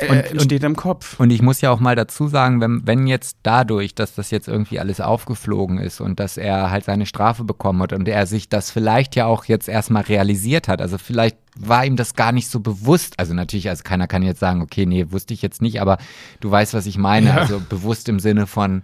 äh, 0.00 0.08
Und- 0.08 0.24
entsteht 0.32 0.64
im 0.64 0.74
Kopf. 0.74 1.20
Und 1.20 1.30
ich 1.30 1.40
muss 1.40 1.60
ja 1.60 1.70
auch 1.70 1.78
mal 1.78 1.94
dazu 1.94 2.26
sagen, 2.26 2.60
wenn, 2.60 2.84
wenn 2.84 3.06
jetzt 3.06 3.36
dadurch, 3.44 3.94
dass 3.94 4.16
das 4.16 4.32
jetzt 4.32 4.48
irgendwie 4.48 4.80
alles 4.80 5.00
aufgeflogen 5.00 5.78
ist 5.78 6.00
und 6.00 6.18
dass 6.18 6.36
er 6.36 6.70
halt 6.72 6.84
seine 6.84 7.06
Strafe 7.06 7.44
bekommen 7.44 7.80
hat 7.80 7.92
und 7.92 8.08
er 8.08 8.26
sich 8.26 8.48
das 8.48 8.72
vielleicht 8.72 9.14
ja 9.14 9.26
auch 9.26 9.44
jetzt 9.44 9.68
erstmal 9.68 10.02
realisiert 10.02 10.66
hat, 10.66 10.80
also 10.80 10.98
vielleicht 10.98 11.36
war 11.56 11.86
ihm 11.86 11.94
das 11.94 12.14
gar 12.14 12.32
nicht 12.32 12.48
so 12.48 12.58
bewusst, 12.58 13.20
also 13.20 13.34
natürlich, 13.34 13.68
also 13.68 13.84
keiner 13.84 14.08
kann 14.08 14.24
jetzt 14.24 14.40
sagen, 14.40 14.62
okay, 14.62 14.84
nee, 14.84 15.06
wusste 15.10 15.32
ich 15.32 15.42
jetzt 15.42 15.62
nicht, 15.62 15.80
aber 15.80 15.98
du 16.40 16.50
weißt, 16.50 16.74
was 16.74 16.86
ich 16.86 16.98
meine, 16.98 17.28
Ja. 17.28 17.36
also 17.36 17.60
bewusst 17.68 18.08
im 18.08 18.18
Sinne 18.18 18.48
von, 18.48 18.82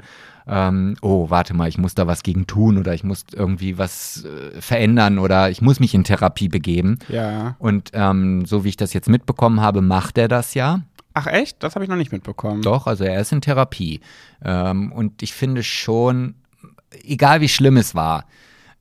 ähm, 0.51 0.97
oh, 1.01 1.31
warte 1.31 1.55
mal, 1.55 1.69
ich 1.69 1.79
muss 1.79 1.95
da 1.95 2.09
was 2.09 2.25
gegen 2.25 2.47
tun 2.47 2.77
oder 2.77 2.93
ich 2.93 3.05
muss 3.05 3.25
irgendwie 3.33 3.79
was 3.79 4.25
äh, 4.25 4.61
verändern 4.61 5.21
oder 5.21 5.49
ich 5.49 5.63
muss 5.63 5.79
mich 5.79 5.95
in 5.95 6.03
Therapie 6.03 6.49
begeben. 6.49 6.99
Ja. 7.09 7.55
Und 7.61 7.91
ähm, 7.95 8.45
so 8.47 8.65
wie 8.65 8.71
ich 8.71 8.77
das 8.77 8.93
jetzt 8.93 9.09
mitbekommen 9.09 9.61
habe, 9.61 9.81
macht 9.81 10.19
er 10.19 10.27
das 10.27 10.55
ja. 10.55 10.83
Ach 11.15 11.29
echt? 11.29 11.63
Das 11.63 11.77
habe 11.77 11.85
ich 11.85 11.89
noch 11.89 11.97
nicht 11.97 12.11
mitbekommen. 12.11 12.63
Doch, 12.63 12.89
also 12.89 13.05
er 13.05 13.21
ist 13.21 13.33
in 13.33 13.41
Therapie. 13.41 14.01
Ähm, 14.45 14.91
und 14.91 15.23
ich 15.23 15.35
finde 15.35 15.63
schon, 15.63 16.35
egal 17.05 17.41
wie 17.41 17.49
schlimm 17.49 17.77
es 17.77 17.95
war, 17.95 18.25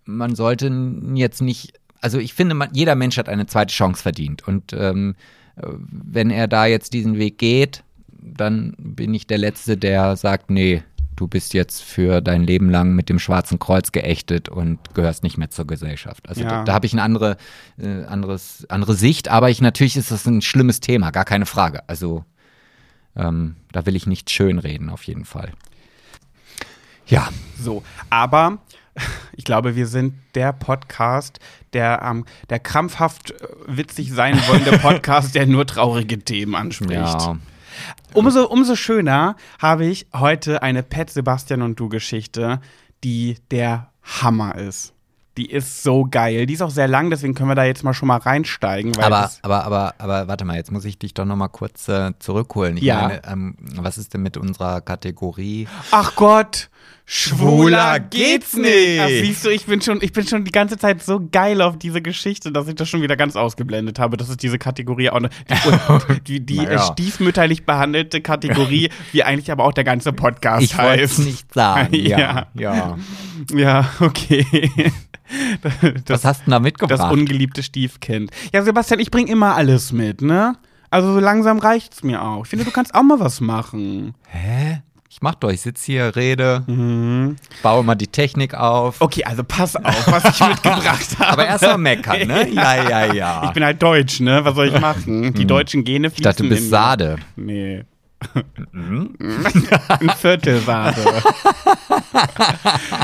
man 0.05 0.35
sollte 0.35 0.71
jetzt 1.13 1.41
nicht, 1.41 1.73
also 2.01 2.17
ich 2.17 2.33
finde, 2.33 2.55
man, 2.55 2.69
jeder 2.73 2.95
Mensch 2.95 3.17
hat 3.17 3.29
eine 3.29 3.45
zweite 3.45 3.73
Chance 3.73 4.01
verdient. 4.01 4.47
Und 4.47 4.73
ähm, 4.73 5.15
äh, 5.55 5.67
wenn 5.67 6.31
er 6.31 6.47
da 6.47 6.65
jetzt 6.65 6.93
diesen 6.93 7.19
Weg 7.19 7.37
geht, 7.37 7.83
dann 8.21 8.73
bin 8.77 9.13
ich 9.13 9.27
der 9.27 9.37
Letzte, 9.37 9.77
der 9.77 10.15
sagt, 10.15 10.49
nee, 10.49 10.83
du 11.19 11.27
bist 11.27 11.53
jetzt 11.53 11.81
für 11.83 12.21
dein 12.21 12.43
Leben 12.43 12.69
lang 12.69 12.93
mit 12.95 13.09
dem 13.09 13.19
Schwarzen 13.19 13.59
Kreuz 13.59 13.91
geächtet 13.91 14.47
und 14.47 14.93
gehörst 14.93 15.21
nicht 15.23 15.37
mehr 15.37 15.49
zur 15.49 15.67
Gesellschaft. 15.67 16.29
Also 16.29 16.41
Ja. 16.41 16.49
da, 16.49 16.63
da 16.63 16.73
habe 16.73 16.85
ich 16.85 16.93
eine 16.93 17.01
andere, 17.03 17.35
äh, 17.77 18.05
anderes, 18.05 18.65
andere 18.69 18.93
Sicht, 18.93 19.27
aber 19.27 19.49
ich 19.49 19.59
natürlich 19.61 19.97
ist 19.97 20.11
das 20.11 20.25
ein 20.25 20.41
schlimmes 20.41 20.79
Thema, 20.79 21.11
gar 21.11 21.25
keine 21.25 21.45
Frage. 21.45 21.81
Also 21.87 22.23
ähm, 23.15 23.57
da 23.73 23.85
will 23.85 23.95
ich 23.97 24.07
nicht 24.07 24.29
schönreden, 24.29 24.89
auf 24.89 25.03
jeden 25.03 25.25
Fall. 25.25 25.51
Ja, 27.07 27.29
So, 27.61 27.83
aber 28.09 28.59
ich 29.35 29.43
glaube, 29.43 29.75
wir 29.75 29.87
sind 29.87 30.13
der 30.35 30.53
Podcast, 30.53 31.39
der 31.73 32.01
ähm, 32.05 32.25
der 32.49 32.59
krampfhaft 32.59 33.31
äh, 33.31 33.35
witzig 33.67 34.11
sein 34.13 34.35
wollende 34.47 34.77
Podcast, 34.79 35.35
der 35.35 35.47
nur 35.47 35.65
traurige 35.65 36.19
Themen 36.19 36.55
anspricht. 36.55 36.91
ja. 36.93 37.37
Umso, 38.13 38.45
umso 38.47 38.75
schöner 38.75 39.35
habe 39.59 39.85
ich 39.85 40.07
heute 40.15 40.61
eine 40.63 40.83
Pet 40.83 41.09
Sebastian 41.09 41.61
und 41.61 41.79
du 41.79 41.89
Geschichte, 41.89 42.59
die 43.03 43.37
der 43.51 43.89
Hammer 44.03 44.55
ist. 44.55 44.93
Die 45.37 45.49
ist 45.49 45.83
so 45.83 46.05
geil. 46.09 46.45
Die 46.47 46.53
ist 46.53 46.61
auch 46.61 46.71
sehr 46.71 46.87
lang, 46.89 47.09
deswegen 47.11 47.33
können 47.33 47.49
wir 47.49 47.55
da 47.55 47.63
jetzt 47.63 47.83
mal 47.83 47.93
schon 47.93 48.07
mal 48.07 48.17
reinsteigen. 48.17 48.97
Aber, 48.99 49.29
aber, 49.41 49.63
aber, 49.63 49.93
aber 49.97 50.27
warte 50.27 50.43
mal, 50.43 50.57
jetzt 50.57 50.71
muss 50.71 50.83
ich 50.83 50.99
dich 50.99 51.13
doch 51.13 51.23
noch 51.23 51.37
mal 51.37 51.47
kurz 51.47 51.87
äh, 51.87 52.11
zurückholen. 52.19 52.75
Ich 52.75 52.83
Ja. 52.83 53.01
meine, 53.03 53.21
ähm, 53.25 53.55
was 53.75 53.97
ist 53.97 54.13
denn 54.13 54.21
mit 54.21 54.35
unserer 54.35 54.81
Kategorie? 54.81 55.67
ach 55.91 56.15
Gott, 56.15 56.69
schwuler 57.05 57.99
geht's 57.99 58.55
nicht. 58.55 58.99
Ach, 59.01 59.07
siehst 59.07 59.43
du, 59.45 59.49
ich 59.49 59.65
bin, 59.65 59.81
schon, 59.81 59.99
ich 60.01 60.13
bin 60.13 60.27
schon 60.27 60.43
die 60.45 60.51
ganze 60.51 60.77
Zeit 60.77 61.01
so 61.03 61.19
geil 61.31 61.61
auf 61.61 61.77
diese 61.79 62.01
Geschichte, 62.03 62.51
dass 62.51 62.67
ich 62.67 62.75
das 62.75 62.87
schon 62.87 63.01
wieder 63.01 63.15
ganz 63.17 63.35
ausgeblendet 63.35 63.97
habe. 63.99 64.15
Das 64.15 64.29
ist 64.29 64.43
diese 64.43 64.59
Kategorie 64.59 65.09
auch 65.09 65.15
eine, 65.17 65.29
die, 66.27 66.39
die, 66.39 66.45
die 66.45 66.57
Naja. 66.57 66.79
stiefmütterlich 66.79 67.65
behandelte 67.65 68.21
Kategorie, 68.21 68.89
wie 69.11 69.23
eigentlich 69.23 69.51
aber 69.51 69.63
auch 69.65 69.73
der 69.73 69.83
ganze 69.85 70.13
Podcast 70.13 70.63
Ich 70.63 70.77
heißt. 70.77 71.19
nicht 71.19 71.53
sagen. 71.53 71.95
Ja. 71.95 72.19
ja. 72.19 72.47
ja. 72.53 72.97
Ja, 73.53 73.89
okay. 73.99 74.45
Was 76.07 76.25
hast 76.25 76.41
du 76.45 76.51
da 76.51 76.57
Das 76.57 76.63
mitgebracht? 76.63 77.11
ungeliebte 77.11 77.63
Stiefkind. 77.63 78.31
Ja, 78.53 78.63
Sebastian, 78.63 78.99
ich 78.99 79.11
bring 79.11 79.27
immer 79.27 79.55
alles 79.55 79.91
mit, 79.91 80.21
ne? 80.21 80.55
Also 80.91 81.13
so 81.13 81.19
langsam 81.19 81.59
reicht's 81.59 82.03
mir 82.03 82.21
auch. 82.23 82.43
Ich 82.45 82.49
finde, 82.49 82.65
du 82.65 82.71
kannst 82.71 82.95
auch 82.95 83.03
mal 83.03 83.19
was 83.19 83.41
machen. 83.41 84.15
Hä? 84.27 84.81
Ich 85.19 85.21
mach 85.23 85.35
doch, 85.35 85.49
ich 85.51 85.59
sitze 85.59 85.83
hier, 85.87 86.15
rede, 86.15 86.63
Mhm. 86.65 87.35
baue 87.61 87.83
mal 87.83 87.95
die 87.95 88.07
Technik 88.07 88.53
auf. 88.53 89.01
Okay, 89.01 89.25
also 89.25 89.43
pass 89.43 89.75
auf, 89.75 90.07
was 90.09 90.23
ich 90.39 90.47
mitgebracht 90.47 91.07
habe. 91.19 91.27
Aber 91.33 91.45
erst 91.45 91.61
mal 91.65 91.77
meckern, 91.77 92.25
ne? 92.25 92.47
Ja, 92.53 92.89
ja, 92.89 93.13
ja. 93.13 93.43
Ich 93.43 93.51
bin 93.51 93.65
halt 93.65 93.83
deutsch, 93.83 94.21
ne? 94.21 94.45
Was 94.45 94.55
soll 94.55 94.67
ich 94.69 94.79
machen? 94.79 95.33
Die 95.33 95.43
deutschen 95.45 95.83
Gene 95.83 96.07
Ich 96.07 96.21
dachte, 96.21 96.43
du 96.43 96.47
fließen 96.47 96.63
bist. 96.63 96.69
Sade. 96.69 97.17
Nee. 97.35 97.83
Ein 98.73 100.09
Viertel 100.17 100.61
Sade. 100.61 101.01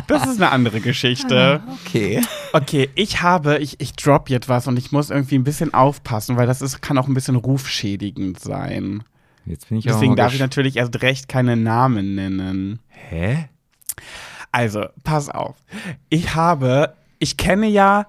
Das 0.07 0.26
ist 0.26 0.38
eine 0.41 0.51
andere 0.51 0.80
Geschichte. 0.80 1.61
Okay. 1.86 2.22
Okay, 2.53 2.89
ich 2.95 3.22
habe, 3.22 3.57
ich, 3.57 3.80
ich 3.82 3.91
drop 3.93 4.30
jetzt 4.30 4.47
was 4.47 4.68
und 4.68 4.78
ich 4.78 4.93
muss 4.93 5.09
irgendwie 5.09 5.36
ein 5.36 5.43
bisschen 5.43 5.74
aufpassen, 5.74 6.38
weil 6.38 6.47
das 6.47 6.61
ist, 6.61 6.82
kann 6.82 6.97
auch 6.97 7.07
ein 7.09 7.13
bisschen 7.13 7.36
rufschädigend 7.36 8.39
sein. 8.39 9.03
Jetzt 9.46 9.70
bin 9.70 9.78
ich 9.78 9.86
Deswegen 9.86 10.16
darf 10.16 10.34
ich 10.34 10.39
natürlich 10.39 10.78
erst 10.78 11.02
recht 11.02 11.28
keine 11.28 11.56
Namen 11.56 12.16
nennen. 12.16 12.80
Hä? 12.88 13.50
Also, 14.52 14.86
pass 15.04 15.30
auf. 15.30 15.56
Ich 16.10 16.34
habe, 16.36 16.96
ich 17.20 17.38
kenne 17.38 17.68
ja 17.68 18.08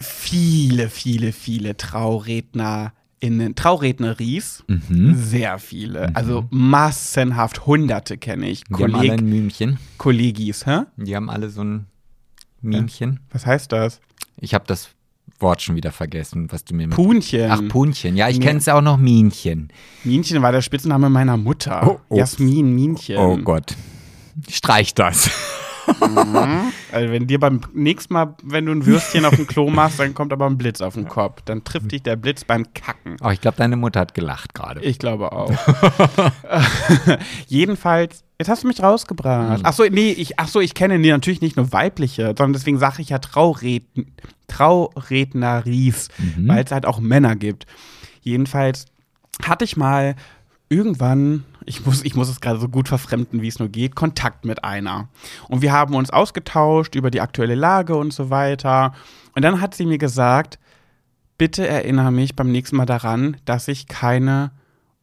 viele, 0.00 0.88
viele, 0.88 1.32
viele 1.32 1.76
TraurednerInnen, 1.76 3.54
Trauredneries. 3.54 4.64
Mhm. 4.66 5.14
Sehr 5.16 5.58
viele. 5.58 6.14
Also 6.14 6.46
massenhaft, 6.50 7.66
hunderte 7.66 8.18
kenne 8.18 8.48
ich. 8.48 8.64
Die 8.64 8.74
haben 8.74 8.94
alle 8.94 9.08
Kolleg 9.08 9.12
ein 9.20 9.28
Mümchen. 9.28 9.78
Kollegis, 9.98 10.66
hä? 10.66 10.82
Die 10.96 11.16
haben 11.16 11.30
alle 11.30 11.50
so 11.50 11.62
ein 11.62 11.86
Mümchen. 12.60 13.20
Was 13.30 13.46
heißt 13.46 13.72
das? 13.72 14.00
Ich 14.36 14.54
habe 14.54 14.64
das 14.66 14.90
Wort 15.40 15.62
schon 15.62 15.76
wieder 15.76 15.92
vergessen, 15.92 16.50
was 16.50 16.64
du 16.64 16.74
mir 16.74 16.86
mit 16.86 16.96
Punchen. 16.96 17.50
Ach, 17.50 17.62
Punchen. 17.68 18.16
Ja, 18.16 18.28
ich 18.28 18.40
kenne 18.40 18.58
es 18.58 18.66
ja 18.66 18.74
auch 18.74 18.82
noch 18.82 18.96
Minchen. 18.96 19.68
Minchen 20.04 20.42
war 20.42 20.52
der 20.52 20.62
Spitzname 20.62 21.10
meiner 21.10 21.36
Mutter. 21.36 21.86
Oh, 21.86 22.00
oh. 22.08 22.16
Jasmin 22.16 22.74
Minchen. 22.74 23.16
Oh 23.18 23.36
Gott. 23.38 23.74
Streich 24.48 24.94
das. 24.94 25.30
Also 26.92 27.12
wenn 27.12 27.26
dir 27.26 27.40
beim 27.40 27.60
nächsten 27.72 28.14
Mal, 28.14 28.34
wenn 28.42 28.66
du 28.66 28.72
ein 28.72 28.86
Würstchen 28.86 29.24
auf 29.24 29.34
dem 29.34 29.46
Klo 29.46 29.70
machst, 29.70 29.98
dann 29.98 30.14
kommt 30.14 30.32
aber 30.32 30.46
ein 30.46 30.56
Blitz 30.56 30.80
auf 30.80 30.94
den 30.94 31.08
Kopf. 31.08 31.42
Dann 31.44 31.64
trifft 31.64 31.92
dich 31.92 32.02
der 32.02 32.16
Blitz 32.16 32.44
beim 32.44 32.72
Kacken. 32.74 33.16
Oh, 33.22 33.30
ich 33.30 33.40
glaube, 33.40 33.56
deine 33.56 33.76
Mutter 33.76 34.00
hat 34.00 34.14
gelacht 34.14 34.54
gerade. 34.54 34.80
Ich 34.82 34.98
glaube 34.98 35.32
auch. 35.32 35.50
Jedenfalls, 37.48 38.24
jetzt 38.40 38.48
hast 38.48 38.62
du 38.62 38.68
mich 38.68 38.82
rausgebracht. 38.82 39.60
Ach 39.64 39.72
so, 39.74 39.84
nee, 39.84 40.12
ich, 40.12 40.38
ach 40.38 40.48
so, 40.48 40.60
ich 40.60 40.72
kenne 40.72 40.98
nee, 40.98 41.10
natürlich 41.10 41.42
nicht 41.42 41.58
nur 41.58 41.74
weibliche, 41.74 42.28
sondern 42.28 42.54
deswegen 42.54 42.78
sage 42.78 43.02
ich 43.02 43.10
ja 43.10 43.18
Trauredn, 43.18 44.14
Trauredneries, 44.48 46.08
weil 46.38 46.64
es 46.64 46.72
halt 46.72 46.86
auch 46.86 47.00
Männer 47.00 47.36
gibt. 47.36 47.66
Jedenfalls 48.22 48.86
hatte 49.44 49.64
ich 49.64 49.76
mal 49.76 50.16
irgendwann, 50.70 51.44
ich 51.66 51.84
muss, 51.84 52.02
ich 52.02 52.14
muss 52.14 52.30
es 52.30 52.40
gerade 52.40 52.58
so 52.58 52.68
gut 52.68 52.88
verfremden, 52.88 53.42
wie 53.42 53.48
es 53.48 53.58
nur 53.58 53.68
geht, 53.68 53.94
Kontakt 53.94 54.46
mit 54.46 54.64
einer. 54.64 55.08
Und 55.48 55.60
wir 55.60 55.72
haben 55.72 55.94
uns 55.94 56.08
ausgetauscht 56.08 56.94
über 56.94 57.10
die 57.10 57.20
aktuelle 57.20 57.54
Lage 57.54 57.94
und 57.94 58.14
so 58.14 58.30
weiter. 58.30 58.94
Und 59.34 59.42
dann 59.42 59.60
hat 59.60 59.74
sie 59.74 59.84
mir 59.84 59.98
gesagt, 59.98 60.58
bitte 61.36 61.68
erinnere 61.68 62.10
mich 62.10 62.36
beim 62.36 62.50
nächsten 62.50 62.76
Mal 62.76 62.86
daran, 62.86 63.36
dass 63.44 63.68
ich 63.68 63.86
keine 63.86 64.50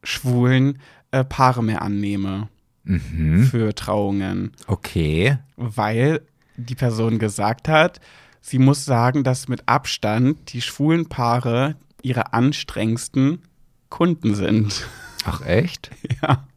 schwulen 0.02 0.80
äh, 1.12 1.24
Paare 1.24 1.64
mehr 1.64 1.84
annehme 1.84 2.48
Mhm. 2.88 3.44
für 3.44 3.76
Trauungen, 3.76 4.52
Okay. 4.68 5.38
weil 5.58 6.22
die 6.56 6.76
Person 6.76 7.20
gesagt 7.20 7.68
hat, 7.68 8.00
sie 8.42 8.60
muss 8.60 8.86
sagen, 8.86 9.24
dass 9.24 9.48
mit 9.48 9.64
Abstand 9.68 10.54
die 10.54 10.62
schwulen 10.62 11.08
Paare 11.10 11.76
ihre 12.02 12.34
anstrengendsten 12.34 13.42
Kunden 13.90 14.36
sind. 14.36 14.88
Ach 15.26 15.42
echt? 15.46 15.92
ja. 16.22 16.48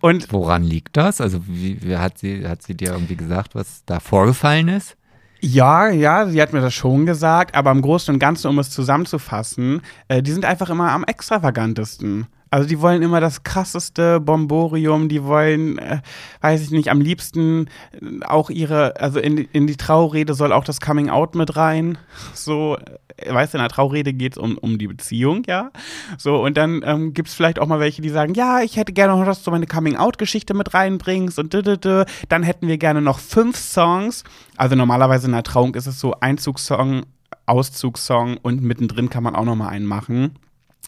Und 0.00 0.32
Woran 0.32 0.62
liegt 0.62 0.96
das? 0.96 1.20
Also 1.20 1.46
wie, 1.46 1.82
wie 1.82 1.96
hat 1.96 2.18
sie 2.18 2.46
hat 2.48 2.62
sie 2.62 2.74
dir 2.74 2.92
irgendwie 2.92 3.16
gesagt, 3.16 3.54
was 3.54 3.82
da 3.84 4.00
vorgefallen 4.00 4.68
ist? 4.68 4.96
Ja, 5.40 5.88
ja, 5.90 6.26
sie 6.26 6.40
hat 6.40 6.54
mir 6.54 6.62
das 6.62 6.72
schon 6.72 7.04
gesagt, 7.04 7.54
aber 7.54 7.70
im 7.70 7.82
Großen 7.82 8.14
und 8.14 8.18
Ganzen, 8.18 8.48
um 8.48 8.58
es 8.58 8.70
zusammenzufassen, 8.70 9.82
äh, 10.08 10.22
die 10.22 10.32
sind 10.32 10.46
einfach 10.46 10.70
immer 10.70 10.90
am 10.92 11.04
extravagantesten. 11.04 12.28
Also 12.54 12.68
die 12.68 12.80
wollen 12.80 13.02
immer 13.02 13.20
das 13.20 13.42
krasseste 13.42 14.20
Bomborium, 14.20 15.08
die 15.08 15.24
wollen, 15.24 15.76
äh, 15.78 16.02
weiß 16.40 16.62
ich 16.62 16.70
nicht, 16.70 16.88
am 16.88 17.00
liebsten 17.00 17.66
äh, 18.00 18.24
auch 18.26 18.48
ihre, 18.48 18.94
also 19.00 19.18
in, 19.18 19.34
die- 19.34 19.48
in 19.52 19.66
die 19.66 19.74
Traurede 19.76 20.34
soll 20.34 20.52
auch 20.52 20.62
das 20.62 20.80
Coming 20.80 21.10
Out 21.10 21.34
mit 21.34 21.56
rein. 21.56 21.98
So, 22.32 22.76
äh, 23.16 23.34
weißt 23.34 23.54
du, 23.54 23.58
in 23.58 23.62
der 23.62 23.70
Traurede 23.70 24.12
geht 24.12 24.34
es 24.34 24.38
um, 24.38 24.56
um 24.56 24.78
die 24.78 24.86
Beziehung, 24.86 25.42
ja. 25.48 25.72
So, 26.16 26.36
und 26.44 26.56
dann 26.56 26.82
ähm, 26.84 27.12
gibt 27.12 27.28
es 27.28 27.34
vielleicht 27.34 27.58
auch 27.58 27.66
mal 27.66 27.80
welche, 27.80 28.02
die 28.02 28.08
sagen, 28.10 28.34
ja, 28.34 28.60
ich 28.60 28.76
hätte 28.76 28.92
gerne 28.92 29.16
noch, 29.16 29.24
dass 29.26 29.42
du 29.42 29.50
meine 29.50 29.66
Coming 29.66 29.96
Out-Geschichte 29.96 30.54
mit 30.54 30.74
reinbringst 30.74 31.40
und 31.40 31.52
dü. 31.52 32.04
dann 32.28 32.42
hätten 32.44 32.68
wir 32.68 32.78
gerne 32.78 33.00
noch 33.02 33.18
fünf 33.18 33.56
Songs. 33.56 34.22
Also 34.56 34.76
normalerweise 34.76 35.26
in 35.26 35.32
der 35.32 35.42
Trauung 35.42 35.74
ist 35.74 35.88
es 35.88 35.98
so 35.98 36.14
Einzugssong, 36.20 37.02
Auszugssong 37.46 38.36
und 38.42 38.62
mittendrin 38.62 39.10
kann 39.10 39.24
man 39.24 39.34
auch 39.34 39.44
noch 39.44 39.56
mal 39.56 39.70
einen 39.70 39.86
machen. 39.86 40.36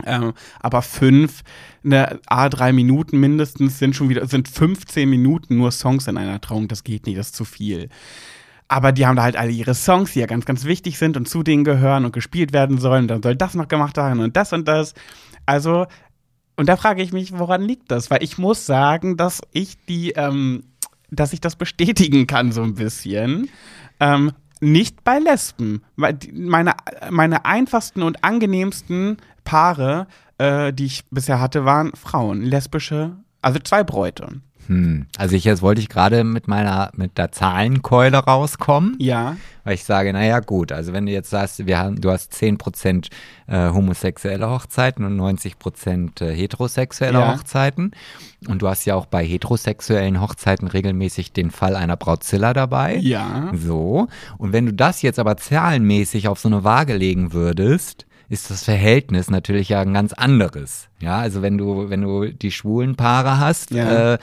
Ähm, 0.04 0.32
aber 0.60 0.82
fünf, 0.82 1.42
ne, 1.82 2.20
A, 2.26 2.48
drei 2.48 2.72
Minuten 2.72 3.18
mindestens 3.18 3.78
sind 3.78 3.96
schon 3.96 4.08
wieder, 4.08 4.26
sind 4.26 4.48
15 4.48 5.08
Minuten 5.08 5.56
nur 5.56 5.70
Songs 5.70 6.06
in 6.06 6.16
einer 6.16 6.40
Trauung. 6.40 6.68
Das 6.68 6.84
geht 6.84 7.06
nicht, 7.06 7.18
das 7.18 7.28
ist 7.28 7.36
zu 7.36 7.44
viel. 7.44 7.88
Aber 8.68 8.92
die 8.92 9.06
haben 9.06 9.16
da 9.16 9.22
halt 9.22 9.36
alle 9.36 9.52
ihre 9.52 9.74
Songs, 9.74 10.12
die 10.12 10.20
ja 10.20 10.26
ganz, 10.26 10.44
ganz 10.44 10.64
wichtig 10.64 10.98
sind 10.98 11.16
und 11.16 11.28
zu 11.28 11.42
denen 11.42 11.64
gehören 11.64 12.04
und 12.04 12.12
gespielt 12.12 12.52
werden 12.52 12.78
sollen. 12.78 13.06
Dann 13.06 13.22
soll 13.22 13.36
das 13.36 13.54
noch 13.54 13.68
gemacht 13.68 13.96
werden 13.96 14.20
und 14.20 14.36
das 14.36 14.52
und 14.52 14.66
das. 14.66 14.94
Also, 15.46 15.86
und 16.56 16.68
da 16.68 16.76
frage 16.76 17.02
ich 17.02 17.12
mich, 17.12 17.38
woran 17.38 17.62
liegt 17.62 17.90
das? 17.90 18.10
Weil 18.10 18.22
ich 18.22 18.38
muss 18.38 18.66
sagen, 18.66 19.16
dass 19.16 19.40
ich 19.52 19.76
die, 19.86 20.12
ähm, 20.12 20.64
dass 21.10 21.32
ich 21.32 21.40
das 21.40 21.54
bestätigen 21.54 22.26
kann, 22.26 22.50
so 22.50 22.62
ein 22.62 22.74
bisschen. 22.74 23.48
Ähm, 24.00 24.32
nicht 24.60 25.04
bei 25.04 25.18
Lesben. 25.18 25.82
Meine, 25.96 26.74
meine 27.10 27.44
einfachsten 27.44 28.02
und 28.02 28.24
angenehmsten 28.24 29.18
Paare, 29.46 30.06
äh, 30.36 30.74
die 30.74 30.84
ich 30.84 31.04
bisher 31.10 31.40
hatte, 31.40 31.64
waren 31.64 31.92
Frauen. 31.94 32.42
Lesbische, 32.42 33.12
also 33.40 33.58
zwei 33.60 33.82
Bräute. 33.82 34.28
Hm. 34.66 35.06
Also 35.16 35.36
ich 35.36 35.44
jetzt 35.44 35.62
wollte 35.62 35.80
ich 35.80 35.88
gerade 35.88 36.24
mit 36.24 36.48
meiner 36.48 36.90
mit 36.96 37.18
der 37.18 37.30
Zahlenkeule 37.30 38.16
rauskommen, 38.18 38.96
Ja. 38.98 39.36
weil 39.62 39.74
ich 39.74 39.84
sage, 39.84 40.12
naja 40.12 40.40
gut, 40.40 40.72
also 40.72 40.92
wenn 40.92 41.06
du 41.06 41.12
jetzt 41.12 41.30
sagst, 41.30 41.64
wir 41.68 41.78
haben, 41.78 42.00
du 42.00 42.10
hast 42.10 42.32
10% 42.34 43.06
äh, 43.46 43.70
homosexuelle 43.70 44.50
Hochzeiten 44.50 45.04
und 45.04 45.16
90% 45.20 46.20
äh, 46.20 46.34
heterosexuelle 46.34 47.20
Ja. 47.20 47.32
Hochzeiten 47.36 47.92
und 48.48 48.60
du 48.62 48.66
hast 48.66 48.84
ja 48.86 48.96
auch 48.96 49.06
bei 49.06 49.24
heterosexuellen 49.24 50.20
Hochzeiten 50.20 50.66
regelmäßig 50.66 51.32
den 51.32 51.52
Fall 51.52 51.76
einer 51.76 51.96
Brautzilla 51.96 52.52
dabei. 52.52 52.96
Ja. 52.96 53.52
So. 53.54 54.08
Und 54.36 54.52
wenn 54.52 54.66
du 54.66 54.72
das 54.72 55.00
jetzt 55.00 55.20
aber 55.20 55.36
zahlenmäßig 55.36 56.26
auf 56.26 56.40
so 56.40 56.48
eine 56.48 56.64
Waage 56.64 56.96
legen 56.96 57.32
würdest, 57.32 58.04
ist 58.28 58.50
das 58.50 58.64
Verhältnis 58.64 59.30
natürlich 59.30 59.68
ja 59.68 59.80
ein 59.80 59.94
ganz 59.94 60.12
anderes. 60.12 60.88
Ja, 61.00 61.18
also 61.18 61.42
wenn 61.42 61.58
du, 61.58 61.90
wenn 61.90 62.02
du 62.02 62.32
die 62.32 62.50
schwulen 62.50 62.96
Paare 62.96 63.38
hast, 63.38 63.70
Ja. 63.70 64.14
äh, 64.14 64.18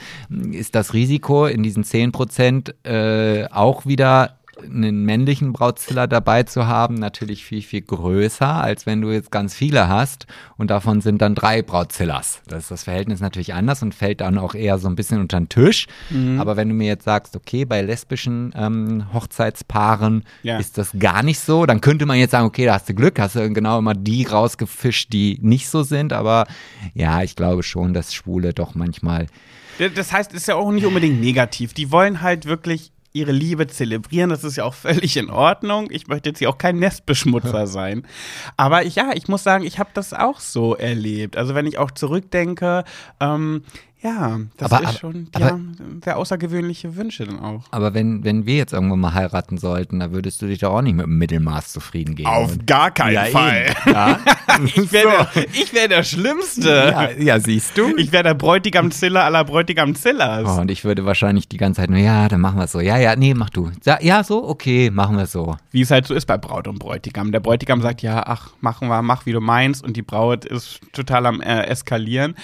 ist 0.52 0.74
das 0.74 0.92
Risiko 0.92 1.46
in 1.46 1.62
diesen 1.62 1.84
10 1.84 2.12
Prozent 2.12 2.74
äh, 2.86 3.46
auch 3.50 3.86
wieder 3.86 4.38
einen 4.62 5.04
männlichen 5.04 5.52
Brautziller 5.52 6.06
dabei 6.06 6.42
zu 6.44 6.66
haben, 6.66 6.94
natürlich 6.94 7.44
viel, 7.44 7.62
viel 7.62 7.82
größer, 7.82 8.48
als 8.62 8.86
wenn 8.86 9.00
du 9.00 9.10
jetzt 9.10 9.30
ganz 9.30 9.54
viele 9.54 9.88
hast 9.88 10.26
und 10.56 10.70
davon 10.70 11.00
sind 11.00 11.20
dann 11.22 11.34
drei 11.34 11.62
Brautzillers. 11.62 12.40
Das 12.46 12.64
ist 12.64 12.70
das 12.70 12.84
Verhältnis 12.84 13.20
natürlich 13.20 13.54
anders 13.54 13.82
und 13.82 13.94
fällt 13.94 14.20
dann 14.20 14.38
auch 14.38 14.54
eher 14.54 14.78
so 14.78 14.88
ein 14.88 14.96
bisschen 14.96 15.20
unter 15.20 15.38
den 15.38 15.48
Tisch. 15.48 15.86
Aber 16.38 16.56
wenn 16.56 16.68
du 16.68 16.74
mir 16.74 16.86
jetzt 16.86 17.04
sagst, 17.04 17.36
okay, 17.36 17.64
bei 17.64 17.82
lesbischen 17.82 18.52
ähm, 18.56 19.06
Hochzeitspaaren 19.12 20.24
Ja. 20.42 20.58
ist 20.58 20.78
das 20.78 20.90
gar 20.98 21.22
nicht 21.22 21.40
so, 21.40 21.66
dann 21.66 21.80
könnte 21.80 22.06
man 22.06 22.18
jetzt 22.18 22.30
sagen, 22.32 22.46
okay, 22.46 22.66
da 22.66 22.74
hast 22.74 22.88
du 22.88 22.94
Glück, 22.94 23.18
hast 23.18 23.36
du 23.36 23.50
genau 23.52 23.78
immer 23.78 23.94
die 23.94 24.24
rausgefischt, 24.24 25.12
die 25.12 25.38
nicht 25.42 25.68
so 25.68 25.82
sind. 25.82 26.12
Aber 26.12 26.46
ja, 26.94 27.22
ich 27.22 27.36
glaube 27.36 27.62
schon, 27.62 27.94
dass 27.94 28.14
Schwule 28.14 28.52
doch 28.54 28.74
manchmal 28.74 29.26
Das 29.94 30.12
heißt, 30.12 30.32
es 30.32 30.42
ist 30.42 30.48
ja 30.48 30.54
auch 30.54 30.70
nicht 30.70 30.86
unbedingt 30.86 31.20
negativ. 31.20 31.74
Die 31.74 31.90
wollen 31.90 32.22
halt 32.22 32.46
wirklich 32.46 32.92
ihre 33.14 33.32
Liebe 33.32 33.66
zelebrieren. 33.68 34.28
Das 34.28 34.44
ist 34.44 34.56
ja 34.56 34.64
auch 34.64 34.74
völlig 34.74 35.16
in 35.16 35.30
Ordnung. 35.30 35.88
Ich 35.90 36.08
möchte 36.08 36.28
jetzt 36.28 36.40
hier 36.40 36.50
auch 36.50 36.58
kein 36.58 36.78
Nestbeschmutzer 36.78 37.66
sein. 37.68 38.06
Aber 38.56 38.84
ich, 38.84 38.96
ja, 38.96 39.12
ich 39.14 39.28
muss 39.28 39.44
sagen, 39.44 39.64
ich 39.64 39.78
habe 39.78 39.90
das 39.94 40.12
auch 40.12 40.40
so 40.40 40.74
erlebt. 40.74 41.36
Also 41.36 41.54
wenn 41.54 41.66
ich 41.66 41.78
auch 41.78 41.92
zurückdenke, 41.92 42.84
ähm, 43.20 43.62
ja, 44.04 44.38
das 44.58 44.70
Aber- 44.70 44.82
ist 44.82 44.88
aber- 44.90 44.98
schon, 44.98 45.24
die 45.24 45.36
aber- 45.36 45.46
haben 45.46 46.00
sehr 46.04 46.16
außergewöhnliche 46.18 46.94
Wünsche 46.96 47.24
dann 47.24 47.40
auch. 47.40 47.62
Aber 47.70 47.94
wenn, 47.94 48.22
wenn 48.22 48.46
wir 48.46 48.56
jetzt 48.56 48.72
irgendwann 48.72 49.00
mal 49.00 49.14
heiraten 49.14 49.58
sollten, 49.58 49.98
da 50.00 50.12
würdest 50.12 50.42
du 50.42 50.46
dich 50.46 50.58
doch 50.60 50.72
auch 50.74 50.82
nicht 50.82 50.94
mit 50.94 51.06
dem 51.06 51.18
Mittelmaß 51.18 51.72
zufrieden 51.72 52.14
geben. 52.14 52.28
Und- 52.28 52.66
gar 52.66 52.90
keinen 52.90 53.14
ja, 53.14 53.26
Eben. 53.26 53.74
Ja. 53.92 54.18
Ich 54.64 54.92
wäre 54.92 55.26
der, 55.34 55.44
ich 55.52 55.74
wär 55.74 55.88
der 55.88 56.04
Schlimmste. 56.04 56.68
ja, 56.92 57.10
ja, 57.10 57.40
siehst 57.40 57.76
du. 57.76 57.96
Ich 57.96 58.12
wäre 58.12 58.22
der 58.22 58.34
Bräutigam 58.34 58.92
Ziller 58.92 59.24
aller 59.24 59.42
Bräutigam 59.42 59.96
Zillers. 59.96 60.46
Oh, 60.48 60.60
und 60.60 60.70
ich 60.70 60.84
würde 60.84 61.04
wahrscheinlich 61.04 61.48
die 61.48 61.56
ganze 61.56 61.80
Zeit 61.80 61.90
nur, 61.90 61.98
ja, 61.98 62.28
dann 62.28 62.40
machen 62.40 62.58
wir 62.58 62.64
es 62.66 62.72
so. 62.72 62.78
Ja, 62.78 62.96
ja, 62.96 63.16
nee, 63.16 63.34
mach 63.34 63.50
du. 63.50 63.72
Ja, 63.84 63.98
ja, 64.00 64.22
so, 64.22 64.46
okay, 64.48 64.90
machen 64.92 65.16
wir 65.16 65.24
es 65.24 65.32
so. 65.32 65.56
wie 65.72 65.80
es 65.80 65.90
halt 65.90 66.06
so 66.06 66.14
ist 66.14 66.26
bei 66.26 66.38
Braut 66.38 66.68
und 66.68 66.78
Bräutigam. 66.78 67.32
Der 67.32 67.40
Bräutigam 67.40 67.82
sagt, 67.82 68.02
ja, 68.02 68.22
ach, 68.26 68.50
machen 68.60 68.86
wir, 68.88 69.02
mach 69.02 69.26
wie 69.26 69.32
du 69.32 69.40
meinst 69.40 69.82
und 69.82 69.96
die 69.96 70.02
Braut 70.02 70.44
ist 70.44 70.80
total 70.92 71.26
am 71.26 71.40
äh, 71.40 71.62
eskalieren. 71.64 72.36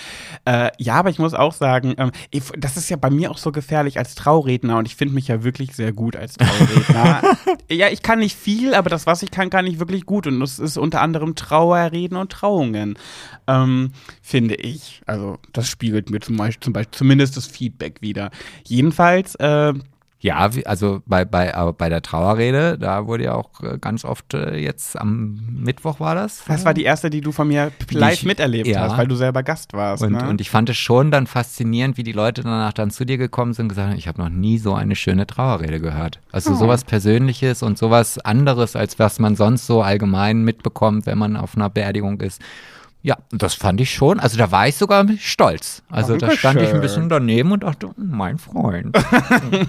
Äh, 0.46 0.70
ja, 0.78 0.94
aber 0.94 1.10
ich 1.10 1.20
muss 1.20 1.32
auch 1.34 1.49
sagen, 1.52 1.94
ähm, 1.98 2.10
ich, 2.30 2.44
das 2.58 2.76
ist 2.76 2.88
ja 2.90 2.96
bei 2.96 3.10
mir 3.10 3.30
auch 3.30 3.38
so 3.38 3.52
gefährlich 3.52 3.98
als 3.98 4.14
Trauredner 4.14 4.78
und 4.78 4.86
ich 4.86 4.96
finde 4.96 5.14
mich 5.14 5.28
ja 5.28 5.42
wirklich 5.42 5.74
sehr 5.74 5.92
gut 5.92 6.16
als 6.16 6.34
Trauredner. 6.34 7.22
ja, 7.70 7.88
ich 7.88 8.02
kann 8.02 8.18
nicht 8.18 8.36
viel, 8.36 8.74
aber 8.74 8.90
das, 8.90 9.06
was 9.06 9.22
ich 9.22 9.30
kann, 9.30 9.50
kann 9.50 9.66
ich 9.66 9.78
wirklich 9.78 10.06
gut 10.06 10.26
und 10.26 10.40
das 10.40 10.58
ist 10.58 10.76
unter 10.76 11.00
anderem 11.00 11.34
Trauerreden 11.34 12.16
und 12.16 12.32
Trauungen, 12.32 12.98
ähm, 13.46 13.92
finde 14.22 14.54
ich. 14.54 15.02
Also 15.06 15.38
das 15.52 15.68
spiegelt 15.68 16.10
mir 16.10 16.20
zum 16.20 16.36
Beispiel, 16.36 16.60
zum 16.60 16.72
Beispiel 16.72 16.96
zumindest 16.96 17.36
das 17.36 17.46
Feedback 17.46 18.02
wieder. 18.02 18.30
Jedenfalls, 18.64 19.34
äh, 19.36 19.74
Ja, 20.22 20.50
also 20.66 21.00
bei, 21.06 21.24
bei, 21.24 21.54
aber 21.54 21.72
bei 21.72 21.88
der 21.88 22.02
Trauerrede, 22.02 22.76
da 22.76 23.06
wurde 23.06 23.24
ja 23.24 23.34
auch 23.34 23.62
äh, 23.62 23.78
ganz 23.80 24.04
oft 24.04 24.34
äh, 24.34 24.56
jetzt 24.58 24.98
am 25.00 25.40
Mittwoch 25.50 25.98
war 25.98 26.14
das. 26.14 26.44
Das 26.46 26.66
war 26.66 26.74
die 26.74 26.82
erste, 26.84 27.08
die 27.08 27.22
du 27.22 27.32
von 27.32 27.48
mir 27.48 27.72
live 27.90 28.12
ich- 28.12 28.24
miterlebt 28.26 28.66
ja. 28.66 28.80
hast, 28.82 28.98
weil 28.98 29.08
du 29.08 29.14
selber 29.14 29.42
Gast 29.42 29.72
warst. 29.72 30.02
Und, 30.02 30.12
ne? 30.12 30.28
und 30.28 30.42
ich 30.42 30.50
fand 30.50 30.68
es 30.68 30.76
schon 30.76 31.10
dann 31.10 31.26
faszinierend, 31.26 31.96
wie 31.96 32.02
die 32.02 32.12
Leute 32.12 32.42
danach 32.42 32.74
dann 32.74 32.90
zu 32.90 33.06
dir 33.06 33.16
gekommen 33.16 33.54
sind 33.54 33.64
und 33.64 33.68
gesagt 33.70 33.88
haben, 33.88 33.96
ich 33.98 34.08
habe 34.08 34.20
noch 34.20 34.28
nie 34.28 34.58
so 34.58 34.74
eine 34.74 34.94
schöne 34.94 35.26
Trauerrede 35.26 35.80
gehört. 35.80 36.20
Also 36.32 36.50
Oh. 36.50 36.54
sowas 36.54 36.84
Persönliches 36.84 37.62
und 37.62 37.78
sowas 37.78 38.18
anderes, 38.18 38.76
als 38.76 38.98
was 38.98 39.20
man 39.20 39.36
sonst 39.36 39.66
so 39.66 39.80
allgemein 39.82 40.42
mitbekommt, 40.44 41.06
wenn 41.06 41.16
man 41.16 41.36
auf 41.38 41.56
einer 41.56 41.70
Beerdigung 41.70 42.20
ist. 42.20 42.42
Ja, 43.02 43.16
das 43.30 43.54
fand 43.54 43.80
ich 43.80 43.94
schon. 43.94 44.20
Also 44.20 44.36
da 44.36 44.50
war 44.50 44.68
ich 44.68 44.76
sogar 44.76 45.06
stolz. 45.18 45.82
Also 45.88 46.16
da 46.16 46.30
stand 46.30 46.60
ich 46.60 46.68
ein 46.68 46.72
Dankeschön. 46.74 46.80
bisschen 46.80 47.08
daneben 47.08 47.52
und 47.52 47.62
dachte, 47.62 47.90
mein 47.96 48.38
Freund. 48.38 48.96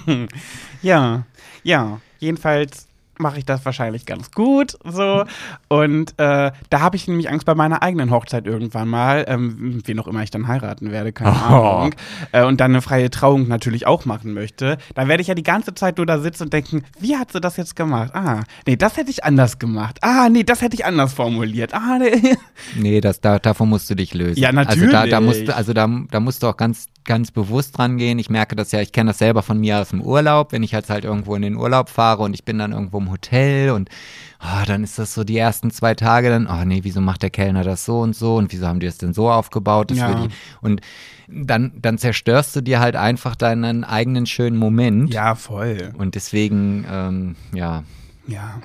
ja, 0.81 1.23
ja. 1.63 2.01
Jedenfalls 2.19 2.87
mache 3.22 3.38
ich 3.38 3.45
das 3.45 3.64
wahrscheinlich 3.65 4.06
ganz 4.06 4.31
gut. 4.31 4.77
So. 4.84 5.23
Und 5.69 6.11
äh, 6.19 6.52
da 6.69 6.80
habe 6.80 6.95
ich 6.95 7.07
nämlich 7.07 7.30
Angst 7.30 7.45
bei 7.45 7.56
meiner 7.56 7.81
eigenen 7.81 8.11
Hochzeit 8.11 8.45
irgendwann 8.45 8.88
mal, 8.89 9.26
ähm, 9.27 9.81
wen 9.85 9.99
auch 9.99 10.07
immer 10.07 10.23
ich 10.23 10.31
dann 10.31 10.48
heiraten 10.48 10.91
werde, 10.91 11.14
keine 11.14 11.31
Oh. 11.31 11.53
Ahnung. 11.56 11.95
Äh, 12.31 12.43
und 12.43 12.60
dann 12.60 12.72
eine 12.72 12.81
freie 12.81 13.10
Trauung 13.10 13.48
natürlich 13.48 13.88
auch 13.88 14.06
machen 14.06 14.34
möchte. 14.34 14.77
Dann 14.95 15.07
werde 15.07 15.22
ich 15.22 15.27
ja 15.27 15.35
die 15.35 15.43
ganze 15.43 15.73
Zeit 15.73 15.98
nur 15.98 16.06
da 16.06 16.19
sitzen 16.19 16.43
und 16.43 16.53
denken, 16.53 16.84
wie 16.99 17.15
hat 17.18 17.31
sie 17.31 17.39
das 17.41 17.57
jetzt 17.57 17.76
gemacht? 17.76 18.14
Ah, 18.14 18.41
nee, 18.68 18.76
das 18.76 18.98
hätte 18.98 19.10
ich 19.11 19.23
anders 19.23 19.60
gemacht. 19.60 19.99
Ah, 20.02 20.27
nee, 20.30 20.43
das 20.43 20.61
hätte 20.61 20.76
ich 20.76 20.85
anders 20.85 21.14
formuliert. 21.14 21.73
Ah, 21.73 21.98
nee. 21.99 22.35
Nee, 22.76 23.02
das, 23.02 23.22
da, 23.22 23.39
davon 23.39 23.69
musst 23.69 23.89
du 23.89 23.95
dich 23.95 24.14
lösen. 24.14 24.39
Ja, 24.39 24.49
Also 24.49 24.85
da, 24.85 25.06
da 25.06 25.19
natürlich. 25.19 25.26
musst 25.26 25.48
du, 25.48 25.56
also 25.56 25.73
da, 25.73 25.88
da 26.10 26.19
musst 26.19 26.43
du 26.43 26.48
auch 26.48 26.57
ganz, 26.57 26.88
ganz 27.03 27.31
bewusst 27.31 27.77
dran 27.77 27.97
gehen. 27.97 28.19
Ich 28.19 28.29
merke 28.29 28.55
das 28.55 28.71
ja, 28.71 28.81
ich 28.81 28.91
kenne 28.91 29.11
das 29.11 29.17
selber 29.17 29.41
von 29.43 29.59
mir 29.59 29.79
aus 29.79 29.89
dem 29.89 30.01
Urlaub, 30.01 30.51
wenn 30.51 30.63
ich 30.63 30.71
jetzt 30.71 30.89
halt 30.89 31.03
irgendwo 31.05 31.35
in 31.35 31.41
den 31.41 31.55
Urlaub 31.55 31.89
fahre 31.89 32.23
und 32.23 32.33
ich 32.33 32.43
bin 32.45 32.57
dann 32.57 32.71
irgendwo 32.71 32.99
im 32.99 33.11
Hotel 33.11 33.71
und 33.71 33.89
ah, 34.39 34.65
dann 34.65 34.83
ist 34.83 34.99
das 34.99 35.13
so 35.13 35.23
die 35.23 35.37
ersten 35.37 35.71
zwei 35.71 35.93
Tage 35.95 36.29
dann, 36.29 36.47
oh 36.47 36.65
nee, 36.65 36.79
wieso 36.83 37.01
macht 37.01 37.23
der 37.23 37.29
Kellner 37.29 37.63
das 37.63 37.85
so 37.85 38.01
und 38.01 38.15
so 38.15 38.35
und 38.37 38.51
wieso 38.51 38.67
haben 38.67 38.79
die 38.79 38.87
es 38.87 38.97
denn 38.97 39.13
so 39.13 39.29
aufgebaut? 39.29 39.91
Das 39.91 39.97
Ja. 39.97 40.27
und 40.61 40.81
dann, 41.27 41.71
dann 41.81 41.97
zerstörst 41.97 42.55
du 42.55 42.61
dir 42.61 42.79
halt 42.79 42.95
einfach 42.95 43.35
deinen 43.35 43.83
eigenen 43.83 44.25
schönen 44.25 44.57
Moment. 44.57 45.13
Ja, 45.13 45.35
voll. 45.35 45.93
Und 45.97 46.15
deswegen, 46.15 46.85
ähm, 46.91 47.35
ja, 47.53 47.83
Ja. 48.27 48.61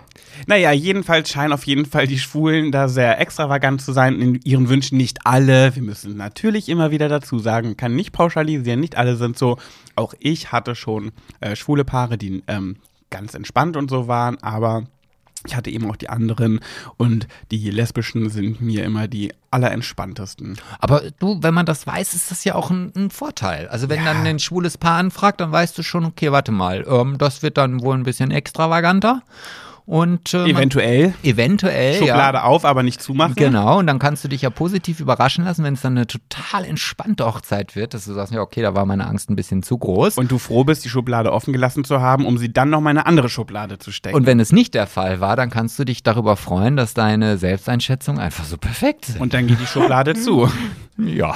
Naja, 0.47 0.73
jedenfalls 0.73 1.31
scheinen 1.31 1.53
auf 1.53 1.65
jeden 1.65 1.87
Fall 1.87 2.07
die 2.07 2.19
Schwulen 2.19 2.73
da 2.73 2.89
sehr 2.89 3.21
extravagant 3.21 3.81
zu 3.81 3.93
sein 3.93 4.21
in 4.21 4.41
ihren 4.45 4.69
Wünschen. 4.69 4.99
Nicht 4.99 5.25
alle. 5.25 5.75
Wir 5.75 5.83
müssen 5.83 6.17
natürlich 6.17 6.69
immer 6.69 6.91
wieder 6.91 7.09
dazu 7.09 7.39
sagen, 7.39 7.77
kann 7.77 7.97
nicht 7.97 8.13
pauschalisieren. 8.13 8.81
Nicht 8.81 8.97
alle 8.97 9.17
sind 9.17 9.39
so. 9.39 9.59
Auch 9.95 10.15
ich 10.19 10.53
hatte 10.53 10.75
schon 10.75 11.13
äh, 11.41 11.57
schwule 11.57 11.85
Paare, 11.85 12.19
die 12.19 12.43
ähm, 12.47 12.77
ganz 13.11 13.35
entspannt 13.35 13.77
und 13.77 13.89
so 13.89 14.09
waren, 14.09 14.37
aber 14.43 14.85
ich 15.45 15.55
hatte 15.55 15.71
eben 15.71 15.89
auch 15.89 15.97
die 15.97 16.09
anderen 16.09 16.61
und 16.97 17.29
die 17.51 17.71
lesbischen 17.71 18.31
sind 18.31 18.61
mir 18.61 18.85
immer 18.85 19.09
die 19.09 19.33
allerentspanntesten. 19.51 20.59
Aber 20.81 21.03
du, 21.19 21.43
wenn 21.43 21.55
man 21.55 21.67
das 21.67 21.87
weiß, 21.87 22.15
ist 22.15 22.31
das 22.31 22.45
ja 22.45 22.55
auch 22.55 22.71
ein, 22.71 22.93
ein 22.97 23.11
Vorteil. 23.11 23.69
Also 23.69 23.89
wenn 23.89 24.05
dann 24.05 24.27
ein 24.27 24.39
schwules 24.39 24.79
Paar 24.79 24.99
anfragt, 24.99 25.41
dann 25.41 25.53
weißt 25.53 25.77
du 25.79 25.83
schon, 25.83 26.05
okay, 26.05 26.33
warte 26.33 26.53
mal, 26.53 26.85
ähm, 26.89 27.17
das 27.19 27.43
wird 27.43 27.59
dann 27.59 27.83
wohl 27.83 27.95
ein 27.97 28.03
bisschen 28.03 28.31
extravaganter. 28.31 29.23
Und 29.87 30.35
äh, 30.35 30.49
Eventuell 30.49 31.15
eventuell, 31.23 31.95
Schublade 31.95 32.39
ja. 32.39 32.43
auf, 32.45 32.65
aber 32.65 32.83
nicht 32.83 33.01
zumachen. 33.01 33.37
Genau, 33.37 33.79
und 33.79 33.87
dann 33.87 34.01
kannst 34.01 34.25
du 34.25 34.29
dich 34.29 34.43
ja 34.43 34.51
positiv 34.51 34.99
überraschen 34.99 35.45
lassen, 35.45 35.63
wenn 35.63 35.75
es 35.75 35.83
dann 35.83 35.97
eine 35.97 36.09
total 36.09 36.65
entspannte 36.65 37.25
Hochzeit 37.25 37.77
wird, 37.77 37.95
dass 37.95 38.05
du 38.05 38.13
sagst, 38.13 38.33
ja, 38.33 38.41
okay, 38.41 38.63
da 38.63 38.75
war 38.75 38.85
meine 38.85 39.07
Angst 39.07 39.31
ein 39.31 39.37
bisschen 39.37 39.63
zu 39.63 39.79
groß. 39.79 40.19
Und 40.19 40.33
du 40.33 40.39
froh 40.39 40.65
bist, 40.65 40.85
die 40.85 40.89
Schublade 40.89 41.33
offen 41.33 41.53
gelassen 41.53 41.85
zu 41.85 42.01
haben, 42.01 42.27
um 42.27 42.37
sie 42.37 42.53
dann 42.53 42.69
noch 42.69 42.81
mal 42.81 42.91
in 42.91 42.99
eine 42.99 43.07
andere 43.07 43.29
Schublade 43.29 43.79
zu 43.79 43.93
stecken. 43.93 44.17
Und 44.17 44.27
wenn 44.27 44.41
es 44.41 44.51
nicht 44.51 44.75
der 44.75 44.89
Fall 44.89 45.21
war, 45.21 45.37
dann 45.37 45.51
kannst 45.51 45.79
du 45.79 45.85
dich 45.85 46.03
darüber 46.03 46.37
freuen, 46.37 46.77
dass 46.77 46.93
deine 46.93 47.39
Selbsteinschätzung 47.39 48.19
einfach 48.19 48.45
so 48.45 48.57
perfekt 48.57 49.05
sind. 49.05 49.21
und 49.21 49.35
dann 49.35 49.47
geht 49.47 49.61
die 49.61 49.67
Schublade 49.67 50.15
zu. 50.15 50.51
ja. 50.99 51.33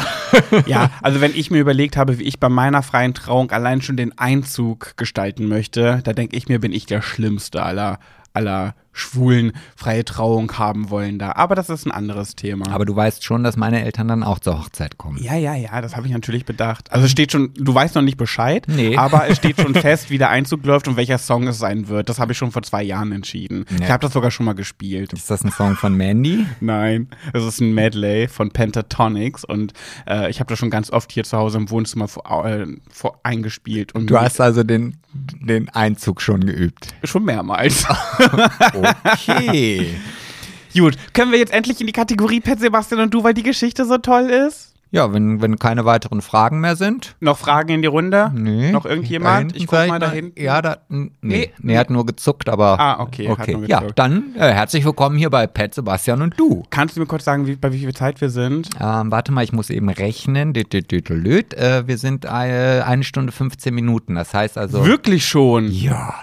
Ja, 0.67 0.91
also 1.03 1.21
wenn 1.21 1.35
ich 1.37 1.53
mir 1.53 1.61
überlegt 1.61 1.97
habe, 1.97 2.19
wie 2.19 2.25
ich 2.25 2.41
bei 2.41 2.49
meiner 2.49 2.83
freien 2.83 3.15
Trauung 3.15 3.53
allein 3.53 3.81
schon 3.81 3.97
den 3.97 4.19
Einzug 4.19 4.97
gestalten 4.97 5.47
möchte, 5.47 6.01
da 6.03 6.13
denke 6.13 6.37
ich 6.37 6.49
mir, 6.49 6.59
bin 6.59 6.73
ich 6.73 6.87
der 6.87 7.03
Schlimmste 7.03 7.63
aller, 7.63 7.99
aller 8.35 8.73
schwulen 8.93 9.53
freie 9.77 10.05
Trauung 10.05 10.53
haben 10.59 10.91
wollen 10.91 11.19
da. 11.19 11.33
Aber 11.33 11.55
das 11.55 11.71
ist 11.71 11.87
ein 11.87 11.93
anderes 11.93 12.35
Thema. 12.37 12.71
Aber 12.71 12.85
du 12.85 12.95
weißt 12.97 13.25
schon, 13.25 13.45
dass 13.45 13.57
meine 13.57 13.83
Eltern 13.85 14.09
dann 14.09 14.23
auch 14.23 14.39
zur 14.41 14.59
Hochzeit 14.59 14.99
kommen. 14.99 15.19
ja, 15.23 15.35
ja, 15.37 15.55
ja, 15.55 15.81
das 15.81 15.97
habe 15.97 16.07
ich 16.07 16.13
natürlich 16.13 16.45
bedacht. 16.45 16.93
Also 16.93 17.07
es 17.07 17.13
steht 17.13 17.33
schon, 17.33 17.53
du 17.55 17.73
weißt 17.75 17.95
noch 17.95 18.03
nicht 18.03 18.17
Bescheid, 18.17 18.67
Nee. 18.69 18.97
aber 18.97 19.29
es 19.29 19.37
steht 19.39 19.61
schon 19.61 19.75
fest, 19.77 20.11
wie 20.11 20.19
der 20.19 20.31
Einzug 20.31 20.65
läuft 20.65 20.89
und 20.89 20.97
welcher 20.97 21.19
Song 21.19 21.47
es 21.47 21.59
sein 21.59 21.89
wird. 21.89 22.09
Das 22.09 22.19
habe 22.19 22.33
ich 22.33 22.39
schon 22.39 22.51
vor 22.51 22.63
zwei 22.63 22.83
Jahren 22.83 23.13
entschieden. 23.13 23.65
Ja. 23.71 23.85
Ich 23.87 23.91
habe 23.91 24.03
das 24.03 24.13
sogar 24.13 24.31
schon 24.31 24.47
mal 24.47 24.55
gespielt. 24.55 25.13
Ist 25.13 25.31
das 25.31 25.45
ein 25.45 25.53
Song 25.53 25.77
von 25.77 25.97
Mandy? 25.97 26.45
Nein, 26.61 27.09
es 27.33 27.45
ist 27.45 27.61
ein 27.61 27.73
Medley 27.75 28.29
von 28.29 28.51
Pentatonics 28.51 29.45
und 29.45 29.73
äh, 30.09 30.31
ich 30.31 30.41
habe 30.41 30.49
das 30.49 30.59
schon 30.59 30.71
ganz 30.71 30.91
oft 30.91 31.13
hier 31.13 31.25
zu 31.25 31.37
Hause 31.39 31.59
im 31.59 31.71
Wohnzimmer 31.71 32.09
vor, 32.09 32.45
äh, 32.47 32.67
vor 32.91 33.21
eingespielt 33.23 33.95
und 33.95 34.09
Du 34.11 34.19
hast 34.19 34.41
also 34.41 34.63
den, 34.65 34.97
den 35.13 35.69
Einzug 35.71 36.21
schon 36.21 36.41
geübt. 36.45 36.89
schon 37.05 37.25
mehrmals. 37.25 37.87
Okay. 39.05 39.95
Gut, 40.79 40.97
können 41.15 41.33
wir 41.33 41.39
jetzt 41.39 41.53
endlich 41.53 41.81
in 41.81 41.87
die 41.89 41.93
Kategorie 41.93 42.41
Pet 42.41 42.61
Sebastian 42.61 43.01
und 43.01 43.13
du, 43.13 43.25
weil 43.25 43.35
die 43.35 43.43
Geschichte 43.43 43.85
so 43.85 43.99
toll 43.99 44.31
ist? 44.31 44.69
Ja, 44.93 45.13
wenn, 45.13 45.41
wenn 45.41 45.57
keine 45.57 45.85
weiteren 45.85 46.21
Fragen 46.21 46.59
mehr 46.61 46.75
sind. 46.75 47.15
Noch 47.21 47.39
Fragen 47.39 47.69
in 47.75 47.81
die 47.83 47.87
Runde? 47.87 48.33
Nee. 48.35 48.73
Noch 48.73 48.85
irgendjemand? 48.87 49.55
Ich 49.55 49.67
guck 49.69 49.73
mal 49.73 49.85
vielleicht 49.87 50.03
da 50.03 50.07
noch- 50.09 50.15
hinten. 50.15 50.41
Ja, 50.43 50.61
da, 50.63 50.79
nee, 50.89 51.11
Nee. 51.23 51.51
nee, 51.61 51.79
hat 51.79 51.91
nur 51.91 52.05
gezuckt, 52.07 52.49
aber. 52.49 52.79
Ah, 52.81 53.01
okay, 53.01 53.29
okay. 53.29 53.57
Ja, 53.69 53.83
dann 53.95 54.35
äh, 54.37 54.53
herzlich 54.53 54.85
willkommen 54.85 55.17
hier 55.17 55.31
bei 55.31 55.47
Pet 55.47 55.75
Sebastian 55.75 56.23
und 56.23 56.39
du. 56.41 56.65
Kannst 56.71 56.97
du 56.97 57.01
mir 57.01 57.07
kurz 57.07 57.25
sagen, 57.25 57.47
wie, 57.47 57.55
bei 57.55 57.73
wie 57.73 57.79
viel 57.79 57.95
Zeit 57.95 58.21
wir 58.21 58.31
sind? 58.31 58.69
Ähm, 58.81 59.13
warte 59.13 59.31
mal, 59.31 59.45
ich 59.45 59.53
muss 59.53 59.71
eben 59.71 59.89
rechnen. 59.91 60.55
Düt, 60.55 60.73
düt, 60.73 60.91
düt, 60.91 61.09
düt. 61.09 61.55
Äh, 61.55 61.87
wir 61.87 61.97
sind 61.97 62.25
äh, 62.25 62.29
eine 62.29 63.05
Stunde 63.05 63.31
15 63.33 63.73
Minuten. 63.73 64.17
Das 64.17 64.35
heißt 64.35 64.59
also. 64.59 64.85
Wirklich 64.87 65.25
schon? 65.25 65.71
Ja. 65.71 66.15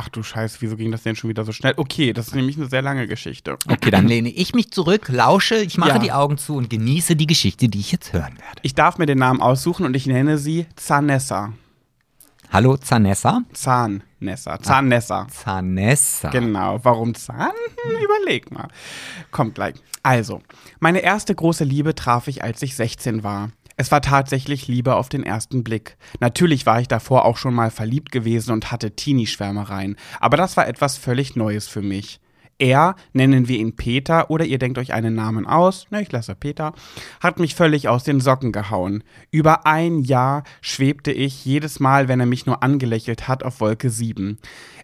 Ach 0.00 0.08
du 0.08 0.22
Scheiße, 0.22 0.58
wieso 0.60 0.76
ging 0.76 0.92
das 0.92 1.02
denn 1.02 1.16
schon 1.16 1.28
wieder 1.28 1.44
so 1.44 1.50
schnell? 1.50 1.74
Okay, 1.76 2.12
das 2.12 2.28
ist 2.28 2.34
nämlich 2.36 2.56
eine 2.56 2.68
sehr 2.68 2.82
lange 2.82 3.08
Geschichte. 3.08 3.58
Okay, 3.68 3.90
dann 3.90 4.06
lehne 4.06 4.28
ich 4.28 4.54
mich 4.54 4.70
zurück, 4.70 5.08
lausche, 5.08 5.56
ich 5.56 5.76
mache 5.76 5.88
Ja. 5.90 5.98
die 5.98 6.12
Augen 6.12 6.38
zu 6.38 6.54
und 6.54 6.70
genieße 6.70 7.16
die 7.16 7.26
Geschichte, 7.26 7.68
die 7.68 7.80
ich 7.80 7.90
jetzt 7.90 8.12
hören 8.12 8.34
werde. 8.38 8.60
Ich 8.62 8.76
darf 8.76 8.98
mir 8.98 9.06
den 9.06 9.18
Namen 9.18 9.40
aussuchen 9.42 9.84
und 9.84 9.96
ich 9.96 10.06
nenne 10.06 10.38
sie 10.38 10.66
Zanessa. 10.76 11.52
Hallo, 12.52 12.76
Zanessa? 12.76 13.42
Zahnnessa. 13.52 14.60
Zahnnessa. 14.62 15.26
Zanessa. 15.28 16.30
Genau. 16.30 16.78
Warum 16.84 17.16
Zahn? 17.16 17.50
Hm, 17.82 17.96
überleg 18.00 18.52
mal. 18.52 18.68
Kommt 19.32 19.56
gleich. 19.56 19.74
Also, 20.04 20.40
meine 20.78 21.00
erste 21.00 21.34
große 21.34 21.64
Liebe 21.64 21.94
traf 21.96 22.28
ich, 22.28 22.44
als 22.44 22.62
ich 22.62 22.76
16 22.76 23.24
war. 23.24 23.50
Es 23.80 23.92
war 23.92 24.02
tatsächlich 24.02 24.66
Liebe 24.66 24.96
auf 24.96 25.08
den 25.08 25.22
ersten 25.22 25.62
Blick. 25.62 25.96
Natürlich 26.18 26.66
war 26.66 26.80
ich 26.80 26.88
davor 26.88 27.24
auch 27.24 27.36
schon 27.36 27.54
mal 27.54 27.70
verliebt 27.70 28.10
gewesen 28.10 28.50
und 28.50 28.72
hatte 28.72 28.96
Teenie-Schwärmereien, 28.96 29.94
aber 30.18 30.36
das 30.36 30.56
war 30.56 30.66
etwas 30.66 30.96
völlig 30.96 31.36
Neues 31.36 31.68
für 31.68 31.80
mich. 31.80 32.18
Er, 32.60 32.96
nennen 33.12 33.46
wir 33.46 33.56
ihn 33.56 33.76
Peter 33.76 34.30
oder 34.30 34.44
ihr 34.44 34.58
denkt 34.58 34.78
euch 34.78 34.92
einen 34.92 35.14
Namen 35.14 35.46
aus, 35.46 35.86
ne, 35.90 36.02
ich 36.02 36.10
lasse 36.10 36.34
Peter, 36.34 36.72
hat 37.20 37.38
mich 37.38 37.54
völlig 37.54 37.86
aus 37.86 38.02
den 38.02 38.20
Socken 38.20 38.50
gehauen. 38.50 39.04
Über 39.30 39.64
ein 39.64 40.00
Jahr 40.00 40.42
schwebte 40.60 41.12
ich 41.12 41.44
jedes 41.44 41.78
Mal, 41.78 42.08
wenn 42.08 42.18
er 42.18 42.26
mich 42.26 42.46
nur 42.46 42.64
angelächelt 42.64 43.28
hat, 43.28 43.44
auf 43.44 43.60
Wolke 43.60 43.90
7. 43.90 44.38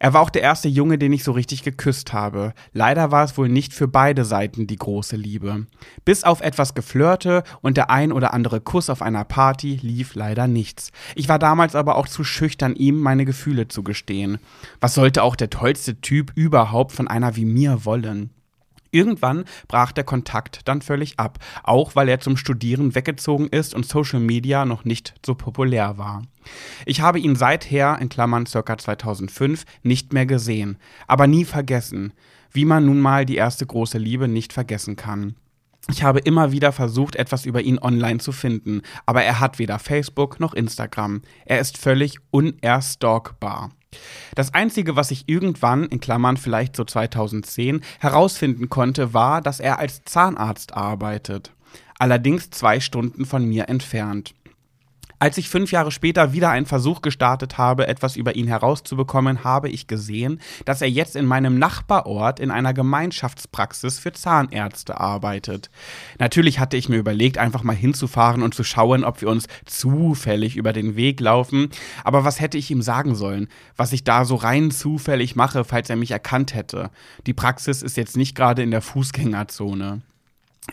Er 0.05 0.13
war 0.13 0.21
auch 0.21 0.29
der 0.29 0.43
erste 0.43 0.69
Junge, 0.69 0.99
den 0.99 1.15
ich 1.15 1.25
so 1.25 1.33
richtig 1.33 1.63
geküsst 1.63 2.13
habe. 2.13 2.53
Leider 2.75 3.11
war 3.11 3.25
es 3.25 3.39
wohl 3.39 3.49
nicht 3.49 3.73
für 3.73 3.89
beide 3.89 4.27
Seiten 4.27 4.67
die 4.67 4.77
große 4.77 5.17
Liebe. 5.17 5.67
Bis 6.05 6.25
auf 6.25 6.43
etwas 6.43 6.75
Geflirte 6.75 7.43
und 7.63 7.79
der 7.79 7.89
ein 7.89 8.13
oder 8.13 8.35
andere 8.35 8.61
Kuss 8.61 8.91
auf 8.91 9.01
einer 9.01 9.25
Party 9.25 9.79
lief 9.81 10.15
leider 10.15 10.47
nichts. 10.47 10.91
Ich 11.15 11.31
war 11.31 11.39
damals 11.39 11.75
aber 11.75 11.97
auch 11.97 12.07
zu 12.07 12.23
schüchtern, 12.23 12.77
ihm 12.77 13.01
meine 13.01 13.25
Gefühle 13.25 13.69
zu 13.69 13.83
gestehen. 13.83 14.37
Was 14.79 14.93
sollte 14.93 15.23
auch 15.23 15.37
der 15.37 15.49
tollste 15.49 15.99
Typ 15.99 16.33
überhaupt 16.35 16.93
von 16.93 17.09
einer 17.09 17.35
wie 17.37 17.47
mir 17.47 17.87
wollen? 17.87 18.29
Irgendwann 18.95 19.45
brach 19.67 19.91
der 19.91 20.05
Kontakt 20.05 20.61
dann 20.67 20.81
völlig 20.81 21.19
ab, 21.19 21.41
auch 21.65 21.97
weil 21.97 22.09
er 22.09 22.21
zum 22.21 22.37
Studieren 22.37 22.95
weggezogen 22.95 23.49
ist 23.49 23.75
und 23.75 23.85
Social 23.87 24.21
Media 24.21 24.65
noch 24.65 24.85
nicht 24.85 25.15
so 25.27 25.35
populär 25.35 25.99
war. 25.99 26.23
Ich 26.87 27.01
habe 27.01 27.19
ihn 27.19 27.35
seither, 27.35 27.99
in 28.01 28.09
Klammern 28.09 28.47
circa 28.47 28.79
2005, 28.79 29.65
nicht 29.83 30.13
mehr 30.13 30.27
gesehen, 30.27 30.79
aber 31.09 31.27
nie 31.27 31.45
vergessen, 31.45 32.13
wie 32.53 32.65
man 32.65 32.87
nun 32.87 33.01
mal 33.01 33.27
die 33.27 33.35
erste 33.35 33.67
große 33.67 33.99
Liebe 33.99 34.29
nicht 34.29 34.53
vergessen 34.53 34.95
kann. 34.95 35.35
Ich 35.91 36.03
habe 36.05 36.21
immer 36.21 36.53
wieder 36.53 36.71
versucht, 36.71 37.17
etwas 37.17 37.45
über 37.45 37.63
ihn 37.63 37.81
online 37.81 38.19
zu 38.19 38.31
finden, 38.31 38.83
aber 39.07 39.25
er 39.25 39.41
hat 39.41 39.59
weder 39.59 39.79
Facebook 39.79 40.39
noch 40.39 40.55
Instagram. 40.55 41.23
Er 41.45 41.59
ist 41.59 41.79
völlig 41.79 42.19
unerstalkbar. 42.31 43.73
Das 44.35 44.55
Einzige, 44.55 44.97
was 44.97 45.11
ich 45.11 45.25
irgendwann, 45.27 45.85
in 45.85 46.01
Klammern 46.01 46.37
vielleicht 46.37 46.77
so 46.77 46.85
2010, 46.85 47.83
herausfinden 48.01 48.69
konnte, 48.69 49.15
war, 49.15 49.41
dass 49.41 49.61
er 49.61 49.79
als 49.79 50.03
Zahnarzt 50.05 50.75
arbeitet. 50.75 51.53
Allerdings 51.99 52.51
zwei 52.51 52.81
Stunden 52.81 53.25
von 53.25 53.45
mir 53.45 53.69
entfernt. 53.69 54.35
Als 55.25 55.39
ich 55.39 55.49
fünf 55.49 55.73
Jahre 55.73 55.91
später 55.91 56.35
wieder 56.35 56.51
einen 56.51 56.67
Versuch 56.67 57.01
gestartet 57.01 57.57
habe, 57.57 57.89
etwas 57.89 58.15
über 58.15 58.37
ihn 58.37 58.47
herauszubekommen, 58.47 59.43
habe 59.43 59.71
ich 59.71 59.87
gesehen, 59.87 60.39
dass 60.67 60.83
er 60.83 60.91
jetzt 60.91 61.17
in 61.17 61.25
meinem 61.25 61.59
Nachbarort 61.59 62.41
in 62.41 62.51
einer 62.51 62.75
Gemeinschaftspraxis 62.75 63.99
für 63.99 64.13
Zahnärzte 64.13 65.01
arbeitet. 65.01 65.71
Natürlich 66.19 66.59
hatte 66.59 66.77
ich 66.77 66.91
mir 66.91 66.99
überlegt, 66.99 67.39
einfach 67.39 67.63
mal 67.63 67.75
hinzufahren 67.75 68.43
und 68.43 68.55
zu 68.55 68.65
schauen, 68.65 69.03
ob 69.03 69.23
wir 69.23 69.31
uns 69.31 69.47
zufällig 69.65 70.57
über 70.57 70.75
den 70.75 70.95
Weg 70.95 71.21
laufen. 71.21 71.71
Aber 72.05 72.27
was 72.27 72.39
hätte 72.39 72.59
ich 72.59 72.71
ihm 72.71 72.83
sagen 72.83 73.15
sollen, 73.15 73.49
was 73.79 73.95
ich 73.95 74.05
da 74.05 74.27
so 74.27 74.35
rein 74.35 74.71
zufällig 74.73 75.37
mache, 75.37 75.65
falls 75.65 75.89
er 75.89 75.97
mich 75.97 76.11
erkannt 76.11 76.55
hätte? 76.55 76.91
Die 77.27 77.33
Praxis 77.33 77.81
ist 77.81 77.97
jetzt 77.97 78.19
nicht 78.19 78.35
gerade 78.35 78.63
in 78.63 78.71
der 78.71 78.83
Fußgängerzone. 78.83 80.03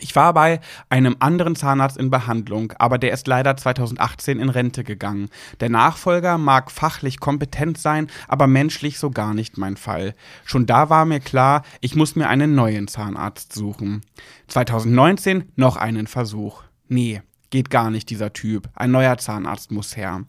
Ich 0.00 0.16
war 0.16 0.32
bei 0.32 0.60
einem 0.88 1.16
anderen 1.18 1.54
Zahnarzt 1.54 1.98
in 1.98 2.10
Behandlung, 2.10 2.72
aber 2.78 2.96
der 2.96 3.12
ist 3.12 3.26
leider 3.26 3.56
2018 3.56 4.40
in 4.40 4.48
Rente 4.48 4.84
gegangen. 4.84 5.28
Der 5.60 5.68
Nachfolger 5.68 6.38
mag 6.38 6.70
fachlich 6.70 7.20
kompetent 7.20 7.76
sein, 7.76 8.08
aber 8.26 8.46
menschlich 8.46 8.98
so 8.98 9.10
gar 9.10 9.34
nicht 9.34 9.58
mein 9.58 9.76
Fall. 9.76 10.14
Schon 10.44 10.64
da 10.64 10.88
war 10.88 11.04
mir 11.04 11.20
klar, 11.20 11.62
ich 11.80 11.94
muss 11.94 12.16
mir 12.16 12.28
einen 12.28 12.54
neuen 12.54 12.88
Zahnarzt 12.88 13.52
suchen. 13.52 14.00
2019 14.48 15.52
noch 15.56 15.76
einen 15.76 16.06
Versuch. 16.06 16.62
Nee, 16.88 17.20
geht 17.50 17.68
gar 17.68 17.90
nicht 17.90 18.08
dieser 18.08 18.32
Typ. 18.32 18.70
Ein 18.74 18.92
neuer 18.92 19.18
Zahnarzt 19.18 19.72
muss 19.72 19.96
her. 19.96 20.24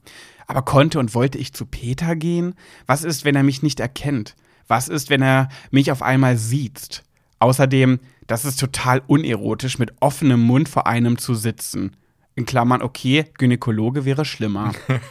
Aber 0.45 0.63
konnte 0.63 0.99
und 0.99 1.15
wollte 1.15 1.37
ich 1.37 1.53
zu 1.53 1.65
Peter 1.65 2.17
gehen? 2.17 2.55
Was 2.85 3.05
ist, 3.05 3.23
wenn 3.23 3.35
er 3.35 3.43
mich 3.43 3.63
nicht 3.63 3.79
erkennt? 3.79 4.35
Was 4.67 4.89
ist, 4.89 5.09
wenn 5.09 5.21
er 5.21 5.47
mich 5.71 5.91
auf 5.91 6.01
einmal 6.01 6.37
sieht? 6.37 7.03
Außerdem, 7.39 7.99
das 8.27 8.45
ist 8.45 8.59
total 8.59 9.01
unerotisch, 9.07 9.79
mit 9.79 9.93
offenem 9.99 10.41
Mund 10.41 10.69
vor 10.69 10.87
einem 10.87 11.17
zu 11.17 11.35
sitzen. 11.35 11.95
In 12.35 12.45
Klammern, 12.45 12.81
okay, 12.81 13.25
Gynäkologe 13.37 14.05
wäre 14.05 14.25
schlimmer. 14.25 14.73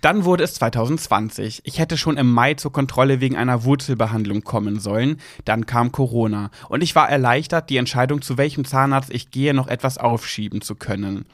Dann 0.00 0.24
wurde 0.24 0.44
es 0.44 0.54
2020. 0.54 1.62
Ich 1.64 1.78
hätte 1.78 1.96
schon 1.96 2.18
im 2.18 2.30
Mai 2.30 2.54
zur 2.54 2.72
Kontrolle 2.72 3.22
wegen 3.22 3.36
einer 3.36 3.64
Wurzelbehandlung 3.64 4.42
kommen 4.42 4.78
sollen. 4.78 5.16
Dann 5.46 5.64
kam 5.64 5.92
Corona. 5.92 6.50
Und 6.68 6.82
ich 6.82 6.94
war 6.94 7.08
erleichtert, 7.08 7.70
die 7.70 7.78
Entscheidung, 7.78 8.20
zu 8.20 8.36
welchem 8.36 8.66
Zahnarzt 8.66 9.10
ich 9.10 9.30
gehe, 9.30 9.54
noch 9.54 9.66
etwas 9.66 9.96
aufschieben 9.96 10.60
zu 10.60 10.74
können. 10.74 11.24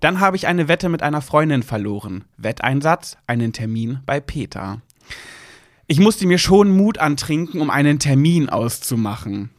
Dann 0.00 0.20
habe 0.20 0.36
ich 0.36 0.46
eine 0.46 0.68
Wette 0.68 0.88
mit 0.88 1.02
einer 1.02 1.20
Freundin 1.20 1.62
verloren. 1.62 2.24
Wetteinsatz, 2.38 3.18
einen 3.26 3.52
Termin 3.52 4.00
bei 4.06 4.20
Peter. 4.20 4.80
Ich 5.86 6.00
musste 6.00 6.26
mir 6.26 6.38
schon 6.38 6.74
Mut 6.74 6.96
antrinken, 6.96 7.60
um 7.60 7.68
einen 7.68 7.98
Termin 7.98 8.48
auszumachen. 8.48 9.50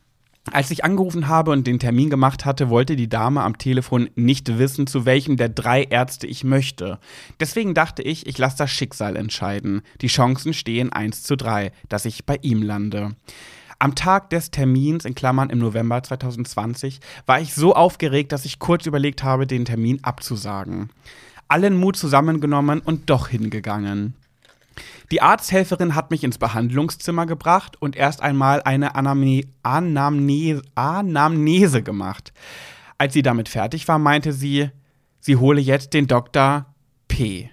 Als 0.51 0.69
ich 0.69 0.83
angerufen 0.83 1.27
habe 1.27 1.51
und 1.51 1.65
den 1.65 1.79
Termin 1.79 2.09
gemacht 2.09 2.45
hatte, 2.45 2.69
wollte 2.69 2.95
die 2.95 3.09
Dame 3.09 3.41
am 3.41 3.57
Telefon 3.57 4.09
nicht 4.15 4.59
wissen, 4.59 4.85
zu 4.85 5.05
welchem 5.05 5.37
der 5.37 5.49
drei 5.49 5.83
Ärzte 5.83 6.27
ich 6.27 6.43
möchte. 6.43 6.99
Deswegen 7.39 7.73
dachte 7.73 8.03
ich, 8.03 8.27
ich 8.27 8.37
lasse 8.37 8.57
das 8.57 8.71
Schicksal 8.71 9.15
entscheiden. 9.15 9.81
Die 10.01 10.07
Chancen 10.07 10.53
stehen 10.53 10.93
1 10.93 11.23
zu 11.23 11.35
3, 11.35 11.71
dass 11.89 12.05
ich 12.05 12.25
bei 12.25 12.37
ihm 12.41 12.61
lande. 12.61 13.15
Am 13.79 13.95
Tag 13.95 14.29
des 14.29 14.51
Termins, 14.51 15.03
in 15.03 15.15
Klammern 15.15 15.49
im 15.49 15.59
November 15.59 16.01
2020, 16.01 16.99
war 17.25 17.41
ich 17.41 17.53
so 17.53 17.73
aufgeregt, 17.75 18.31
dass 18.31 18.45
ich 18.45 18.59
kurz 18.59 18.85
überlegt 18.85 19.23
habe, 19.23 19.47
den 19.47 19.65
Termin 19.65 19.99
abzusagen. 20.03 20.89
Allen 21.47 21.77
Mut 21.77 21.97
zusammengenommen 21.97 22.79
und 22.79 23.09
doch 23.09 23.27
hingegangen. 23.27 24.13
Die 25.11 25.21
Arzthelferin 25.21 25.95
hat 25.95 26.11
mich 26.11 26.23
ins 26.23 26.37
Behandlungszimmer 26.37 27.25
gebracht 27.25 27.81
und 27.81 27.95
erst 27.95 28.21
einmal 28.21 28.61
eine 28.63 28.95
Anamne 28.95 29.43
Anamnese, 29.63 30.61
Anamnese 30.75 31.83
gemacht. 31.83 32.33
Als 32.97 33.13
sie 33.13 33.21
damit 33.21 33.49
fertig 33.49 33.87
war, 33.87 33.99
meinte 33.99 34.33
sie, 34.33 34.69
sie 35.19 35.35
hole 35.35 35.61
jetzt 35.61 35.93
den 35.93 36.07
Dr. 36.07 36.65
P. 37.07 37.49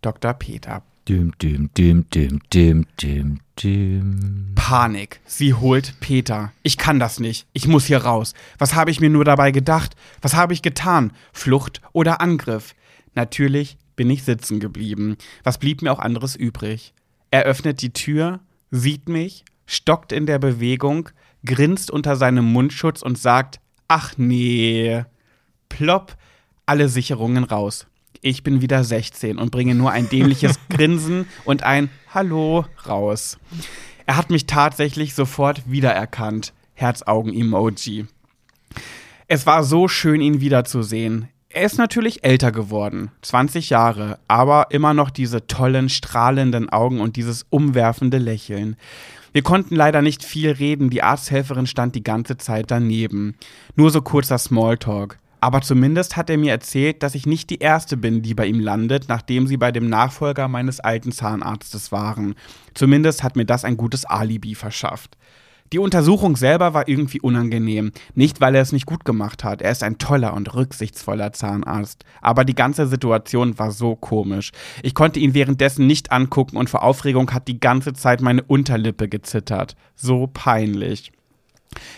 Dr. 0.00 0.32
Peter. 0.34 0.82
Düm, 1.08 1.32
düm, 1.38 1.70
düm, 1.76 2.08
düm, 2.10 2.40
düm, 2.52 2.86
düm, 3.00 3.40
düm. 3.60 4.52
Panik. 4.54 5.20
Sie 5.24 5.54
holt 5.54 5.98
Peter. 6.00 6.52
Ich 6.62 6.78
kann 6.78 7.00
das 7.00 7.18
nicht. 7.18 7.46
Ich 7.52 7.66
muss 7.66 7.86
hier 7.86 8.04
raus. 8.04 8.34
Was 8.58 8.74
habe 8.74 8.90
ich 8.90 9.00
mir 9.00 9.10
nur 9.10 9.24
dabei 9.24 9.50
gedacht? 9.50 9.96
Was 10.22 10.34
habe 10.34 10.52
ich 10.52 10.62
getan? 10.62 11.12
Flucht 11.32 11.80
oder 11.92 12.20
Angriff? 12.20 12.74
Natürlich 13.14 13.76
bin 14.00 14.08
ich 14.08 14.22
sitzen 14.22 14.60
geblieben. 14.60 15.18
Was 15.44 15.58
blieb 15.58 15.82
mir 15.82 15.92
auch 15.92 15.98
anderes 15.98 16.34
übrig? 16.34 16.94
Er 17.30 17.42
öffnet 17.42 17.82
die 17.82 17.92
Tür, 17.92 18.40
sieht 18.70 19.10
mich, 19.10 19.44
stockt 19.66 20.10
in 20.10 20.24
der 20.24 20.38
Bewegung, 20.38 21.10
grinst 21.44 21.90
unter 21.90 22.16
seinem 22.16 22.50
Mundschutz 22.50 23.02
und 23.02 23.18
sagt: 23.18 23.60
Ach 23.88 24.14
nee. 24.16 25.04
Plopp, 25.68 26.16
alle 26.64 26.88
Sicherungen 26.88 27.44
raus. 27.44 27.88
Ich 28.22 28.42
bin 28.42 28.62
wieder 28.62 28.84
16 28.84 29.36
und 29.36 29.50
bringe 29.50 29.74
nur 29.74 29.90
ein 29.90 30.08
dämliches 30.08 30.58
Grinsen 30.70 31.26
und 31.44 31.62
ein 31.62 31.90
Hallo 32.08 32.64
raus. 32.86 33.38
Er 34.06 34.16
hat 34.16 34.30
mich 34.30 34.46
tatsächlich 34.46 35.14
sofort 35.14 35.70
wiedererkannt. 35.70 36.54
Herzaugen-Emoji. 36.72 38.06
Es 39.28 39.44
war 39.44 39.62
so 39.62 39.88
schön, 39.88 40.22
ihn 40.22 40.40
wiederzusehen. 40.40 41.28
Er 41.52 41.64
ist 41.64 41.78
natürlich 41.78 42.22
älter 42.22 42.52
geworden, 42.52 43.10
20 43.22 43.70
Jahre, 43.70 44.20
aber 44.28 44.68
immer 44.70 44.94
noch 44.94 45.10
diese 45.10 45.48
tollen, 45.48 45.88
strahlenden 45.88 46.68
Augen 46.68 47.00
und 47.00 47.16
dieses 47.16 47.44
umwerfende 47.50 48.18
Lächeln. 48.18 48.76
Wir 49.32 49.42
konnten 49.42 49.74
leider 49.74 50.00
nicht 50.00 50.22
viel 50.22 50.52
reden, 50.52 50.90
die 50.90 51.02
Arzthelferin 51.02 51.66
stand 51.66 51.96
die 51.96 52.04
ganze 52.04 52.36
Zeit 52.36 52.70
daneben. 52.70 53.34
Nur 53.74 53.90
so 53.90 54.00
kurzer 54.00 54.38
Smalltalk. 54.38 55.18
Aber 55.40 55.60
zumindest 55.60 56.16
hat 56.16 56.30
er 56.30 56.38
mir 56.38 56.52
erzählt, 56.52 57.02
dass 57.02 57.16
ich 57.16 57.26
nicht 57.26 57.50
die 57.50 57.58
Erste 57.58 57.96
bin, 57.96 58.22
die 58.22 58.34
bei 58.34 58.46
ihm 58.46 58.60
landet, 58.60 59.06
nachdem 59.08 59.48
sie 59.48 59.56
bei 59.56 59.72
dem 59.72 59.88
Nachfolger 59.88 60.46
meines 60.46 60.78
alten 60.78 61.10
Zahnarztes 61.10 61.90
waren. 61.90 62.36
Zumindest 62.74 63.24
hat 63.24 63.34
mir 63.34 63.44
das 63.44 63.64
ein 63.64 63.76
gutes 63.76 64.04
Alibi 64.04 64.54
verschafft. 64.54 65.16
Die 65.72 65.78
Untersuchung 65.78 66.36
selber 66.36 66.74
war 66.74 66.88
irgendwie 66.88 67.20
unangenehm. 67.20 67.92
Nicht, 68.14 68.40
weil 68.40 68.56
er 68.56 68.62
es 68.62 68.72
nicht 68.72 68.86
gut 68.86 69.04
gemacht 69.04 69.44
hat. 69.44 69.62
Er 69.62 69.70
ist 69.70 69.84
ein 69.84 69.98
toller 69.98 70.34
und 70.34 70.52
rücksichtsvoller 70.52 71.32
Zahnarzt. 71.32 72.04
Aber 72.20 72.44
die 72.44 72.56
ganze 72.56 72.88
Situation 72.88 73.56
war 73.56 73.70
so 73.70 73.94
komisch. 73.94 74.50
Ich 74.82 74.94
konnte 74.94 75.20
ihn 75.20 75.32
währenddessen 75.32 75.86
nicht 75.86 76.10
angucken 76.10 76.56
und 76.56 76.68
vor 76.68 76.82
Aufregung 76.82 77.32
hat 77.32 77.46
die 77.46 77.60
ganze 77.60 77.92
Zeit 77.92 78.20
meine 78.20 78.42
Unterlippe 78.42 79.08
gezittert. 79.08 79.76
So 79.94 80.26
peinlich. 80.26 81.12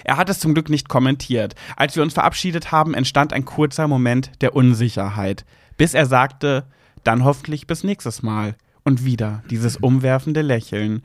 Er 0.04 0.18
hat 0.18 0.28
es 0.28 0.38
zum 0.38 0.52
Glück 0.52 0.68
nicht 0.68 0.90
kommentiert. 0.90 1.54
Als 1.74 1.96
wir 1.96 2.02
uns 2.02 2.12
verabschiedet 2.12 2.72
haben, 2.72 2.92
entstand 2.92 3.32
ein 3.32 3.46
kurzer 3.46 3.88
Moment 3.88 4.32
der 4.42 4.54
Unsicherheit. 4.54 5.46
Bis 5.78 5.94
er 5.94 6.04
sagte, 6.04 6.66
dann 7.04 7.24
hoffentlich 7.24 7.66
bis 7.66 7.84
nächstes 7.84 8.22
Mal. 8.22 8.54
Und 8.84 9.04
wieder 9.04 9.44
dieses 9.48 9.76
umwerfende 9.76 10.42
Lächeln. 10.42 11.02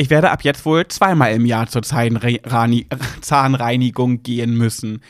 Ich 0.00 0.10
werde 0.10 0.30
ab 0.30 0.44
jetzt 0.44 0.64
wohl 0.64 0.86
zweimal 0.86 1.32
im 1.32 1.44
Jahr 1.44 1.66
zur 1.66 1.82
Zahnreinigung 3.20 4.22
gehen 4.22 4.56
müssen. 4.56 5.02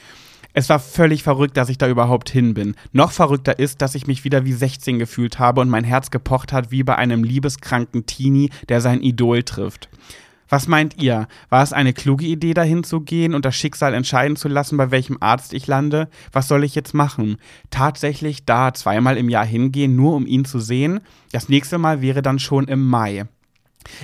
Es 0.55 0.71
war 0.71 0.79
völlig 0.79 1.23
verrückt, 1.23 1.59
dass 1.59 1.69
ich 1.69 1.77
da 1.77 1.89
überhaupt 1.89 2.31
hin 2.31 2.55
bin. 2.55 2.75
Noch 2.93 3.13
verrückter 3.13 3.59
ist, 3.59 3.83
dass 3.83 3.95
ich 3.95 4.07
mich 4.07 4.25
wieder 4.25 4.47
wie 4.47 4.55
16 4.55 4.99
gefühlt 4.99 5.39
habe 5.39 5.61
und 5.61 5.69
mein 5.69 5.85
Herz 5.85 6.11
gepocht 6.11 6.55
hat 6.55 6.71
wie 6.71 6.85
bei 6.85 6.97
einem 6.97 7.23
liebeskranken 7.23 8.07
Teenie, 8.07 8.49
der 8.71 8.81
sein 8.81 9.03
Idol 9.03 9.43
trifft. 9.43 9.91
Was 10.49 10.69
meint 10.69 11.03
ihr? 11.03 11.29
War 11.51 11.63
es 11.63 11.75
eine 11.75 11.93
kluge 11.93 12.25
Idee, 12.25 12.55
dahin 12.55 12.83
zu 12.83 13.03
gehen 13.03 13.35
und 13.35 13.45
das 13.45 13.57
Schicksal 13.57 13.93
entscheiden 13.93 14.37
zu 14.37 14.49
lassen, 14.49 14.79
bei 14.79 14.91
welchem 14.91 15.19
Arzt 15.21 15.53
ich 15.53 15.67
lande? 15.67 16.09
Was 16.33 16.49
soll 16.49 16.65
ich 16.65 16.75
jetzt 16.75 16.95
machen? 16.95 17.37
Tatsächlich 17.69 18.47
da 18.47 18.73
zweimal 18.73 19.19
im 19.19 19.29
Jahr 19.29 19.45
hingehen, 19.45 19.97
nur 19.97 20.15
um 20.15 20.27
ihn 20.27 20.47
zu 20.47 20.61
sehen? 20.61 21.01
Das 21.31 21.51
nächste 21.51 21.77
Mal 21.77 22.01
wäre 22.01 22.23
dann 22.23 22.39
schon 22.39 22.69
im 22.69 22.89
Mai. 22.89 23.27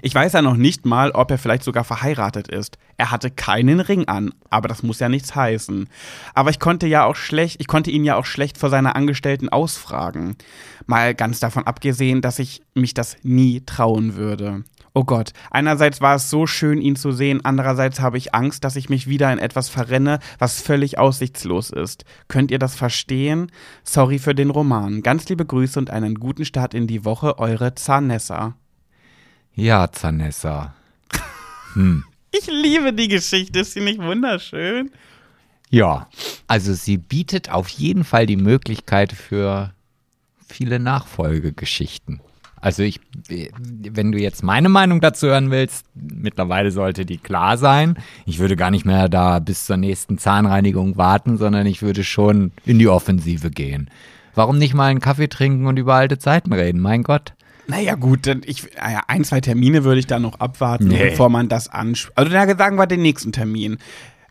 Ich 0.02 0.14
weiß 0.14 0.32
ja 0.32 0.42
noch 0.42 0.56
nicht 0.56 0.86
mal, 0.86 1.10
ob 1.10 1.30
er 1.30 1.38
vielleicht 1.38 1.62
sogar 1.64 1.84
verheiratet 1.84 2.48
ist. 2.48 2.78
Er 2.96 3.10
hatte 3.10 3.30
keinen 3.30 3.80
Ring 3.80 4.08
an, 4.08 4.32
aber 4.50 4.68
das 4.68 4.82
muss 4.82 5.00
ja 5.00 5.08
nichts 5.08 5.34
heißen. 5.34 5.88
Aber 6.34 6.50
ich 6.50 6.60
konnte 6.60 6.86
ja 6.86 7.04
auch 7.04 7.16
schlecht, 7.16 7.60
ich 7.60 7.66
konnte 7.66 7.90
ihn 7.90 8.04
ja 8.04 8.16
auch 8.16 8.24
schlecht 8.24 8.58
vor 8.58 8.70
seiner 8.70 8.96
Angestellten 8.96 9.48
ausfragen. 9.48 10.36
Mal 10.86 11.14
ganz 11.14 11.40
davon 11.40 11.66
abgesehen, 11.66 12.22
dass 12.22 12.38
ich 12.38 12.62
mich 12.74 12.94
das 12.94 13.16
nie 13.22 13.62
trauen 13.64 14.16
würde. 14.16 14.64
Oh 14.96 15.02
Gott, 15.02 15.32
einerseits 15.50 16.00
war 16.00 16.14
es 16.14 16.30
so 16.30 16.46
schön, 16.46 16.80
ihn 16.80 16.94
zu 16.94 17.10
sehen, 17.10 17.40
andererseits 17.42 17.98
habe 17.98 18.16
ich 18.16 18.32
Angst, 18.32 18.62
dass 18.62 18.76
ich 18.76 18.88
mich 18.88 19.08
wieder 19.08 19.32
in 19.32 19.40
etwas 19.40 19.68
verrenne, 19.68 20.20
was 20.38 20.60
völlig 20.60 20.98
aussichtslos 20.98 21.70
ist. 21.70 22.04
Könnt 22.28 22.52
ihr 22.52 22.60
das 22.60 22.76
verstehen? 22.76 23.50
Sorry 23.82 24.20
für 24.20 24.36
den 24.36 24.50
Roman. 24.50 25.02
Ganz 25.02 25.28
liebe 25.28 25.44
Grüße 25.44 25.80
und 25.80 25.90
einen 25.90 26.14
guten 26.14 26.44
Start 26.44 26.74
in 26.74 26.86
die 26.86 27.04
Woche, 27.04 27.40
eure 27.40 27.74
Zanessa. 27.74 28.54
Ja, 29.54 29.90
Zanessa. 29.90 30.74
Hm. 31.74 32.04
Ich 32.36 32.48
liebe 32.48 32.92
die 32.92 33.06
Geschichte, 33.06 33.60
ist 33.60 33.74
sie 33.74 33.80
nicht 33.80 34.02
wunderschön? 34.02 34.90
Ja, 35.70 36.08
also 36.48 36.74
sie 36.74 36.96
bietet 36.96 37.48
auf 37.48 37.68
jeden 37.68 38.02
Fall 38.02 38.26
die 38.26 38.36
Möglichkeit 38.36 39.12
für 39.12 39.72
viele 40.48 40.80
Nachfolgegeschichten. 40.80 42.20
Also 42.60 42.82
ich, 42.82 42.98
wenn 43.28 44.10
du 44.10 44.18
jetzt 44.18 44.42
meine 44.42 44.68
Meinung 44.68 45.00
dazu 45.00 45.28
hören 45.28 45.52
willst, 45.52 45.86
mittlerweile 45.94 46.72
sollte 46.72 47.06
die 47.06 47.18
klar 47.18 47.56
sein. 47.56 47.98
Ich 48.26 48.40
würde 48.40 48.56
gar 48.56 48.72
nicht 48.72 48.84
mehr 48.84 49.08
da 49.08 49.38
bis 49.38 49.66
zur 49.66 49.76
nächsten 49.76 50.18
Zahnreinigung 50.18 50.96
warten, 50.96 51.36
sondern 51.36 51.66
ich 51.66 51.82
würde 51.82 52.02
schon 52.02 52.50
in 52.64 52.80
die 52.80 52.88
Offensive 52.88 53.50
gehen. 53.50 53.90
Warum 54.34 54.58
nicht 54.58 54.74
mal 54.74 54.86
einen 54.86 55.00
Kaffee 55.00 55.28
trinken 55.28 55.66
und 55.66 55.78
über 55.78 55.94
alte 55.94 56.18
Zeiten 56.18 56.52
reden? 56.52 56.80
Mein 56.80 57.04
Gott. 57.04 57.34
Naja, 57.66 57.94
gut, 57.94 58.26
dann 58.26 58.42
ich, 58.44 58.68
naja, 58.76 59.02
ein, 59.08 59.24
zwei 59.24 59.40
Termine 59.40 59.84
würde 59.84 59.98
ich 60.00 60.06
da 60.06 60.18
noch 60.18 60.40
abwarten, 60.40 60.88
Nee. 60.88 61.10
bevor 61.10 61.28
man 61.30 61.48
das 61.48 61.68
anspricht. 61.68 62.16
Also, 62.16 62.30
dann 62.30 62.58
sagen 62.58 62.76
wir 62.76 62.86
den 62.86 63.02
nächsten 63.02 63.32
Termin. 63.32 63.78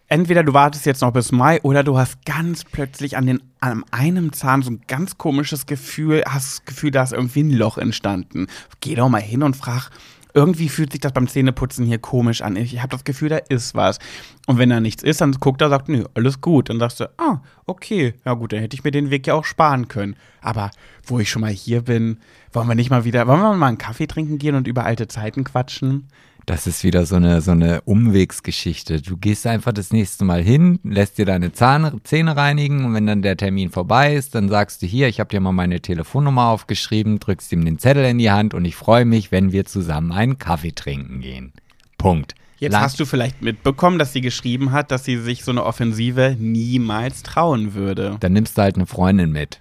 Entweder 0.08 0.44
du 0.44 0.54
wartest 0.54 0.86
jetzt 0.86 1.02
noch 1.02 1.12
bis 1.12 1.32
Mai 1.32 1.60
oder 1.62 1.84
du 1.84 1.98
hast 1.98 2.24
ganz 2.26 2.64
plötzlich 2.66 3.18
an, 3.18 3.26
den, 3.26 3.42
an 3.62 3.84
einem 3.90 4.32
Zahn 4.34 4.62
so 4.62 4.70
ein 4.70 4.82
ganz 4.88 5.18
komisches 5.18 5.66
Gefühl, 5.66 6.24
hast 6.28 6.60
das 6.60 6.66
Gefühl, 6.66 6.92
da 6.92 7.02
ist 7.04 7.14
irgendwie 7.14 7.42
ein 7.42 7.52
Loch 7.52 7.80
entstanden. 7.80 8.48
Geh 8.82 8.94
doch 8.94 9.10
mal 9.10 9.22
hin 9.22 9.42
und 9.42 9.56
frag 9.56 9.90
irgendwie 10.34 10.70
fühlt 10.70 10.92
sich 10.92 11.02
das 11.02 11.14
beim 11.14 11.28
Zähneputzen 11.28 11.86
hier 11.86 12.00
komisch 12.00 12.42
an. 12.42 12.56
Ich 12.56 12.80
habe 12.80 12.90
das 12.90 13.04
Gefühl, 13.04 13.30
da 13.30 13.38
ist 13.38 13.76
was. 13.76 14.00
Und 14.48 14.58
wenn 14.58 14.70
da 14.70 14.80
nichts 14.80 15.04
ist, 15.04 15.22
dann 15.22 15.32
guckt 15.34 15.62
er, 15.62 15.70
sagt, 15.70 15.90
nö, 15.90 16.06
alles 16.16 16.42
gut. 16.42 16.70
Dann 16.70 16.80
sagst 16.80 17.00
du, 17.00 17.10
ah, 17.18 17.42
okay, 17.66 18.16
ja 18.26 18.34
gut, 18.34 18.54
dann 18.54 18.60
hätte 18.60 18.76
ich 18.76 18.84
mir 18.84 18.92
den 18.92 19.12
Weg 19.12 19.28
ja 19.28 19.36
auch 19.36 19.46
sparen 19.46 19.88
können. 19.88 20.16
Aber 20.42 20.72
wo 21.06 21.20
ich 21.20 21.30
schon 21.30 21.42
mal 21.42 21.52
hier 21.52 21.82
bin, 21.82 22.20
wollen 22.52 22.68
wir 22.68 22.76
nicht 22.76 22.90
mal 22.90 23.06
wieder, 23.06 23.28
wollen 23.28 23.42
wir 23.42 23.54
mal 23.54 23.68
einen 23.68 23.78
Kaffee 23.78 24.08
trinken 24.08 24.38
gehen 24.40 24.56
und 24.56 24.68
über 24.68 24.86
alte 24.86 25.08
Zeiten 25.08 25.44
quatschen? 25.44 26.08
Das 26.46 26.68
ist 26.68 26.84
wieder 26.84 27.06
so 27.06 27.16
eine, 27.16 27.42
so 27.42 27.52
eine 27.52 27.82
Umwegsgeschichte. 27.82 29.02
Du 29.02 29.18
gehst 29.18 29.48
einfach 29.48 29.72
das 29.72 29.92
nächste 29.92 30.26
Mal 30.26 30.42
hin, 30.42 30.80
lässt 30.84 31.18
dir 31.18 31.26
deine 31.26 31.54
Zahn, 31.54 32.02
Zähne 32.04 32.36
reinigen 32.36 32.84
und 32.86 32.94
wenn 32.94 33.08
dann 33.08 33.22
der 33.22 33.38
Termin 33.38 33.70
vorbei 33.70 34.16
ist, 34.16 34.36
dann 34.36 34.50
sagst 34.50 34.82
du 34.82 34.86
hier, 34.86 35.08
ich 35.08 35.20
habe 35.20 35.30
dir 35.30 35.40
mal 35.40 35.54
meine 35.54 35.80
Telefonnummer 35.80 36.48
aufgeschrieben, 36.48 37.20
drückst 37.20 37.52
ihm 37.54 37.64
den 37.64 37.80
Zettel 37.80 38.04
in 38.06 38.18
die 38.18 38.32
Hand 38.32 38.54
und 38.54 38.66
ich 38.66 38.76
freue 38.76 39.06
mich, 39.06 39.32
wenn 39.32 39.52
wir 39.52 39.66
zusammen 39.66 40.12
einen 40.12 40.38
Kaffee 40.38 40.74
trinken 40.74 41.22
gehen. 41.22 41.54
Punkt. 41.98 42.36
Jetzt 42.60 42.80
hast 42.80 43.00
du 43.00 43.06
vielleicht 43.06 43.42
mitbekommen, 43.42 44.00
dass 44.00 44.14
sie 44.14 44.22
geschrieben 44.22 44.72
hat, 44.72 44.92
dass 44.92 45.04
sie 45.04 45.18
sich 45.18 45.44
so 45.44 45.52
eine 45.52 45.66
Offensive 45.66 46.38
niemals 46.40 47.22
trauen 47.24 47.74
würde. 47.74 48.16
Dann 48.22 48.32
nimmst 48.32 48.58
du 48.58 48.62
halt 48.62 48.76
eine 48.76 48.86
Freundin 48.86 49.32
mit. 49.32 49.60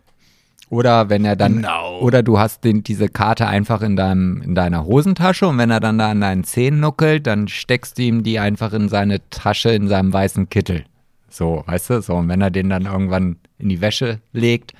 Oder 0.72 1.10
wenn 1.10 1.26
er 1.26 1.36
dann, 1.36 1.56
Genau. 1.56 1.98
oder 2.00 2.22
du 2.22 2.38
hast 2.38 2.64
den, 2.64 2.82
diese 2.82 3.10
Karte 3.10 3.46
einfach 3.46 3.82
in, 3.82 3.94
deinem, 3.94 4.40
in 4.40 4.54
deiner 4.54 4.86
Hosentasche 4.86 5.46
und 5.46 5.58
wenn 5.58 5.70
er 5.70 5.80
dann 5.80 5.98
da 5.98 6.10
an 6.10 6.22
deinen 6.22 6.44
Zähnen 6.44 6.80
nuckelt, 6.80 7.26
dann 7.26 7.46
steckst 7.46 7.98
du 7.98 8.02
ihm 8.04 8.22
die 8.22 8.38
einfach 8.38 8.72
in 8.72 8.88
seine 8.88 9.20
Tasche, 9.28 9.68
in 9.68 9.88
seinem 9.88 10.14
weißen 10.14 10.48
Kittel. 10.48 10.84
So, 11.28 11.62
weißt 11.66 11.90
du? 11.90 12.00
So, 12.00 12.14
und 12.14 12.28
wenn 12.30 12.40
er 12.40 12.50
den 12.50 12.70
dann 12.70 12.86
irgendwann 12.86 13.36
in 13.58 13.68
die 13.68 13.82
Wäsche 13.82 14.20
legt, 14.32 14.72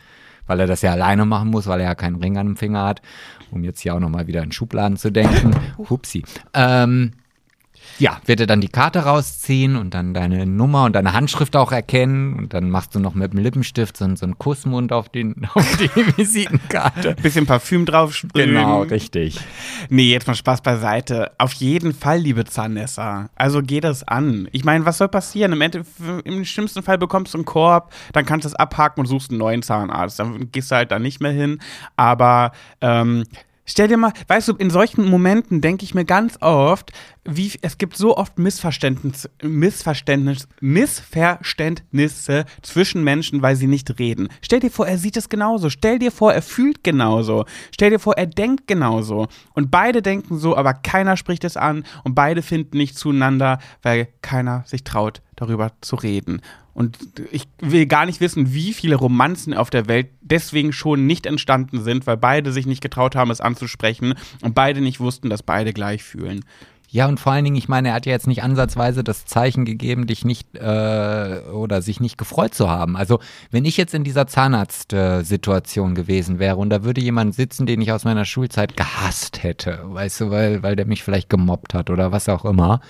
weil 0.47 0.61
er 0.61 0.67
das 0.67 0.81
ja 0.81 0.93
alleine 0.93 1.27
machen 1.27 1.51
muss, 1.51 1.67
weil 1.67 1.81
er 1.81 1.89
ja 1.89 1.95
keinen 1.95 2.17
Ring 2.17 2.39
an 2.39 2.47
dem 2.47 2.57
Finger 2.57 2.85
hat, 2.85 3.03
um 3.51 3.63
jetzt 3.63 3.81
hier 3.81 3.95
auch 3.95 4.01
nochmal 4.01 4.27
wieder 4.27 4.43
in 4.43 4.51
Schubladen 4.51 4.97
zu 4.97 5.13
denken. 5.13 5.51
Hupsi. 5.91 6.23
Ähm, 6.55 7.13
ja, 7.99 8.21
wird 8.27 8.41
er 8.41 8.47
dann 8.47 8.61
die 8.61 8.69
Karte 8.69 9.01
rausziehen 9.01 9.77
und 9.77 9.95
dann 9.95 10.15
deine 10.15 10.47
Nummer 10.47 10.85
und 10.85 10.95
deine 10.95 11.13
Handschrift 11.13 11.57
auch 11.57 11.73
erkennen 11.73 12.35
und 12.35 12.55
dann 12.55 12.71
machst 12.71 12.95
du 12.95 13.01
noch 13.01 13.15
mit 13.15 13.33
dem 13.33 13.41
Lippenstift 13.41 13.97
so, 13.97 14.15
so 14.17 14.27
einen 14.27 14.39
Kussmund 14.39 14.93
auf, 14.93 15.09
den, 15.09 15.47
auf 15.55 15.77
die 15.77 15.91
Visitenkarte. 16.17 17.15
Bisschen 17.23 17.47
Parfüm 17.47 17.87
drauf. 17.87 18.25
Genau, 18.35 18.83
richtig. 18.83 19.39
Nee, 19.89 20.11
jetzt 20.11 20.27
mal 20.27 20.35
Spaß 20.35 20.63
beiseite. 20.63 21.33
Auf 21.39 21.53
jeden 21.55 21.95
Fall, 21.95 22.19
liebe 22.19 22.45
Zahnessa. 22.45 23.29
Also 23.37 23.63
geh 23.63 23.81
das 23.81 24.07
an. 24.07 24.49
Ich 24.53 24.65
meine, 24.65 24.85
was 24.85 24.99
soll 24.99 25.09
passieren? 25.09 25.53
Im, 25.53 25.61
Ende, 25.61 25.85
Im 26.25 26.45
schlimmsten 26.45 26.83
Fall 26.83 26.99
bekommst 26.99 27.35
du 27.35 27.39
einen 27.39 27.45
Korb, 27.45 27.93
dann 28.13 28.25
kannst 28.25 28.45
du 28.45 28.49
es 28.49 28.55
abhaken 28.55 29.01
und 29.01 29.07
suchst 29.07 29.31
einen 29.31 29.39
neuen 29.39 29.63
Zahnarzt. 29.63 30.19
Dann 30.19 30.51
gehst 30.51 30.71
du 30.71 30.77
halt 30.77 30.91
da 30.91 30.99
nicht 30.99 31.21
mehr 31.21 31.33
hin. 31.33 31.61
Aber 31.97 32.53
ähm, 32.81 33.25
stell 33.73 33.89
dir 33.89 33.97
mal, 33.97 34.13
weißt 34.29 34.49
du, 34.49 34.55
in 34.55 34.71
solchen 34.71 35.09
Momenten 35.09 35.61
denke 35.61 35.85
ich 35.85 35.95
mir 35.95 36.05
ganz 36.05 36.39
oft, 36.41 36.93
wie 37.25 37.53
es 37.63 37.79
gibt 37.79 37.97
so 37.97 38.17
oft 38.17 38.39
Missverständnis, 38.39 39.29
Missverständnis, 39.43 40.49
Missverständnisse 40.61 42.45
zwischen 42.63 43.05
Menschen, 43.05 43.43
weil 43.43 43.57
sie 43.57 43.67
nicht 43.67 43.99
reden. 43.99 44.29
Stell 44.43 44.61
dir 44.61 44.71
vor, 44.71 44.87
er 44.87 44.99
sieht 44.99 45.17
es 45.17 45.29
genauso. 45.29 45.71
Stell 45.71 45.99
dir 45.99 46.13
vor, 46.13 46.33
er 46.33 46.43
fühlt 46.43 46.85
genauso. 46.85 47.45
Stell 47.73 47.91
dir 47.91 47.99
vor, 47.99 48.17
er 48.17 48.27
denkt 48.27 48.67
genauso. 48.67 49.29
Und 49.55 49.71
beide 49.71 50.03
denken 50.03 50.39
so, 50.39 50.57
aber 50.57 50.75
keiner 50.75 51.17
spricht 51.17 51.45
es 51.45 51.57
an 51.57 51.85
und 52.05 52.15
beide 52.15 52.43
finden 52.43 52.77
nicht 52.77 52.99
zueinander, 52.99 53.59
weil 53.83 54.09
keiner 54.21 54.65
sich 54.67 54.85
traut, 54.85 55.23
darüber 55.37 55.73
zu 55.81 55.97
reden. 55.97 56.41
Und 56.75 56.99
ich 57.31 57.49
will 57.61 57.87
gar 57.87 58.07
nicht 58.07 58.21
wissen, 58.21 58.55
wie 58.55 58.73
viele 58.73 58.97
Romanzen 58.97 59.55
auf 59.55 59.71
der 59.71 59.89
Welt 59.89 60.09
deswegen 60.21 60.73
schon 60.73 61.07
nicht 61.07 61.27
entstanden 61.27 61.83
sind, 61.83 62.07
weil 62.07 62.17
beide 62.17 62.53
sich 62.53 62.67
nicht 62.67 62.81
getraut 62.83 63.15
haben, 63.15 63.31
es 63.31 63.41
anzusprechen 63.41 64.15
und 64.41 64.55
beide 64.55 64.81
nicht 64.81 65.01
wussten, 65.01 65.29
dass 65.29 65.43
beide 65.43 65.73
gleich 65.73 66.03
fühlen. 66.03 66.45
Ja, 66.93 67.09
und 67.09 67.19
vor 67.19 67.33
allen 67.33 67.45
Dingen, 67.45 67.57
ich 67.57 67.71
meine, 67.71 67.89
er 67.89 67.95
hat 67.95 68.05
ja 68.05 68.13
jetzt 68.13 68.27
nicht 68.27 68.43
ansatzweise 68.43 69.03
das 69.03 69.25
Zeichen 69.25 69.65
gegeben, 69.65 70.07
dich 70.07 70.27
nicht 70.27 70.55
äh, 70.57 71.41
oder 71.51 71.81
sich 71.81 72.01
nicht 72.01 72.19
gefreut 72.19 72.55
zu 72.55 72.69
haben. 72.69 72.99
Also, 72.99 73.19
wenn 73.51 73.65
ich 73.65 73.79
jetzt 73.79 73.95
in 73.95 74.05
dieser 74.05 74.27
Zahnarzt-Situation 74.27 75.95
gewesen 75.95 76.39
wäre 76.39 76.57
und 76.57 76.69
da 76.69 76.85
würde 76.85 77.01
jemand 77.01 77.35
sitzen, 77.35 77.65
den 77.65 77.81
ich 77.81 77.93
aus 77.93 78.05
meiner 78.05 78.27
Schulzeit 78.27 78.77
gehasst 78.77 79.43
hätte, 79.43 79.81
weißt 79.85 80.21
du, 80.21 80.31
weil, 80.31 80.63
weil 80.63 80.77
der 80.77 80.85
mich 80.85 81.03
vielleicht 81.03 81.31
gemobbt 81.31 81.73
hat 81.73 81.89
oder 81.89 82.13
was 82.13 82.29
auch 82.29 82.45
immer, 82.45 82.83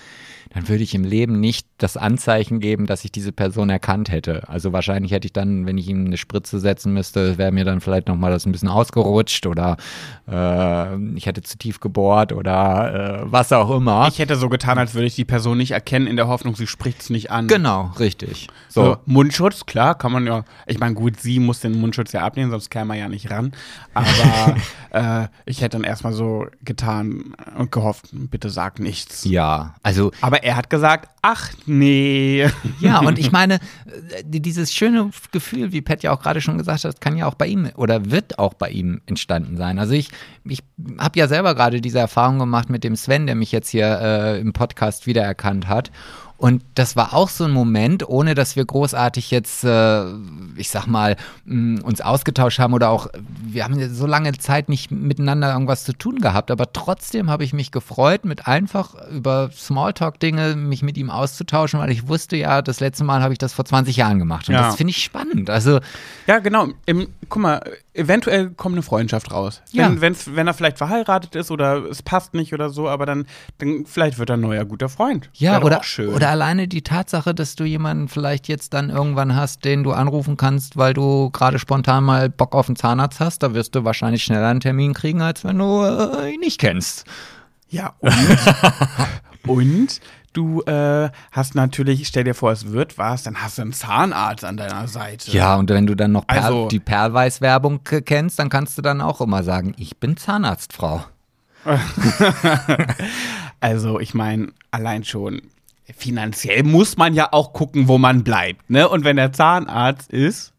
dann 0.53 0.69
würde 0.69 0.83
ich 0.83 0.93
im 0.93 1.03
Leben 1.03 1.39
nicht 1.39 1.67
das 1.77 1.97
Anzeichen 1.97 2.59
geben, 2.59 2.85
dass 2.85 3.03
ich 3.03 3.11
diese 3.11 3.31
Person 3.31 3.69
erkannt 3.69 4.11
hätte. 4.11 4.47
Also 4.47 4.71
wahrscheinlich 4.71 5.11
hätte 5.11 5.25
ich 5.25 5.33
dann, 5.33 5.65
wenn 5.65 5.77
ich 5.77 5.87
ihm 5.87 6.05
eine 6.05 6.17
Spritze 6.17 6.59
setzen 6.59 6.93
müsste, 6.93 7.37
wäre 7.37 7.51
mir 7.51 7.65
dann 7.65 7.81
vielleicht 7.81 8.07
nochmal 8.07 8.31
das 8.31 8.45
ein 8.45 8.51
bisschen 8.51 8.69
ausgerutscht 8.69 9.47
oder 9.47 9.77
äh, 10.29 10.95
ich 11.15 11.25
hätte 11.25 11.41
zu 11.41 11.57
tief 11.57 11.79
gebohrt 11.79 12.33
oder 12.33 13.23
äh, 13.23 13.31
was 13.31 13.51
auch 13.51 13.71
immer. 13.71 14.07
Ich 14.07 14.19
hätte 14.19 14.35
so 14.35 14.47
getan, 14.49 14.77
als 14.77 14.93
würde 14.93 15.07
ich 15.07 15.15
die 15.15 15.25
Person 15.25 15.57
nicht 15.57 15.71
erkennen, 15.71 16.05
in 16.07 16.15
der 16.15 16.27
Hoffnung, 16.27 16.55
sie 16.55 16.67
spricht 16.67 17.01
es 17.01 17.09
nicht 17.09 17.31
an. 17.31 17.47
genau, 17.47 17.91
richtig. 17.99 18.47
So, 18.69 18.83
So, 18.83 18.97
Mundschutz, 19.05 19.65
klar, 19.65 19.95
kann 19.95 20.11
man 20.11 20.27
ja. 20.27 20.45
Ich 20.67 20.79
meine, 20.79 20.93
gut, 20.93 21.19
sie 21.19 21.39
muss 21.39 21.59
den 21.61 21.79
Mundschutz 21.79 22.11
ja 22.11 22.21
abnehmen, 22.21 22.51
sonst 22.51 22.69
käme 22.69 22.93
er 22.93 23.01
ja 23.01 23.09
nicht 23.09 23.31
ran. 23.31 23.53
Aber 23.93 24.55
äh, 25.23 25.27
ich 25.45 25.61
hätte 25.61 25.77
dann 25.77 25.83
erstmal 25.83 26.13
so 26.13 26.45
getan 26.61 27.33
und 27.57 27.71
gehofft, 27.71 28.09
bitte 28.11 28.49
sag 28.49 28.79
nichts. 28.79 29.23
ja, 29.25 29.73
also 29.81 30.11
Aber 30.21 30.42
er 30.43 30.57
hat 30.57 30.69
gesagt, 30.69 31.09
ach 31.21 31.51
nee. 31.65 32.47
Ja, 32.79 32.99
und 32.99 33.17
ich 33.17 33.31
meine, 33.31 33.55
äh, 33.55 34.23
dieses 34.25 34.73
schöne 34.73 35.09
Gefühl, 35.31 35.71
wie 35.71 35.81
Pat 35.81 36.03
ja 36.03 36.11
auch 36.11 36.21
gerade 36.21 36.41
schon 36.41 36.57
gesagt 36.57 36.83
hat, 36.83 37.01
kann 37.01 37.17
ja 37.17 37.27
auch 37.27 37.35
bei 37.35 37.47
ihm 37.47 37.69
oder 37.75 38.11
wird 38.11 38.39
auch 38.39 38.53
bei 38.53 38.69
ihm 38.69 39.01
entstanden 39.05 39.55
sein. 39.57 39.79
Also 39.79 39.93
ich, 39.93 40.09
ich 40.43 40.59
habe 40.99 41.17
ja 41.17 41.27
selber 41.27 41.55
gerade 41.55 41.81
diese 41.81 41.99
Erfahrung 41.99 42.39
gemacht 42.39 42.69
mit 42.69 42.83
dem 42.83 42.95
Sven, 42.95 43.25
der 43.25 43.35
mich 43.35 43.51
jetzt 43.51 43.69
hier 43.69 43.99
äh, 44.01 44.39
im 44.39 44.53
Podcast 44.53 45.07
wiedererkannt 45.07 45.67
hat. 45.67 45.91
Und 46.37 46.61
das 46.75 46.95
war 46.97 47.13
auch 47.13 47.29
so 47.29 47.45
ein 47.45 47.51
Moment, 47.51 48.07
ohne 48.09 48.35
dass 48.35 48.55
wir 48.57 48.65
großartig 48.65 49.31
jetzt, 49.31 49.63
äh, 49.63 50.03
ich 50.57 50.69
sag 50.69 50.87
mal, 50.87 51.15
mh, 51.45 51.83
uns 51.83 52.01
ausgetauscht 52.01 52.59
haben 52.59 52.73
oder 52.73 52.89
auch, 52.89 53.07
wir 53.45 53.63
haben 53.63 53.79
ja 53.79 53.87
so 53.87 54.05
lange 54.05 54.33
Zeit 54.33 54.67
nicht 54.67 54.91
miteinander 54.91 55.53
irgendwas 55.53 55.85
zu 55.85 55.93
tun 55.93 56.19
gehabt, 56.19 56.51
aber 56.51 56.73
trotzdem 56.73 57.29
habe 57.29 57.45
ich 57.45 57.53
mich 57.53 57.71
gefreut, 57.71 58.25
mit 58.25 58.45
einfach 58.47 58.93
über 59.09 59.51
Smalltalk-Dinge 59.53 60.55
mich 60.55 60.83
mit 60.83 60.97
ihm 60.97 61.09
auszutauschen, 61.09 61.79
weil 61.79 61.91
ich 61.91 62.07
wusste 62.07 62.35
ja, 62.35 62.61
das 62.61 62.79
letzte 62.79 63.03
Mal 63.05 63.21
habe 63.21 63.33
ich 63.33 63.39
das 63.39 63.53
vor 63.53 63.63
20 63.65 63.95
Jahren 63.95 64.19
gemacht. 64.19 64.49
Und 64.49 64.55
Ja. 64.55 64.63
das 64.63 64.75
finde 64.75 64.91
ich 64.91 65.01
spannend. 65.03 65.49
Also, 65.49 65.79
Ja, 66.27 66.39
genau. 66.39 66.67
Im, 66.85 67.07
guck 67.29 67.41
mal, 67.41 67.61
eventuell 67.93 68.49
kommt 68.49 68.75
eine 68.75 68.83
Freundschaft 68.83 69.31
raus. 69.31 69.61
Ja. 69.71 69.85
Wenn, 69.89 70.01
wenn's, 70.01 70.35
wenn 70.35 70.47
er 70.47 70.53
vielleicht 70.53 70.77
verheiratet 70.77 71.35
ist 71.35 71.51
oder 71.51 71.85
es 71.89 72.01
passt 72.01 72.33
nicht 72.33 72.53
oder 72.53 72.69
so, 72.69 72.89
aber 72.89 73.05
dann, 73.05 73.25
dann 73.59 73.85
vielleicht 73.85 74.17
wird 74.17 74.29
er 74.29 74.37
ein 74.37 74.41
neuer 74.41 74.65
guter 74.65 74.89
Freund. 74.89 75.29
ja, 75.33 75.61
oder, 75.61 75.79
auch 75.79 75.83
schön. 75.83 76.09
oder 76.13 76.22
alleine 76.29 76.67
die 76.67 76.81
Tatsache, 76.81 77.33
dass 77.33 77.55
du 77.55 77.63
jemanden 77.63 78.07
vielleicht 78.07 78.47
jetzt 78.47 78.73
dann 78.73 78.89
irgendwann 78.89 79.35
hast, 79.35 79.65
den 79.65 79.83
du 79.83 79.91
anrufen 79.91 80.37
kannst, 80.37 80.77
weil 80.77 80.93
du 80.93 81.29
gerade 81.31 81.59
spontan 81.59 82.03
mal 82.03 82.29
Bock 82.29 82.55
auf 82.55 82.67
einen 82.67 82.75
Zahnarzt 82.75 83.19
hast, 83.19 83.43
da 83.43 83.53
wirst 83.53 83.75
du 83.75 83.83
wahrscheinlich 83.83 84.23
schneller 84.23 84.47
einen 84.47 84.59
Termin 84.59 84.93
kriegen, 84.93 85.21
als 85.21 85.43
wenn 85.43 85.57
du 85.57 85.83
äh, 85.83 86.33
ihn 86.33 86.39
nicht 86.39 86.59
kennst. 86.59 87.05
Ja, 87.69 87.93
und, 87.99 88.13
und 89.47 90.01
du 90.33 90.61
äh, 90.63 91.09
hast 91.31 91.55
natürlich, 91.55 92.07
stell 92.07 92.23
dir 92.23 92.35
vor, 92.35 92.51
es 92.51 92.71
wird 92.71 92.97
was, 92.97 93.23
dann 93.23 93.41
hast 93.41 93.57
du 93.57 93.63
einen 93.63 93.73
Zahnarzt 93.73 94.45
an 94.45 94.57
deiner 94.57 94.87
Seite. 94.87 95.31
Ja, 95.31 95.55
und 95.55 95.69
wenn 95.69 95.85
du 95.87 95.95
dann 95.95 96.11
noch 96.11 96.27
Perl, 96.27 96.43
Also- 96.43 96.67
die 96.67 96.79
Perlweiß-Werbung 96.79 97.81
kennst, 97.83 98.39
dann 98.39 98.49
kannst 98.49 98.77
du 98.77 98.81
dann 98.81 99.01
auch 99.01 99.21
immer 99.21 99.43
sagen, 99.43 99.73
ich 99.77 99.97
bin 99.97 100.17
Zahnarztfrau. 100.17 101.03
Also, 103.59 104.01
ich 104.01 104.13
meine, 104.13 104.49
allein 104.71 105.05
schon 105.05 105.41
finanziell 105.95 106.63
muss 106.63 106.97
man 106.97 107.13
ja 107.13 107.29
auch 107.31 107.53
gucken, 107.53 107.87
wo 107.87 107.97
man 107.97 108.23
bleibt, 108.23 108.69
ne? 108.69 108.87
Und 108.87 109.03
wenn 109.03 109.17
der 109.17 109.33
Zahnarzt 109.33 110.11
ist, 110.11 110.53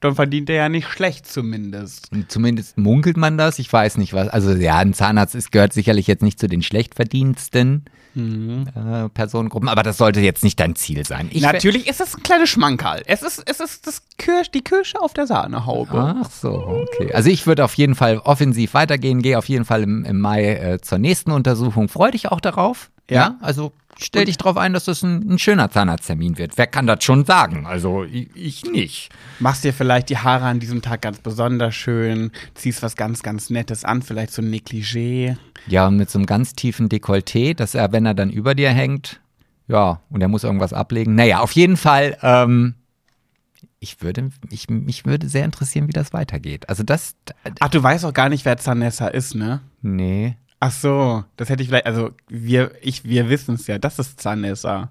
dann 0.00 0.14
verdient 0.14 0.48
er 0.48 0.56
ja 0.56 0.68
nicht 0.68 0.88
schlecht 0.88 1.26
zumindest. 1.26 2.10
Zumindest 2.28 2.78
munkelt 2.78 3.16
man 3.16 3.36
das. 3.36 3.58
Ich 3.58 3.72
weiß 3.72 3.96
nicht, 3.96 4.12
was. 4.12 4.28
Also 4.28 4.52
ja, 4.52 4.78
ein 4.78 4.94
Zahnarzt 4.94 5.34
ist, 5.34 5.50
gehört 5.50 5.72
sicherlich 5.72 6.06
jetzt 6.06 6.22
nicht 6.22 6.38
zu 6.38 6.46
den 6.46 6.62
schlecht 6.62 6.94
verdiensten 6.94 7.84
äh, 8.18 9.08
Personengruppen, 9.10 9.68
aber 9.68 9.82
das 9.82 9.96
sollte 9.96 10.20
jetzt 10.20 10.42
nicht 10.42 10.58
dein 10.58 10.74
Ziel 10.74 11.06
sein. 11.06 11.28
Ich 11.30 11.42
Natürlich 11.42 11.86
ist 11.86 12.00
es 12.00 12.16
ein 12.16 12.22
kleines 12.22 12.48
Schmankerl. 12.48 13.02
Es 13.06 13.22
ist, 13.22 13.42
es 13.46 13.60
ist 13.60 13.86
das 13.86 14.02
Kirsch, 14.16 14.50
die 14.50 14.62
Kirsche 14.62 15.00
auf 15.00 15.14
der 15.14 15.26
Sahnehaube. 15.26 16.16
Ach 16.20 16.30
so, 16.30 16.50
okay. 16.50 17.12
Also 17.12 17.30
ich 17.30 17.46
würde 17.46 17.64
auf 17.64 17.74
jeden 17.74 17.94
Fall 17.94 18.18
offensiv 18.18 18.74
weitergehen, 18.74 19.22
gehe 19.22 19.38
auf 19.38 19.48
jeden 19.48 19.64
Fall 19.64 19.82
im, 19.82 20.04
im 20.04 20.20
Mai 20.20 20.54
äh, 20.54 20.80
zur 20.80 20.98
nächsten 20.98 21.30
Untersuchung. 21.30 21.88
Freu 21.88 22.10
dich 22.10 22.30
auch 22.30 22.40
darauf. 22.40 22.90
Ja. 23.10 23.38
also 23.40 23.72
stell 23.98 24.24
dich 24.24 24.36
darauf 24.36 24.56
ein, 24.56 24.72
dass 24.72 24.84
das 24.84 25.02
ein, 25.02 25.34
ein 25.34 25.38
schöner 25.38 25.70
Zahnarzttermin 25.70 26.38
wird. 26.38 26.56
Wer 26.56 26.66
kann 26.66 26.86
das 26.86 27.04
schon 27.04 27.24
sagen? 27.24 27.66
Also 27.66 28.04
ich, 28.04 28.28
ich 28.34 28.64
nicht. 28.64 29.10
Machst 29.38 29.64
dir 29.64 29.72
vielleicht 29.72 30.08
die 30.08 30.18
Haare 30.18 30.46
an 30.46 30.60
diesem 30.60 30.82
Tag 30.82 31.02
ganz 31.02 31.18
besonders 31.18 31.74
schön, 31.74 32.30
ziehst 32.54 32.82
was 32.82 32.96
ganz, 32.96 33.22
ganz 33.22 33.50
Nettes 33.50 33.84
an, 33.84 34.02
vielleicht 34.02 34.32
so 34.32 34.42
ein 34.42 34.50
Negligé. 34.50 35.36
Ja, 35.66 35.88
und 35.88 35.96
mit 35.96 36.10
so 36.10 36.18
einem 36.18 36.26
ganz 36.26 36.54
tiefen 36.54 36.88
Dekolleté, 36.88 37.54
dass 37.54 37.74
er, 37.74 37.92
wenn 37.92 38.06
er 38.06 38.14
dann 38.14 38.30
über 38.30 38.54
dir 38.54 38.70
hängt, 38.70 39.20
ja, 39.66 40.00
und 40.08 40.22
er 40.22 40.28
muss 40.28 40.44
irgendwas 40.44 40.72
ablegen. 40.72 41.14
Naja, 41.14 41.40
auf 41.40 41.52
jeden 41.52 41.76
Fall, 41.76 42.16
ähm, 42.22 42.74
ich 43.80 44.00
würde, 44.02 44.30
ich, 44.50 44.68
mich 44.70 45.04
würde 45.04 45.28
sehr 45.28 45.44
interessieren, 45.44 45.88
wie 45.88 45.92
das 45.92 46.12
weitergeht. 46.12 46.68
Also 46.68 46.82
das, 46.82 47.14
Ach, 47.60 47.68
du 47.68 47.82
weißt 47.82 48.04
auch 48.04 48.14
gar 48.14 48.28
nicht, 48.28 48.44
wer 48.44 48.56
Zanessa 48.56 49.08
ist, 49.08 49.34
ne? 49.34 49.60
nee. 49.82 50.36
Ach 50.60 50.72
so, 50.72 51.24
das 51.36 51.48
hätte 51.50 51.62
ich 51.62 51.68
vielleicht, 51.68 51.86
also 51.86 52.10
wir, 52.28 52.72
ich, 52.82 53.04
wir 53.04 53.28
wissen 53.30 53.54
es 53.54 53.66
ja, 53.68 53.78
das 53.78 53.98
ist 53.98 54.20
Zanessa. 54.20 54.90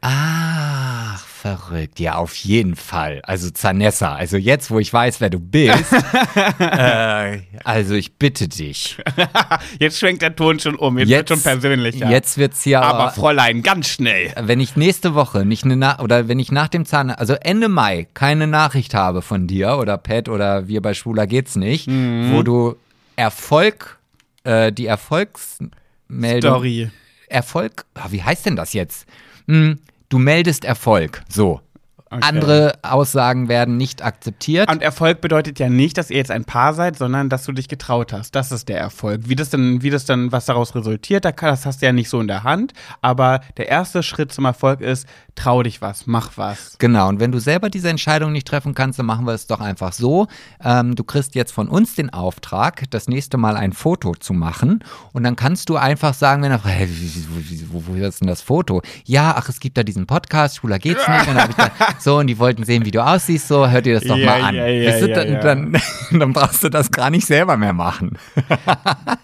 Ach, 0.00 1.18
verrückt. 1.26 1.98
Ja, 1.98 2.14
auf 2.14 2.36
jeden 2.36 2.76
Fall. 2.76 3.20
Also 3.24 3.50
Zanessa, 3.50 4.14
also 4.14 4.36
jetzt, 4.36 4.70
wo 4.70 4.78
ich 4.78 4.92
weiß, 4.92 5.20
wer 5.20 5.28
du 5.28 5.40
bist, 5.40 5.92
äh, 6.60 7.40
also 7.64 7.94
ich 7.94 8.14
bitte 8.14 8.46
dich. 8.46 8.96
Jetzt 9.80 9.98
schwenkt 9.98 10.22
der 10.22 10.36
Ton 10.36 10.60
schon 10.60 10.76
um, 10.76 10.98
jetzt, 10.98 11.08
wird 11.08 11.28
schon 11.28 11.42
persönlicher. 11.42 12.08
Jetzt 12.08 12.38
wird's 12.38 12.64
aber, 12.68 12.86
aber, 12.86 13.10
Fräulein, 13.10 13.62
ganz 13.64 13.88
schnell. 13.88 14.32
wenn 14.40 14.60
ich 14.60 14.76
nächste 14.76 15.14
Woche 15.16 15.44
nicht 15.44 15.64
eine 15.64 15.76
Na 15.76 15.98
oder 16.00 16.28
wenn 16.28 16.38
ich 16.38 16.52
nach 16.52 16.68
dem 16.68 16.84
Zahn, 16.86 17.10
also 17.10 17.34
Ende 17.34 17.68
Mai 17.68 18.06
keine 18.14 18.46
Nachricht 18.46 18.94
habe 18.94 19.20
von 19.22 19.48
dir 19.48 19.78
oder 19.78 19.98
Pat 19.98 20.28
oder 20.28 20.68
wir 20.68 20.80
bei 20.80 20.94
Schwuler 20.94 21.26
geht's 21.26 21.56
nicht, 21.56 21.88
Mhm. 21.88 22.32
wo 22.32 22.42
du 22.44 22.76
Erfolg, 23.16 23.97
äh, 24.48 24.72
die 24.72 24.86
Erfolgsmeldung 24.86 26.50
Story. 26.50 26.90
Erfolg, 27.28 27.84
ah, 27.94 28.06
wie 28.10 28.22
heißt 28.22 28.46
denn 28.46 28.56
das 28.56 28.72
jetzt? 28.72 29.06
Hm, 29.46 29.78
du 30.08 30.18
meldest 30.18 30.64
Erfolg. 30.64 31.22
So. 31.28 31.60
Andere 32.10 32.78
Aussagen 32.80 33.48
werden 33.48 33.76
nicht 33.76 34.02
akzeptiert. 34.02 34.72
Und 34.72 34.80
Erfolg 34.80 35.20
bedeutet 35.20 35.58
ja 35.58 35.68
nicht, 35.68 35.98
dass 35.98 36.10
ihr 36.10 36.16
jetzt 36.16 36.30
ein 36.30 36.46
Paar 36.46 36.72
seid, 36.72 36.96
sondern 36.96 37.28
dass 37.28 37.44
du 37.44 37.52
dich 37.52 37.68
getraut 37.68 38.14
hast. 38.14 38.34
Das 38.34 38.50
ist 38.50 38.70
der 38.70 38.78
Erfolg. 38.78 39.28
Wie 39.28 39.36
das 39.36 39.50
denn, 39.50 39.82
wie 39.82 39.90
das 39.90 40.06
dann, 40.06 40.32
was 40.32 40.46
daraus 40.46 40.74
resultiert, 40.74 41.26
das 41.26 41.66
hast 41.66 41.82
du 41.82 41.86
ja 41.86 41.92
nicht 41.92 42.08
so 42.08 42.18
in 42.18 42.26
der 42.26 42.44
Hand. 42.44 42.72
Aber 43.02 43.40
der 43.58 43.68
erste 43.68 44.02
Schritt 44.02 44.32
zum 44.32 44.46
Erfolg 44.46 44.80
ist, 44.80 45.06
trau 45.38 45.62
dich 45.62 45.80
was, 45.80 46.06
mach 46.06 46.32
was. 46.36 46.76
Genau, 46.78 47.08
und 47.08 47.20
wenn 47.20 47.32
du 47.32 47.38
selber 47.38 47.70
diese 47.70 47.88
Entscheidung 47.88 48.32
nicht 48.32 48.46
treffen 48.46 48.74
kannst, 48.74 48.98
dann 48.98 49.06
machen 49.06 49.26
wir 49.26 49.32
es 49.32 49.46
doch 49.46 49.60
einfach 49.60 49.92
so. 49.92 50.26
Ähm, 50.62 50.94
du 50.96 51.04
kriegst 51.04 51.34
jetzt 51.34 51.52
von 51.52 51.68
uns 51.68 51.94
den 51.94 52.10
Auftrag, 52.12 52.82
das 52.90 53.08
nächste 53.08 53.36
Mal 53.38 53.56
ein 53.56 53.72
Foto 53.72 54.14
zu 54.14 54.32
machen. 54.32 54.84
Und 55.12 55.22
dann 55.24 55.36
kannst 55.36 55.68
du 55.68 55.76
einfach 55.76 56.14
sagen, 56.14 56.42
wenn 56.42 56.50
er 56.50 56.58
fragt, 56.58 56.74
hey, 56.76 56.88
wo, 57.70 57.82
wo, 57.86 57.86
wo 57.86 57.94
ist 57.94 58.20
denn 58.20 58.28
das 58.28 58.42
Foto? 58.42 58.82
Ja, 59.04 59.34
ach, 59.36 59.48
es 59.48 59.60
gibt 59.60 59.78
da 59.78 59.82
diesen 59.82 60.06
Podcast, 60.06 60.56
schwuler 60.56 60.78
geht's 60.78 61.06
nicht. 61.06 61.28
Und 61.28 61.36
dann 61.36 61.50
da, 61.56 61.70
so, 61.98 62.18
und 62.18 62.26
die 62.26 62.38
wollten 62.38 62.64
sehen, 62.64 62.84
wie 62.84 62.90
du 62.90 63.04
aussiehst, 63.04 63.48
so, 63.48 63.68
hört 63.68 63.86
dir 63.86 63.94
das 63.94 64.04
doch 64.04 64.16
Ja, 64.16 64.26
mal 64.26 64.42
an. 64.42 64.54
ja, 64.54 64.66
ja, 64.66 64.90
Weißt 64.92 65.02
du, 65.02 65.08
dann. 65.12 65.40
Dann, 65.72 65.82
dann 66.18 66.32
brauchst 66.32 66.64
du 66.64 66.68
das 66.68 66.90
gar 66.90 67.10
nicht 67.10 67.26
selber 67.26 67.56
mehr 67.56 67.72
machen. 67.72 68.18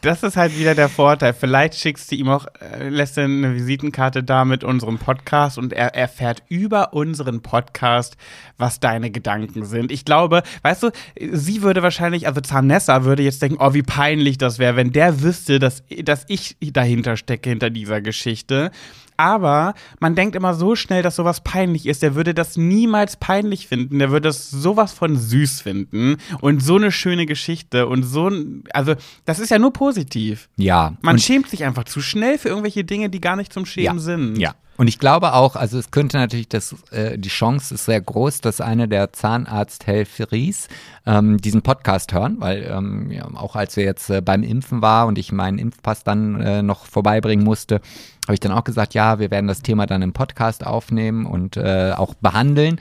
Das 0.01 0.23
ist 0.23 0.36
halt 0.36 0.59
wieder 0.59 0.74
der 0.74 0.91
Vorteil. 0.91 1.32
Vielleicht 1.32 1.77
schickst 1.77 2.11
du 2.12 2.16
ihm 2.16 2.28
auch, 2.28 2.47
äh, 2.61 2.89
lässt 2.91 3.16
du 3.16 3.23
eine 3.23 3.55
Visitenkarte 3.55 4.23
da 4.23 4.45
mit 4.45 4.62
unserem 4.62 4.99
Podcast 4.99 5.57
und 5.57 5.73
er 5.73 5.95
erfährt 6.05 6.43
über 6.51 6.93
unseren 6.93 7.40
Podcast, 7.40 8.18
was 8.59 8.78
deine 8.78 9.10
Gedanken 9.10 9.64
sind. 9.64 9.90
Ich 9.90 10.05
glaube, 10.05 10.43
weißt 10.62 10.82
du, 10.82 10.90
sie 11.32 11.62
würde 11.62 11.82
wahrscheinlich, 11.82 12.26
also 12.26 12.43
Zanessa 12.43 13.05
würde 13.05 13.22
jetzt 13.22 13.40
denken, 13.40 13.56
oh, 13.59 13.72
wie 13.72 13.82
peinlich 13.82 14.36
das 14.36 14.59
wäre, 14.59 14.76
wenn 14.76 14.93
der 14.93 15.22
wüsste, 15.22 15.59
dass, 15.59 15.82
dass 16.02 16.26
ich 16.28 16.56
dahinter 16.60 17.16
stecke, 17.16 17.48
hinter 17.48 17.70
dieser 17.70 18.02
Geschichte. 18.02 18.70
Aber 19.16 19.74
man 20.01 20.14
denkt 20.14 20.35
immer 20.35 20.55
so 20.55 20.74
schnell, 20.74 21.02
dass 21.02 21.16
sowas 21.16 21.43
peinlich 21.43 21.86
ist. 21.86 22.02
Der 22.02 22.14
würde 22.14 22.35
das 22.35 22.56
niemals 22.56 23.16
peinlich 23.16 23.68
finden. 23.68 23.98
Der 23.98 24.10
würde 24.10 24.28
das 24.28 24.51
sowas 24.51 24.93
von 24.93 25.16
süß 25.16 25.60
finden. 25.60 26.16
Und 26.40 26.62
so 26.62 26.76
eine 26.76 26.90
schöne 26.90 27.24
Geschichte. 27.24 27.86
Und 27.86 28.02
so 28.02 28.28
ein, 28.28 28.64
also, 28.72 28.94
das 29.24 29.39
ist 29.39 29.51
ja 29.51 29.59
nur 29.59 29.72
positiv. 29.72 30.48
Ja. 30.56 30.94
Man 31.01 31.18
schämt 31.18 31.48
sich 31.48 31.64
einfach 31.64 31.85
zu 31.85 32.01
schnell 32.01 32.39
für 32.39 32.48
irgendwelche 32.48 32.85
Dinge, 32.85 33.09
die 33.09 33.20
gar 33.20 33.36
nicht 33.36 33.52
zum 33.52 33.66
Schämen 33.66 33.98
ja. 33.98 34.02
sind. 34.02 34.36
Ja. 34.36 34.55
Und 34.76 34.88
ich 34.88 34.98
glaube 34.98 35.34
auch, 35.34 35.55
also 35.55 35.78
es 35.78 35.90
könnte 35.92 36.16
natürlich, 36.16 36.48
das, 36.48 36.74
äh, 36.90 37.16
die 37.16 37.28
Chance 37.28 37.74
ist 37.74 37.84
sehr 37.84 38.01
groß, 38.01 38.40
dass 38.40 38.60
eine 38.60 38.88
der 38.88 39.12
Zahnarzthelferis 39.12 40.68
ähm, 41.06 41.38
diesen 41.38 41.62
Podcast 41.62 42.12
hören, 42.12 42.36
weil 42.40 42.64
ähm, 42.64 43.10
ja, 43.10 43.24
auch 43.34 43.55
als 43.55 43.76
wir 43.76 43.84
jetzt 43.84 44.10
äh, 44.10 44.20
beim 44.20 44.42
Impfen 44.42 44.82
war 44.82 45.06
und 45.06 45.16
ich 45.16 45.30
meinen 45.30 45.59
Impfpass 45.59 46.02
dann 46.02 46.40
äh, 46.40 46.62
noch 46.62 46.86
vorbeibringen 46.86 47.44
musste, 47.44 47.80
habe 48.24 48.34
ich 48.34 48.40
dann 48.40 48.52
auch 48.52 48.64
gesagt, 48.64 48.94
ja, 48.94 49.20
wir 49.20 49.30
werden 49.30 49.46
das 49.46 49.62
Thema 49.62 49.86
dann 49.86 50.02
im 50.02 50.12
Podcast 50.12 50.66
aufnehmen 50.66 51.26
und 51.26 51.56
äh, 51.56 51.92
auch 51.96 52.14
behandeln. 52.14 52.80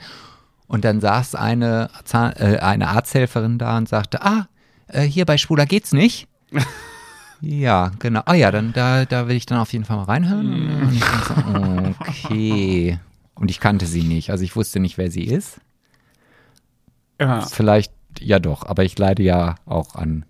Und 0.66 0.84
dann 0.84 1.00
saß 1.00 1.36
eine, 1.36 1.90
Zahn, 2.04 2.32
äh, 2.32 2.58
eine 2.58 2.88
Arzthelferin 2.88 3.58
da 3.58 3.76
und 3.76 3.88
sagte, 3.88 4.22
ah, 4.22 4.48
äh, 4.88 5.02
hier 5.02 5.26
bei 5.26 5.38
Schwuler 5.38 5.66
geht's 5.66 5.92
nicht. 5.92 6.26
Ja, 7.40 7.90
genau. 7.98 8.22
Ah 8.24 8.34
ja, 8.34 8.50
dann 8.50 8.72
da, 8.72 9.04
da 9.04 9.28
will 9.28 9.36
ich 9.36 9.46
dann 9.46 9.58
auf 9.58 9.72
jeden 9.72 9.84
Fall 9.84 9.96
mal 9.96 10.04
reinhören. 10.04 10.82
Und 10.82 10.94
ich 10.94 11.04
so, 11.04 11.34
okay. 12.30 12.98
Und 13.34 13.50
ich 13.50 13.60
kannte 13.60 13.86
sie 13.86 14.02
nicht. 14.02 14.30
Also 14.30 14.44
ich 14.44 14.56
wusste 14.56 14.80
nicht, 14.80 14.96
wer 14.98 15.10
sie 15.10 15.24
ist. 15.24 15.60
Ja. 17.20 17.40
Vielleicht 17.42 17.92
ja 18.20 18.38
doch, 18.38 18.64
aber 18.66 18.84
ich 18.84 18.98
leide 18.98 19.22
ja 19.22 19.56
auch 19.66 19.94
an 19.94 20.24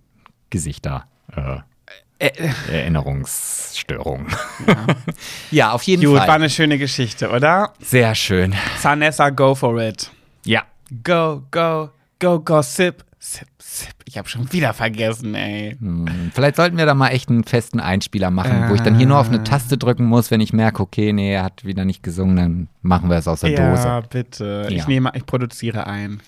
Gesichter. 0.51 1.07
Äh, 1.35 2.31
Erinnerungsstörungen. 2.71 4.27
Ja. 5.51 5.73
auf 5.73 5.83
jeden 5.83 6.03
Gut, 6.05 6.15
war 6.15 6.27
Fall. 6.27 6.37
eine 6.37 6.51
schöne 6.51 6.79
Geschichte, 6.79 7.31
oder? 7.31 7.73
Sehr 7.81 8.15
schön. 8.15 8.55
Zanessa, 8.81 9.31
go 9.31 9.55
for 9.55 9.81
it. 9.81 10.11
Ja. 10.45 10.63
Go, 11.03 11.43
go, 11.51 11.91
go, 12.19 12.41
gossip. 12.41 13.05
Sip, 13.27 13.49
sip. 13.59 13.95
Ich 14.05 14.19
habe 14.19 14.29
schon 14.29 14.53
wieder 14.53 14.75
vergessen, 14.75 15.35
ey. 15.35 15.79
Hm, 15.81 16.31
Vielleicht 16.35 16.57
sollten 16.57 16.77
wir 16.77 16.85
da 16.85 16.93
mal 16.93 17.09
echt 17.09 17.31
einen 17.31 17.45
festen 17.45 17.81
Einspieler 17.81 18.31
machen, 18.31 18.69
wo 18.69 18.75
ich 18.75 18.83
dann 18.83 18.97
hier 18.99 19.07
nur 19.07 19.19
auf 19.19 19.29
eine 19.29 19.43
Taste 19.43 19.79
drücken 19.79 20.05
muss, 20.05 20.31
wenn 20.31 20.43
ich 20.43 20.53
merke, 20.53 20.83
okay, 20.83 21.11
nee, 21.15 21.33
er 21.33 21.43
hat 21.45 21.65
wieder 21.65 21.87
nicht 21.87 22.03
gesungen, 22.03 22.37
dann 22.37 22.69
machen 22.83 23.09
wir 23.09 23.17
es 23.17 23.27
aus 23.27 23.41
der 23.41 23.51
Ja, 23.53 23.71
Dose. 23.71 24.03
bitte. 24.11 24.67
Ja. 24.69 24.77
Ich 24.77 24.87
nehme, 24.87 25.11
ich 25.15 25.25
produziere 25.25 25.87
ein. 25.87 26.21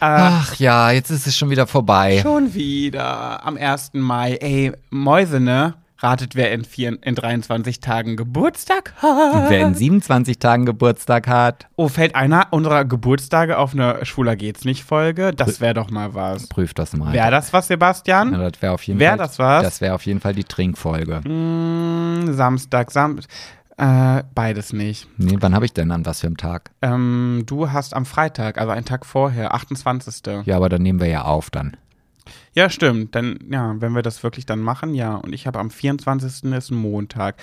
Ach 0.00 0.54
ja, 0.56 0.90
jetzt 0.90 1.08
ist 1.10 1.26
es 1.26 1.36
schon 1.38 1.48
wieder 1.48 1.66
vorbei. 1.66 2.20
Schon 2.22 2.52
wieder 2.52 3.42
am 3.46 3.56
1. 3.56 3.92
Mai. 3.94 4.34
Ey, 4.42 4.72
Mäuse, 4.90 5.40
ne? 5.40 5.72
Ratet, 6.02 6.34
wer 6.34 6.50
in, 6.52 6.64
vier, 6.64 6.96
in 7.02 7.14
23 7.14 7.80
Tagen 7.80 8.16
Geburtstag 8.16 8.94
hat. 9.02 9.50
Wer 9.50 9.66
in 9.66 9.74
27 9.74 10.38
Tagen 10.38 10.64
Geburtstag 10.64 11.28
hat, 11.28 11.66
Oh, 11.76 11.88
fällt 11.88 12.14
einer 12.14 12.48
unserer 12.52 12.86
Geburtstage 12.86 13.58
auf 13.58 13.74
eine 13.74 14.04
Schwuler 14.06 14.34
geht's 14.34 14.64
nicht 14.64 14.82
Folge? 14.82 15.32
Das 15.32 15.60
wäre 15.60 15.74
doch 15.74 15.90
mal 15.90 16.14
was. 16.14 16.46
prüft 16.46 16.78
das 16.78 16.94
mal. 16.94 17.12
Wäre 17.12 17.30
das 17.30 17.52
was, 17.52 17.68
Sebastian? 17.68 18.32
Ja, 18.32 18.50
das 18.50 18.62
wäre 18.62 18.72
auf 18.72 18.82
jeden 18.84 18.98
Wär 18.98 19.10
Fall. 19.10 19.18
das 19.18 19.38
was? 19.38 19.62
Das 19.62 19.80
wäre 19.82 19.94
auf 19.94 20.06
jeden 20.06 20.20
Fall 20.20 20.34
die 20.34 20.44
Trinkfolge. 20.44 21.20
Mm, 21.28 22.32
Samstag, 22.32 22.90
Sam 22.90 23.18
äh, 23.76 24.22
beides 24.34 24.72
nicht. 24.74 25.06
Nee, 25.16 25.36
wann 25.40 25.54
habe 25.54 25.64
ich 25.64 25.72
denn 25.72 25.90
an 25.90 26.04
was 26.04 26.20
für 26.20 26.26
einen 26.26 26.36
Tag? 26.36 26.70
Ähm, 26.82 27.44
du 27.46 27.72
hast 27.72 27.94
am 27.94 28.04
Freitag, 28.04 28.58
also 28.58 28.72
einen 28.72 28.84
Tag 28.84 29.06
vorher, 29.06 29.54
28. 29.54 30.44
Ja, 30.44 30.56
aber 30.56 30.68
dann 30.68 30.82
nehmen 30.82 31.00
wir 31.00 31.08
ja 31.08 31.22
auf 31.22 31.48
dann. 31.50 31.76
Ja, 32.52 32.68
stimmt. 32.68 33.14
Dann, 33.14 33.38
ja, 33.48 33.76
wenn 33.78 33.92
wir 33.92 34.02
das 34.02 34.22
wirklich 34.22 34.44
dann 34.44 34.60
machen, 34.60 34.94
ja. 34.94 35.14
Und 35.14 35.32
ich 35.32 35.46
habe 35.46 35.58
am 35.60 35.70
24. 35.70 36.52
ist 36.52 36.70
ein 36.70 36.76
Montag. 36.76 37.36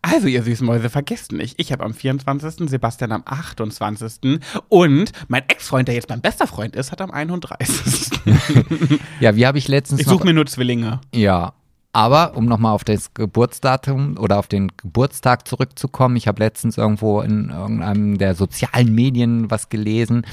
Also, 0.00 0.26
ihr 0.26 0.42
süßen 0.42 0.66
Mäuse, 0.66 0.88
vergesst 0.88 1.32
nicht. 1.32 1.60
Ich 1.60 1.70
habe 1.70 1.84
am 1.84 1.92
24., 1.92 2.70
Sebastian 2.70 3.12
am 3.12 3.22
28. 3.26 4.40
Und 4.68 5.12
mein 5.28 5.42
Ex-Freund, 5.48 5.88
der 5.88 5.94
jetzt 5.94 6.08
mein 6.08 6.22
bester 6.22 6.46
Freund 6.46 6.76
ist, 6.76 6.92
hat 6.92 7.00
am 7.00 7.10
31. 7.10 8.20
Ja, 9.20 9.36
wie 9.36 9.46
habe 9.46 9.58
ich 9.58 9.68
letztens 9.68 10.00
Ich 10.00 10.06
suche 10.06 10.24
mir 10.24 10.32
nur 10.32 10.46
Zwillinge. 10.46 11.00
Ja. 11.14 11.52
Aber 11.92 12.36
um 12.36 12.46
nochmal 12.46 12.72
auf 12.72 12.82
das 12.82 13.14
Geburtsdatum 13.14 14.16
oder 14.18 14.40
auf 14.40 14.48
den 14.48 14.72
Geburtstag 14.76 15.46
zurückzukommen, 15.46 16.16
ich 16.16 16.26
habe 16.26 16.42
letztens 16.42 16.76
irgendwo 16.76 17.20
in 17.20 17.50
irgendeinem 17.50 18.18
der 18.18 18.34
sozialen 18.34 18.92
Medien 18.92 19.48
was 19.48 19.68
gelesen. 19.68 20.26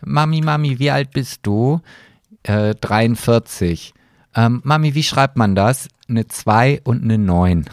Mami, 0.00 0.42
Mami, 0.42 0.78
wie 0.78 0.92
alt 0.92 1.10
bist 1.10 1.40
du? 1.42 1.80
Äh, 2.42 2.74
43. 2.74 3.94
Ähm, 4.34 4.60
Mami, 4.64 4.94
wie 4.94 5.02
schreibt 5.02 5.36
man 5.36 5.54
das? 5.54 5.88
Eine 6.08 6.26
2 6.28 6.80
und 6.84 7.02
eine 7.02 7.18
9. 7.18 7.64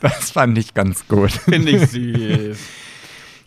das 0.00 0.30
fand 0.30 0.58
ich 0.58 0.74
ganz 0.74 1.06
gut. 1.08 1.32
Finde 1.32 1.70
ich 1.72 1.90
süß. 1.90 2.58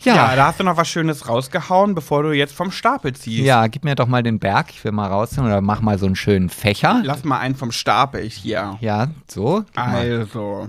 ja. 0.04 0.36
da 0.36 0.46
hast 0.48 0.60
du 0.60 0.64
noch 0.64 0.76
was 0.76 0.88
Schönes 0.88 1.28
rausgehauen, 1.28 1.94
bevor 1.94 2.22
du 2.22 2.32
jetzt 2.32 2.54
vom 2.54 2.70
Stapel 2.70 3.14
ziehst. 3.14 3.44
Ja, 3.44 3.66
gib 3.68 3.84
mir 3.84 3.94
doch 3.94 4.06
mal 4.06 4.22
den 4.22 4.38
Berg. 4.38 4.66
Ich 4.70 4.84
will 4.84 4.92
mal 4.92 5.08
rausholen 5.08 5.46
oder 5.50 5.60
mach 5.60 5.80
mal 5.80 5.98
so 5.98 6.06
einen 6.06 6.16
schönen 6.16 6.48
Fächer. 6.50 7.00
Lass 7.04 7.24
mal 7.24 7.38
einen 7.38 7.54
vom 7.54 7.72
Stapel 7.72 8.28
hier. 8.28 8.76
Ja, 8.80 9.08
so. 9.28 9.64
Also, 9.74 10.68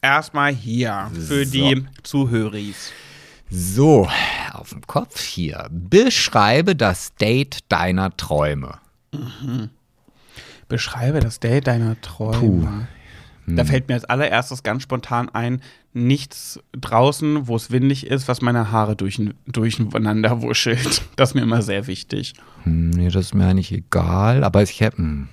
erstmal 0.00 0.52
hier 0.54 1.10
für 1.14 1.44
So. 1.44 1.50
die 1.52 1.84
Zuhöris. 2.02 2.92
So, 3.54 4.08
auf 4.54 4.70
dem 4.70 4.80
Kopf 4.86 5.20
hier. 5.20 5.68
Beschreibe 5.70 6.74
das 6.74 7.14
Date 7.16 7.58
deiner 7.68 8.16
Träume. 8.16 8.78
Beschreibe 10.68 11.20
das 11.20 11.38
Date 11.38 11.66
deiner 11.66 12.00
Träume. 12.00 12.88
Da 13.46 13.66
fällt 13.66 13.88
mir 13.88 13.94
als 13.94 14.06
allererstes 14.06 14.62
ganz 14.62 14.84
spontan 14.84 15.28
ein, 15.28 15.60
nichts 15.92 16.60
draußen, 16.72 17.46
wo 17.46 17.56
es 17.56 17.70
windig 17.70 18.06
ist, 18.06 18.26
was 18.26 18.40
meine 18.40 18.72
Haare 18.72 18.96
durch, 18.96 19.20
durcheinander 19.46 20.40
wuschelt. 20.40 21.02
Das 21.16 21.30
ist 21.30 21.34
mir 21.34 21.42
immer 21.42 21.60
sehr 21.60 21.86
wichtig. 21.86 22.32
Hm, 22.62 22.88
nee, 22.90 23.10
das 23.10 23.26
ist 23.26 23.34
mir 23.34 23.46
eigentlich 23.46 23.72
egal, 23.72 24.44
aber 24.44 24.62
ich 24.62 24.80
hm, 24.80 25.28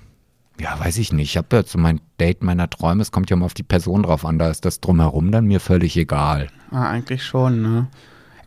ja, 0.60 0.78
weiß 0.78 0.98
ich 0.98 1.12
nicht. 1.12 1.30
Ich 1.30 1.36
habe 1.36 1.56
jetzt 1.56 1.72
so 1.72 1.78
mein 1.78 2.00
Date 2.20 2.42
meiner 2.42 2.68
Träume. 2.68 3.02
Es 3.02 3.12
kommt 3.12 3.30
ja 3.30 3.36
mal 3.36 3.46
auf 3.46 3.54
die 3.54 3.62
Person 3.62 4.02
drauf 4.02 4.24
an. 4.24 4.38
Da 4.38 4.50
ist 4.50 4.64
das 4.64 4.80
drumherum 4.80 5.32
dann 5.32 5.46
mir 5.46 5.60
völlig 5.60 5.96
egal. 5.96 6.48
Ah, 6.70 6.88
eigentlich 6.88 7.24
schon, 7.24 7.62
ne? 7.62 7.88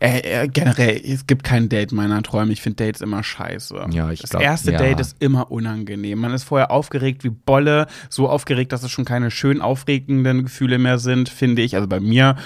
Äh, 0.00 0.42
äh, 0.42 0.48
generell, 0.48 1.00
es 1.02 1.26
gibt 1.26 1.44
kein 1.44 1.68
Date 1.68 1.92
meiner 1.92 2.22
Träume. 2.22 2.52
Ich 2.52 2.60
finde 2.60 2.84
Dates 2.84 3.00
immer 3.00 3.22
scheiße. 3.22 3.86
Ja, 3.90 4.10
ich 4.10 4.20
Das 4.20 4.30
glaub, 4.30 4.42
erste 4.42 4.72
ja. 4.72 4.78
Date 4.78 5.00
ist 5.00 5.16
immer 5.20 5.50
unangenehm. 5.50 6.18
Man 6.18 6.32
ist 6.32 6.44
vorher 6.44 6.70
aufgeregt 6.70 7.24
wie 7.24 7.30
Bolle, 7.30 7.86
so 8.10 8.28
aufgeregt, 8.28 8.72
dass 8.72 8.82
es 8.82 8.90
schon 8.90 9.04
keine 9.04 9.30
schön 9.30 9.62
aufregenden 9.62 10.42
Gefühle 10.44 10.78
mehr 10.78 10.98
sind, 10.98 11.28
finde 11.28 11.62
ich, 11.62 11.74
also 11.74 11.88
bei 11.88 12.00
mir. 12.00 12.36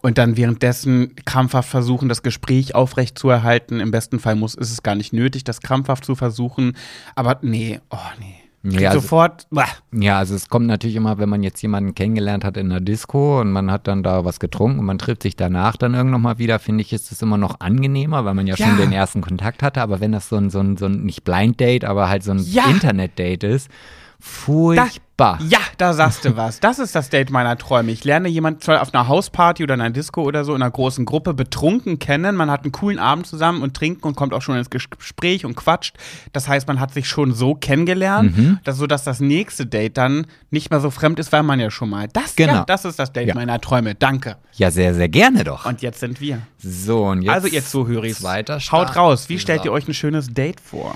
Und 0.00 0.16
dann 0.16 0.36
währenddessen 0.36 1.16
krampfhaft 1.24 1.68
versuchen, 1.68 2.08
das 2.08 2.22
Gespräch 2.22 2.76
aufrechtzuerhalten. 2.76 3.80
Im 3.80 3.90
besten 3.90 4.20
Fall 4.20 4.36
muss, 4.36 4.54
ist 4.54 4.70
es 4.70 4.84
gar 4.84 4.94
nicht 4.94 5.12
nötig, 5.12 5.42
das 5.42 5.60
krampfhaft 5.60 6.04
zu 6.04 6.14
versuchen. 6.14 6.76
Aber 7.16 7.38
nee, 7.42 7.80
oh 7.90 7.96
nee. 8.20 8.37
Ja, 8.64 8.90
also- 8.90 9.00
sofort, 9.00 9.46
bah. 9.50 9.66
Ja, 9.92 10.18
also 10.18 10.34
es 10.34 10.48
kommt 10.48 10.66
natürlich 10.66 10.96
immer, 10.96 11.18
wenn 11.18 11.28
man 11.28 11.42
jetzt 11.42 11.62
jemanden 11.62 11.94
kennengelernt 11.94 12.44
hat 12.44 12.56
in 12.56 12.70
einer 12.70 12.80
Disco 12.80 13.40
und 13.40 13.52
man 13.52 13.70
hat 13.70 13.86
dann 13.86 14.02
da 14.02 14.24
was 14.24 14.40
getrunken 14.40 14.80
und 14.80 14.84
man 14.84 14.98
trifft 14.98 15.22
sich 15.22 15.36
danach 15.36 15.76
dann 15.76 15.94
irgendwann 15.94 16.22
mal 16.22 16.38
wieder, 16.38 16.58
finde 16.58 16.82
ich, 16.82 16.92
ist 16.92 17.12
es 17.12 17.22
immer 17.22 17.38
noch 17.38 17.60
angenehmer, 17.60 18.24
weil 18.24 18.34
man 18.34 18.46
ja, 18.48 18.56
Ja. 18.56 18.66
schon 18.66 18.76
den 18.76 18.92
ersten 18.92 19.20
Kontakt 19.20 19.62
hatte. 19.62 19.80
Aber 19.80 20.00
wenn 20.00 20.12
das 20.12 20.28
so 20.28 20.36
ein, 20.36 20.50
so 20.50 20.58
ein, 20.60 20.76
so 20.76 20.86
ein 20.86 21.04
nicht 21.04 21.22
Blind 21.24 21.60
Date, 21.60 21.84
aber 21.84 22.08
halt 22.08 22.24
so 22.24 22.32
ein 22.32 22.38
Ja. 22.40 22.64
Internet-Date 22.68 23.44
ist, 23.44 23.70
furchtbar. 24.20 25.38
Ja, 25.48 25.58
da 25.78 25.92
sagst 25.94 26.24
du 26.24 26.36
was. 26.36 26.60
Das 26.60 26.78
ist 26.78 26.94
das 26.94 27.08
Date 27.10 27.30
meiner 27.30 27.56
Träume. 27.58 27.90
Ich 27.92 28.04
lerne 28.04 28.28
jemanden 28.28 28.60
auf 28.72 28.94
einer 28.94 29.08
Hausparty 29.08 29.62
oder 29.64 29.74
in 29.74 29.80
einer 29.80 29.90
Disco 29.90 30.22
oder 30.22 30.44
so 30.44 30.54
in 30.54 30.62
einer 30.62 30.70
großen 30.70 31.04
Gruppe 31.04 31.34
betrunken 31.34 31.98
kennen. 31.98 32.36
Man 32.36 32.50
hat 32.50 32.62
einen 32.62 32.72
coolen 32.72 32.98
Abend 32.98 33.26
zusammen 33.26 33.62
und 33.62 33.74
trinkt 33.74 34.04
und 34.04 34.14
kommt 34.16 34.32
auch 34.32 34.42
schon 34.42 34.56
ins 34.56 34.70
Ges- 34.70 34.88
Gespräch 34.96 35.44
und 35.44 35.56
quatscht. 35.56 35.96
Das 36.32 36.46
heißt, 36.48 36.68
man 36.68 36.78
hat 36.80 36.94
sich 36.94 37.08
schon 37.08 37.32
so 37.32 37.54
kennengelernt, 37.54 38.36
Mhm. 38.36 38.58
dass, 38.64 38.76
so 38.76 38.86
dass 38.86 39.02
das 39.04 39.20
nächste 39.20 39.66
Date 39.66 39.96
dann 39.96 40.26
nicht 40.50 40.70
mehr 40.70 40.80
so 40.80 40.90
fremd 40.90 41.18
ist, 41.18 41.32
weil 41.32 41.42
man 41.42 41.58
ja 41.60 41.70
schon 41.70 41.90
mal. 41.90 42.08
Das, 42.12 42.36
Genau. 42.36 42.52
ja, 42.54 42.64
das 42.64 42.84
ist 42.84 42.98
das 42.98 43.12
Date 43.12 43.28
Ja. 43.28 43.34
meiner 43.34 43.60
Träume. 43.60 43.94
Danke. 43.96 44.36
Ja, 44.54 44.70
sehr, 44.70 44.94
sehr 44.94 45.08
gerne 45.08 45.42
doch. 45.44 45.64
Und 45.66 45.82
jetzt 45.82 46.00
sind 46.00 46.20
wir. 46.20 46.40
so, 46.58 47.04
und 47.06 47.22
jetzt 47.22 47.34
also 47.34 47.48
ihr 47.48 47.64
Zuhörer, 47.64 48.08
zweiter 48.08 48.60
Start. 48.60 48.88
haut 48.90 48.96
raus. 48.96 49.28
Wie 49.28 49.38
stellt 49.38 49.64
ihr 49.64 49.72
euch 49.72 49.86
ein 49.88 49.94
schönes 49.94 50.28
Date 50.32 50.60
vor? 50.60 50.94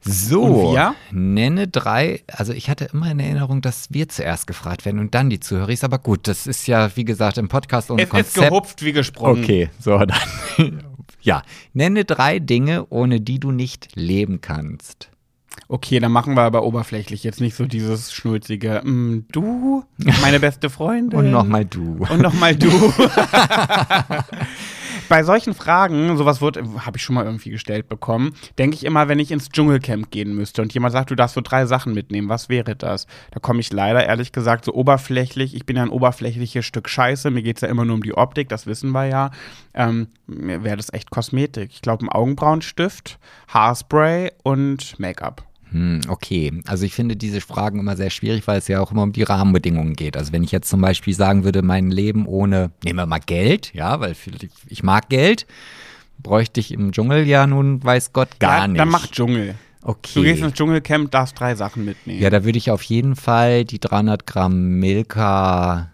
So, 0.00 0.76
nenne 1.10 1.66
drei, 1.68 2.22
also 2.28 2.52
ich 2.52 2.70
hatte 2.70 2.86
immer 2.92 3.10
in 3.10 3.20
Erinnerung, 3.20 3.60
dass 3.60 3.88
wir 3.90 4.08
zuerst 4.08 4.46
gefragt 4.46 4.84
werden 4.84 5.00
und 5.00 5.14
dann 5.14 5.28
die 5.28 5.40
Zuhörer. 5.40 5.70
Ist 5.70 5.84
aber 5.84 5.98
gut, 5.98 6.28
das 6.28 6.46
ist 6.46 6.66
ja, 6.66 6.94
wie 6.96 7.04
gesagt, 7.04 7.36
im 7.38 7.48
Podcast 7.48 7.90
ohne 7.90 8.02
Es 8.02 8.06
ist 8.06 8.10
Konzept. 8.12 8.48
gehupft 8.48 8.84
wie 8.84 8.92
gesprungen. 8.92 9.42
Okay, 9.42 9.70
so 9.80 9.98
dann. 10.58 10.82
ja, 11.20 11.42
nenne 11.72 12.04
drei 12.04 12.38
Dinge, 12.38 12.86
ohne 12.90 13.20
die 13.20 13.40
du 13.40 13.50
nicht 13.50 13.88
leben 13.96 14.40
kannst. 14.40 15.10
Okay, 15.70 15.98
dann 16.00 16.12
machen 16.12 16.34
wir 16.34 16.42
aber 16.42 16.62
oberflächlich 16.62 17.24
jetzt 17.24 17.40
nicht 17.40 17.54
so 17.56 17.66
dieses 17.66 18.12
schnulzige, 18.12 18.80
mm, 18.84 19.26
du, 19.32 19.84
meine 20.22 20.40
beste 20.40 20.70
Freundin. 20.70 21.18
Und 21.18 21.30
nochmal 21.30 21.64
du. 21.66 22.06
Und 22.08 22.22
nochmal 22.22 22.56
du. 22.56 22.70
Bei 25.08 25.22
solchen 25.22 25.54
Fragen, 25.54 26.16
sowas 26.16 26.40
wird, 26.40 26.58
habe 26.58 26.96
ich 26.96 27.02
schon 27.02 27.14
mal 27.14 27.24
irgendwie 27.24 27.50
gestellt 27.50 27.88
bekommen, 27.88 28.34
denke 28.58 28.76
ich 28.76 28.84
immer, 28.84 29.08
wenn 29.08 29.18
ich 29.18 29.30
ins 29.30 29.48
Dschungelcamp 29.48 30.10
gehen 30.10 30.34
müsste 30.34 30.60
und 30.62 30.74
jemand 30.74 30.92
sagt, 30.92 31.10
du 31.10 31.14
darfst 31.14 31.34
so 31.34 31.40
drei 31.40 31.66
Sachen 31.66 31.94
mitnehmen, 31.94 32.28
was 32.28 32.48
wäre 32.48 32.76
das? 32.76 33.06
Da 33.30 33.40
komme 33.40 33.60
ich 33.60 33.72
leider, 33.72 34.04
ehrlich 34.04 34.32
gesagt, 34.32 34.64
so 34.64 34.74
oberflächlich. 34.74 35.54
Ich 35.54 35.64
bin 35.64 35.76
ja 35.76 35.82
ein 35.82 35.88
oberflächliches 35.88 36.64
Stück 36.64 36.88
Scheiße. 36.88 37.30
Mir 37.30 37.42
geht 37.42 37.56
es 37.56 37.62
ja 37.62 37.68
immer 37.68 37.84
nur 37.84 37.94
um 37.94 38.02
die 38.02 38.14
Optik, 38.14 38.48
das 38.48 38.66
wissen 38.66 38.90
wir 38.90 39.06
ja. 39.06 39.30
Ähm, 39.74 40.08
mir 40.26 40.62
wäre 40.62 40.76
das 40.76 40.92
echt 40.92 41.10
Kosmetik. 41.10 41.70
Ich 41.72 41.82
glaube, 41.82 42.04
ein 42.04 42.10
Augenbrauenstift, 42.10 43.18
Haarspray 43.48 44.32
und 44.42 44.98
Make-up. 44.98 45.47
Hm, 45.70 46.00
okay, 46.08 46.52
also 46.66 46.86
ich 46.86 46.94
finde 46.94 47.16
diese 47.16 47.40
Fragen 47.40 47.78
immer 47.78 47.96
sehr 47.96 48.10
schwierig, 48.10 48.46
weil 48.46 48.58
es 48.58 48.68
ja 48.68 48.80
auch 48.80 48.90
immer 48.90 49.02
um 49.02 49.12
die 49.12 49.22
Rahmenbedingungen 49.22 49.94
geht. 49.94 50.16
Also 50.16 50.32
wenn 50.32 50.42
ich 50.42 50.52
jetzt 50.52 50.68
zum 50.68 50.80
Beispiel 50.80 51.14
sagen 51.14 51.44
würde, 51.44 51.62
mein 51.62 51.90
Leben 51.90 52.26
ohne, 52.26 52.70
nehmen 52.82 52.98
wir 52.98 53.06
mal 53.06 53.18
Geld, 53.18 53.72
ja, 53.74 54.00
weil 54.00 54.14
ich 54.68 54.82
mag 54.82 55.08
Geld, 55.08 55.46
bräuchte 56.18 56.60
ich 56.60 56.72
im 56.72 56.92
Dschungel 56.92 57.26
ja 57.26 57.46
nun, 57.46 57.82
weiß 57.84 58.12
Gott, 58.12 58.40
gar 58.40 58.60
ja, 58.60 58.68
nicht. 58.68 58.80
Dann 58.80 58.88
mach 58.88 59.06
Dschungel. 59.08 59.56
okay. 59.82 60.12
Du 60.14 60.22
gehst 60.22 60.42
ins 60.42 60.54
Dschungelcamp, 60.54 61.10
darfst 61.10 61.38
drei 61.38 61.54
Sachen 61.54 61.84
mitnehmen. 61.84 62.20
Ja, 62.20 62.30
da 62.30 62.44
würde 62.44 62.58
ich 62.58 62.70
auf 62.70 62.82
jeden 62.82 63.14
Fall 63.14 63.64
die 63.64 63.78
300 63.78 64.26
Gramm 64.26 64.78
Milka 64.78 65.90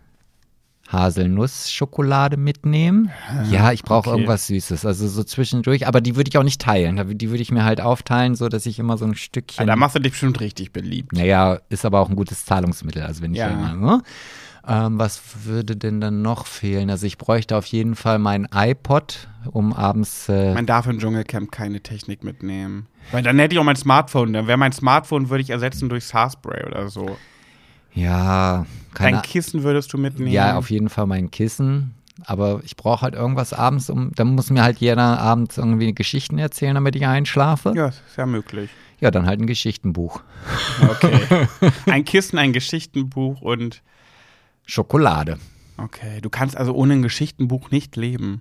Haselnussschokolade 0.94 2.36
mitnehmen. 2.36 3.10
Ja, 3.50 3.72
ich 3.72 3.82
brauche 3.82 4.08
okay. 4.10 4.18
irgendwas 4.18 4.46
Süßes, 4.46 4.86
also 4.86 5.08
so 5.08 5.24
zwischendurch. 5.24 5.86
Aber 5.86 6.00
die 6.00 6.16
würde 6.16 6.28
ich 6.28 6.38
auch 6.38 6.42
nicht 6.42 6.60
teilen. 6.60 7.18
Die 7.18 7.30
würde 7.30 7.42
ich 7.42 7.50
mir 7.50 7.64
halt 7.64 7.80
aufteilen, 7.80 8.34
so 8.34 8.48
dass 8.48 8.66
ich 8.66 8.78
immer 8.78 8.96
so 8.96 9.04
ein 9.04 9.12
Ja, 9.12 9.16
Stückchen. 9.16 9.66
da 9.66 9.76
machst 9.76 9.96
du 9.96 10.00
dich 10.00 10.12
bestimmt 10.12 10.40
richtig 10.40 10.72
beliebt. 10.72 11.12
naja, 11.12 11.58
ist 11.68 11.84
aber 11.84 12.00
auch 12.00 12.08
ein 12.08 12.16
gutes 12.16 12.44
Zahlungsmittel. 12.44 13.02
Also 13.02 13.22
wenn 13.22 13.32
ich 13.32 13.38
Ja. 13.38 13.48
immer, 13.50 13.74
ne? 13.74 14.02
ähm, 14.66 14.98
was 14.98 15.20
würde 15.44 15.76
denn 15.76 16.00
dann 16.00 16.22
noch 16.22 16.46
fehlen? 16.46 16.88
Also 16.90 17.06
ich 17.06 17.18
bräuchte 17.18 17.56
auf 17.56 17.66
jeden 17.66 17.96
Fall 17.96 18.18
mein 18.18 18.48
iPod, 18.54 19.28
um 19.50 19.72
abends. 19.74 20.28
Äh, 20.28 20.54
Man 20.54 20.64
darf 20.66 20.86
im 20.86 20.98
Dschungelcamp 20.98 21.52
keine 21.52 21.80
Technik 21.82 22.24
mitnehmen. 22.24 22.86
Weil 23.12 23.22
dann 23.22 23.38
hätte 23.38 23.54
ich 23.54 23.58
auch 23.60 23.64
mein 23.64 23.76
Smartphone. 23.76 24.32
Dann 24.32 24.46
wäre 24.46 24.56
mein 24.56 24.72
Smartphone, 24.72 25.28
würde 25.28 25.42
ich 25.42 25.50
ersetzen 25.50 25.90
durch 25.90 26.14
Haarspray 26.14 26.64
oder 26.66 26.88
so. 26.88 27.16
Ja, 27.94 28.66
keine 28.92 29.16
Dein 29.18 29.22
Kissen 29.22 29.62
würdest 29.62 29.92
du 29.92 29.98
mitnehmen. 29.98 30.30
Ja, 30.32 30.56
auf 30.56 30.70
jeden 30.70 30.88
Fall 30.88 31.06
mein 31.06 31.30
Kissen. 31.30 31.94
Aber 32.26 32.60
ich 32.64 32.76
brauche 32.76 33.02
halt 33.02 33.14
irgendwas 33.14 33.52
abends, 33.52 33.90
um, 33.90 34.12
dann 34.14 34.34
muss 34.34 34.50
mir 34.50 34.62
halt 34.62 34.78
jeder 34.78 35.18
abends 35.18 35.58
irgendwie 35.58 35.92
Geschichten 35.94 36.38
erzählen, 36.38 36.74
damit 36.76 36.94
ich 36.94 37.04
einschlafe. 37.06 37.70
Ja, 37.70 37.74
Ja, 37.74 37.88
ist 37.88 38.16
ja 38.16 38.26
möglich. 38.26 38.70
dann 39.00 39.26
halt 39.26 39.40
ein 39.40 39.46
Geschichtenbuch. 39.46 40.22
Okay. 40.80 41.48
ein 41.86 42.04
Kissen, 42.04 42.38
ein 42.38 42.52
Geschichtenbuch 42.52 43.40
und. 43.42 43.82
Schokolade. 44.64 45.38
Okay, 45.76 46.20
du 46.22 46.30
kannst 46.30 46.56
also 46.56 46.72
ohne 46.72 46.94
ein 46.94 47.02
Geschichtenbuch 47.02 47.70
nicht 47.70 47.96
leben. 47.96 48.40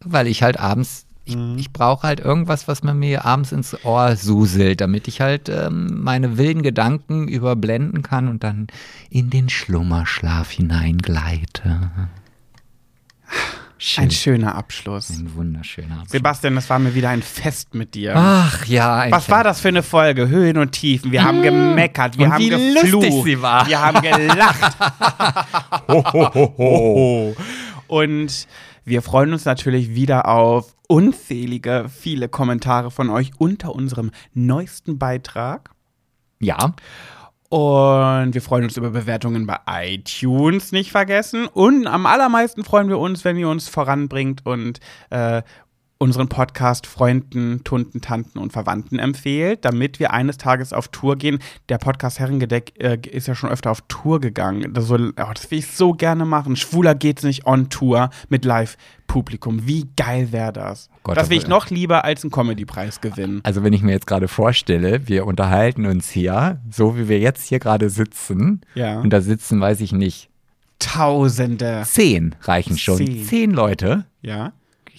Weil 0.00 0.26
ich 0.26 0.42
halt 0.42 0.58
abends, 0.58 1.06
ich, 1.24 1.36
ich 1.56 1.72
brauche 1.72 2.06
halt 2.06 2.20
irgendwas, 2.20 2.66
was 2.66 2.82
man 2.82 2.98
mir 2.98 3.24
abends 3.24 3.52
ins 3.52 3.84
Ohr 3.84 4.16
suselt, 4.16 4.80
damit 4.80 5.06
ich 5.08 5.20
halt 5.20 5.48
ähm, 5.48 6.02
meine 6.02 6.36
wilden 6.36 6.62
Gedanken 6.62 7.28
überblenden 7.28 8.02
kann 8.02 8.28
und 8.28 8.42
dann 8.42 8.66
in 9.08 9.30
den 9.30 9.48
Schlummerschlaf 9.48 10.50
hineingleite. 10.50 11.90
Schön. 13.78 14.04
Ein 14.04 14.10
schöner 14.12 14.54
Abschluss. 14.54 15.10
Ein 15.10 15.34
wunderschöner 15.34 15.94
Abend. 15.96 16.10
Sebastian, 16.10 16.54
das 16.54 16.70
war 16.70 16.78
mir 16.78 16.94
wieder 16.94 17.08
ein 17.08 17.22
Fest 17.22 17.74
mit 17.74 17.94
dir. 17.94 18.14
Ach 18.16 18.64
ja, 18.66 19.10
Was 19.10 19.28
war 19.28 19.42
das 19.42 19.60
für 19.60 19.68
eine 19.68 19.82
Folge? 19.82 20.28
Höhen 20.28 20.56
und 20.58 20.70
Tiefen. 20.70 21.10
Wir 21.10 21.24
haben 21.24 21.42
gemeckert, 21.42 22.16
wir 22.16 22.26
Und 22.26 22.32
haben 22.32 22.42
wie 22.42 22.48
geflucht, 22.50 22.92
lustig 22.92 23.24
sie 23.24 23.42
war. 23.42 23.66
wir 23.66 23.80
haben 23.80 24.00
gelacht. 24.02 24.76
Und 27.88 28.46
wir 28.84 29.02
freuen 29.02 29.32
uns 29.32 29.44
natürlich 29.44 29.94
wieder 29.94 30.28
auf 30.28 30.74
unzählige, 30.92 31.86
viele 31.88 32.28
Kommentare 32.28 32.90
von 32.90 33.08
euch 33.08 33.30
unter 33.38 33.74
unserem 33.74 34.10
neuesten 34.34 34.98
Beitrag. 34.98 35.70
Ja, 36.38 36.74
Und 37.48 38.32
wir 38.32 38.40
freuen 38.40 38.64
uns 38.64 38.78
über 38.78 38.90
Bewertungen 38.90 39.46
bei 39.46 39.58
iTunes, 39.66 40.72
nicht 40.72 40.90
vergessen. 40.90 41.46
Und 41.46 41.86
am 41.86 42.04
allermeisten 42.04 42.64
freuen 42.64 42.88
wir 42.88 42.98
uns, 42.98 43.26
wenn 43.26 43.36
ihr 43.36 43.48
uns 43.48 43.68
voranbringt 43.68 44.46
und 44.46 44.80
äh, 45.10 45.42
unseren 46.02 46.28
Podcast 46.28 46.88
Freunden, 46.88 47.62
Tunden, 47.62 48.00
Tanten 48.00 48.38
und 48.40 48.52
Verwandten 48.52 48.98
empfehlt, 48.98 49.64
damit 49.64 50.00
wir 50.00 50.12
eines 50.12 50.36
Tages 50.36 50.72
auf 50.72 50.88
Tour 50.88 51.14
gehen. 51.16 51.38
Der 51.68 51.78
Podcast 51.78 52.18
Herrengedeck 52.18 52.72
äh, 52.82 52.98
ist 53.08 53.28
ja 53.28 53.36
schon 53.36 53.50
öfter 53.50 53.70
auf 53.70 53.82
Tour 53.86 54.20
gegangen. 54.20 54.74
Das, 54.74 54.86
soll, 54.86 55.14
oh, 55.16 55.30
das 55.32 55.48
will 55.52 55.60
ich 55.60 55.68
so 55.68 55.92
gerne 55.92 56.24
machen. 56.24 56.56
Schwuler 56.56 56.96
geht's 56.96 57.22
nicht 57.22 57.46
on 57.46 57.68
Tour 57.70 58.10
mit 58.28 58.44
Live-Publikum. 58.44 59.64
Wie 59.68 59.88
geil 59.96 60.32
wäre 60.32 60.52
das? 60.52 60.90
Gott, 61.04 61.16
das 61.16 61.30
will 61.30 61.38
ich 61.38 61.46
noch 61.46 61.70
lieber 61.70 62.04
als 62.04 62.24
einen 62.24 62.32
Comedy-Preis 62.32 63.00
gewinnen. 63.00 63.40
also 63.44 63.62
wenn 63.62 63.72
ich 63.72 63.82
mir 63.82 63.92
jetzt 63.92 64.08
gerade 64.08 64.26
vorstelle, 64.26 65.06
wir 65.06 65.24
unterhalten 65.24 65.86
uns 65.86 66.10
hier, 66.10 66.60
so 66.68 66.96
wie 66.98 67.08
wir 67.08 67.20
jetzt 67.20 67.46
hier 67.46 67.60
gerade 67.60 67.88
sitzen, 67.90 68.62
Ja. 68.74 68.98
und 69.00 69.10
da 69.10 69.20
sitzen, 69.20 69.60
weiß 69.60 69.80
ich 69.80 69.92
nicht, 69.92 70.30
Tausende. 70.80 71.82
zehn 71.86 72.34
reichen 72.42 72.76
schon. 72.76 72.96
Zehn. 72.96 73.24
Zehn 73.24 73.50
Leute. 73.52 74.04
Ja. 74.20 74.52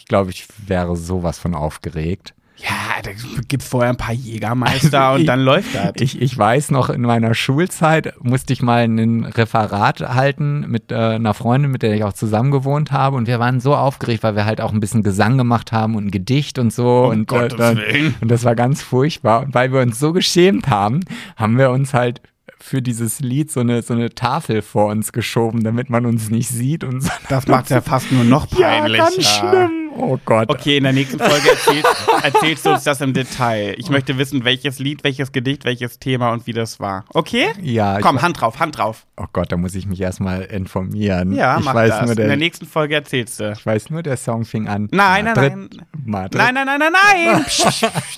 Ich 0.04 0.08
glaube, 0.10 0.32
ich 0.32 0.46
wäre 0.68 0.98
sowas 0.98 1.40
von 1.40 1.56
aufgeregt. 1.56 2.34
Ja, 2.58 3.02
da 3.02 3.12
gibt's 3.48 3.70
vorher 3.70 3.90
ein 3.90 3.96
paar 3.98 4.14
Jägermeister 4.14 5.02
Also 5.02 5.16
und 5.16 5.22
ich- 5.22 5.28
dann 5.28 5.40
läuft 5.40 5.74
das. 5.74 5.94
Ich, 5.96 6.22
ich 6.22 6.38
weiß 6.38 6.72
noch, 6.72 6.90
in 6.90 7.02
meiner 7.02 7.34
Schulzeit 7.34 8.14
musste 8.22 8.52
ich 8.52 8.62
mal 8.62 8.84
ein 8.84 9.24
Referat 9.24 10.02
halten 10.02 10.66
mit 10.68 10.92
äh, 10.92 10.96
einer 10.96 11.34
Freundin, 11.34 11.72
mit 11.72 11.84
der 11.84 11.94
ich 11.96 12.04
auch 12.04 12.12
zusammen 12.12 12.52
gewohnt 12.52 12.92
habe. 12.92 13.16
Und 13.16 13.28
wir 13.28 13.40
waren 13.40 13.62
so 13.62 13.76
aufgeregt, 13.76 14.24
weil 14.24 14.36
wir 14.36 14.44
halt 14.46 14.60
auch 14.60 14.74
ein 14.74 14.82
bisschen 14.82 15.04
Gesang 15.04 15.38
gemacht 15.38 15.72
haben 15.72 15.96
und 15.96 16.08
ein 16.08 16.12
Gedicht 16.12 16.60
und 16.60 16.74
so. 16.74 17.06
und, 17.06 17.28
Gottes 17.30 17.60
äh, 17.60 17.78
Willen. 17.78 18.16
und 18.20 18.30
das 18.30 18.44
war 18.44 18.56
ganz 18.56 18.82
furchtbar. 18.84 19.44
Und 19.44 19.54
weil 19.54 19.72
wir 19.72 19.80
uns 19.82 20.00
so 20.00 20.12
geschämt 20.12 20.68
haben, 20.68 21.00
haben 21.38 21.58
wir 21.58 21.72
uns 21.72 21.94
halt 21.94 22.22
für 22.64 22.81
dieses 22.81 23.19
Lied 23.19 23.52
so 23.52 23.60
eine, 23.60 23.81
so 23.81 23.94
eine 23.94 24.15
Tafel 24.15 24.61
vor 24.61 24.88
uns 24.88 25.11
geschoben, 25.11 25.65
damit 25.65 25.90
man 25.90 26.06
uns 26.06 26.30
nicht 26.30 26.48
sieht 26.48 26.85
und 26.85 27.02
so. 27.02 27.10
Das 27.27 27.45
macht 27.48 27.69
ja 27.69 27.81
fast 27.81 28.11
nur 28.11 28.23
noch 28.23 28.49
peinlicher. 28.49 28.64
Ja, 28.94 29.10
ganz 29.10 29.27
schlimm. 29.27 29.72
Oh 29.98 30.18
Gott. 30.23 30.49
Okay, 30.49 30.77
in 30.77 30.84
der 30.84 30.94
nächsten 30.94 31.19
Folge 31.19 31.49
erzählst, 31.49 31.88
erzählst 32.23 32.65
du 32.65 32.72
uns 32.72 32.84
das 32.84 33.02
im 33.02 33.14
Detail. 33.14 33.76
Ich 33.77 33.90
möchte 33.90 34.18
wissen, 34.18 34.44
welches 34.45 34.80
Lied, 34.80 35.03
welches 35.03 35.31
Gedicht, 35.31 35.65
welches 35.65 35.99
Thema 35.99 36.31
und 36.31 36.48
wie 36.48 36.53
das 36.53 36.80
war. 36.80 37.06
Okay? 37.14 37.52
Ja, 37.61 37.99
Komm, 37.99 38.22
Hand 38.22 38.40
drauf, 38.40 38.60
Hand 38.60 38.77
drauf. 38.77 39.06
Oh 39.18 39.26
Gott, 39.34 39.52
da 39.52 39.57
muss 39.57 39.76
ich 39.76 39.85
mich 39.85 39.99
erstmal 39.99 40.41
informieren. 40.44 41.34
Ja, 41.34 41.60
ich 41.60 41.65
mach 41.65 41.76
weiß 41.76 41.90
das. 41.90 42.02
Nur 42.02 42.11
in 42.11 42.18
der 42.18 42.27
der, 42.27 42.38
nächsten 42.38 42.65
Folge 42.65 42.95
erzählst 42.95 43.40
du. 43.40 43.52
ich 43.52 43.65
weiß 43.65 43.90
nur, 43.90 44.03
der 44.03 44.18
Song 44.18 44.45
fing 44.45 44.68
an. 44.68 44.88
Nein, 44.91 45.26
nein, 45.26 45.35
Madrid, 45.35 45.52
nein. 45.52 45.69
Madrid. 46.06 46.41
Nein, 46.41 46.53
nein, 46.53 46.65
nein, 46.65 46.80
nein, 46.80 46.94
nein! 46.94 47.45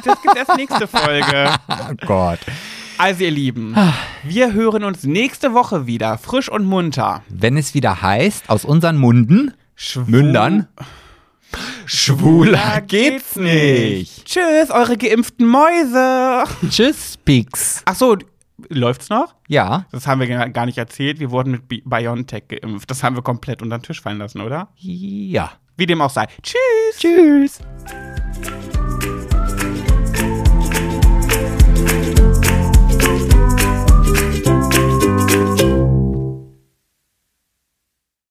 Das 0.05 0.21
gibt 0.21 0.37
erst 0.37 0.55
nächste 0.55 0.87
Folge. 0.87 1.49
Oh 1.67 2.05
Gott. 2.05 2.39
Also, 2.97 3.23
ihr 3.25 3.31
Lieben, 3.31 3.75
wir 4.23 4.53
hören 4.53 4.83
uns 4.83 5.03
nächste 5.03 5.53
Woche 5.53 5.85
wieder, 5.85 6.17
frisch 6.17 6.49
und 6.49 6.65
munter. 6.65 7.23
Wenn 7.29 7.57
es 7.57 7.73
wieder 7.73 8.01
heißt, 8.01 8.49
aus 8.49 8.63
unseren 8.65 8.97
Munden, 8.97 9.53
Schwu- 9.77 10.05
Mündern, 10.09 10.67
schwuler 11.85 12.81
geht's 12.81 13.35
nicht. 13.35 14.25
Tschüss, 14.25 14.69
eure 14.71 14.97
geimpften 14.97 15.45
Mäuse. 15.47 16.45
Tschüss, 16.69 17.17
Pix. 17.25 17.81
Ach 17.85 17.95
so, 17.95 18.17
läuft's 18.69 19.09
noch? 19.09 19.35
Ja. 19.49 19.85
Das 19.91 20.07
haben 20.07 20.21
wir 20.21 20.27
gar 20.49 20.65
nicht 20.65 20.77
erzählt. 20.77 21.19
Wir 21.19 21.31
wurden 21.31 21.51
mit 21.51 21.67
Bi- 21.67 21.83
BioNTech 21.85 22.47
geimpft. 22.47 22.89
Das 22.89 23.03
haben 23.03 23.15
wir 23.17 23.23
komplett 23.23 23.61
unter 23.61 23.77
den 23.77 23.83
Tisch 23.83 24.01
fallen 24.01 24.19
lassen, 24.19 24.39
oder? 24.41 24.69
Ja. 24.77 25.51
Wie 25.75 25.85
dem 25.85 26.01
auch 26.01 26.09
sei. 26.09 26.27
Tschüss. 26.41 26.97
Tschüss. 26.97 27.59